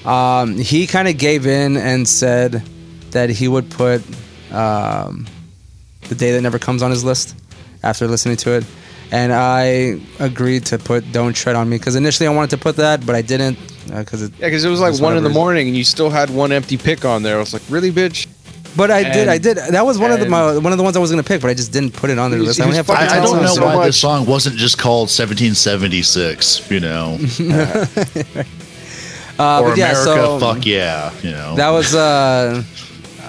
Um, 0.06 0.58
he 0.58 0.88
kind 0.88 1.08
of 1.08 1.18
gave 1.18 1.48
in 1.48 1.78
and 1.78 2.08
said 2.08 2.64
that 3.12 3.30
he 3.30 3.48
would 3.48 3.70
put 3.72 4.02
um, 4.52 5.26
the 6.10 6.16
day 6.16 6.32
that 6.34 6.42
never 6.42 6.60
comes 6.60 6.84
on 6.84 6.92
his 6.92 7.04
list 7.04 7.36
after 7.84 8.08
listening 8.08 8.38
to 8.38 8.52
it, 8.52 8.66
and 9.12 9.34
I 9.34 10.00
agreed 10.20 10.66
to 10.68 10.78
put 10.78 11.12
"Don't 11.12 11.36
Tread 11.36 11.56
on 11.56 11.70
Me" 11.70 11.78
because 11.78 11.96
initially 11.96 12.28
I 12.28 12.32
wanted 12.32 12.52
to 12.52 12.58
put 12.58 12.76
that, 12.78 13.06
but 13.06 13.16
I 13.16 13.22
didn't 13.22 13.58
because 13.88 14.22
it. 14.22 14.32
yeah, 14.40 14.48
because 14.48 14.64
it 14.64 14.70
was 14.70 14.80
like 14.80 15.00
one 15.00 15.18
in 15.18 15.24
the 15.24 15.30
morning, 15.30 15.68
and 15.68 15.76
you 15.76 15.84
still 15.84 16.10
had 16.10 16.30
one 16.30 16.52
empty 16.52 16.78
pick 16.78 17.04
on 17.06 17.24
there. 17.24 17.38
I 17.38 17.40
was 17.40 17.54
like, 17.54 17.64
really, 17.70 17.92
bitch? 17.92 18.28
But 18.76 18.92
I 18.92 19.04
did, 19.04 19.30
I 19.30 19.38
did. 19.38 19.58
That 19.58 19.86
was 19.86 19.98
one 19.98 20.12
of 20.12 20.20
the 20.20 20.28
my, 20.28 20.58
one 20.58 20.74
of 20.74 20.78
the 20.78 20.84
ones 20.84 20.98
I 20.98 21.00
was 21.00 21.10
gonna 21.10 21.24
pick, 21.24 21.42
but 21.42 21.50
I 21.50 21.54
just 21.54 21.72
didn't 21.72 21.92
put 21.92 22.10
it 22.10 22.20
on 22.20 22.30
there. 22.30 22.40
List. 22.42 22.60
I 22.60 22.66
only 22.66 22.76
have 22.76 22.90
I, 22.90 23.08
I 23.08 23.22
don't 23.22 23.42
know 23.42 23.48
so 23.48 23.66
why 23.66 23.76
much. 23.76 23.86
this 23.88 24.00
song 24.00 24.26
wasn't 24.26 24.58
just 24.58 24.78
called 24.78 25.08
1776, 25.08 26.70
you 26.70 26.82
know, 26.82 27.18
Uh, 29.38 29.62
or 29.62 29.70
but 29.70 29.78
yeah, 29.78 29.92
America, 29.92 30.04
so 30.06 30.40
fuck 30.40 30.66
yeah, 30.66 31.12
you 31.22 31.32
know. 31.32 31.56
that 31.56 31.70
was. 31.70 31.94
Uh, 31.94 32.64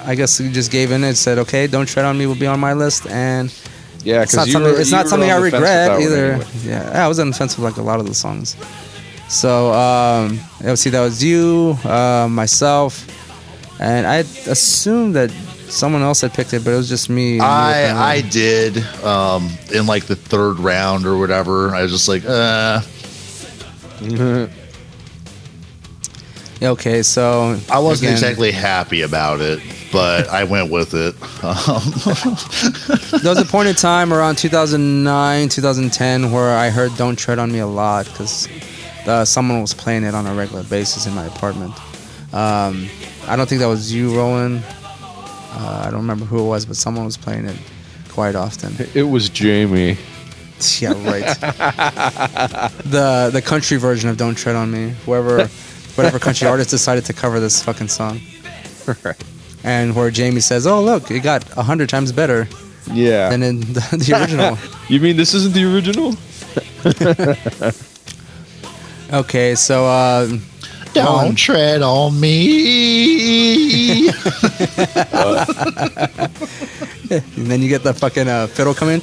I 0.05 0.15
guess 0.15 0.39
you 0.39 0.51
just 0.53 0.71
gave 0.71 0.93
in 0.93 1.03
and 1.03 1.17
said, 1.17 1.39
"Okay, 1.39 1.67
don't 1.67 1.87
tread 1.89 2.05
on 2.05 2.17
me" 2.17 2.27
will 2.27 2.37
be 2.37 2.47
on 2.47 2.61
my 2.61 2.75
list, 2.75 3.07
and 3.09 3.53
Yeah, 4.05 4.23
it's 4.23 4.35
not 4.35 4.47
because 4.47 4.53
something. 4.53 4.81
It's 4.81 4.93
not 4.93 5.09
something 5.09 5.31
I 5.31 5.37
regret 5.37 6.01
either. 6.01 6.33
Anyway. 6.35 6.47
Yeah, 6.63 7.05
I 7.05 7.09
was 7.09 7.19
on 7.19 7.31
the 7.31 7.37
fence 7.37 7.57
with 7.57 7.65
like 7.65 7.77
a 7.77 7.83
lot 7.83 7.99
of 7.99 8.07
the 8.07 8.15
songs. 8.15 8.57
So 9.29 9.73
um, 9.73 10.39
let's 10.63 10.81
see, 10.81 10.91
that 10.91 11.01
was 11.01 11.23
you, 11.25 11.77
uh, 11.85 12.29
myself, 12.31 13.05
and 13.81 14.07
I 14.07 14.19
assumed 14.47 15.17
that 15.17 15.33
someone 15.69 16.03
else 16.03 16.21
had 16.21 16.33
picked 16.33 16.53
it, 16.55 16.65
but 16.65 16.71
it 16.73 16.77
was 16.77 16.89
just 16.89 17.11
me. 17.11 17.33
and 17.33 17.43
you. 17.43 17.43
I 17.43 18.15
I 18.15 18.21
did 18.21 18.79
um, 19.03 19.51
in 19.75 19.87
like 19.87 20.05
the 20.07 20.15
third 20.15 20.61
round 20.61 21.05
or 21.07 21.19
whatever. 21.19 21.75
I 21.75 21.83
was 21.83 21.91
just 21.91 22.07
like, 22.09 22.25
uh, 22.25 22.81
Yeah, 24.01 24.47
okay, 26.63 27.03
so 27.03 27.59
I 27.71 27.79
wasn't 27.79 28.09
again, 28.09 28.13
exactly 28.15 28.51
happy 28.53 29.03
about 29.03 29.41
it, 29.41 29.61
but 29.93 30.29
I 30.29 30.45
went 30.45 30.71
with 30.71 30.95
it. 30.95 31.15
Um, 31.45 31.83
There 33.23 33.31
was 33.35 33.39
a 33.39 33.45
point 33.45 33.69
in 33.69 33.75
time 33.75 34.13
around 34.13 34.37
2009, 34.39 35.49
2010 35.49 36.33
where 36.33 36.57
I 36.57 36.71
heard 36.71 36.97
"Don't 36.97 37.17
Tread 37.17 37.39
on 37.39 37.51
Me" 37.53 37.59
a 37.61 37.67
lot 37.67 38.07
because 38.07 38.49
uh, 39.07 39.25
someone 39.25 39.61
was 39.61 39.75
playing 39.75 40.05
it 40.05 40.15
on 40.15 40.27
a 40.27 40.35
regular 40.35 40.63
basis 40.65 41.07
in 41.07 41.15
my 41.15 41.27
apartment. 41.27 41.73
Um, 42.33 42.89
I 43.27 43.37
don't 43.37 43.49
think 43.49 43.61
that 43.61 43.69
was 43.69 43.93
you, 43.93 44.17
Roland. 44.17 44.63
Uh, 45.53 45.83
I 45.87 45.91
don't 45.91 46.01
remember 46.01 46.25
who 46.27 46.39
it 46.41 46.47
was, 46.47 46.67
but 46.67 46.77
someone 46.77 47.05
was 47.05 47.17
playing 47.17 47.47
it 47.47 47.57
quite 48.11 48.35
often. 48.35 48.75
It 48.95 49.05
was 49.05 49.29
Jamie. 49.29 49.97
Yeah, 50.81 50.93
right. 51.09 51.39
the 52.85 53.31
the 53.33 53.43
country 53.43 53.77
version 53.77 54.09
of 54.11 54.17
"Don't 54.17 54.35
Tread 54.35 54.57
on 54.57 54.71
Me." 54.71 54.95
Whoever, 55.05 55.49
whatever 55.97 56.19
country 56.19 56.47
artist 56.49 56.71
decided 56.71 57.05
to 57.07 57.13
cover 57.13 57.41
this 57.41 57.63
fucking 57.63 57.89
song, 57.89 58.21
and 59.65 59.95
where 59.97 60.11
Jamie 60.11 60.41
says, 60.41 60.67
"Oh 60.67 60.83
look, 60.83 61.11
it 61.11 61.21
got 61.21 61.45
a 61.57 61.63
hundred 61.63 61.89
times 61.89 62.13
better 62.13 62.47
Yeah. 62.93 63.31
than 63.31 63.43
in 63.43 63.61
the, 63.61 63.81
the 64.07 64.19
original." 64.21 64.59
you 64.89 65.01
mean 65.01 65.17
this 65.17 65.35
isn't 65.35 65.55
the 65.55 65.65
original? 65.65 66.15
Okay, 69.13 69.55
so 69.55 69.87
uh, 69.87 70.29
Don't 70.93 71.37
tread 71.37 71.81
on 71.83 72.19
me. 72.19 74.09
and 74.09 74.15
then 77.51 77.63
you 77.63 77.69
get 77.69 77.83
the 77.85 77.95
fucking 77.95 78.29
uh, 78.29 78.47
fiddle 78.49 78.75
coming. 78.75 79.01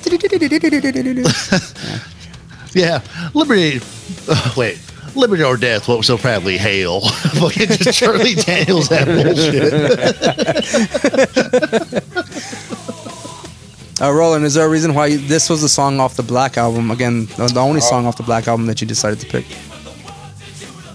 yeah, 2.73 3.01
liberty. 3.33 3.79
Uh, 4.27 4.53
wait, 4.57 4.77
liberty 5.15 5.44
or 5.44 5.57
death. 5.57 5.88
What 5.88 5.98
we 5.99 6.03
so 6.03 6.18
proudly 6.18 6.57
hail? 6.57 7.02
Fucking 7.10 7.68
just 7.68 7.98
Charlie 7.98 8.35
Daniels 8.35 8.90
that 8.90 9.07
bullshit. 9.07 9.73
Uh, 14.02 14.11
Roland, 14.11 14.44
is 14.44 14.56
there 14.56 14.65
a 14.65 14.69
reason 14.69 14.94
why 14.94 15.06
you, 15.06 15.18
this 15.18 15.49
was 15.49 15.61
the 15.61 15.69
song 15.69 15.99
off 15.99 16.15
the 16.15 16.23
Black 16.23 16.57
album? 16.57 16.91
Again, 16.91 17.26
the 17.38 17.48
the 17.53 17.60
only 17.60 17.80
song 17.80 18.06
off 18.06 18.18
the 18.18 18.23
Black 18.23 18.48
album 18.48 18.65
that 18.65 18.81
you 18.81 18.88
decided 18.88 19.19
to 19.19 19.27
pick. 19.27 19.45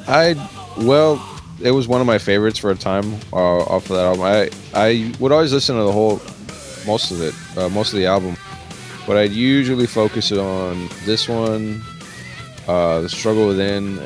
I 0.09 0.35
well, 0.79 1.25
it 1.63 1.71
was 1.71 1.89
one 1.89 2.01
of 2.01 2.07
my 2.07 2.19
favorites 2.19 2.59
for 2.59 2.71
a 2.71 2.75
time 2.75 3.15
uh, 3.33 3.37
off 3.65 3.89
of 3.89 3.97
that 3.97 4.05
album. 4.05 4.23
I 4.23 4.51
I 4.75 5.15
would 5.21 5.33
always 5.33 5.53
listen 5.53 5.77
to 5.77 5.85
the 5.85 5.93
whole, 5.93 6.21
most 6.87 7.11
of 7.11 7.23
it, 7.23 7.35
uh, 7.57 7.69
most 7.69 7.93
of 7.93 7.99
the 7.99 8.07
album, 8.07 8.37
but 9.07 9.17
I'd 9.17 9.33
usually 9.33 9.87
focus 9.87 10.31
on 10.33 10.89
this 11.05 11.29
one, 11.29 11.83
uh, 12.69 13.01
the 13.01 13.09
struggle 13.09 13.49
within. 13.49 13.99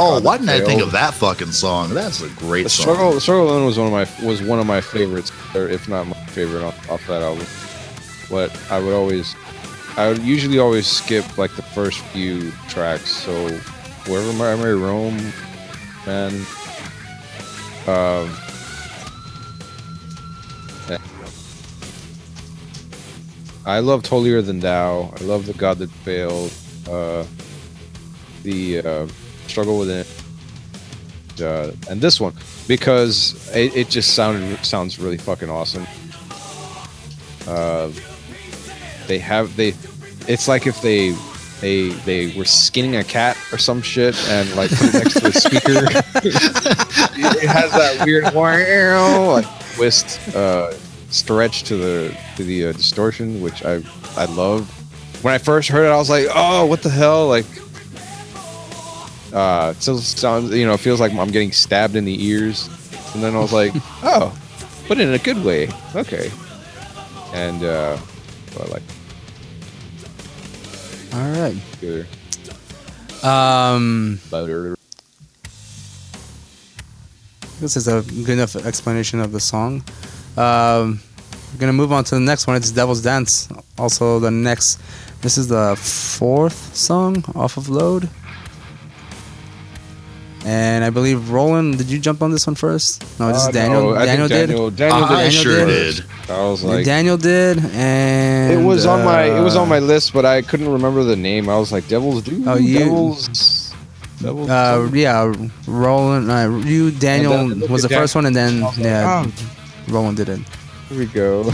Oh, 0.00 0.14
God, 0.14 0.24
why 0.24 0.36
didn't 0.36 0.50
I 0.50 0.60
think 0.60 0.80
of 0.80 0.92
that 0.92 1.14
fucking 1.14 1.50
song? 1.50 1.92
That's 1.92 2.22
a 2.22 2.28
great 2.28 2.62
The 2.64 2.68
song. 2.68 2.94
struggle, 2.94 3.12
the 3.12 3.20
struggle 3.20 3.48
alone 3.48 3.66
was 3.66 3.78
one 3.78 3.86
of 3.88 3.92
my 3.92 4.26
was 4.26 4.40
one 4.42 4.60
of 4.60 4.66
my 4.66 4.80
favorites, 4.80 5.32
or 5.56 5.68
if 5.68 5.88
not 5.88 6.06
my 6.06 6.14
favorite 6.26 6.62
off, 6.62 6.90
off 6.90 7.04
that 7.08 7.22
album. 7.22 7.46
But 8.30 8.56
I 8.70 8.78
would 8.78 8.94
always, 8.94 9.34
I 9.96 10.08
would 10.08 10.18
usually 10.22 10.60
always 10.60 10.86
skip 10.86 11.36
like 11.36 11.56
the 11.56 11.62
first 11.62 11.98
few 11.98 12.52
tracks. 12.68 13.10
So 13.10 13.48
wherever 14.06 14.32
may 14.32 14.70
roam, 14.70 15.16
man. 16.06 16.46
Um. 17.88 18.36
I 23.68 23.80
loved 23.80 24.06
Holier 24.06 24.40
Than 24.40 24.60
Thou. 24.60 25.12
I 25.14 25.22
love 25.24 25.44
The 25.44 25.52
God 25.52 25.76
That 25.78 25.90
Failed. 25.90 26.50
Uh, 26.88 27.24
the 28.42 28.78
uh, 28.80 29.06
Struggle 29.46 29.78
Within 29.78 30.06
uh, 31.40 31.72
and 31.88 32.00
this 32.00 32.20
one 32.20 32.34
because 32.66 33.54
it, 33.54 33.76
it 33.76 33.88
just 33.90 34.14
sounded 34.14 34.64
sounds 34.64 34.98
really 34.98 35.18
fucking 35.18 35.50
awesome. 35.50 35.86
Uh, 37.46 37.90
they 39.06 39.18
have 39.18 39.54
they, 39.56 39.74
it's 40.26 40.48
like 40.48 40.66
if 40.66 40.80
they 40.80 41.10
they 41.60 41.90
they 42.04 42.36
were 42.38 42.44
skinning 42.44 42.96
a 42.96 43.04
cat 43.04 43.36
or 43.52 43.58
some 43.58 43.82
shit 43.82 44.16
and 44.28 44.52
like 44.56 44.70
put 44.70 44.88
it 44.88 44.94
next 44.94 45.20
to 45.20 45.26
a 45.26 45.32
speaker. 45.32 45.84
it 46.24 47.48
has 47.48 47.70
that 47.72 48.02
weird 48.04 48.24
like 48.34 49.74
twist 49.74 50.34
uh, 50.34 50.72
stretch 51.10 51.62
to 51.64 51.76
the 51.76 52.16
to 52.36 52.44
the 52.44 52.66
uh, 52.68 52.72
distortion, 52.72 53.40
which 53.40 53.64
I 53.64 53.82
I 54.16 54.26
love. 54.26 54.68
When 55.22 55.34
I 55.34 55.38
first 55.38 55.68
heard 55.68 55.86
it, 55.86 55.90
I 55.90 55.96
was 55.96 56.08
like, 56.10 56.26
oh, 56.34 56.66
what 56.66 56.82
the 56.82 56.90
hell, 56.90 57.28
like 57.28 57.46
uh 59.32 59.74
it 59.76 59.82
still 59.82 59.98
sounds 59.98 60.50
you 60.54 60.64
know 60.64 60.72
it 60.72 60.80
feels 60.80 61.00
like 61.00 61.12
i'm 61.12 61.30
getting 61.30 61.52
stabbed 61.52 61.96
in 61.96 62.06
the 62.06 62.24
ears 62.24 62.66
and 63.12 63.22
then 63.22 63.34
i 63.36 63.38
was 63.38 63.52
like 63.52 63.72
oh 64.02 64.34
but 64.88 64.98
in 64.98 65.12
a 65.12 65.18
good 65.18 65.44
way 65.44 65.68
okay 65.94 66.30
and 67.34 67.62
uh 67.62 67.94
i 68.58 68.64
like 68.68 68.82
All 71.12 71.30
right. 71.42 71.54
good 71.78 72.06
Um, 73.22 74.18
butter 74.30 74.74
this 77.60 77.76
is 77.76 77.86
a 77.86 78.00
good 78.24 78.30
enough 78.30 78.56
explanation 78.56 79.20
of 79.20 79.32
the 79.32 79.40
song. 79.40 79.82
Um, 80.38 81.00
we're 81.52 81.60
gonna 81.60 81.72
move 81.72 81.92
on 81.92 82.04
to 82.04 82.14
the 82.14 82.20
next 82.20 82.46
one. 82.46 82.56
It's 82.56 82.70
Devil's 82.70 83.02
Dance. 83.02 83.48
Also, 83.78 84.20
the 84.20 84.30
next. 84.30 84.78
This 85.22 85.36
is 85.36 85.48
the 85.48 85.74
fourth 85.76 86.76
song 86.76 87.24
off 87.34 87.56
of 87.56 87.68
Load. 87.68 88.08
And 90.46 90.84
I 90.84 90.90
believe 90.90 91.30
Roland, 91.30 91.76
did 91.78 91.90
you 91.90 91.98
jump 91.98 92.22
on 92.22 92.30
this 92.30 92.46
one 92.46 92.54
first? 92.54 93.02
No, 93.18 93.28
this 93.32 93.44
Uh, 93.44 93.48
is 93.48 93.54
Daniel. 93.54 93.80
no, 93.90 93.96
I 93.96 94.06
think 94.06 94.28
Daniel, 94.28 94.28
did. 94.28 94.46
daniel, 94.46 94.70
daniel 94.70 95.04
I 95.04 95.22
did 95.24 95.32
sure 95.32 95.66
did. 95.66 95.96
did. 95.96 96.04
i 96.30 96.48
was 96.48 96.62
like 96.62 96.84
Daniel 96.84 97.16
did, 97.16 97.58
and 97.74 98.52
it 98.52 98.64
was 98.64 98.86
on 98.86 99.04
my 99.04 99.24
it 99.24 99.42
was 99.42 99.56
on 99.56 99.66
uh, 99.66 99.70
my 99.70 99.78
list 99.80 100.12
but 100.12 100.24
i 100.24 100.40
couldn't 100.40 100.70
remember 100.70 101.02
the 101.02 101.16
name 101.16 101.48
i 101.48 101.58
was 101.58 101.72
like 101.72 101.88
devil's 101.88 102.22
do 102.22 102.44
Oh, 102.46 102.54
you- 102.54 102.78
devil's 102.78 103.74
devil's 104.22 104.48
Uh, 104.48 104.88
yeah, 104.94 105.32
Roland. 105.66 106.30
Uh, 106.30 106.62
you, 106.64 106.92
Daniel 106.92 107.32
then- 107.48 107.68
was 107.68 107.82
the 107.82 107.88
first 107.88 108.14
one, 108.14 108.24
and 108.24 108.34
then 108.36 108.62
I 108.62 108.66
was 108.66 108.76
like, 108.78 108.84
yeah, 108.86 109.24
oh. 109.26 109.32
Roland 109.90 110.16
did 110.16 110.28
it. 110.28 110.40
here 110.88 110.98
we 110.98 111.06
go 111.06 111.50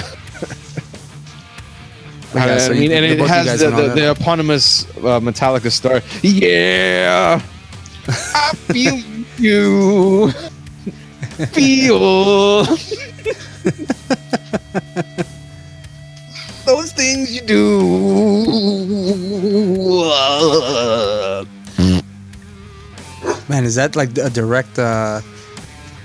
I 2.36 2.58
so 2.58 2.72
mean, 2.72 2.90
you- 2.90 2.96
and 2.96 3.04
it 3.04 3.18
has 3.28 3.60
the, 3.60 3.70
the, 3.70 3.88
the 3.94 4.10
eponymous 4.10 4.86
uh, 4.98 5.20
Metallica 5.20 5.70
star. 5.70 6.02
Yeah, 6.22 7.40
I 8.08 8.52
feel 8.72 8.96
you. 9.38 10.32
Feel 11.52 12.64
those 16.66 16.92
things 16.92 17.32
you 17.34 17.40
do. 17.42 17.84
Man, 23.48 23.64
is 23.64 23.74
that 23.76 23.94
like 23.96 24.16
a 24.18 24.30
direct? 24.30 24.78
uh 24.78 25.20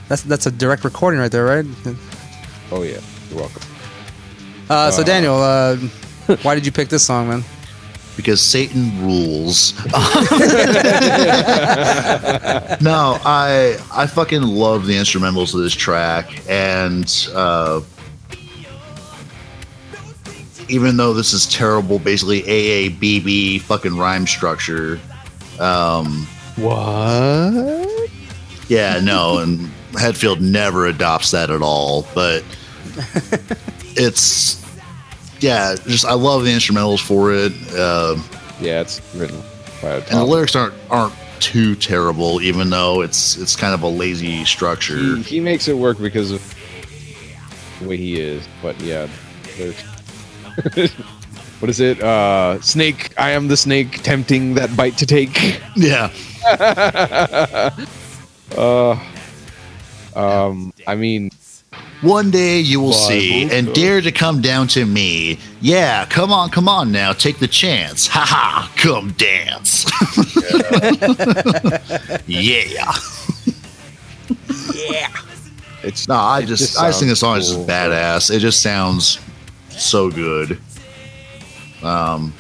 That's 0.10 0.24
that's 0.24 0.46
a 0.46 0.52
direct 0.52 0.84
recording 0.84 1.20
right 1.20 1.32
there, 1.32 1.46
right? 1.46 1.66
Oh 2.72 2.84
yeah, 2.84 3.00
you're 3.30 3.40
welcome. 3.40 3.62
Uh, 4.70 4.92
so 4.92 5.02
Uh. 5.02 5.06
Daniel, 5.06 5.36
uh, 5.42 5.76
why 6.44 6.56
did 6.56 6.66
you 6.66 6.72
pick 6.72 6.90
this 6.90 7.04
song, 7.06 7.28
man? 7.30 7.44
because 8.16 8.42
Satan 8.42 9.02
rules. 9.02 9.74
no, 12.82 13.18
I 13.24 13.78
I 13.94 14.08
fucking 14.08 14.42
love 14.42 14.86
the 14.88 14.96
instrumentals 14.96 15.54
of 15.54 15.62
this 15.62 15.74
track, 15.74 16.42
and 16.50 17.30
uh, 17.34 17.80
even 20.68 20.98
though 20.98 21.14
this 21.14 21.32
is 21.32 21.48
terrible, 21.48 21.98
basically 21.98 22.42
AABB 22.44 23.62
fucking 23.62 23.96
rhyme 23.98 24.28
structure. 24.28 25.00
Um, 25.60 26.28
What? 26.58 28.10
yeah, 28.68 29.00
no, 29.02 29.38
and 29.40 29.60
Hetfield 29.94 30.42
never 30.42 30.88
adopts 30.88 31.32
that 31.32 31.50
at 31.50 31.62
all, 31.62 32.06
but 32.14 32.44
it's 33.96 34.64
yeah, 35.40 35.76
just 35.88 36.06
I 36.06 36.14
love 36.14 36.44
the 36.44 36.52
instrumentals 36.52 37.00
for 37.00 37.34
it. 37.34 37.52
Um 37.80 38.24
Yeah, 38.60 38.82
it's 38.82 39.02
written 39.16 39.42
by 39.82 39.90
a 39.90 39.96
and 39.98 40.20
the 40.20 40.26
lyrics 40.26 40.56
aren't 40.56 40.74
aren't 40.90 41.14
too 41.40 41.76
terrible, 41.76 42.42
even 42.42 42.70
though 42.70 43.02
it's 43.02 43.38
it's 43.38 43.56
kind 43.56 43.74
of 43.74 43.82
a 43.84 43.88
lazy 43.88 44.44
structure. 44.46 44.98
He, 44.98 45.22
he 45.24 45.40
makes 45.40 45.68
it 45.68 45.78
work 45.78 45.98
because 46.00 46.32
of 46.32 46.56
the 47.80 47.88
way 47.88 47.98
he 47.98 48.20
is. 48.20 48.48
But 48.62 48.80
yeah, 48.82 49.08
what 51.60 51.70
is 51.70 51.80
it? 51.80 52.02
Uh, 52.02 52.62
snake. 52.62 53.14
I 53.18 53.32
am 53.32 53.48
the 53.48 53.58
snake, 53.58 54.02
tempting 54.04 54.56
that 54.56 54.76
bite 54.76 54.98
to 54.98 55.06
take. 55.06 55.62
Yeah, 55.76 56.12
uh, 58.58 59.00
um, 60.16 60.74
I 60.88 60.96
mean, 60.96 61.32
one 62.02 62.32
day 62.32 62.60
you 62.60 62.80
will 62.80 62.92
Bible 62.92 63.02
see, 63.02 63.50
and 63.52 63.74
dare 63.74 64.02
to 64.02 64.12
come 64.12 64.42
down 64.42 64.68
to 64.70 64.86
me. 64.86 65.40
Yeah, 65.62 66.06
come 66.06 66.32
on, 66.32 66.50
come 66.50 66.68
on 66.68 66.92
now, 66.92 67.14
take 67.14 67.40
the 67.40 67.48
chance. 67.48 68.08
Ha 68.08 68.26
ha, 68.26 68.72
come 68.78 69.12
dance. 69.14 69.86
yeah. 72.28 72.94
Yeah. 74.90 75.12
It's 75.84 76.08
No, 76.08 76.16
I 76.16 76.40
it 76.40 76.46
just, 76.46 76.78
I 76.80 76.88
just 76.88 77.00
think 77.00 77.10
the 77.10 77.16
sounds 77.16 77.48
song 77.48 77.58
is 77.60 77.66
just 77.66 77.68
badass. 77.68 78.36
It 78.36 78.40
just 78.40 78.62
sounds 78.62 79.20
so 79.70 80.10
good. 80.10 80.60
Um, 81.84 82.34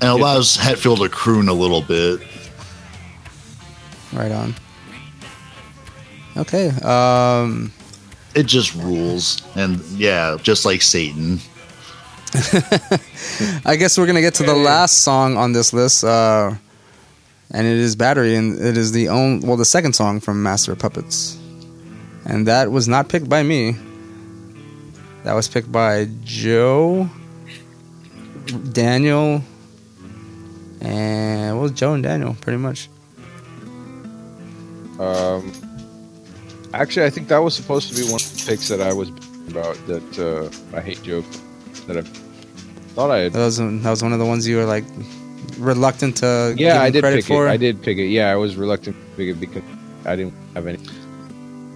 and 0.00 0.10
allows 0.10 0.56
Hetfield 0.56 0.98
to 0.98 1.08
croon 1.08 1.48
a 1.48 1.52
little 1.52 1.82
bit. 1.82 2.20
Right 4.12 4.32
on. 4.32 4.54
Okay. 6.36 6.68
Um, 6.82 7.72
It 8.34 8.46
just 8.46 8.74
rules, 8.74 9.40
and 9.56 9.80
yeah, 9.96 10.36
just 10.42 10.64
like 10.66 10.82
Satan. 10.82 11.40
I 13.64 13.76
guess 13.76 13.96
we're 13.96 14.06
gonna 14.06 14.20
get 14.20 14.34
to 14.34 14.42
the 14.42 14.54
last 14.54 14.98
song 14.98 15.36
on 15.38 15.52
this 15.52 15.72
list, 15.72 16.04
uh, 16.04 16.52
and 17.50 17.66
it 17.66 17.78
is 17.78 17.96
"Battery," 17.96 18.34
and 18.36 18.60
it 18.60 18.76
is 18.76 18.92
the 18.92 19.08
only, 19.08 19.46
well, 19.46 19.56
the 19.56 19.64
second 19.64 19.94
song 19.94 20.20
from 20.20 20.42
Master 20.42 20.72
of 20.72 20.78
Puppets, 20.78 21.38
and 22.26 22.46
that 22.46 22.70
was 22.70 22.88
not 22.88 23.08
picked 23.08 23.28
by 23.28 23.42
me. 23.42 23.74
That 25.24 25.32
was 25.32 25.48
picked 25.48 25.72
by 25.72 26.08
Joe, 26.22 27.08
Daniel, 28.72 29.42
and 30.82 31.58
well, 31.58 31.70
Joe 31.70 31.94
and 31.94 32.02
Daniel, 32.02 32.36
pretty 32.42 32.58
much. 32.58 32.90
Um, 35.00 35.52
actually, 36.80 37.06
I 37.06 37.10
think 37.10 37.28
that 37.28 37.38
was 37.38 37.54
supposed 37.54 37.88
to 37.90 37.94
be 37.96 38.02
one 38.04 38.20
of 38.20 38.36
the 38.36 38.44
picks 38.46 38.68
that 38.68 38.80
I 38.80 38.92
was 38.92 39.08
about. 39.48 39.76
That 39.86 40.18
uh, 40.18 40.76
I 40.76 40.80
hate 40.80 41.02
joke 41.02 41.24
that 41.86 41.96
I 41.98 42.02
thought 42.02 43.10
I 43.10 43.18
had. 43.18 43.32
That 43.32 43.44
was 43.44 43.58
that 43.58 43.90
was 43.90 44.02
one 44.02 44.12
of 44.12 44.18
the 44.18 44.26
ones 44.26 44.46
you 44.46 44.56
were 44.56 44.64
like 44.64 44.84
reluctant 45.58 46.16
to 46.18 46.54
Yeah, 46.56 46.76
him 46.76 46.82
I 46.82 46.90
did 46.90 47.02
credit 47.02 47.16
pick 47.18 47.24
for. 47.26 47.46
it. 47.46 47.50
I 47.50 47.56
did 47.56 47.82
pick 47.82 47.98
it. 47.98 48.06
Yeah, 48.08 48.30
I 48.30 48.36
was 48.36 48.56
reluctant 48.56 48.96
to 48.96 49.16
pick 49.16 49.28
it 49.28 49.40
because 49.40 49.62
I 50.04 50.16
didn't 50.16 50.34
have 50.54 50.66
any. 50.66 50.78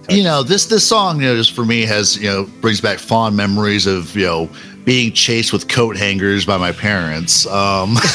You 0.09 0.23
know, 0.23 0.43
this 0.43 0.65
this 0.65 0.85
song, 0.85 1.21
you 1.21 1.27
know, 1.27 1.35
just 1.35 1.53
for 1.53 1.63
me 1.65 1.83
has 1.83 2.17
you 2.17 2.29
know 2.29 2.45
brings 2.59 2.81
back 2.81 2.97
fond 2.99 3.35
memories 3.37 3.85
of 3.87 4.15
you 4.15 4.25
know 4.25 4.49
being 4.83 5.13
chased 5.13 5.53
with 5.53 5.67
coat 5.67 5.95
hangers 5.95 6.43
by 6.45 6.57
my 6.57 6.71
parents. 6.71 7.45
Um, 7.45 7.97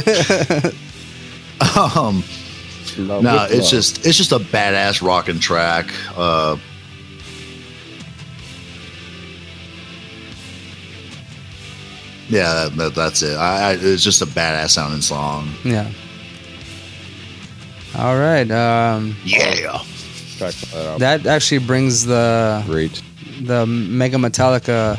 um, 1.96 2.22
Love 2.98 3.22
no, 3.22 3.44
it's 3.44 3.54
love. 3.54 3.70
just 3.70 4.06
it's 4.06 4.16
just 4.16 4.32
a 4.32 4.38
badass 4.38 5.02
rocking 5.02 5.38
track. 5.40 5.90
Uh, 6.16 6.56
Yeah, 12.28 12.54
that, 12.68 12.76
that, 12.76 12.94
that's 12.94 13.22
it. 13.22 13.36
I, 13.36 13.70
I, 13.70 13.72
it's 13.80 14.04
just 14.04 14.22
a 14.22 14.26
badass 14.26 14.70
sounding 14.70 15.00
song. 15.00 15.50
Yeah. 15.64 15.90
All 17.96 18.16
right. 18.16 18.48
Um, 18.50 19.16
Yeah. 19.24 19.82
That 20.38 20.96
that 21.00 21.26
actually 21.26 21.58
brings 21.58 22.06
the 22.06 22.62
Great. 22.66 23.02
the 23.42 23.66
Mega 23.66 24.16
Metallica. 24.16 24.96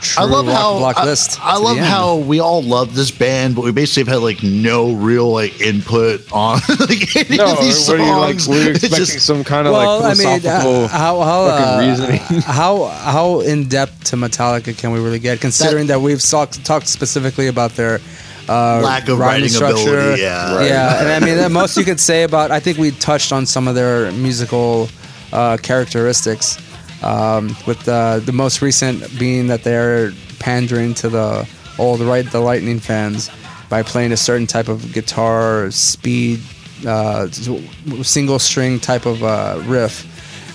True 0.00 0.24
I 0.24 0.26
love 0.26 0.46
how 0.46 0.78
block 0.78 0.96
I, 0.98 1.04
list. 1.06 1.38
I 1.42 1.54
to 1.56 1.58
love 1.60 1.78
how 1.78 2.16
we 2.16 2.38
all 2.38 2.62
love 2.62 2.94
this 2.94 3.10
band, 3.10 3.54
but 3.56 3.64
we 3.64 3.72
basically 3.72 4.02
have 4.04 4.20
had 4.20 4.22
like 4.22 4.42
no 4.42 4.92
real 4.92 5.32
like 5.32 5.58
input 5.60 6.30
on 6.32 6.60
like 6.80 7.16
any 7.16 7.36
No, 7.38 7.52
of 7.52 7.60
these 7.60 7.88
what 7.88 8.00
are 8.00 8.04
you 8.04 8.16
like? 8.18 8.38
songs. 8.40 8.48
We're 8.48 8.70
expecting 8.72 8.98
just- 8.98 9.20
some 9.26 9.42
kind 9.42 9.66
of 9.66 9.72
well, 9.72 10.00
like 10.00 10.16
I 10.18 10.22
mean, 10.22 10.40
philosophical. 10.40 10.84
uh, 10.84 10.88
how 10.88 11.20
how 11.22 11.40
uh, 11.46 11.78
reasoning. 11.88 12.20
how 12.42 12.84
how 12.84 13.40
in 13.40 13.68
depth 13.68 14.04
to 14.10 14.16
Metallica 14.16 14.76
can 14.76 14.92
we 14.92 15.00
really 15.00 15.18
get? 15.18 15.40
Considering 15.40 15.86
that, 15.88 16.00
we've 16.00 16.20
talked 16.22 16.62
talked 16.64 16.88
specifically 16.88 17.46
about 17.48 17.72
their 17.72 18.00
uh, 18.48 18.80
lack 18.82 19.08
of 19.08 19.18
rhyming 19.18 19.32
writing 19.42 19.48
structure. 19.48 19.98
ability. 19.98 20.22
Yeah, 20.22 20.56
Right. 20.56 20.66
Yeah, 20.68 21.00
and 21.00 21.08
I 21.24 21.26
mean, 21.26 21.36
the 21.38 21.48
most 21.48 21.76
you 21.76 21.84
could 21.84 21.98
say 22.00 22.22
about. 22.22 22.50
I 22.50 22.60
think 22.60 22.76
we 22.78 22.90
touched 22.92 23.32
on 23.32 23.46
some 23.46 23.66
of 23.66 23.74
their 23.74 24.12
musical 24.12 24.88
uh, 25.32 25.56
characteristics. 25.62 26.58
Um, 27.02 27.54
with 27.66 27.86
uh, 27.88 28.20
the 28.20 28.32
most 28.32 28.62
recent 28.62 29.18
being 29.18 29.48
that 29.48 29.62
they're 29.64 30.12
pandering 30.38 30.94
to 30.94 31.08
the 31.08 31.48
old 31.78 32.00
Ride 32.00 32.26
the 32.26 32.40
Lightning 32.40 32.80
fans 32.80 33.30
by 33.68 33.82
playing 33.82 34.12
a 34.12 34.16
certain 34.16 34.46
type 34.46 34.68
of 34.68 34.92
guitar 34.92 35.70
speed, 35.70 36.40
uh, 36.86 37.28
single 37.28 38.38
string 38.38 38.80
type 38.80 39.06
of 39.06 39.22
uh, 39.22 39.60
riff, 39.66 40.06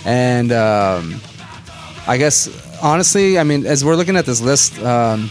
and 0.05 0.51
um, 0.51 1.21
I 2.07 2.17
guess 2.17 2.49
honestly, 2.81 3.37
I 3.37 3.43
mean, 3.43 3.65
as 3.65 3.85
we're 3.85 3.95
looking 3.95 4.15
at 4.15 4.25
this 4.25 4.41
list, 4.41 4.79
um, 4.79 5.29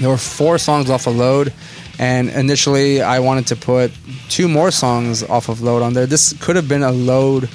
there 0.00 0.08
were 0.08 0.16
four 0.16 0.58
songs 0.58 0.90
off 0.90 1.06
of 1.06 1.16
Load, 1.16 1.52
and 1.98 2.28
initially 2.30 3.02
I 3.02 3.20
wanted 3.20 3.46
to 3.48 3.56
put 3.56 3.92
two 4.28 4.48
more 4.48 4.70
songs 4.70 5.22
off 5.22 5.48
of 5.48 5.62
Load 5.62 5.82
on 5.82 5.94
there. 5.94 6.06
This 6.06 6.32
could 6.40 6.56
have 6.56 6.68
been 6.68 6.82
a 6.82 6.92
Load 6.92 7.48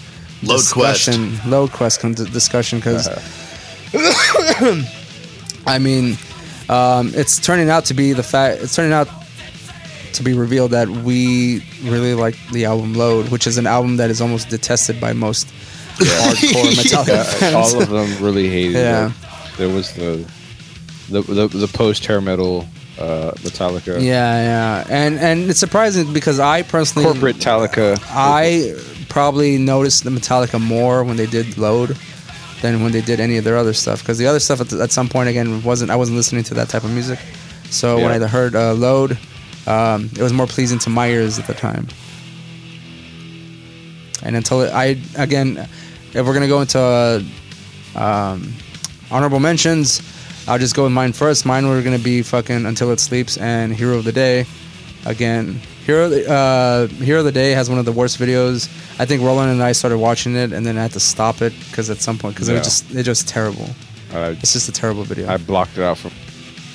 Load 0.44 0.62
Quest. 0.72 1.06
discussion, 1.06 1.40
Load 1.50 1.72
Quest 1.72 2.00
con- 2.00 2.14
discussion 2.14 2.80
because 2.80 3.08
I 5.66 5.80
mean, 5.80 6.18
um, 6.70 7.12
it's 7.16 7.40
turning 7.40 7.70
out 7.70 7.86
to 7.86 7.94
be 7.94 8.14
the 8.14 8.24
fact. 8.24 8.62
It's 8.62 8.76
turning 8.76 8.94
out 8.94 9.08
to 10.14 10.24
be 10.24 10.34
revealed 10.34 10.72
that 10.72 10.88
we 10.90 11.64
really 11.84 12.14
like 12.14 12.36
the 12.52 12.66
album 12.66 12.94
Load, 12.94 13.30
which 13.30 13.46
is 13.48 13.58
an 13.58 13.68
album 13.68 13.98
that 13.98 14.10
is 14.10 14.22
almost 14.22 14.50
detested 14.50 15.00
by 15.02 15.14
most 15.14 15.48
hardcore 15.98 16.72
Metallica 16.74 17.08
Yeah, 17.08 17.24
fans. 17.24 17.56
all 17.56 17.82
of 17.82 17.90
them 17.90 18.24
really 18.24 18.50
hated 18.50 18.74
Yeah. 18.74 19.08
it. 19.08 19.14
There 19.58 19.70
was 19.70 19.94
the 19.94 20.26
the 21.10 21.22
the, 21.22 21.48
the 21.48 21.68
post 21.68 22.06
hair 22.06 22.22
metal 22.22 22.66
uh, 23.00 23.32
Metallica, 23.38 24.02
Yeah, 24.02 24.02
yeah, 24.02 24.86
and 24.90 25.20
and 25.20 25.50
it's 25.50 25.60
surprising 25.60 26.14
because 26.14 26.40
I 26.40 26.64
personally 26.64 27.06
corporate 27.06 27.38
Metallica. 27.38 28.00
I 28.10 28.76
probably 29.10 29.58
noticed 29.58 30.04
the 30.04 30.10
Metallica 30.10 30.62
more 30.62 31.04
when 31.04 31.18
they 31.18 31.28
did 31.28 31.58
Load 31.58 31.98
than 32.62 32.84
when 32.84 32.92
they 32.92 33.02
did 33.02 33.20
any 33.20 33.38
of 33.38 33.44
their 33.44 33.58
other 33.58 33.74
stuff. 33.74 34.02
Because 34.02 34.18
the 34.18 34.28
other 34.28 34.40
stuff 34.40 34.62
at, 34.62 34.74
at 34.74 34.92
some 34.92 35.10
point 35.10 35.30
again 35.30 35.62
wasn't 35.64 35.92
I 35.92 35.96
wasn't 35.96 36.18
listening 36.18 36.44
to 36.46 36.54
that 36.56 36.70
type 36.70 36.84
of 36.84 36.92
music. 36.92 37.20
So 37.70 37.98
when 37.98 38.24
I 38.24 38.28
heard 38.28 38.56
uh, 38.56 38.74
Load, 38.74 39.18
um, 39.68 40.10
it 40.14 40.22
was 40.22 40.34
more 40.34 40.48
pleasing 40.48 40.80
to 40.80 40.90
my 40.90 41.10
ears 41.10 41.38
at 41.38 41.48
the 41.48 41.54
time. 41.54 41.88
And 44.24 44.36
until 44.36 44.62
it, 44.62 44.74
I 44.74 45.00
again, 45.18 45.68
if 46.14 46.26
we're 46.26 46.34
gonna 46.34 46.48
go 46.48 46.62
into 46.62 46.80
uh, 46.80 47.22
um, 47.96 48.54
honorable 49.12 49.40
mentions, 49.40 50.02
I'll 50.48 50.58
just 50.60 50.76
go 50.76 50.84
with 50.84 50.92
mine 50.94 51.14
first. 51.14 51.46
Mine 51.46 51.68
were 51.68 51.82
gonna 51.82 52.00
be 52.00 52.22
fucking 52.22 52.66
Until 52.66 52.92
It 52.92 53.00
Sleeps 53.00 53.38
and 53.38 53.74
Hero 53.76 53.98
of 53.98 54.04
the 54.06 54.12
Day. 54.12 54.46
Again, 55.06 55.62
Hero 55.86 56.12
uh, 56.12 56.88
Hero 56.88 57.20
of 57.20 57.26
the 57.26 57.32
Day 57.32 57.52
has 57.52 57.70
one 57.70 57.80
of 57.80 57.86
the 57.86 57.92
worst 57.92 58.20
videos. 58.20 58.68
I 59.00 59.06
think 59.06 59.22
Roland 59.24 59.52
and 59.52 59.62
I 59.64 59.72
started 59.74 59.98
watching 60.00 60.36
it, 60.36 60.52
and 60.54 60.66
then 60.66 60.78
I 60.78 60.82
had 60.82 60.92
to 60.94 61.00
stop 61.00 61.42
it 61.42 61.54
because 61.70 61.90
at 61.90 61.98
some 62.00 62.18
point 62.18 62.36
because 62.36 62.50
it 62.50 62.54
Yeah. 62.54 62.60
was 62.60 62.68
just 62.68 62.92
it's 62.96 63.06
just 63.06 63.28
terrible. 63.28 63.70
I, 64.14 64.30
It's 64.42 64.54
just 64.54 64.68
a 64.70 64.72
terrible 64.72 65.04
video. 65.04 65.28
I 65.30 65.38
blocked 65.38 65.78
it 65.78 65.84
out 65.84 65.98
from. 65.98 66.12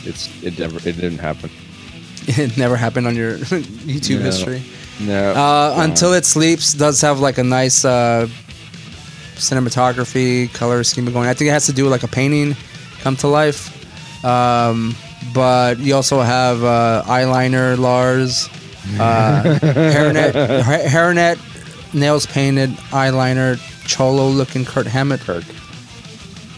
It's 0.04 0.28
it 0.42 0.58
never 0.58 0.76
it 0.88 0.96
didn't 1.00 1.18
happen. 1.18 1.50
it 2.26 2.56
never 2.56 2.76
happened 2.76 3.06
on 3.06 3.16
your 3.16 3.38
YouTube 3.38 4.18
No. 4.18 4.24
history. 4.26 4.62
No. 5.00 5.32
Uh, 5.32 5.74
Until 5.78 6.12
It 6.12 6.24
Sleeps 6.26 6.72
does 6.74 7.00
have 7.00 7.20
like 7.20 7.38
a 7.38 7.44
nice 7.44 7.84
uh, 7.84 8.28
cinematography, 9.36 10.52
color 10.54 10.84
scheme 10.84 11.06
going. 11.12 11.28
I 11.28 11.34
think 11.34 11.48
it 11.48 11.52
has 11.52 11.66
to 11.66 11.72
do 11.72 11.84
with 11.84 11.92
like 11.92 12.02
a 12.02 12.08
painting 12.08 12.56
come 13.02 13.16
to 13.16 13.28
life. 13.28 13.78
Um, 14.24 14.94
but 15.34 15.78
you 15.78 15.94
also 15.94 16.20
have 16.20 16.62
uh, 16.62 17.02
eyeliner 17.06 17.78
Lars, 17.78 18.48
uh, 18.98 19.42
hairnet, 19.62 20.62
hairnet, 20.62 21.94
nails 21.94 22.26
painted, 22.26 22.70
eyeliner, 22.90 23.58
cholo 23.86 24.28
looking 24.28 24.64
Kurt 24.64 24.86
Hammett. 24.86 25.20
Kirk. 25.20 25.44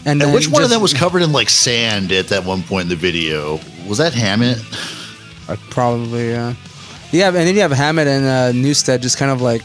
And 0.05 0.21
And, 0.21 0.33
which 0.33 0.49
one 0.49 0.63
of 0.63 0.69
them 0.69 0.81
was 0.81 0.93
covered 0.93 1.23
in 1.23 1.31
like 1.31 1.49
sand 1.49 2.11
at 2.11 2.27
that 2.27 2.45
one 2.45 2.61
point 2.63 2.83
in 2.83 2.89
the 2.89 2.95
video? 2.95 3.59
Was 3.87 3.97
that 3.97 4.13
Hammett? 4.13 4.59
Probably, 5.69 6.29
yeah. 6.29 6.53
Yeah, 7.11 7.27
and 7.27 7.35
then 7.35 7.55
you 7.55 7.61
have 7.61 7.71
Hammett 7.71 8.07
and 8.07 8.25
uh, 8.25 8.51
Newsted 8.51 9.01
just 9.01 9.17
kind 9.17 9.31
of 9.31 9.41
like, 9.41 9.63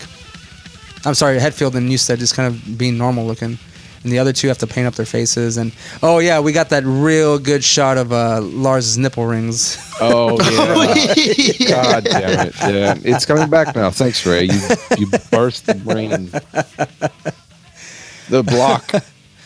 I'm 1.05 1.15
sorry, 1.15 1.39
Hetfield 1.39 1.75
and 1.75 1.89
Newsted 1.89 2.19
just 2.19 2.35
kind 2.35 2.47
of 2.55 2.79
being 2.79 2.97
normal 2.97 3.27
looking, 3.27 3.59
and 4.03 4.13
the 4.13 4.19
other 4.19 4.33
two 4.33 4.49
have 4.49 4.59
to 4.59 4.67
paint 4.67 4.87
up 4.87 4.95
their 4.95 5.07
faces. 5.07 5.57
And 5.57 5.73
oh 6.03 6.19
yeah, 6.19 6.41
we 6.41 6.53
got 6.53 6.71
that 6.71 6.85
real 6.85 7.39
good 7.39 7.63
shot 7.63 7.99
of 7.99 8.13
uh, 8.13 8.41
Lars's 8.41 8.99
nipple 8.99 9.27
rings. 9.27 9.79
Oh 10.01 10.39
yeah. 10.41 11.69
God 11.69 12.05
damn 12.05 12.49
it! 12.49 12.55
Yeah, 12.61 12.95
it's 13.03 13.27
coming 13.27 13.51
back 13.51 13.75
now. 13.75 13.91
Thanks, 13.91 14.25
Ray. 14.27 14.45
You 14.45 14.61
you 14.99 15.07
burst 15.31 15.67
the 15.67 15.75
brain. 15.75 16.31
The 18.29 18.43
block 18.43 18.93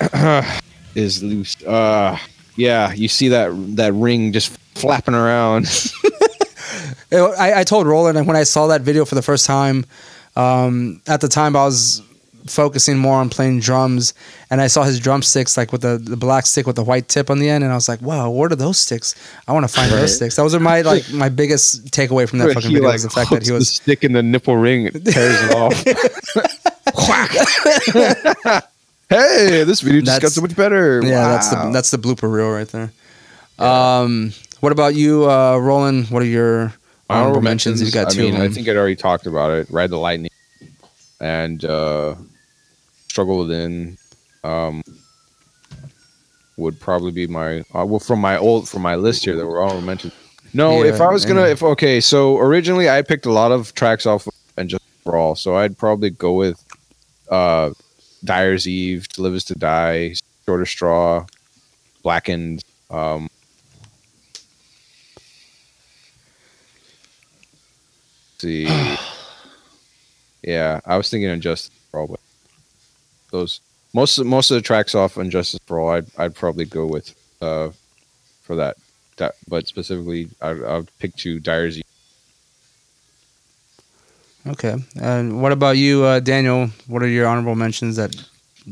is 0.94 1.22
loose. 1.22 1.62
Uh 1.64 2.18
yeah, 2.56 2.92
you 2.92 3.08
see 3.08 3.28
that 3.28 3.50
that 3.76 3.92
ring 3.94 4.32
just 4.32 4.56
flapping 4.74 5.14
around. 5.14 5.66
I, 7.12 7.60
I 7.60 7.64
told 7.64 7.86
Roland 7.86 8.26
when 8.26 8.36
I 8.36 8.42
saw 8.42 8.66
that 8.68 8.82
video 8.82 9.04
for 9.04 9.14
the 9.14 9.22
first 9.22 9.46
time. 9.46 9.84
Um, 10.36 11.00
at 11.06 11.20
the 11.20 11.28
time, 11.28 11.54
I 11.54 11.64
was 11.64 12.02
focusing 12.46 12.98
more 12.98 13.16
on 13.16 13.30
playing 13.30 13.60
drums, 13.60 14.12
and 14.50 14.60
I 14.60 14.66
saw 14.66 14.82
his 14.82 15.00
drumsticks 15.00 15.56
like 15.56 15.72
with 15.72 15.80
the, 15.82 15.98
the 15.98 16.16
black 16.16 16.46
stick 16.46 16.66
with 16.66 16.76
the 16.76 16.84
white 16.84 17.08
tip 17.08 17.30
on 17.30 17.38
the 17.38 17.48
end, 17.48 17.64
and 17.64 17.72
I 17.72 17.76
was 17.76 17.88
like, 17.88 18.02
"Wow, 18.02 18.30
what 18.30 18.52
are 18.52 18.56
those 18.56 18.78
sticks? 18.78 19.14
I 19.48 19.52
want 19.52 19.64
to 19.66 19.72
find 19.74 19.90
Right. 19.90 20.00
those 20.00 20.16
sticks." 20.16 20.36
Those 20.36 20.54
are 20.54 20.60
my 20.60 20.82
like 20.82 21.10
my 21.12 21.28
biggest 21.40 21.86
takeaway 21.90 22.28
from 22.28 22.38
that 22.40 22.46
But 22.48 22.54
fucking 22.54 22.70
video 22.72 22.84
like 22.84 22.94
was 22.94 23.02
the 23.04 23.10
fact 23.10 23.30
that 23.30 23.42
he 23.44 23.52
was 23.52 23.68
stick 23.70 24.04
in 24.04 24.12
the 24.12 24.22
nipple 24.22 24.56
ring, 24.56 24.90
tears 24.90 25.04
it 25.42 25.54
off. 25.54 25.84
Hey, 29.10 29.64
this 29.64 29.82
video 29.82 30.00
just 30.00 30.22
got 30.22 30.30
so 30.32 30.40
much 30.40 30.56
better. 30.56 31.02
Yeah, 31.04 31.28
that's 31.28 31.48
the 31.50 31.56
Wow. 31.56 31.72
that's 31.72 31.90
the 31.90 31.98
blooper 31.98 32.32
reel 32.32 32.50
right 32.50 32.66
there. 32.68 32.90
Um, 33.58 34.32
what 34.60 34.72
about 34.72 34.94
you, 34.94 35.30
uh, 35.30 35.58
Roland? 35.58 36.06
What 36.08 36.22
are 36.22 36.26
your 36.26 36.72
honorable 37.10 37.42
mentions? 37.42 37.82
You 37.82 37.92
got 37.92 38.08
I 38.08 38.10
two. 38.10 38.22
mean, 38.22 38.36
I 38.40 38.48
think 38.48 38.66
I'd 38.66 38.76
already 38.76 38.96
talked 38.96 39.26
about 39.26 39.50
it. 39.52 39.68
Ride 39.70 39.90
the 39.90 39.98
Lightning 39.98 40.30
and 41.20 41.62
uh, 41.66 42.14
Struggle 43.14 43.38
Within 43.38 43.96
um, 44.42 44.82
would 46.56 46.80
probably 46.80 47.12
be 47.12 47.28
my 47.28 47.60
uh, 47.72 47.86
well 47.86 48.00
from 48.00 48.18
my 48.18 48.36
old 48.36 48.68
from 48.68 48.82
my 48.82 48.96
list 48.96 49.24
here 49.24 49.36
that 49.36 49.46
were 49.46 49.62
all 49.62 49.80
mentioned. 49.80 50.12
No, 50.52 50.82
Yeah, 50.82 50.90
if 50.94 51.00
I 51.00 51.12
was 51.12 51.24
gonna, 51.24 51.42
yeah. 51.42 51.52
if 51.52 51.62
okay, 51.62 52.00
so 52.00 52.38
originally 52.38 52.90
I 52.90 53.02
picked 53.02 53.24
a 53.26 53.30
lot 53.30 53.52
of 53.52 53.72
tracks 53.74 54.04
off 54.04 54.26
of 54.26 54.34
and 54.56 54.68
just 54.68 54.82
brawl, 55.04 55.36
so 55.36 55.54
I'd 55.54 55.78
probably 55.78 56.10
go 56.10 56.32
with 56.32 56.60
uh, 57.30 57.70
Dyer's 58.24 58.66
Eve, 58.66 59.06
To 59.10 59.22
Live 59.22 59.34
Is 59.34 59.44
to 59.44 59.54
Die, 59.54 60.14
Shorter 60.44 60.66
Straw, 60.66 61.24
Blackened. 62.02 62.64
Um, 62.90 63.28
see. 68.38 68.64
yeah, 70.42 70.80
I 70.84 70.96
was 70.96 71.08
thinking 71.08 71.30
Injustice 71.30 71.68
just 71.68 71.94
All, 71.94 72.08
but 72.08 72.18
those 73.34 73.60
most 73.92 74.18
of, 74.18 74.26
most 74.26 74.50
of 74.50 74.54
the 74.56 74.62
tracks 74.62 74.94
off 74.94 75.16
And 75.16 75.30
Justice 75.30 75.60
for 75.66 75.78
All, 75.80 75.90
I'd 75.90 76.06
I'd 76.16 76.34
probably 76.34 76.64
go 76.64 76.86
with 76.86 77.14
uh 77.42 77.70
for 78.42 78.56
that. 78.56 78.76
that 79.16 79.34
but 79.48 79.66
specifically, 79.66 80.28
I 80.40 80.50
I 80.50 80.76
would 80.78 80.98
pick 80.98 81.14
two 81.16 81.40
Diaries. 81.40 81.82
Okay. 84.46 84.76
And 85.00 85.40
what 85.40 85.52
about 85.52 85.78
you, 85.78 86.04
uh, 86.04 86.20
Daniel? 86.20 86.68
What 86.86 87.02
are 87.02 87.08
your 87.08 87.26
honorable 87.26 87.54
mentions 87.54 87.96
that? 87.96 88.14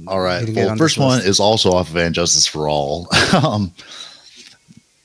All 0.06 0.20
right. 0.20 0.46
You 0.46 0.54
Well, 0.54 0.70
on 0.70 0.78
first 0.78 0.98
one 0.98 1.22
is 1.22 1.40
also 1.40 1.72
off 1.72 1.88
of 1.88 1.96
And 1.96 2.14
Justice 2.14 2.46
for 2.46 2.68
All. 2.68 3.08
um, 3.32 3.72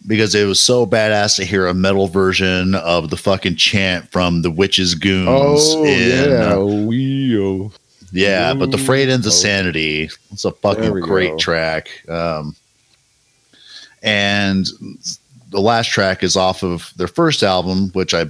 because 0.06 0.36
it 0.36 0.46
was 0.46 0.60
so 0.60 0.86
badass 0.86 1.36
to 1.38 1.46
hear 1.46 1.68
a 1.68 1.74
metal 1.74 2.08
version 2.08 2.76
of 2.76 3.10
the 3.10 3.18
fucking 3.18 3.56
chant 3.56 4.12
from 4.12 4.42
the 4.42 4.52
Witches 4.52 4.94
Goons. 4.96 5.28
Oh 5.30 5.86
in, 5.86 6.30
yeah, 6.30 6.36
uh, 6.46 6.58
Weo. 6.58 7.72
Yeah, 8.12 8.54
but 8.54 8.72
the 8.72 8.78
Frayed 8.78 9.10
Ends 9.10 9.28
of. 9.28 9.34
Sanity. 9.34 10.10
It's 10.32 10.46
a 10.46 10.52
fucking 10.52 10.92
great 11.02 11.32
go. 11.32 11.38
track. 11.38 11.90
Um, 12.10 12.56
and 14.04 14.66
the 15.50 15.60
last 15.62 15.88
track 15.90 16.24
is 16.24 16.36
off 16.36 16.64
of 16.64 16.92
their 16.98 17.08
first 17.08 17.44
album, 17.44 17.90
which 17.90 18.14
I 18.14 18.26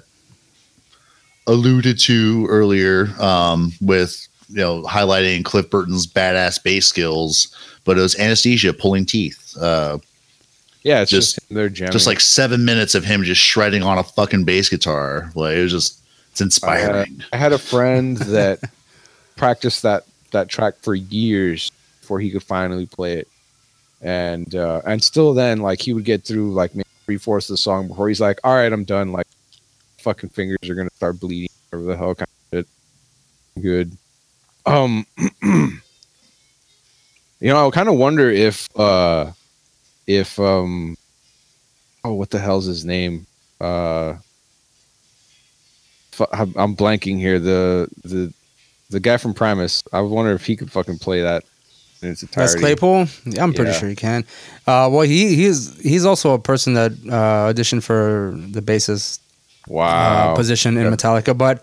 alluded 1.45 1.99
to 1.99 2.45
earlier, 2.49 3.07
um, 3.21 3.71
with 3.81 4.27
you 4.49 4.57
know 4.57 4.83
highlighting 4.83 5.43
Cliff 5.45 5.69
Burton's 5.69 6.07
badass 6.07 6.61
bass 6.63 6.87
skills. 6.87 7.53
But 7.83 7.97
it 7.97 8.01
was 8.01 8.17
Anesthesia 8.19 8.73
pulling 8.73 9.05
teeth. 9.05 9.55
Uh, 9.59 9.99
Yeah, 10.83 11.01
it's 11.01 11.11
Just- 11.11 11.35
just, 11.35 11.49
they're 11.49 11.69
jamming. 11.69 11.91
just 11.91 12.07
like 12.07 12.19
seven 12.19 12.63
minutes 12.65 12.95
of 12.95 13.03
him 13.05 13.23
just 13.23 13.41
shredding 13.41 13.83
on 13.83 13.97
a 13.97 14.03
fucking 14.03 14.43
bass 14.45 14.69
guitar. 14.69 15.31
Like 15.35 15.57
it 15.57 15.63
was 15.63 15.71
just 15.71 15.99
it's 16.31 16.41
inspiring. 16.41 17.23
I 17.33 17.37
had 17.37 17.51
a 17.53 17.57
friend 17.57 18.17
that 18.17 18.59
practiced 19.37 19.83
that 19.83 20.03
that 20.31 20.49
track 20.49 20.75
for 20.81 20.95
years 20.95 21.71
before 22.01 22.19
he 22.19 22.29
could 22.29 22.43
finally 22.43 22.85
play 22.85 23.13
it, 23.13 23.27
and 24.01 24.53
uh, 24.55 24.81
and 24.85 25.03
still 25.03 25.33
then 25.33 25.59
like 25.59 25.81
he 25.81 25.93
would 25.93 26.05
get 26.05 26.23
through 26.23 26.53
like 26.53 26.75
maybe 26.75 26.89
three 27.05 27.17
fourths 27.17 27.49
of 27.49 27.53
the 27.53 27.57
song 27.57 27.87
before 27.87 28.07
he's 28.09 28.21
like, 28.21 28.39
all 28.43 28.55
right, 28.55 28.71
I'm 28.71 28.83
done. 28.83 29.11
Like 29.11 29.27
fucking 29.99 30.29
fingers 30.29 30.57
are 30.69 30.75
gonna 30.75 30.89
start 30.95 31.19
bleeding, 31.19 31.49
whatever 31.69 31.91
the 31.91 31.97
hell 31.97 32.15
kind 32.15 32.27
of 32.51 32.57
shit. 32.59 32.67
Good. 33.63 33.97
Um, 34.65 35.05
you 35.41 35.79
know, 37.41 37.67
I 37.67 37.71
kind 37.71 37.89
of 37.89 37.95
wonder 37.95 38.29
if 38.29 38.67
uh 38.77 39.31
if 40.05 40.39
um 40.39 40.97
oh 42.03 42.13
what 42.13 42.29
the 42.29 42.39
hell's 42.39 42.65
his 42.65 42.85
name 42.85 43.25
uh 43.59 44.15
I'm 46.31 46.53
I'm 46.57 46.75
blanking 46.75 47.17
here. 47.17 47.39
The 47.39 47.87
the 48.03 48.33
the 48.89 48.99
guy 48.99 49.17
from 49.17 49.33
Primus. 49.33 49.83
I 49.93 50.01
wonder 50.01 50.33
if 50.33 50.45
he 50.45 50.55
could 50.55 50.71
fucking 50.71 50.99
play 50.99 51.21
that 51.21 51.43
in 52.01 52.09
its 52.09 52.21
Les 52.23 52.29
entirety. 52.29 52.59
Claypool. 52.59 53.07
Yeah, 53.25 53.43
I'm 53.43 53.53
pretty 53.53 53.71
Yeah. 53.71 53.77
sure 53.79 53.89
he 53.89 53.95
can. 53.95 54.23
Uh, 54.67 54.87
well, 54.91 55.01
he 55.01 55.35
he's 55.35 55.79
he's 55.81 56.05
also 56.05 56.33
a 56.33 56.39
person 56.39 56.73
that 56.75 56.91
uh, 57.09 57.51
auditioned 57.53 57.83
for 57.83 58.33
the 58.51 58.61
bassist 58.61 59.19
Wow. 59.67 60.31
uh, 60.31 60.35
position 60.35 60.77
in 60.77 60.83
Yeah. 60.85 60.91
Metallica, 60.91 61.37
but 61.37 61.61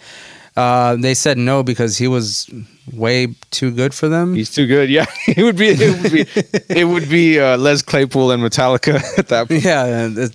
uh, 0.57 0.97
they 0.97 1.15
said 1.15 1.39
no 1.39 1.63
because 1.63 1.97
he 1.97 2.07
was 2.07 2.49
way 2.93 3.35
too 3.51 3.71
good 3.71 3.95
for 3.95 4.09
them. 4.09 4.35
He's 4.35 4.51
too 4.51 4.67
good. 4.67 4.91
Yeah, 4.91 5.07
it 5.27 5.43
would 5.43 5.57
be. 5.57 5.69
It 5.69 6.03
would 6.03 6.13
be. 6.13 6.21
it 6.81 6.85
would 6.85 7.09
be 7.09 7.41
uh, 7.41 7.57
Les 7.57 7.81
Claypool 7.83 8.31
and 8.33 8.43
Metallica 8.43 8.97
at 9.19 9.29
that 9.29 9.49
point. 9.49 9.65
yeah, 9.65 10.07
you 10.09 10.29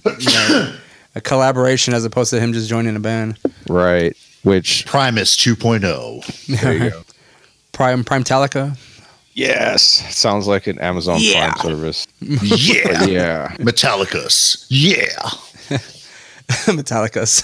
know, 0.56 0.76
a 1.16 1.22
collaboration 1.22 1.94
as 1.94 2.04
opposed 2.06 2.32
to 2.32 2.40
him 2.40 2.54
just 2.54 2.68
joining 2.70 2.96
a 2.96 3.00
band. 3.00 3.38
Right. 3.70 4.16
Which 4.44 4.86
Primus 4.86 5.36
oh. 5.48 5.54
2.0. 5.56 6.62
there 6.62 6.74
you 6.74 6.90
go. 6.92 7.02
Prime 7.72 8.04
Prime 8.04 8.24
Talica. 8.24 8.78
Yes, 9.34 9.84
sounds 10.16 10.48
like 10.48 10.68
an 10.68 10.80
Amazon 10.80 11.18
Yeah. 11.20 11.52
Prime 11.54 11.72
service. 11.72 12.08
Yeah. 12.20 13.06
Yeah. 13.06 13.48
Metallicus. 13.60 14.66
Yeah. 14.70 15.08
Metallica's. 16.74 17.44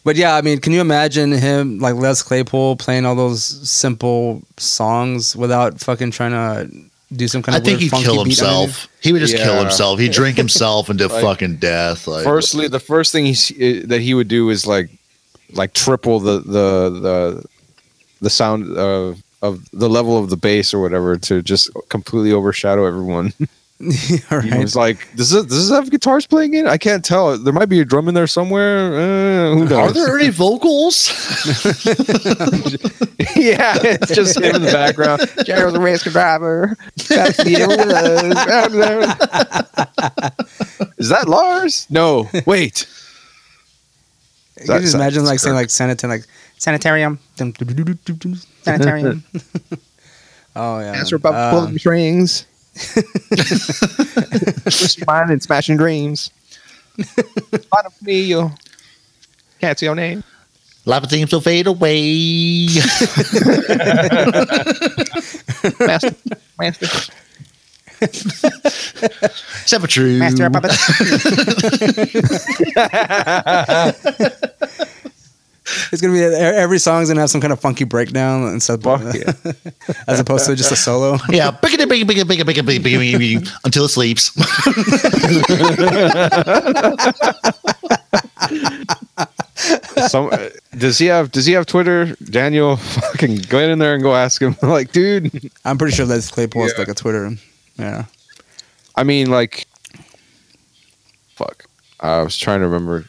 but 0.04 0.16
yeah, 0.16 0.36
I 0.36 0.42
mean, 0.42 0.60
can 0.60 0.72
you 0.72 0.80
imagine 0.80 1.32
him 1.32 1.78
like 1.78 1.94
Les 1.96 2.22
Claypool 2.22 2.76
playing 2.76 3.06
all 3.06 3.14
those 3.16 3.42
simple 3.68 4.42
songs 4.56 5.34
without 5.34 5.80
fucking 5.80 6.10
trying 6.12 6.32
to 6.32 6.70
do 7.16 7.26
some 7.26 7.42
kind 7.42 7.56
of 7.56 7.60
I 7.60 7.62
of 7.62 7.64
think 7.64 7.74
weird 7.74 7.82
he'd 7.82 7.88
funky 7.90 8.04
kill 8.04 8.24
beat 8.24 8.40
underneath? 8.42 8.68
himself. 8.68 8.88
He 9.00 9.12
would 9.12 9.20
just 9.20 9.36
kill 9.36 9.58
himself. 9.60 9.98
He'd 9.98 10.12
drink 10.12 10.36
himself 10.36 10.90
into 10.90 11.08
Like- 11.08 11.22
fucking 11.24 11.56
death. 11.56 12.06
Like, 12.06 12.24
Firstly, 12.24 12.68
the 12.68 12.80
first 12.80 13.10
thing 13.10 13.24
he's, 13.26 13.50
uh, 13.50 13.86
that 13.86 14.00
he 14.00 14.14
would 14.14 14.28
do 14.28 14.50
is 14.50 14.66
like 14.66 14.90
like 15.52 15.72
triple 15.74 16.20
the 16.20 16.40
the 16.40 16.90
the 17.00 17.44
the 18.20 18.30
sound 18.30 18.76
of 18.76 19.22
of 19.42 19.68
the 19.72 19.88
level 19.88 20.18
of 20.18 20.30
the 20.30 20.36
bass 20.36 20.74
or 20.74 20.80
whatever 20.80 21.16
to 21.16 21.42
just 21.42 21.70
completely 21.88 22.32
overshadow 22.32 22.84
everyone. 22.86 23.32
All 24.32 24.40
He 24.40 24.50
right. 24.50 24.58
was 24.60 24.74
like, 24.74 25.06
"Does 25.14 25.30
this 25.30 25.44
does 25.46 25.68
this 25.68 25.76
have 25.76 25.88
guitars 25.88 26.26
playing 26.26 26.54
in? 26.54 26.66
it? 26.66 26.68
I 26.68 26.78
can't 26.78 27.04
tell. 27.04 27.38
There 27.38 27.52
might 27.52 27.68
be 27.68 27.78
a 27.78 27.84
drum 27.84 28.08
in 28.08 28.14
there 28.14 28.26
somewhere. 28.26 28.92
Uh, 28.92 29.54
who 29.54 29.66
knows? 29.68 29.72
are 29.72 29.92
there 29.92 30.18
any 30.18 30.30
vocals? 30.30 31.06
yeah, 33.36 33.78
it's 33.80 34.12
just 34.12 34.36
him 34.40 34.56
in 34.56 34.62
the 34.62 34.70
background. 34.72 35.20
Jared 35.46 35.74
the 35.74 35.80
race 35.80 36.02
driver. 36.02 36.76
Is 40.98 41.08
that 41.10 41.28
Lars? 41.28 41.86
No. 41.88 42.28
Wait. 42.46 42.86
Can 44.58 44.74
you 44.74 44.80
just 44.80 44.92
Sa- 44.92 44.98
imagine 44.98 45.24
like 45.24 45.38
saying 45.38 45.54
like 45.56 45.70
sanitarium, 45.70 46.18
like 46.20 46.28
sanitarium, 46.58 47.18
sanitarium. 48.62 49.24
oh 50.56 50.78
yeah. 50.80 50.92
Answer 50.92 51.16
about 51.16 51.34
Uh, 51.34 51.50
pulling 51.52 51.78
strings. 51.78 52.44
Twisting 54.62 55.04
mind 55.06 55.30
and 55.30 55.42
smashing 55.42 55.76
dreams. 55.76 56.30
Find 56.96 57.86
up 57.86 57.92
me, 58.02 58.20
you 58.22 58.52
can't 59.60 59.78
see 59.78 59.86
your 59.86 59.94
name. 59.94 60.22
Lava 60.84 61.08
seems 61.08 61.30
to 61.30 61.40
fade 61.40 61.66
away. 61.66 62.66
Master, 65.80 66.14
master. 66.58 67.12
Except 68.00 69.88
true. 69.90 70.18
Master 70.18 70.46
of 70.46 70.52
Puppets. 70.52 70.78
it's 75.92 76.00
gonna 76.00 76.14
be 76.14 76.22
every 76.22 76.78
song's 76.78 77.08
gonna 77.08 77.20
have 77.20 77.30
some 77.30 77.40
kind 77.40 77.52
of 77.52 77.60
funky 77.60 77.84
breakdown 77.84 78.44
and 78.48 78.62
stuff, 78.62 78.82
yeah. 78.84 79.32
as 80.08 80.20
opposed 80.20 80.46
to 80.46 80.54
just 80.56 80.72
a 80.72 80.76
solo. 80.76 81.18
Yeah, 81.28 81.50
biggity, 81.50 81.84
biggity, 81.84 82.04
biggity, 82.04 82.24
biggity, 82.24 82.54
biggity, 82.54 82.80
biggity, 82.80 83.14
biggity, 83.40 83.50
until 83.64 83.84
it 83.84 83.88
sleeps. 83.88 84.32
Some, 90.08 90.28
uh, 90.32 90.48
does 90.76 90.98
he 90.98 91.06
have 91.06 91.32
Does 91.32 91.44
he 91.46 91.52
have 91.54 91.66
Twitter? 91.66 92.14
Daniel, 92.24 92.76
fucking 92.76 93.38
go 93.48 93.58
in 93.58 93.78
there 93.78 93.94
and 93.94 94.02
go 94.02 94.14
ask 94.14 94.40
him. 94.40 94.56
like, 94.62 94.92
dude. 94.92 95.50
I'm 95.64 95.76
pretty 95.76 95.94
sure 95.96 96.06
Les 96.06 96.30
Claypool 96.30 96.62
has 96.62 96.72
Yeah. 96.72 96.78
like 96.78 96.88
a 96.88 96.94
Twitter. 96.94 97.32
Yeah. 97.78 98.06
I 98.96 99.04
mean, 99.04 99.30
like, 99.30 99.66
fuck. 101.34 101.64
I 102.00 102.22
was 102.22 102.36
trying 102.36 102.60
to 102.60 102.66
remember 102.66 103.04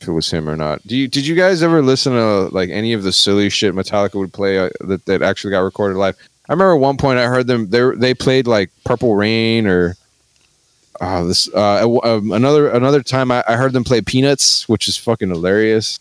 if 0.00 0.08
it 0.08 0.12
was 0.12 0.30
him 0.30 0.48
or 0.48 0.56
not. 0.56 0.86
Do 0.86 0.96
you 0.96 1.08
Did 1.08 1.26
you 1.26 1.34
guys 1.34 1.62
ever 1.62 1.82
listen 1.82 2.12
to 2.12 2.48
like 2.54 2.70
any 2.70 2.92
of 2.92 3.02
the 3.02 3.12
silly 3.12 3.50
shit 3.50 3.74
Metallica 3.74 4.14
would 4.14 4.32
play 4.32 4.58
uh, 4.58 4.70
that 4.80 5.04
that 5.06 5.22
actually 5.22 5.50
got 5.50 5.60
recorded 5.60 5.96
live? 5.96 6.16
I 6.48 6.52
remember 6.52 6.74
at 6.74 6.80
one 6.80 6.96
point 6.96 7.18
I 7.18 7.26
heard 7.26 7.46
them. 7.46 7.68
They 7.70 7.90
they 7.96 8.14
played 8.14 8.46
like 8.46 8.70
Purple 8.84 9.14
Rain 9.14 9.66
or. 9.66 9.96
Oh, 11.02 11.26
this 11.26 11.48
uh, 11.54 11.88
um, 12.02 12.30
another 12.30 12.68
another 12.68 13.02
time 13.02 13.30
I, 13.30 13.42
I 13.48 13.56
heard 13.56 13.72
them 13.72 13.84
play 13.84 14.02
Peanuts, 14.02 14.68
which 14.68 14.86
is 14.86 14.98
fucking 14.98 15.30
hilarious. 15.30 15.98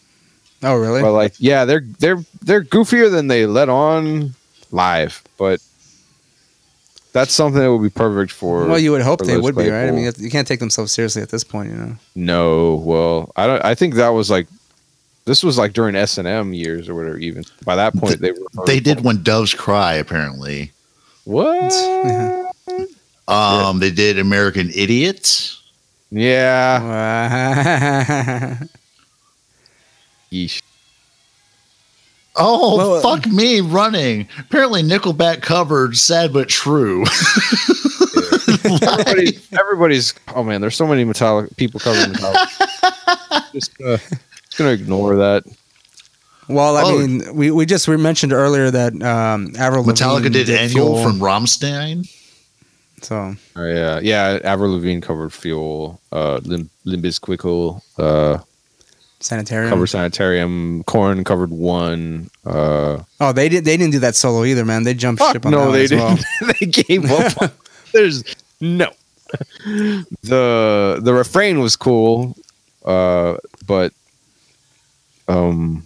Oh 0.61 0.76
really? 0.76 1.01
But 1.01 1.13
like, 1.13 1.35
yeah, 1.38 1.63
they're 1.63 1.85
they're 1.99 2.21
they're 2.41 2.63
goofier 2.63 3.09
than 3.09 3.27
they 3.27 3.45
let 3.45 3.69
on 3.69 4.35
live, 4.71 5.23
but 5.38 5.61
that's 7.14 7.34
something 7.34 7.60
that 7.61 7.72
would 7.72 7.81
be 7.84 7.90
perfect 7.90 8.31
for. 8.31 8.65
well, 8.68 8.77
you 8.80 8.91
would 8.91 9.02
hope 9.02 9.19
they 9.22 9.36
Les 9.36 9.41
would 9.41 9.56
be, 9.56 9.69
right? 9.69 9.88
I 9.88 9.91
mean, 9.91 10.06
you- 10.06 10.14
you 10.18 10.30
can't 10.30 10.48
take 10.48 10.60
themselves 10.60 10.91
seriously 10.91 11.22
at 11.22 11.30
this 11.30 11.44
point, 11.44 11.69
you 11.72 11.76
know. 11.77 11.95
no, 12.15 12.76
well, 12.86 13.31
I 13.36 13.48
don't. 13.48 13.64
I 13.65 13.73
think 13.76 13.95
that 13.95 14.10
was 14.10 14.30
like 14.30 14.48
this 15.26 15.44
was 15.44 15.57
like 15.57 15.73
during 15.73 15.95
S 15.95 16.18
and 16.18 16.27
M 16.27 16.53
years 16.53 16.88
or 16.90 16.95
whatever. 16.95 17.18
Even 17.18 17.44
by 17.65 17.76
that 17.76 17.94
point, 17.95 18.19
they 18.22 18.31
were. 18.31 18.65
they 18.65 18.80
did 18.80 19.02
when 19.03 19.22
doves 19.23 19.53
cry, 19.53 19.94
apparently. 19.95 20.72
what? 21.26 21.73
Um, 23.27 23.77
They 23.80 23.91
did 23.91 24.18
American 24.18 24.72
Idiots. 24.73 25.61
Yeah. 26.10 26.80
Yeesh. 30.31 30.61
Oh, 32.40 32.78
Well, 32.78 32.94
uh, 32.95 33.02
fuck 33.02 33.28
me 33.28 33.60
running. 33.61 34.28
Apparently, 34.40 34.82
Nickelback 34.82 35.41
covered 35.41 35.95
Sad 35.98 36.32
But 36.34 36.49
True. 36.49 37.03
Everybody, 38.64 39.40
everybody's. 39.57 40.14
Oh 40.36 40.44
man, 40.44 40.61
there's 40.61 40.76
so 40.76 40.88
many 40.88 41.03
metallic 41.06 41.56
people 41.57 41.80
covering 41.80 42.11
Metallica. 42.14 43.52
just, 43.53 43.72
uh, 43.82 43.98
just 43.98 44.57
gonna 44.57 44.72
ignore 44.72 45.16
that. 45.18 45.44
well, 46.48 46.76
I 46.78 46.84
Oh. 46.84 46.98
mean, 47.06 47.24
we, 47.36 47.52
we 47.52 47.66
just 47.66 47.88
we 47.88 47.95
mentioned 47.98 48.34
earlier 48.34 48.70
that 48.72 48.94
um, 49.03 49.53
Avril 49.57 49.84
Metallica 49.84 50.16
Lavigne 50.24 50.44
did 50.44 50.49
Angle 50.49 50.70
Fuel, 50.95 51.03
from 51.03 51.20
Rammstein. 51.20 52.10
so 53.02 53.36
Oh 53.56 53.66
yeah, 53.66 53.99
yeah. 53.99 54.40
Avril 54.44 54.74
Lavigne 54.74 54.99
covered 55.02 55.32
Fuel. 55.34 56.02
Uh, 56.11 56.40
Lim- 56.44 56.70
Limp 56.86 57.03
Bizkit, 57.03 57.82
uh, 57.98 58.40
Sanitarium. 59.21 59.69
covered 59.69 59.87
Sanitarium. 59.87 60.83
Korn 60.83 61.23
covered 61.23 61.49
one. 61.51 62.29
Uh, 62.45 63.03
Oh, 63.19 63.31
they 63.33 63.49
did. 63.49 63.65
They 63.65 63.75
didn't 63.77 63.91
do 63.91 63.99
that 63.99 64.15
solo 64.15 64.45
either, 64.45 64.63
man. 64.65 64.83
They 64.83 64.93
jumped 64.93 65.21
ship 65.21 65.45
on 65.45 65.51
that 65.51 65.57
no, 65.57 65.71
they 65.71 65.87
didn't. 65.87 66.23
they 66.59 66.65
gave 66.65 67.11
up. 67.11 67.41
on- 67.41 67.51
There's 67.93 68.23
no. 68.61 68.91
the 70.23 70.99
The 71.01 71.13
refrain 71.13 71.59
was 71.59 71.75
cool, 71.75 72.35
uh, 72.85 73.37
but 73.67 73.93
um, 75.27 75.83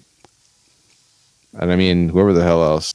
and 1.53 1.71
I 1.71 1.75
mean, 1.75 2.09
whoever 2.09 2.33
the 2.33 2.43
hell 2.43 2.63
else. 2.63 2.93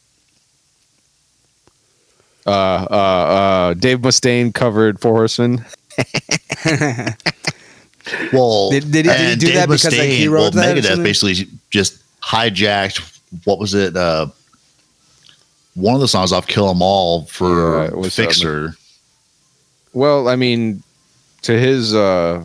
Uh, 2.47 2.51
uh, 2.91 2.95
uh, 2.95 3.75
Dave 3.75 3.99
Mustaine 3.99 4.55
covered 4.55 5.01
Four 5.01 5.15
Horsemen. 5.17 5.65
Well, 8.33 8.71
Did- 8.71 8.91
did 8.93 9.07
he- 9.07 9.13
did 9.13 9.21
he 9.21 9.33
and 9.33 9.41
do 9.41 9.47
that 9.53 9.53
Dave 9.55 9.69
because, 9.69 9.85
like, 9.85 10.09
he 10.09 10.27
Mustaine- 10.27 10.31
wrote 10.31 10.41
well, 10.41 10.51
that 10.53 10.77
Megadeth 10.77 11.03
basically 11.03 11.49
just 11.71 11.97
hijacked 12.23 13.19
what 13.45 13.59
was 13.59 13.75
it? 13.75 13.95
Uh, 13.97 14.27
one 15.75 15.95
of 15.95 16.01
the 16.01 16.09
songs 16.09 16.33
off 16.33 16.47
"Kill 16.47 16.69
'Em 16.71 16.81
All" 16.83 17.25
for 17.27 17.83
Yeah, 17.83 17.89
it 17.89 17.97
was, 17.97 18.19
uh, 18.19 18.23
Fixer. 18.23 18.75
Well, 19.93 20.29
I 20.29 20.37
mean, 20.37 20.83
to 21.43 21.59
his 21.59 21.95
uh, 21.95 22.45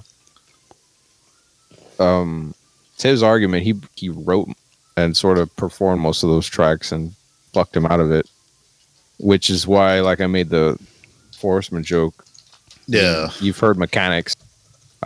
um, 2.00 2.54
to 2.98 3.08
his 3.08 3.24
argument, 3.24 3.64
he 3.64 3.76
he 3.96 4.10
wrote 4.10 4.50
and 4.98 5.16
sort 5.18 5.38
of 5.38 5.54
performed 5.56 6.02
most 6.02 6.24
of 6.24 6.30
those 6.30 6.48
tracks 6.48 6.92
and 6.92 7.14
plucked 7.52 7.76
him 7.76 7.86
out 7.86 8.00
of 8.00 8.12
it, 8.12 8.30
which 9.20 9.50
is 9.50 9.66
why, 9.66 10.00
like, 10.02 10.22
I 10.22 10.28
made 10.28 10.50
the 10.50 10.78
Forestman 11.38 11.84
joke. 11.84 12.26
yeah, 12.88 13.30
You've 13.40 13.58
heard 13.58 13.78
Mechanix, 13.78 14.36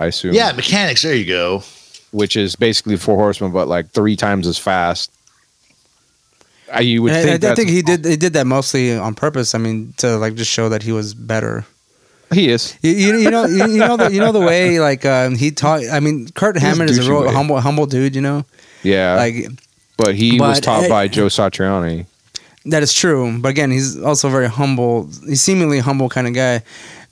I 0.02 0.08
assume. 0.08 0.34
yeah, 0.34 0.52
Mechanix. 0.54 1.02
There 1.04 1.16
you 1.16 1.26
go. 1.26 1.64
which 2.12 2.36
is 2.38 2.56
basically 2.56 2.98
Four 2.98 3.18
Horsemen, 3.18 3.52
but 3.52 3.68
like 3.68 3.90
three 3.92 4.16
times 4.16 4.48
as 4.48 4.58
fast. 4.58 5.12
I, 6.72 6.82
you 6.82 7.02
would 7.04 7.14
And 7.14 7.20
I, 7.20 7.24
think, 7.24 7.34
I 7.34 7.38
that's- 7.38 7.58
think 7.58 7.70
he 7.70 7.82
did. 7.82 8.06
He 8.06 8.18
did 8.18 8.34
that 8.34 8.46
mostly 8.46 8.96
on 8.98 9.16
purpose. 9.16 9.56
I 9.56 9.58
mean, 9.58 9.94
to 9.98 10.18
like 10.18 10.36
just 10.36 10.52
show 10.52 10.70
that 10.70 10.84
he 10.84 10.92
was 10.92 11.14
better. 11.14 11.66
he 12.34 12.50
is. 12.50 12.78
You, 12.82 12.92
you, 12.92 13.18
you 13.18 13.32
know, 13.32 13.46
you, 13.46 13.68
you 13.68 13.78
know, 13.80 13.96
the, 13.96 14.12
you 14.12 14.20
know 14.20 14.34
the 14.34 14.42
way 14.42 14.80
like 14.82 15.06
um, 15.06 15.36
he 15.36 15.52
taught. 15.52 15.82
I 15.90 16.00
mean, 16.02 16.28
Kurt 16.30 16.58
Hammett 16.58 16.90
is 16.90 17.00
a 17.08 17.10
real 17.10 17.24
way. 17.24 17.34
humble, 17.34 17.60
humble 17.62 17.86
dude. 17.86 18.16
You 18.16 18.22
know, 18.22 18.46
Yeah, 18.84 19.16
like 19.16 19.48
but 19.98 20.16
he 20.16 20.40
was 20.40 20.58
but, 20.58 20.64
taught 20.64 20.84
uh, 20.86 20.90
by 20.90 21.08
Joe 21.08 21.28
Satriani. 21.28 22.06
that 22.66 22.84
is 22.84 22.94
true. 22.94 23.38
But 23.40 23.50
again, 23.50 23.72
he's 23.72 23.98
also 24.02 24.28
very 24.30 24.50
humble. 24.50 25.10
He's 25.26 25.42
seemingly 25.42 25.80
humble 25.80 26.10
kind 26.10 26.28
of 26.28 26.34
guy. 26.34 26.64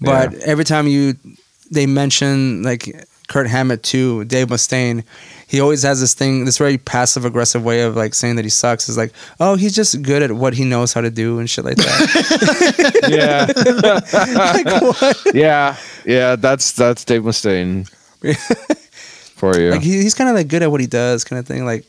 But 0.02 0.34
every 0.44 0.66
time 0.66 0.86
you 0.88 1.16
they 1.72 1.86
mention 1.86 2.64
like 2.64 3.08
Kirk 3.28 3.48
Hammett 3.48 3.84
too, 3.84 4.26
Dave 4.26 4.48
Mustaine, 4.48 5.04
he 5.48 5.60
always 5.60 5.84
has 5.84 6.00
this 6.00 6.14
thing, 6.14 6.46
this 6.46 6.58
very 6.58 6.78
passive 6.78 7.26
aggressive 7.26 7.64
way 7.64 7.82
of 7.82 7.96
like 7.96 8.14
saying 8.14 8.36
that 8.36 8.46
he 8.46 8.50
sucks. 8.50 8.90
Is 8.90 8.98
like, 8.98 9.14
oh, 9.40 9.56
he's 9.56 9.76
just 9.76 10.02
good 10.02 10.22
at 10.22 10.32
what 10.32 10.54
he 10.54 10.66
knows 10.66 10.94
how 10.94 11.02
to 11.02 11.10
do 11.10 11.40
and 11.40 11.50
shit 11.50 11.66
like 11.66 11.78
that. 11.78 13.08
yeah, 13.10 13.46
like, 14.64 14.82
what? 14.82 15.36
yeah, 15.36 15.78
yeah. 16.06 16.36
That's 16.36 16.72
that's 16.72 17.06
Dave 17.06 17.24
Mustaine 17.24 17.90
for 19.36 19.58
you. 19.60 19.72
Like 19.72 19.82
he, 19.82 20.02
he's 20.02 20.14
kind 20.14 20.30
of 20.30 20.36
like 20.36 20.48
good 20.48 20.64
at 20.64 20.72
what 20.72 20.82
he 20.82 20.88
does, 20.88 21.24
kind 21.24 21.40
of 21.40 21.48
thing. 21.48 21.66
Like 21.66 21.86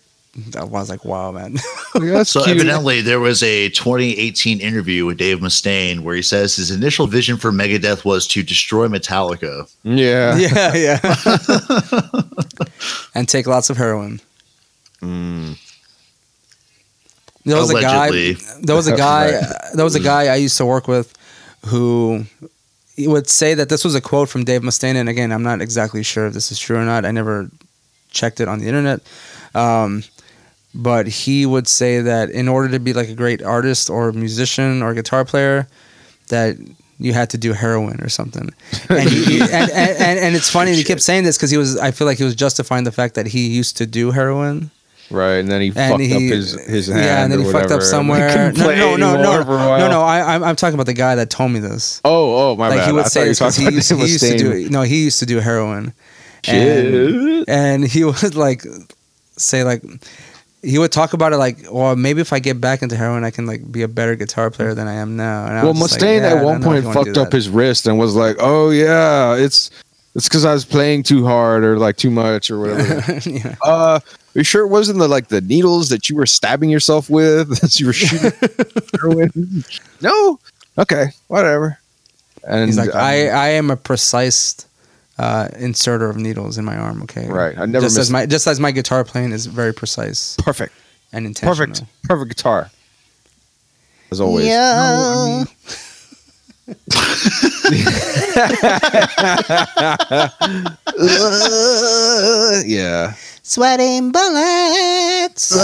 I 0.56 0.64
was 0.64 0.90
like, 0.90 1.04
wow, 1.04 1.32
man. 1.32 1.54
that's 1.94 2.30
So 2.30 2.44
cute. 2.44 2.56
evidently, 2.56 3.00
there 3.00 3.20
was 3.20 3.42
a 3.42 3.68
2018 3.70 4.60
interview 4.60 5.06
with 5.06 5.16
Dave 5.18 5.38
Mustaine 5.38 6.00
where 6.00 6.14
he 6.14 6.22
says 6.22 6.56
his 6.56 6.70
initial 6.70 7.06
vision 7.06 7.36
for 7.36 7.50
Megadeth 7.52 8.04
was 8.04 8.26
to 8.28 8.42
destroy 8.42 8.86
Metallica. 8.88 9.70
yeah. 9.82 10.36
yeah, 10.38 10.74
yeah. 10.74 11.00
and 13.14 13.28
take 13.28 13.46
lots 13.46 13.70
of 13.70 13.76
heroin. 13.76 14.20
Mm. 15.00 15.58
There 17.44 17.56
was 17.56 17.70
Allegedly. 17.70 18.30
a 18.32 18.34
guy. 18.34 18.40
There 18.62 18.76
was 18.76 18.86
a 18.88 18.96
guy. 18.96 19.30
there 19.74 19.84
was 19.84 19.94
a 19.94 20.00
guy 20.00 20.26
I 20.26 20.36
used 20.36 20.56
to 20.58 20.66
work 20.66 20.88
with, 20.88 21.14
who 21.66 22.24
would 22.98 23.28
say 23.28 23.54
that 23.54 23.68
this 23.68 23.84
was 23.84 23.94
a 23.94 24.00
quote 24.00 24.28
from 24.28 24.44
Dave 24.44 24.62
Mustaine. 24.62 24.96
And 24.96 25.08
again, 25.08 25.30
I'm 25.32 25.42
not 25.44 25.60
exactly 25.60 26.02
sure 26.02 26.26
if 26.26 26.32
this 26.34 26.50
is 26.50 26.58
true 26.58 26.76
or 26.76 26.84
not. 26.84 27.04
I 27.04 27.10
never 27.12 27.48
checked 28.10 28.40
it 28.40 28.48
on 28.48 28.58
the 28.58 28.66
internet. 28.66 29.00
Um, 29.54 30.02
but 30.76 31.06
he 31.06 31.46
would 31.46 31.66
say 31.66 32.00
that 32.00 32.30
in 32.30 32.48
order 32.48 32.68
to 32.68 32.78
be 32.78 32.92
like 32.92 33.08
a 33.08 33.14
great 33.14 33.42
artist 33.42 33.88
or 33.88 34.12
musician 34.12 34.82
or 34.82 34.94
guitar 34.94 35.24
player, 35.24 35.66
that 36.28 36.56
you 36.98 37.12
had 37.12 37.30
to 37.30 37.38
do 37.38 37.52
heroin 37.52 38.00
or 38.00 38.08
something. 38.08 38.50
And, 38.88 39.08
he, 39.08 39.40
and, 39.40 39.52
and, 39.52 39.70
and, 39.70 40.18
and 40.18 40.36
it's 40.36 40.50
funny 40.58 40.74
he 40.74 40.84
kept 40.84 41.02
saying 41.02 41.24
this 41.24 41.36
because 41.36 41.50
he 41.50 41.56
was. 41.56 41.76
I 41.78 41.90
feel 41.90 42.06
like 42.06 42.18
he 42.18 42.24
was 42.24 42.34
justifying 42.34 42.84
the 42.84 42.92
fact 42.92 43.14
that 43.14 43.26
he 43.26 43.48
used 43.48 43.76
to 43.78 43.86
do 43.86 44.10
heroin. 44.12 44.70
Right, 45.10 45.36
and 45.36 45.48
then 45.48 45.60
he 45.60 45.70
fucked 45.70 46.00
he, 46.00 46.14
up 46.14 46.20
his 46.20 46.52
his 46.66 46.88
hand. 46.88 47.04
yeah, 47.04 47.22
and 47.22 47.32
then 47.32 47.40
he 47.40 47.50
fucked 47.50 47.70
up 47.70 47.82
somewhere. 47.82 48.52
No, 48.52 48.74
no, 48.74 48.96
no, 48.96 49.22
no, 49.22 49.44
for 49.44 49.54
a 49.54 49.56
while. 49.56 49.78
no, 49.78 49.88
no. 49.88 50.02
I, 50.02 50.34
I'm, 50.34 50.42
I'm 50.42 50.56
talking 50.56 50.74
about 50.74 50.86
the 50.86 50.94
guy 50.94 51.14
that 51.14 51.30
told 51.30 51.52
me 51.52 51.60
this. 51.60 52.00
Oh, 52.04 52.52
oh, 52.52 52.56
my 52.56 52.68
like 52.68 52.78
bad. 52.78 52.84
he 52.84 52.90
I 52.90 52.92
would 52.92 53.02
thought 53.04 53.12
say 53.12 53.20
you 53.24 53.34
this 53.34 53.56
he, 53.56 53.64
used, 53.64 53.92
he 53.92 54.00
used 54.00 54.20
to 54.20 54.36
do 54.36 54.68
no, 54.68 54.82
he 54.82 55.04
used 55.04 55.20
to 55.20 55.26
do 55.26 55.38
heroin, 55.38 55.92
and, 56.48 57.48
and 57.48 57.84
he 57.86 58.04
would 58.04 58.34
like 58.34 58.64
say 59.36 59.64
like 59.64 59.82
he 60.66 60.78
would 60.78 60.90
talk 60.90 61.12
about 61.12 61.32
it 61.32 61.36
like, 61.36 61.58
well, 61.70 61.94
maybe 61.94 62.20
if 62.20 62.32
I 62.32 62.40
get 62.40 62.60
back 62.60 62.82
into 62.82 62.96
heroin, 62.96 63.24
I 63.24 63.30
can 63.30 63.46
like 63.46 63.70
be 63.70 63.82
a 63.82 63.88
better 63.88 64.16
guitar 64.16 64.50
player 64.50 64.74
than 64.74 64.88
I 64.88 64.94
am 64.94 65.16
now. 65.16 65.46
And 65.46 65.62
Well, 65.62 65.74
Mustaine 65.74 66.22
like, 66.22 66.32
yeah, 66.32 66.38
at 66.38 66.44
one 66.44 66.60
don't 66.60 66.62
know 66.62 66.72
if 66.72 66.82
point 66.82 66.82
you 66.82 66.88
wanna 66.88 67.04
do 67.04 67.14
fucked 67.14 67.18
up 67.18 67.32
his 67.32 67.48
wrist 67.48 67.86
and 67.86 67.98
was 67.98 68.14
like, 68.16 68.36
"Oh 68.40 68.70
yeah, 68.70 69.36
it's 69.36 69.70
it's 70.14 70.28
because 70.28 70.44
I 70.44 70.52
was 70.52 70.64
playing 70.64 71.04
too 71.04 71.24
hard 71.24 71.62
or 71.62 71.78
like 71.78 71.96
too 71.96 72.10
much 72.10 72.50
or 72.50 72.58
whatever." 72.58 73.20
yeah. 73.30 73.54
uh, 73.62 74.00
are 74.00 74.38
you 74.38 74.44
sure 74.44 74.64
it 74.64 74.68
wasn't 74.68 74.98
the 74.98 75.08
like 75.08 75.28
the 75.28 75.40
needles 75.40 75.88
that 75.90 76.08
you 76.08 76.16
were 76.16 76.26
stabbing 76.26 76.68
yourself 76.68 77.08
with 77.08 77.50
as 77.62 77.78
you 77.78 77.86
were 77.86 77.92
shooting 77.92 78.32
heroin? 79.00 79.64
No. 80.00 80.40
Okay, 80.78 81.06
whatever. 81.28 81.78
And 82.46 82.66
He's 82.66 82.76
like, 82.76 82.94
um, 82.94 83.00
I, 83.00 83.28
I 83.28 83.48
am 83.48 83.70
a 83.70 83.76
precise 83.76 84.66
uh, 85.18 85.48
inserter 85.58 86.08
of 86.10 86.16
needles 86.16 86.58
in 86.58 86.64
my 86.64 86.76
arm. 86.76 87.02
Okay, 87.02 87.26
Right, 87.28 87.56
I 87.58 87.66
never 87.66 87.84
just 87.86 87.96
as 87.96 88.08
missed- 88.08 88.12
my 88.12 88.26
just 88.26 88.46
as 88.46 88.60
my 88.60 88.70
guitar 88.70 89.04
playing 89.04 89.32
is 89.32 89.46
very 89.46 89.72
precise 89.74 90.36
perfect, 90.38 90.72
and 91.12 91.26
intentional. 91.26 91.66
perfect, 91.66 91.82
perfect 92.04 92.36
guitar. 92.36 92.70
As 94.10 94.20
always. 94.20 94.46
Yeah. 94.46 95.44
yeah. 102.64 103.14
Sweating 103.42 104.12
bullets. 104.12 105.54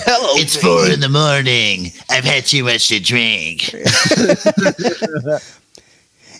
Hello. 0.00 0.34
It's 0.36 0.56
four 0.56 0.86
in 0.88 1.00
the 1.00 1.08
morning. 1.08 1.92
I've 2.10 2.24
had 2.24 2.44
too 2.46 2.64
much 2.64 2.88
to 2.88 3.00
drink. 3.00 3.74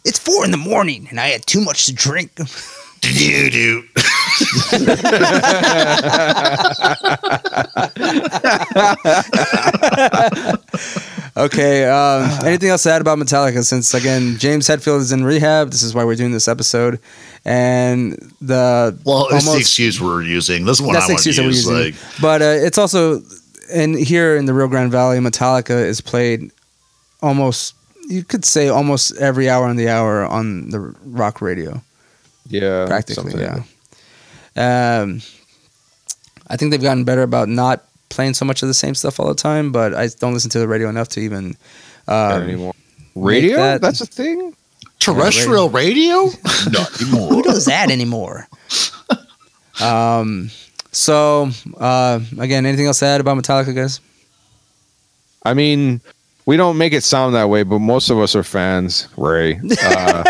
It's 0.07 0.19
four 0.19 0.45
in 0.45 0.51
the 0.53 0.57
morning 0.57 1.07
and 1.11 1.19
I 1.21 1.29
had 1.29 1.45
too 1.47 1.61
much 1.61 1.87
to 1.87 1.93
drink. 1.95 2.33
Do 3.03 3.51
do. 3.51 3.83
Okay. 11.37 11.85
Um, 11.85 12.31
anything 12.47 12.71
else 12.71 12.85
to 12.85 12.93
add 12.93 13.01
about 13.03 13.19
Metallica? 13.19 13.63
Since 13.65 13.93
again, 13.95 14.39
James 14.39 14.67
Hetfield 14.67 15.01
is 15.01 15.13
in 15.13 15.23
rehab. 15.25 15.71
This 15.71 15.83
is 15.83 15.95
why 15.95 16.05
we're 16.05 16.15
doing 16.17 16.33
this 16.33 16.49
episode. 16.49 16.99
And 17.45 18.13
the 18.41 18.99
Well, 19.05 19.29
it's 19.31 19.45
the 19.45 19.59
excuse 19.59 20.01
we're 20.01 20.23
using. 20.23 20.65
This 20.65 20.79
is 20.79 20.83
one 20.83 20.95
that's 20.95 21.05
I 21.05 21.09
the 21.09 21.13
want 21.15 21.23
to 21.23 21.29
excuse 21.29 21.39
we're 21.39 21.47
use. 21.53 21.67
using. 21.69 21.93
Like, 21.93 22.21
but 22.21 22.43
uh, 22.43 22.67
it's 22.67 22.79
also, 22.79 23.23
and 23.73 23.95
here 23.99 24.37
in 24.37 24.47
the 24.47 24.55
Rio 24.55 24.67
Grande 24.69 24.91
Valley, 24.91 25.19
Metallica 25.19 25.85
is 25.85 26.01
played 26.01 26.51
almost. 27.23 27.75
You 28.09 28.23
could 28.25 28.45
say 28.45 28.69
almost 28.69 29.17
every 29.17 29.49
hour 29.51 29.67
on 29.67 29.77
the 29.77 29.89
hour 29.89 30.25
on 30.25 30.71
the 30.71 30.81
rock 31.05 31.41
radio. 31.41 31.83
Yeah. 32.49 32.87
practically 32.87 33.33
something. 33.33 33.41
yeah 33.41 35.03
um 35.03 35.21
i 36.49 36.57
think 36.57 36.71
they've 36.71 36.81
gotten 36.81 37.03
better 37.03 37.23
about 37.23 37.49
not 37.49 37.83
playing 38.09 38.35
so 38.35 38.45
much 38.45 38.63
of 38.63 38.69
the 38.69 38.75
same 38.75 38.95
stuff 38.95 39.19
all 39.19 39.27
the 39.27 39.35
time 39.35 39.73
but 39.73 39.93
i 39.95 40.07
don't 40.21 40.33
listen 40.33 40.49
to 40.51 40.61
the 40.61 40.69
radio 40.69 40.89
enough 40.89 41.09
to 41.09 41.21
even 41.21 41.57
um, 42.07 42.43
anymore. 42.43 42.73
Radio? 43.17 43.57
that- 43.57 43.81
That's 43.81 44.01
a 44.01 44.07
thing? 44.07 44.55
terrestrial 45.01 45.69
radio? 45.71 46.27
Not 46.71 47.03
anymore. 47.03 47.29
who 47.31 47.43
does 47.43 47.65
that 47.65 47.91
anymore 47.91 48.47
um 49.83 50.49
so 50.93 51.51
uh 51.79 52.21
again 52.39 52.65
anything 52.65 52.87
else 52.87 53.01
to 53.01 53.07
add 53.07 53.21
about 53.21 53.37
metallica 53.37 53.75
guys 53.75 53.99
I 55.45 55.55
mean, 55.55 56.01
we 56.47 56.57
don't 56.57 56.79
make 56.79 56.93
it 56.93 57.03
sound 57.03 57.35
that 57.35 57.49
way, 57.49 57.63
but 57.63 57.81
most 57.81 58.09
of 58.11 58.19
us 58.19 58.35
are 58.35 58.45
fans, 58.45 59.09
Ray. 59.17 59.61
Uh, 59.83 60.25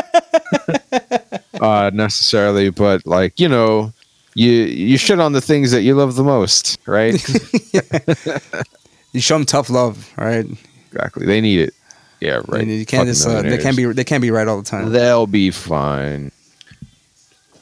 uh, 1.60 1.90
necessarily, 1.92 2.70
but 2.70 3.04
like, 3.06 3.40
you 3.40 3.48
know, 3.48 3.92
you 4.34 4.50
you 4.50 4.96
shit 4.96 5.18
on 5.18 5.32
the 5.32 5.40
things 5.40 5.70
that 5.72 5.82
you 5.82 5.94
love 5.94 6.14
the 6.14 6.22
most, 6.22 6.78
right? 6.86 7.14
you 9.12 9.20
show 9.20 9.34
them 9.34 9.46
tough 9.46 9.70
love 9.70 10.12
right 10.16 10.46
exactly. 10.96 11.26
They 11.26 11.40
need 11.40 11.60
it. 11.60 11.74
Yeah, 12.20 12.40
right. 12.48 12.62
I 12.62 12.70
you 12.70 12.86
can't 12.86 13.06
just 13.06 13.26
uh, 13.26 13.42
they 13.42 13.58
can't 13.58 13.76
be 13.76 13.84
they 13.86 14.04
can't 14.04 14.22
be 14.22 14.30
right 14.30 14.48
all 14.48 14.56
the 14.56 14.68
time 14.68 14.90
They'll 14.90 15.26
be 15.26 15.50
fine. 15.50 16.32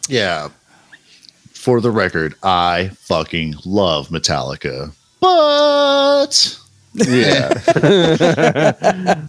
Yeah. 0.09 0.49
For 1.53 1.81
the 1.81 1.91
record, 1.91 2.35
I 2.43 2.91
fucking 2.95 3.55
love 3.65 4.09
Metallica. 4.09 4.93
But 5.21 6.59
Yeah. 6.95 7.49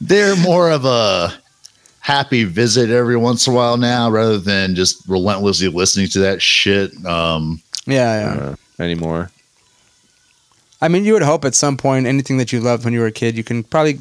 they're 0.00 0.36
more 0.36 0.70
of 0.70 0.84
a 0.84 1.32
happy 2.00 2.44
visit 2.44 2.90
every 2.90 3.16
once 3.16 3.46
in 3.46 3.52
a 3.52 3.56
while 3.56 3.76
now 3.76 4.10
rather 4.10 4.38
than 4.38 4.74
just 4.74 5.06
relentlessly 5.08 5.68
listening 5.68 6.08
to 6.08 6.18
that 6.20 6.42
shit. 6.42 6.92
Um, 7.06 7.62
yeah 7.86 8.20
yeah 8.36 8.42
uh, 8.42 8.54
anymore. 8.82 9.30
I 10.80 10.88
mean, 10.88 11.04
you 11.04 11.14
would 11.14 11.22
hope 11.22 11.44
at 11.46 11.54
some 11.54 11.76
point 11.78 12.06
anything 12.06 12.36
that 12.38 12.52
you 12.52 12.60
loved 12.60 12.84
when 12.84 12.92
you 12.92 13.00
were 13.00 13.06
a 13.06 13.12
kid, 13.12 13.36
you 13.36 13.44
can 13.44 13.62
probably 13.62 14.00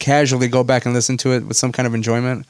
casually 0.00 0.48
go 0.48 0.62
back 0.62 0.84
and 0.84 0.92
listen 0.94 1.16
to 1.18 1.32
it 1.32 1.46
with 1.46 1.56
some 1.56 1.72
kind 1.72 1.86
of 1.86 1.94
enjoyment, 1.94 2.46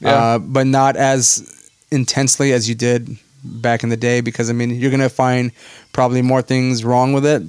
Yeah. 0.00 0.10
uh, 0.14 0.38
but 0.38 0.66
not 0.66 0.96
as 0.96 1.70
intensely 1.92 2.52
as 2.52 2.68
you 2.68 2.74
did 2.74 3.16
back 3.44 3.82
in 3.84 3.88
the 3.88 3.96
day 3.96 4.20
because 4.20 4.50
I 4.50 4.52
mean 4.52 4.70
you're 4.70 4.90
gonna 4.90 5.08
find 5.08 5.52
probably 5.92 6.22
more 6.22 6.42
things 6.42 6.84
wrong 6.84 7.12
with 7.12 7.24
it 7.24 7.42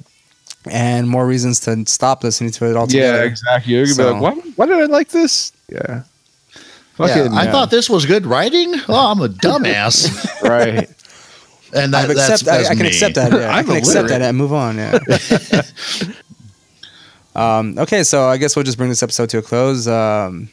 and 0.68 1.08
more 1.08 1.26
reasons 1.26 1.60
to 1.60 1.84
stop 1.86 2.22
listening 2.24 2.50
to 2.52 2.66
it 2.70 2.76
altogether. 2.76 3.18
Yeah, 3.18 3.24
exactly. 3.24 3.72
You're 3.74 3.84
gonna 3.84 3.94
So- 3.94 4.14
be 4.14 4.20
like, 4.20 4.36
why, 4.36 4.50
why 4.56 4.66
did 4.66 4.76
I 4.76 4.84
like 4.86 5.08
this? 5.08 5.52
Yeah. 5.70 6.02
Yeah, 6.98 7.06
Fucking, 7.06 7.32
I 7.32 7.44
yeah. 7.44 7.52
thought 7.52 7.70
this 7.70 7.88
was 7.88 8.04
good 8.04 8.26
writing. 8.26 8.74
Oh, 8.88 9.10
I'm 9.12 9.20
a 9.22 9.28
dumbass. 9.46 10.42
right. 10.42 10.86
and 11.74 11.94
that, 11.94 12.10
I've 12.10 12.14
that's, 12.16 12.42
that's 12.42 12.68
I, 12.68 12.72
I 12.72 12.74
can 12.74 12.82
me. 12.82 12.88
accept 12.88 13.14
that. 13.14 13.32
Yeah, 13.32 13.54
I 13.56 13.62
can 13.62 13.76
accept 13.76 14.08
that 14.08 14.20
and 14.20 14.36
move 14.36 14.52
on. 14.52 14.76
Yeah. 14.76 14.98
um, 17.34 17.78
okay, 17.78 18.02
so 18.02 18.24
I 18.28 18.36
guess 18.36 18.54
we'll 18.56 18.64
just 18.64 18.76
bring 18.76 18.90
this 18.90 19.02
episode 19.02 19.30
to 19.30 19.38
a 19.38 19.42
close. 19.42 19.86
Um, 19.88 20.50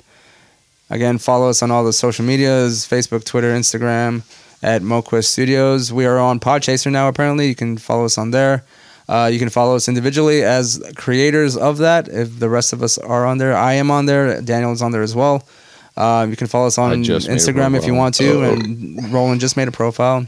again, 0.89 1.17
follow 1.17 1.49
us 1.49 1.61
on 1.61 1.71
all 1.71 1.83
the 1.83 1.91
social 1.93 2.23
medias: 2.23 2.87
Facebook, 2.87 3.25
Twitter, 3.25 3.53
Instagram 3.53 4.23
at 4.63 4.81
MoQuest 4.81 5.25
Studios. 5.25 5.91
We 5.91 6.05
are 6.05 6.17
on 6.17 6.39
Podchaser 6.39 6.91
now. 6.91 7.07
Apparently, 7.07 7.47
you 7.47 7.55
can 7.55 7.77
follow 7.77 8.05
us 8.05 8.17
on 8.17 8.31
there. 8.31 8.63
Uh, 9.07 9.29
you 9.31 9.39
can 9.39 9.49
follow 9.49 9.75
us 9.75 9.87
individually 9.87 10.43
as 10.43 10.83
creators 10.95 11.55
of 11.55 11.77
that. 11.77 12.07
If 12.09 12.39
the 12.39 12.49
rest 12.49 12.73
of 12.73 12.83
us 12.83 12.97
are 12.97 13.25
on 13.25 13.37
there, 13.37 13.55
I 13.55 13.73
am 13.73 13.89
on 13.89 14.05
there. 14.05 14.41
Daniel 14.41 14.73
is 14.73 14.81
on 14.81 14.91
there 14.91 15.03
as 15.03 15.15
well. 15.15 15.47
Uh, 15.95 16.27
you 16.29 16.35
can 16.35 16.47
follow 16.47 16.67
us 16.67 16.77
on 16.77 17.03
just 17.03 17.27
made 17.27 17.33
a 17.33 17.37
Instagram 17.37 17.75
if 17.75 17.85
you 17.85 17.93
want 17.93 18.15
to. 18.15 18.43
And 18.43 19.11
Roland 19.11 19.41
just 19.41 19.57
made 19.57 19.67
a 19.67 19.71
profile 19.71 20.27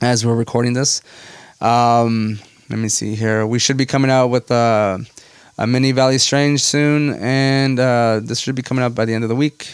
as 0.00 0.26
we're 0.26 0.36
recording 0.36 0.74
this. 0.74 1.00
Um, 1.60 2.38
let 2.68 2.78
me 2.78 2.88
see 2.88 3.14
here. 3.14 3.46
We 3.46 3.58
should 3.58 3.76
be 3.76 3.86
coming 3.86 4.10
out 4.10 4.28
with 4.28 4.50
uh, 4.50 4.98
a 5.56 5.66
mini 5.66 5.92
Valley 5.92 6.18
Strange 6.18 6.60
soon, 6.60 7.14
and 7.14 7.80
uh, 7.80 8.20
this 8.22 8.38
should 8.40 8.54
be 8.54 8.62
coming 8.62 8.84
out 8.84 8.94
by 8.94 9.04
the 9.04 9.14
end 9.14 9.24
of 9.24 9.28
the 9.28 9.36
week. 9.36 9.68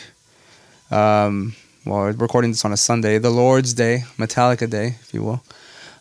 Um, 0.91 1.57
well, 1.85 2.01
we're 2.01 2.13
recording 2.13 2.53
this 2.53 2.65
on 2.65 2.73
a 2.73 2.77
Sunday, 2.77 3.19
the 3.19 3.31
Lord's 3.31 3.75
Day, 3.75 4.05
Metallica 4.17 4.71
Day, 4.71 4.97
if 5.03 5.13
you 5.13 5.23
will. 5.23 5.45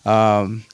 Um, 0.05 0.65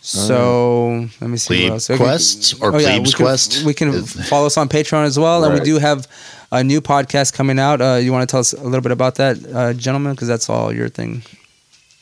so 0.00 1.08
let 1.20 1.30
me 1.30 1.36
see. 1.36 1.54
Plebe 1.54 1.64
what 1.64 1.72
else. 1.74 1.84
So 1.84 1.94
we- 1.94 1.98
Quests 1.98 2.54
or 2.60 2.74
oh, 2.74 2.78
yeah, 2.78 2.88
Plebes 2.88 3.12
we 3.12 3.16
can, 3.16 3.24
Quest 3.24 3.64
We 3.64 3.74
can 3.74 4.02
follow 4.02 4.46
us 4.46 4.56
on 4.56 4.68
Patreon 4.68 5.04
as 5.04 5.18
well, 5.18 5.44
and 5.44 5.54
we 5.54 5.60
do 5.60 5.78
have 5.78 6.06
a 6.52 6.64
new 6.64 6.80
podcast 6.80 7.32
coming 7.32 7.58
out. 7.58 7.80
Uh, 7.80 7.94
you 7.94 8.12
want 8.12 8.28
to 8.28 8.32
tell 8.32 8.40
us 8.40 8.52
a 8.52 8.62
little 8.62 8.80
bit 8.80 8.92
about 8.92 9.16
that, 9.16 9.38
uh, 9.54 9.72
gentlemen? 9.72 10.12
Because 10.12 10.28
that's 10.28 10.48
all 10.48 10.72
your 10.72 10.88
thing. 10.88 11.22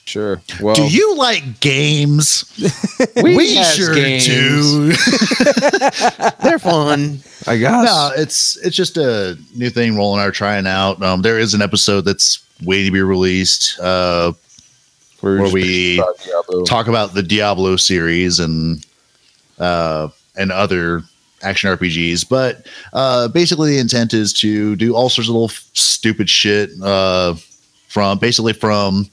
Sure. 0.09 0.41
Well, 0.62 0.75
Do 0.75 0.89
you 0.89 1.16
like 1.16 1.61
games? 1.61 2.51
we, 3.23 3.57
has 3.57 3.75
sure 3.75 3.95
games. 3.95 4.25
do. 4.25 4.87
They're 6.43 6.59
fun. 6.59 7.20
I 7.47 7.59
guess. 7.59 7.85
no, 7.85 8.11
it's 8.16 8.57
it's 8.65 8.75
just 8.75 8.97
a 8.97 9.37
new 9.55 9.69
thing 9.69 9.97
Roland 9.97 10.20
and 10.20 10.25
I 10.25 10.29
are 10.29 10.33
trying 10.33 10.66
out. 10.66 11.03
Um, 11.03 11.20
there 11.20 11.39
is 11.39 11.53
an 11.53 11.61
episode 11.61 12.07
that's 12.07 12.43
waiting 12.62 12.87
to 12.87 12.93
be 12.93 13.03
released. 13.03 13.79
Uh, 13.79 14.33
We're 15.23 15.40
where 15.40 15.53
we 15.53 15.99
about 15.99 16.66
talk 16.66 16.86
about 16.86 17.15
the 17.15 17.23
Diablo 17.23 17.77
series 17.77 18.39
and 18.39 18.85
uh, 19.59 20.09
and 20.36 20.53
other 20.53 21.03
action 21.43 21.70
RPGs. 21.77 22.28
But 22.28 22.66
uh, 22.93 23.28
basically, 23.28 23.73
the 23.74 23.78
intent 23.78 24.15
is 24.15 24.32
to 24.35 24.77
do 24.77 24.95
all 24.95 25.09
sorts 25.09 25.28
of 25.28 25.35
little 25.35 25.49
f- 25.49 25.69
stupid 25.73 26.31
shit 26.31 26.70
uh, 26.82 27.35
from 27.89 28.19
basically 28.19 28.53
from 28.53 29.09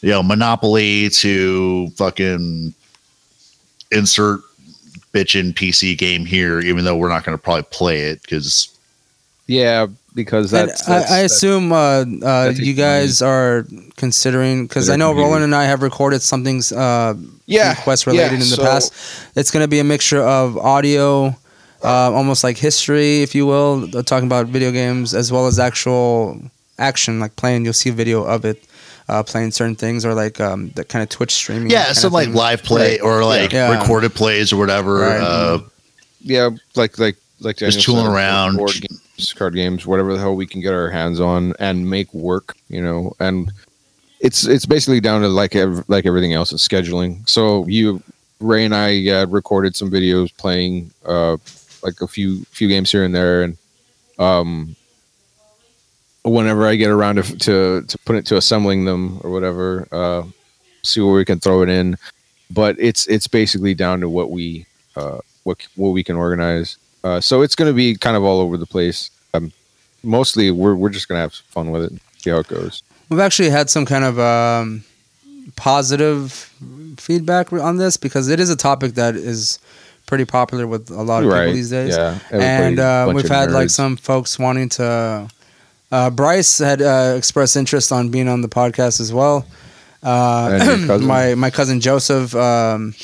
you 0.00 0.10
know 0.10 0.22
Monopoly 0.22 1.10
to 1.10 1.88
fucking 1.96 2.74
insert 3.90 4.40
bitchin' 5.12 5.52
PC 5.52 5.98
game 5.98 6.24
here. 6.24 6.60
Even 6.60 6.84
though 6.84 6.96
we're 6.96 7.08
not 7.08 7.24
going 7.24 7.36
to 7.36 7.42
probably 7.42 7.64
play 7.64 8.02
it 8.02 8.22
because 8.22 8.76
Yeah, 9.46 9.86
because 10.14 10.52
And 10.52 10.68
that's. 10.68 10.88
I, 10.88 10.96
I 10.96 10.98
that's- 11.00 11.32
assume 11.32 11.72
uh, 11.72 11.76
uh, 11.76 12.02
that 12.52 12.58
you 12.58 12.74
guys 12.74 13.22
are 13.22 13.64
considering 13.96 14.66
because 14.66 14.90
I 14.90 14.96
know 14.96 15.08
computer. 15.10 15.26
Roland 15.26 15.44
and 15.44 15.54
I 15.54 15.64
have 15.64 15.82
recorded 15.82 16.22
something's 16.22 16.72
uh, 16.72 17.14
Yeah, 17.46 17.74
quest 17.74 18.06
related 18.06 18.28
yeah, 18.28 18.34
in 18.34 18.40
the 18.40 18.56
so- 18.56 18.62
past. 18.62 18.92
It's 19.36 19.50
going 19.50 19.62
to 19.64 19.68
be 19.68 19.78
a 19.78 19.84
mixture 19.84 20.22
of 20.22 20.56
audio, 20.58 21.28
uh, 21.84 22.12
almost 22.12 22.42
like 22.44 22.56
history, 22.58 23.22
if 23.22 23.34
you 23.34 23.46
will, 23.46 23.88
uh, 23.96 24.02
talking 24.02 24.26
about 24.26 24.46
video 24.46 24.70
games 24.72 25.14
as 25.14 25.30
well 25.32 25.46
as 25.46 25.58
actual 25.58 26.40
action, 26.78 27.20
like 27.20 27.36
playing. 27.36 27.64
You'll 27.64 27.72
see 27.74 27.90
a 27.90 27.92
video 27.94 28.22
of 28.24 28.44
it. 28.44 28.64
Uh, 29.08 29.24
playing 29.24 29.50
certain 29.50 29.74
things 29.74 30.04
or 30.06 30.14
like 30.14 30.38
um, 30.40 30.70
the 30.76 30.84
kind 30.84 31.02
of 31.02 31.08
Twitch 31.08 31.32
streaming. 31.32 31.68
yeah, 31.68 31.86
kind 31.86 31.96
some 31.96 32.12
like 32.12 32.28
live 32.28 32.62
play 32.62 32.92
Right. 32.92 33.02
or 33.02 33.24
like 33.24 33.50
Yeah. 33.52 33.76
recorded 33.76 34.14
plays 34.14 34.52
or 34.52 34.56
whatever. 34.56 34.98
Right. 35.00 35.20
Uh, 35.20 35.58
yeah, 36.20 36.50
like 36.76 36.96
like 36.96 37.16
like 37.40 37.56
Just 37.56 37.78
Daniel 37.78 38.02
tooling 38.02 38.06
said, 38.06 38.14
around. 38.14 38.56
board 38.56 38.72
games, 38.80 39.32
card 39.32 39.54
games, 39.54 39.86
whatever 39.86 40.12
the 40.14 40.20
hell 40.20 40.34
we 40.36 40.46
can 40.46 40.60
get 40.60 40.72
our 40.74 40.90
hands 40.90 41.20
on 41.20 41.54
and 41.58 41.88
make 41.88 42.12
work. 42.14 42.56
You 42.68 42.82
know, 42.82 43.12
and 43.20 43.50
it's 44.20 44.46
it's 44.46 44.66
basically 44.66 45.00
down 45.00 45.22
to 45.22 45.28
like 45.28 45.54
ev- 45.56 45.84
like 45.88 46.06
everything 46.06 46.32
else, 46.32 46.52
it's 46.52 46.66
scheduling. 46.66 47.28
So 47.28 47.66
you, 47.66 48.02
Ray 48.40 48.64
and 48.64 48.74
I 48.74 49.08
uh, 49.08 49.26
recorded 49.26 49.74
some 49.76 49.90
videos 49.90 50.36
playing 50.36 50.90
uh 51.06 51.36
like 51.82 52.00
a 52.02 52.06
few 52.06 52.44
few 52.50 52.68
games 52.68 52.90
here 52.92 53.04
and 53.04 53.14
there, 53.14 53.42
and 53.42 53.56
um. 54.18 54.76
Whenever 56.22 56.66
I 56.66 56.74
get 56.74 56.90
around 56.90 57.16
to, 57.16 57.22
to 57.38 57.80
to 57.80 57.98
put 58.04 58.14
it 58.14 58.26
to 58.26 58.36
assembling 58.36 58.84
them 58.84 59.18
or 59.24 59.30
whatever, 59.30 59.88
uh, 59.90 60.24
see 60.82 61.00
where 61.00 61.14
we 61.14 61.24
can 61.24 61.40
throw 61.40 61.62
it 61.62 61.70
in. 61.70 61.96
But 62.50 62.76
it's 62.78 63.06
it's 63.06 63.26
basically 63.26 63.72
down 63.72 64.00
to 64.00 64.08
what 64.10 64.30
we 64.30 64.66
uh, 64.96 65.20
what 65.44 65.66
what 65.76 65.90
we 65.92 66.04
can 66.04 66.16
organize. 66.16 66.76
Uh, 67.02 67.20
so 67.20 67.42
it's 67.42 67.54
going 67.54 67.70
to 67.70 67.74
be 67.74 67.94
kind 67.96 68.16
of 68.16 68.24
all 68.24 68.40
over 68.40 68.56
the 68.56 68.66
place. 68.66 69.10
Um, 69.34 69.52
mostly, 70.02 70.50
we're 70.50 70.74
we're 70.74 70.90
just 70.90 71.08
going 71.08 71.16
to 71.18 71.22
have 71.22 71.32
fun 71.34 71.70
with 71.70 71.84
it, 71.84 71.90
and 71.90 72.00
see 72.18 72.30
how 72.30 72.38
it 72.38 72.48
goes. 72.48 72.82
We've 73.08 73.20
actually 73.20 73.50
had 73.50 73.70
some 73.70 73.86
kind 73.86 74.04
of 74.04 74.18
um, 74.18 74.84
positive 75.56 76.32
feedback 76.98 77.52
on 77.52 77.76
this 77.76 77.96
because 77.96 78.28
it 78.28 78.38
is 78.40 78.50
a 78.50 78.56
topic 78.56 78.94
that 78.94 79.16
is 79.16 79.58
pretty 80.06 80.24
popular 80.24 80.66
with 80.66 80.90
a 80.90 81.02
lot 81.02 81.22
of 81.24 81.30
people 81.30 81.52
these 81.52 81.70
days. 81.70 81.96
Yeah, 81.96 82.18
and 82.30 82.78
uh, 82.78 83.10
we've 83.14 83.28
had 83.28 83.50
like 83.50 83.70
some 83.70 83.96
folks 83.96 84.38
wanting 84.38 84.68
to. 84.70 85.28
Uh, 85.92 86.08
Bryce 86.10 86.58
had 86.58 86.80
uh, 86.82 87.14
expressed 87.16 87.56
interest 87.56 87.90
on 87.90 88.10
being 88.10 88.28
on 88.28 88.42
the 88.42 88.48
podcast 88.48 89.00
as 89.00 89.12
well. 89.12 89.44
Uh, 90.02 90.58
And 90.60 90.78
your 90.80 90.86
cousin? 90.86 91.06
my 91.06 91.34
my 91.34 91.50
cousin 91.50 91.80
Joseph, 91.80 92.34
um, 92.36 92.94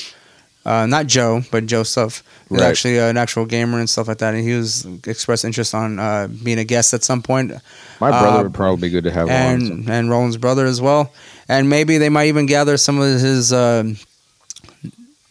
uh, 0.66 0.84
not 0.84 1.06
Joe, 1.06 1.42
but 1.50 1.64
Joseph, 1.66 2.22
is 2.50 2.58
Right. 2.60 2.62
actually 2.68 2.98
an 2.98 3.16
actual 3.16 3.46
gamer 3.46 3.78
and 3.78 3.88
stuff 3.88 4.08
like 4.08 4.18
that, 4.18 4.34
and 4.34 4.42
he 4.44 4.52
was 4.54 4.84
expressed 5.06 5.44
interest 5.44 5.74
on 5.74 5.98
uh, 5.98 6.28
being 6.44 6.58
a 6.58 6.64
guest 6.64 6.92
at 6.92 7.02
some 7.04 7.22
point 7.22 7.52
My 8.00 8.10
brother 8.10 8.38
uh, 8.40 8.42
would 8.42 8.54
probably 8.54 8.88
be 8.88 8.92
good 8.92 9.04
to 9.04 9.10
have 9.12 9.28
on. 9.28 9.32
and 9.34 9.88
and 9.88 10.10
Roland's 10.10 10.36
brother 10.36 10.66
as 10.66 10.80
well, 10.80 11.12
and 11.48 11.70
maybe 11.70 11.98
they 11.98 12.08
might 12.10 12.26
even 12.28 12.46
gather 12.46 12.76
some 12.76 13.00
of 13.00 13.08
his 13.20 13.52
um 13.52 13.96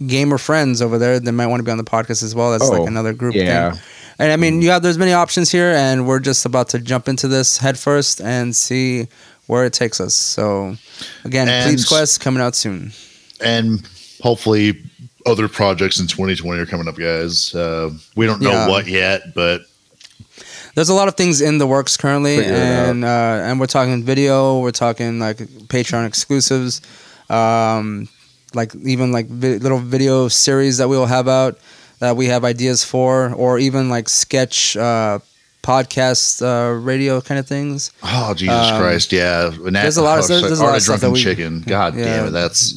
gamer 0.05 0.37
friends 0.37 0.81
over 0.81 0.97
there 0.97 1.19
that 1.19 1.31
might 1.31 1.47
want 1.47 1.59
to 1.59 1.63
be 1.63 1.71
on 1.71 1.77
the 1.77 1.83
podcast 1.83 2.21
as 2.23 2.35
well. 2.35 2.51
That's 2.51 2.69
Oh, 2.69 2.71
like 2.71 2.87
another 2.87 3.13
group 3.13 3.33
yeah. 3.35 3.71
thing. 3.71 3.81
And 4.19 4.31
I 4.31 4.35
mean, 4.37 4.61
you 4.61 4.69
have 4.69 4.81
there's 4.81 4.97
many 4.97 5.13
options 5.13 5.51
here, 5.51 5.71
and 5.73 6.07
we're 6.07 6.19
just 6.19 6.45
about 6.45 6.69
to 6.69 6.79
jump 6.79 7.07
into 7.07 7.27
this 7.27 7.57
head 7.57 7.77
first 7.77 8.21
and 8.21 8.55
see 8.55 9.07
where 9.47 9.65
it 9.65 9.73
takes 9.73 9.99
us. 9.99 10.15
So, 10.15 10.75
again, 11.23 11.47
And- 11.49 11.65
Plebes 11.65 11.85
Quest 11.87 12.19
coming 12.21 12.41
out 12.41 12.55
soon. 12.55 12.93
and 13.41 13.85
hopefully 14.21 14.81
other 15.25 15.47
projects 15.47 15.99
in 15.99 16.07
2020 16.07 16.61
are 16.61 16.65
coming 16.65 16.87
up, 16.87 16.95
guys. 16.95 17.53
Uh, 17.55 17.91
we 18.15 18.25
don't 18.25 18.41
know 18.41 18.51
Yeah. 18.51 18.67
what 18.67 18.87
yet, 18.87 19.33
but 19.33 19.61
There's 20.75 20.89
a 20.89 20.93
lot 20.93 21.07
of 21.07 21.15
things 21.15 21.39
in 21.41 21.57
the 21.57 21.65
works 21.67 21.95
currently, 21.97 22.37
Figure 22.37 22.53
and 22.53 23.05
uh, 23.05 23.07
and 23.47 23.59
we're 23.59 23.65
talking 23.65 24.03
video, 24.03 24.59
we're 24.59 24.71
talking 24.71 25.19
like 25.19 25.37
Patreon 25.37 26.05
exclusives, 26.05 26.81
um, 27.29 28.09
like 28.53 28.73
even 28.83 29.11
like 29.13 29.27
vi- 29.27 29.57
little 29.57 29.79
video 29.79 30.27
series 30.27 30.77
that 30.77 30.89
we 30.89 30.97
will 30.97 31.05
have 31.05 31.27
out 31.27 31.57
that 31.99 32.17
we 32.17 32.25
have 32.27 32.43
ideas 32.43 32.83
for, 32.83 33.33
or 33.35 33.57
even 33.57 33.89
like 33.89 34.09
sketch 34.09 34.75
uh, 34.75 35.19
podcast 35.63 36.41
uh, 36.43 36.73
radio 36.73 37.21
kind 37.21 37.39
of 37.39 37.47
things. 37.47 37.91
oh 38.03 38.33
Jesus 38.33 38.53
Um, 38.71 38.81
Christ, 38.81 39.13
yeah. 39.13 39.49
That- 39.49 39.71
there's 39.71 39.97
a 39.97 40.01
lot 40.03 40.19
of- 40.19 40.25
oh, 40.29 40.41
there's 40.41 40.59
a 40.59 40.63
lot 40.65 40.75
of 40.75 40.81
stuff 40.83 40.99
drunken 40.99 41.07
that 41.07 41.11
we- 41.13 41.23
chicken. 41.23 41.61
God 41.65 41.95
Yeah. 41.95 42.03
damn 42.03 42.27
it, 42.27 42.31
that's 42.31 42.75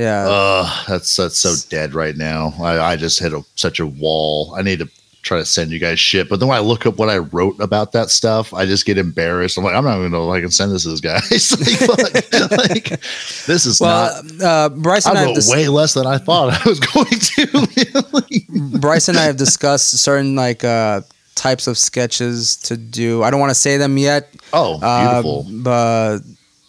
Yeah, 0.00 0.26
uh 0.28 0.84
that's 0.88 1.14
that's 1.16 1.38
so 1.38 1.54
dead 1.68 1.94
right 1.94 2.16
now. 2.16 2.54
I, 2.60 2.92
I 2.92 2.96
just 2.96 3.18
hit 3.20 3.32
a, 3.32 3.42
such 3.56 3.80
a 3.80 3.86
wall. 3.86 4.54
I 4.56 4.62
need 4.62 4.78
to 4.78 4.88
try 5.22 5.36
to 5.36 5.44
send 5.44 5.70
you 5.70 5.78
guys 5.78 6.00
shit, 6.00 6.30
but 6.30 6.40
then 6.40 6.48
when 6.48 6.56
I 6.56 6.60
look 6.62 6.86
up 6.86 6.96
what 6.96 7.10
I 7.10 7.18
wrote 7.18 7.60
about 7.60 7.92
that 7.92 8.08
stuff, 8.08 8.54
I 8.54 8.64
just 8.64 8.86
get 8.86 8.96
embarrassed. 8.96 9.58
I'm 9.58 9.64
like, 9.64 9.74
I'm 9.74 9.84
not 9.84 9.98
even 9.98 10.12
gonna 10.12 10.24
like 10.24 10.50
send 10.50 10.72
this 10.72 10.84
to 10.84 10.90
this 10.90 11.00
guys. 11.02 11.52
like, 11.88 12.50
like 12.68 12.88
this 13.46 13.66
is 13.66 13.78
well, 13.80 14.22
not. 14.24 14.42
uh, 14.42 14.68
Bryce 14.70 15.04
and 15.06 15.18
I, 15.18 15.22
I 15.22 15.24
wrote 15.26 15.34
dis- 15.34 15.50
way 15.52 15.68
less 15.68 15.92
than 15.92 16.06
I 16.06 16.16
thought 16.16 16.54
I 16.54 16.68
was 16.68 16.80
going 16.94 17.06
to. 17.10 18.78
Bryce 18.78 19.08
and 19.08 19.18
I 19.18 19.24
have 19.24 19.36
discussed 19.36 19.90
certain 19.98 20.34
like 20.36 20.64
uh, 20.64 21.02
types 21.34 21.66
of 21.66 21.76
sketches 21.76 22.56
to 22.56 22.76
do. 22.78 23.22
I 23.22 23.30
don't 23.30 23.40
want 23.40 23.50
to 23.50 23.54
say 23.54 23.76
them 23.76 23.98
yet 23.98 24.34
oh, 24.54 24.78
Uh, 24.80 25.20
beautiful. 25.22 25.46
but 25.62 26.18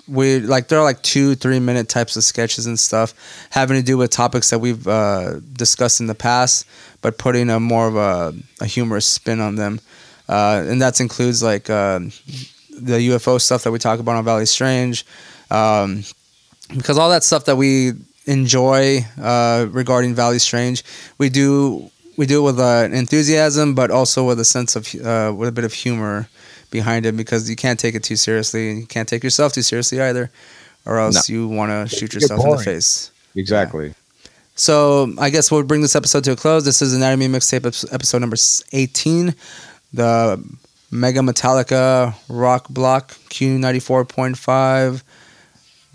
we 0.08 0.40
like 0.40 0.68
there 0.68 0.80
are 0.80 0.84
like 0.84 1.02
two, 1.02 1.36
three 1.36 1.60
minute 1.60 1.90
types 1.90 2.16
of 2.16 2.24
sketches 2.24 2.66
and 2.66 2.80
stuff 2.80 3.14
having 3.50 3.78
to 3.78 3.84
do 3.84 3.98
with 3.98 4.12
topics 4.12 4.50
that 4.50 4.60
we've 4.60 4.88
uh, 4.88 5.40
discussed 5.54 6.00
in 6.00 6.08
the 6.08 6.16
past, 6.16 6.66
but 7.02 7.18
putting 7.18 7.50
a 7.50 7.60
more 7.60 7.88
of 7.88 7.96
a, 7.96 8.34
a 8.62 8.66
humorous 8.66 9.06
spin 9.06 9.40
on 9.40 9.56
them. 9.56 9.80
Uh, 10.28 10.64
and 10.68 10.82
that 10.82 11.00
includes 11.00 11.44
like 11.44 11.70
uh, 11.70 12.00
the 12.00 13.10
UFO 13.10 13.40
stuff 13.40 13.64
that 13.64 13.72
we 13.72 13.80
talk 13.80 14.00
about 14.00 14.16
on 14.16 14.24
Valley 14.24 14.46
Strange, 14.46 15.06
um, 15.50 16.04
because 16.76 16.98
all 16.98 17.10
that 17.10 17.24
stuff 17.24 17.46
that 17.46 17.58
we 17.58 17.92
enjoy 18.26 19.00
uh, 19.22 19.68
regarding 19.72 20.16
Valley 20.16 20.40
Strange, 20.40 20.84
we 21.18 21.30
do 21.30 21.92
we 22.18 22.26
do 22.26 22.40
it 22.40 22.44
with 22.44 22.60
uh, 22.60 22.88
enthusiasm, 22.92 23.74
but 23.74 23.92
also 23.92 24.26
with 24.26 24.40
a 24.40 24.46
sense 24.46 24.76
of 24.76 24.88
uh, 25.04 25.34
with 25.36 25.50
a 25.50 25.52
bit 25.52 25.66
of 25.66 25.74
humor 25.74 26.30
behind 26.72 27.06
it, 27.06 27.16
because 27.16 27.50
you 27.50 27.56
can't 27.56 27.80
take 27.80 27.94
it 27.94 28.04
too 28.04 28.16
seriously, 28.16 28.72
and 28.72 28.80
you 28.80 28.88
can't 28.88 29.08
take 29.08 29.24
yourself 29.24 29.54
too 29.54 29.62
seriously 29.62 30.02
either, 30.02 30.32
or 30.86 31.00
else 31.00 31.30
you 31.30 31.48
want 31.48 31.70
to 31.72 31.96
shoot 31.96 32.14
yourself 32.14 32.44
in 32.44 32.52
the 32.52 32.58
face. 32.58 33.12
Exactly. 33.36 33.94
So 34.56 35.14
I 35.18 35.30
guess 35.30 35.52
we'll 35.52 35.64
bring 35.64 35.82
this 35.82 35.96
episode 35.96 36.24
to 36.26 36.32
a 36.34 36.36
close. 36.36 36.66
This 36.66 36.82
is 36.82 36.94
Anatomy 36.94 37.28
Mixtape 37.28 37.94
episode 37.94 38.20
number 38.20 38.38
18. 38.74 39.34
The 39.94 40.44
Mega 40.92 41.22
Metallica 41.22 42.14
Rock 42.30 42.68
Block 42.70 43.12
Q94.5 43.30 45.04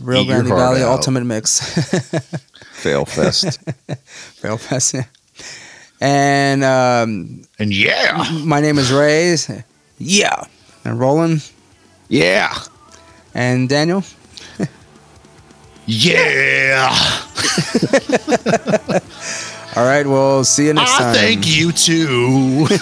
Rio 0.01 0.25
Grande 0.25 0.49
Valley 0.49 0.83
out. 0.83 0.91
Ultimate 0.91 1.25
Mix. 1.25 1.61
Fail 2.75 3.05
fest. 3.05 3.61
Fail 3.97 4.57
fest, 4.59 4.95
yeah. 4.95 5.05
And 6.01 6.63
um, 6.65 7.43
And 7.59 7.73
yeah, 7.73 8.29
my 8.45 8.61
name 8.61 8.79
is 8.79 8.93
Ray. 8.93 9.37
Yeah. 9.99 10.45
And 10.87 11.01
Roland 11.01 11.51
yeah. 12.09 12.55
and 13.35 13.69
Daniel. 13.69 14.05
yeah. 15.85 16.95
All 19.77 19.85
right, 19.85 20.07
we'll 20.07 20.45
see 20.45 20.67
you 20.67 20.75
next 20.75 20.95
I 20.95 20.99
time. 20.99 21.15
thank 21.15 21.45
you 21.49 21.73
too 21.73 22.67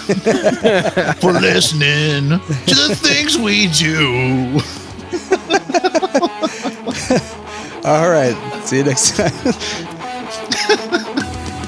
for 1.19 1.31
listening 1.33 2.29
to 2.29 2.75
the 2.75 2.95
things 2.95 3.39
we 3.39 3.67
do. 3.69 4.61
All 7.89 8.09
right, 8.09 8.35
see 8.65 8.77
you 8.77 8.83
next 8.83 9.17
time. 9.17 9.33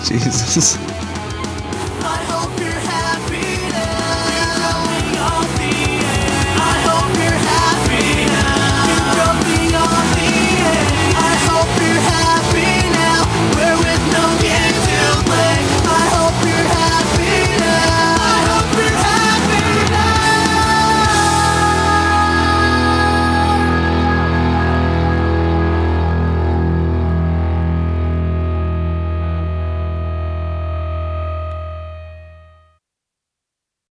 Jesus. 0.06 0.78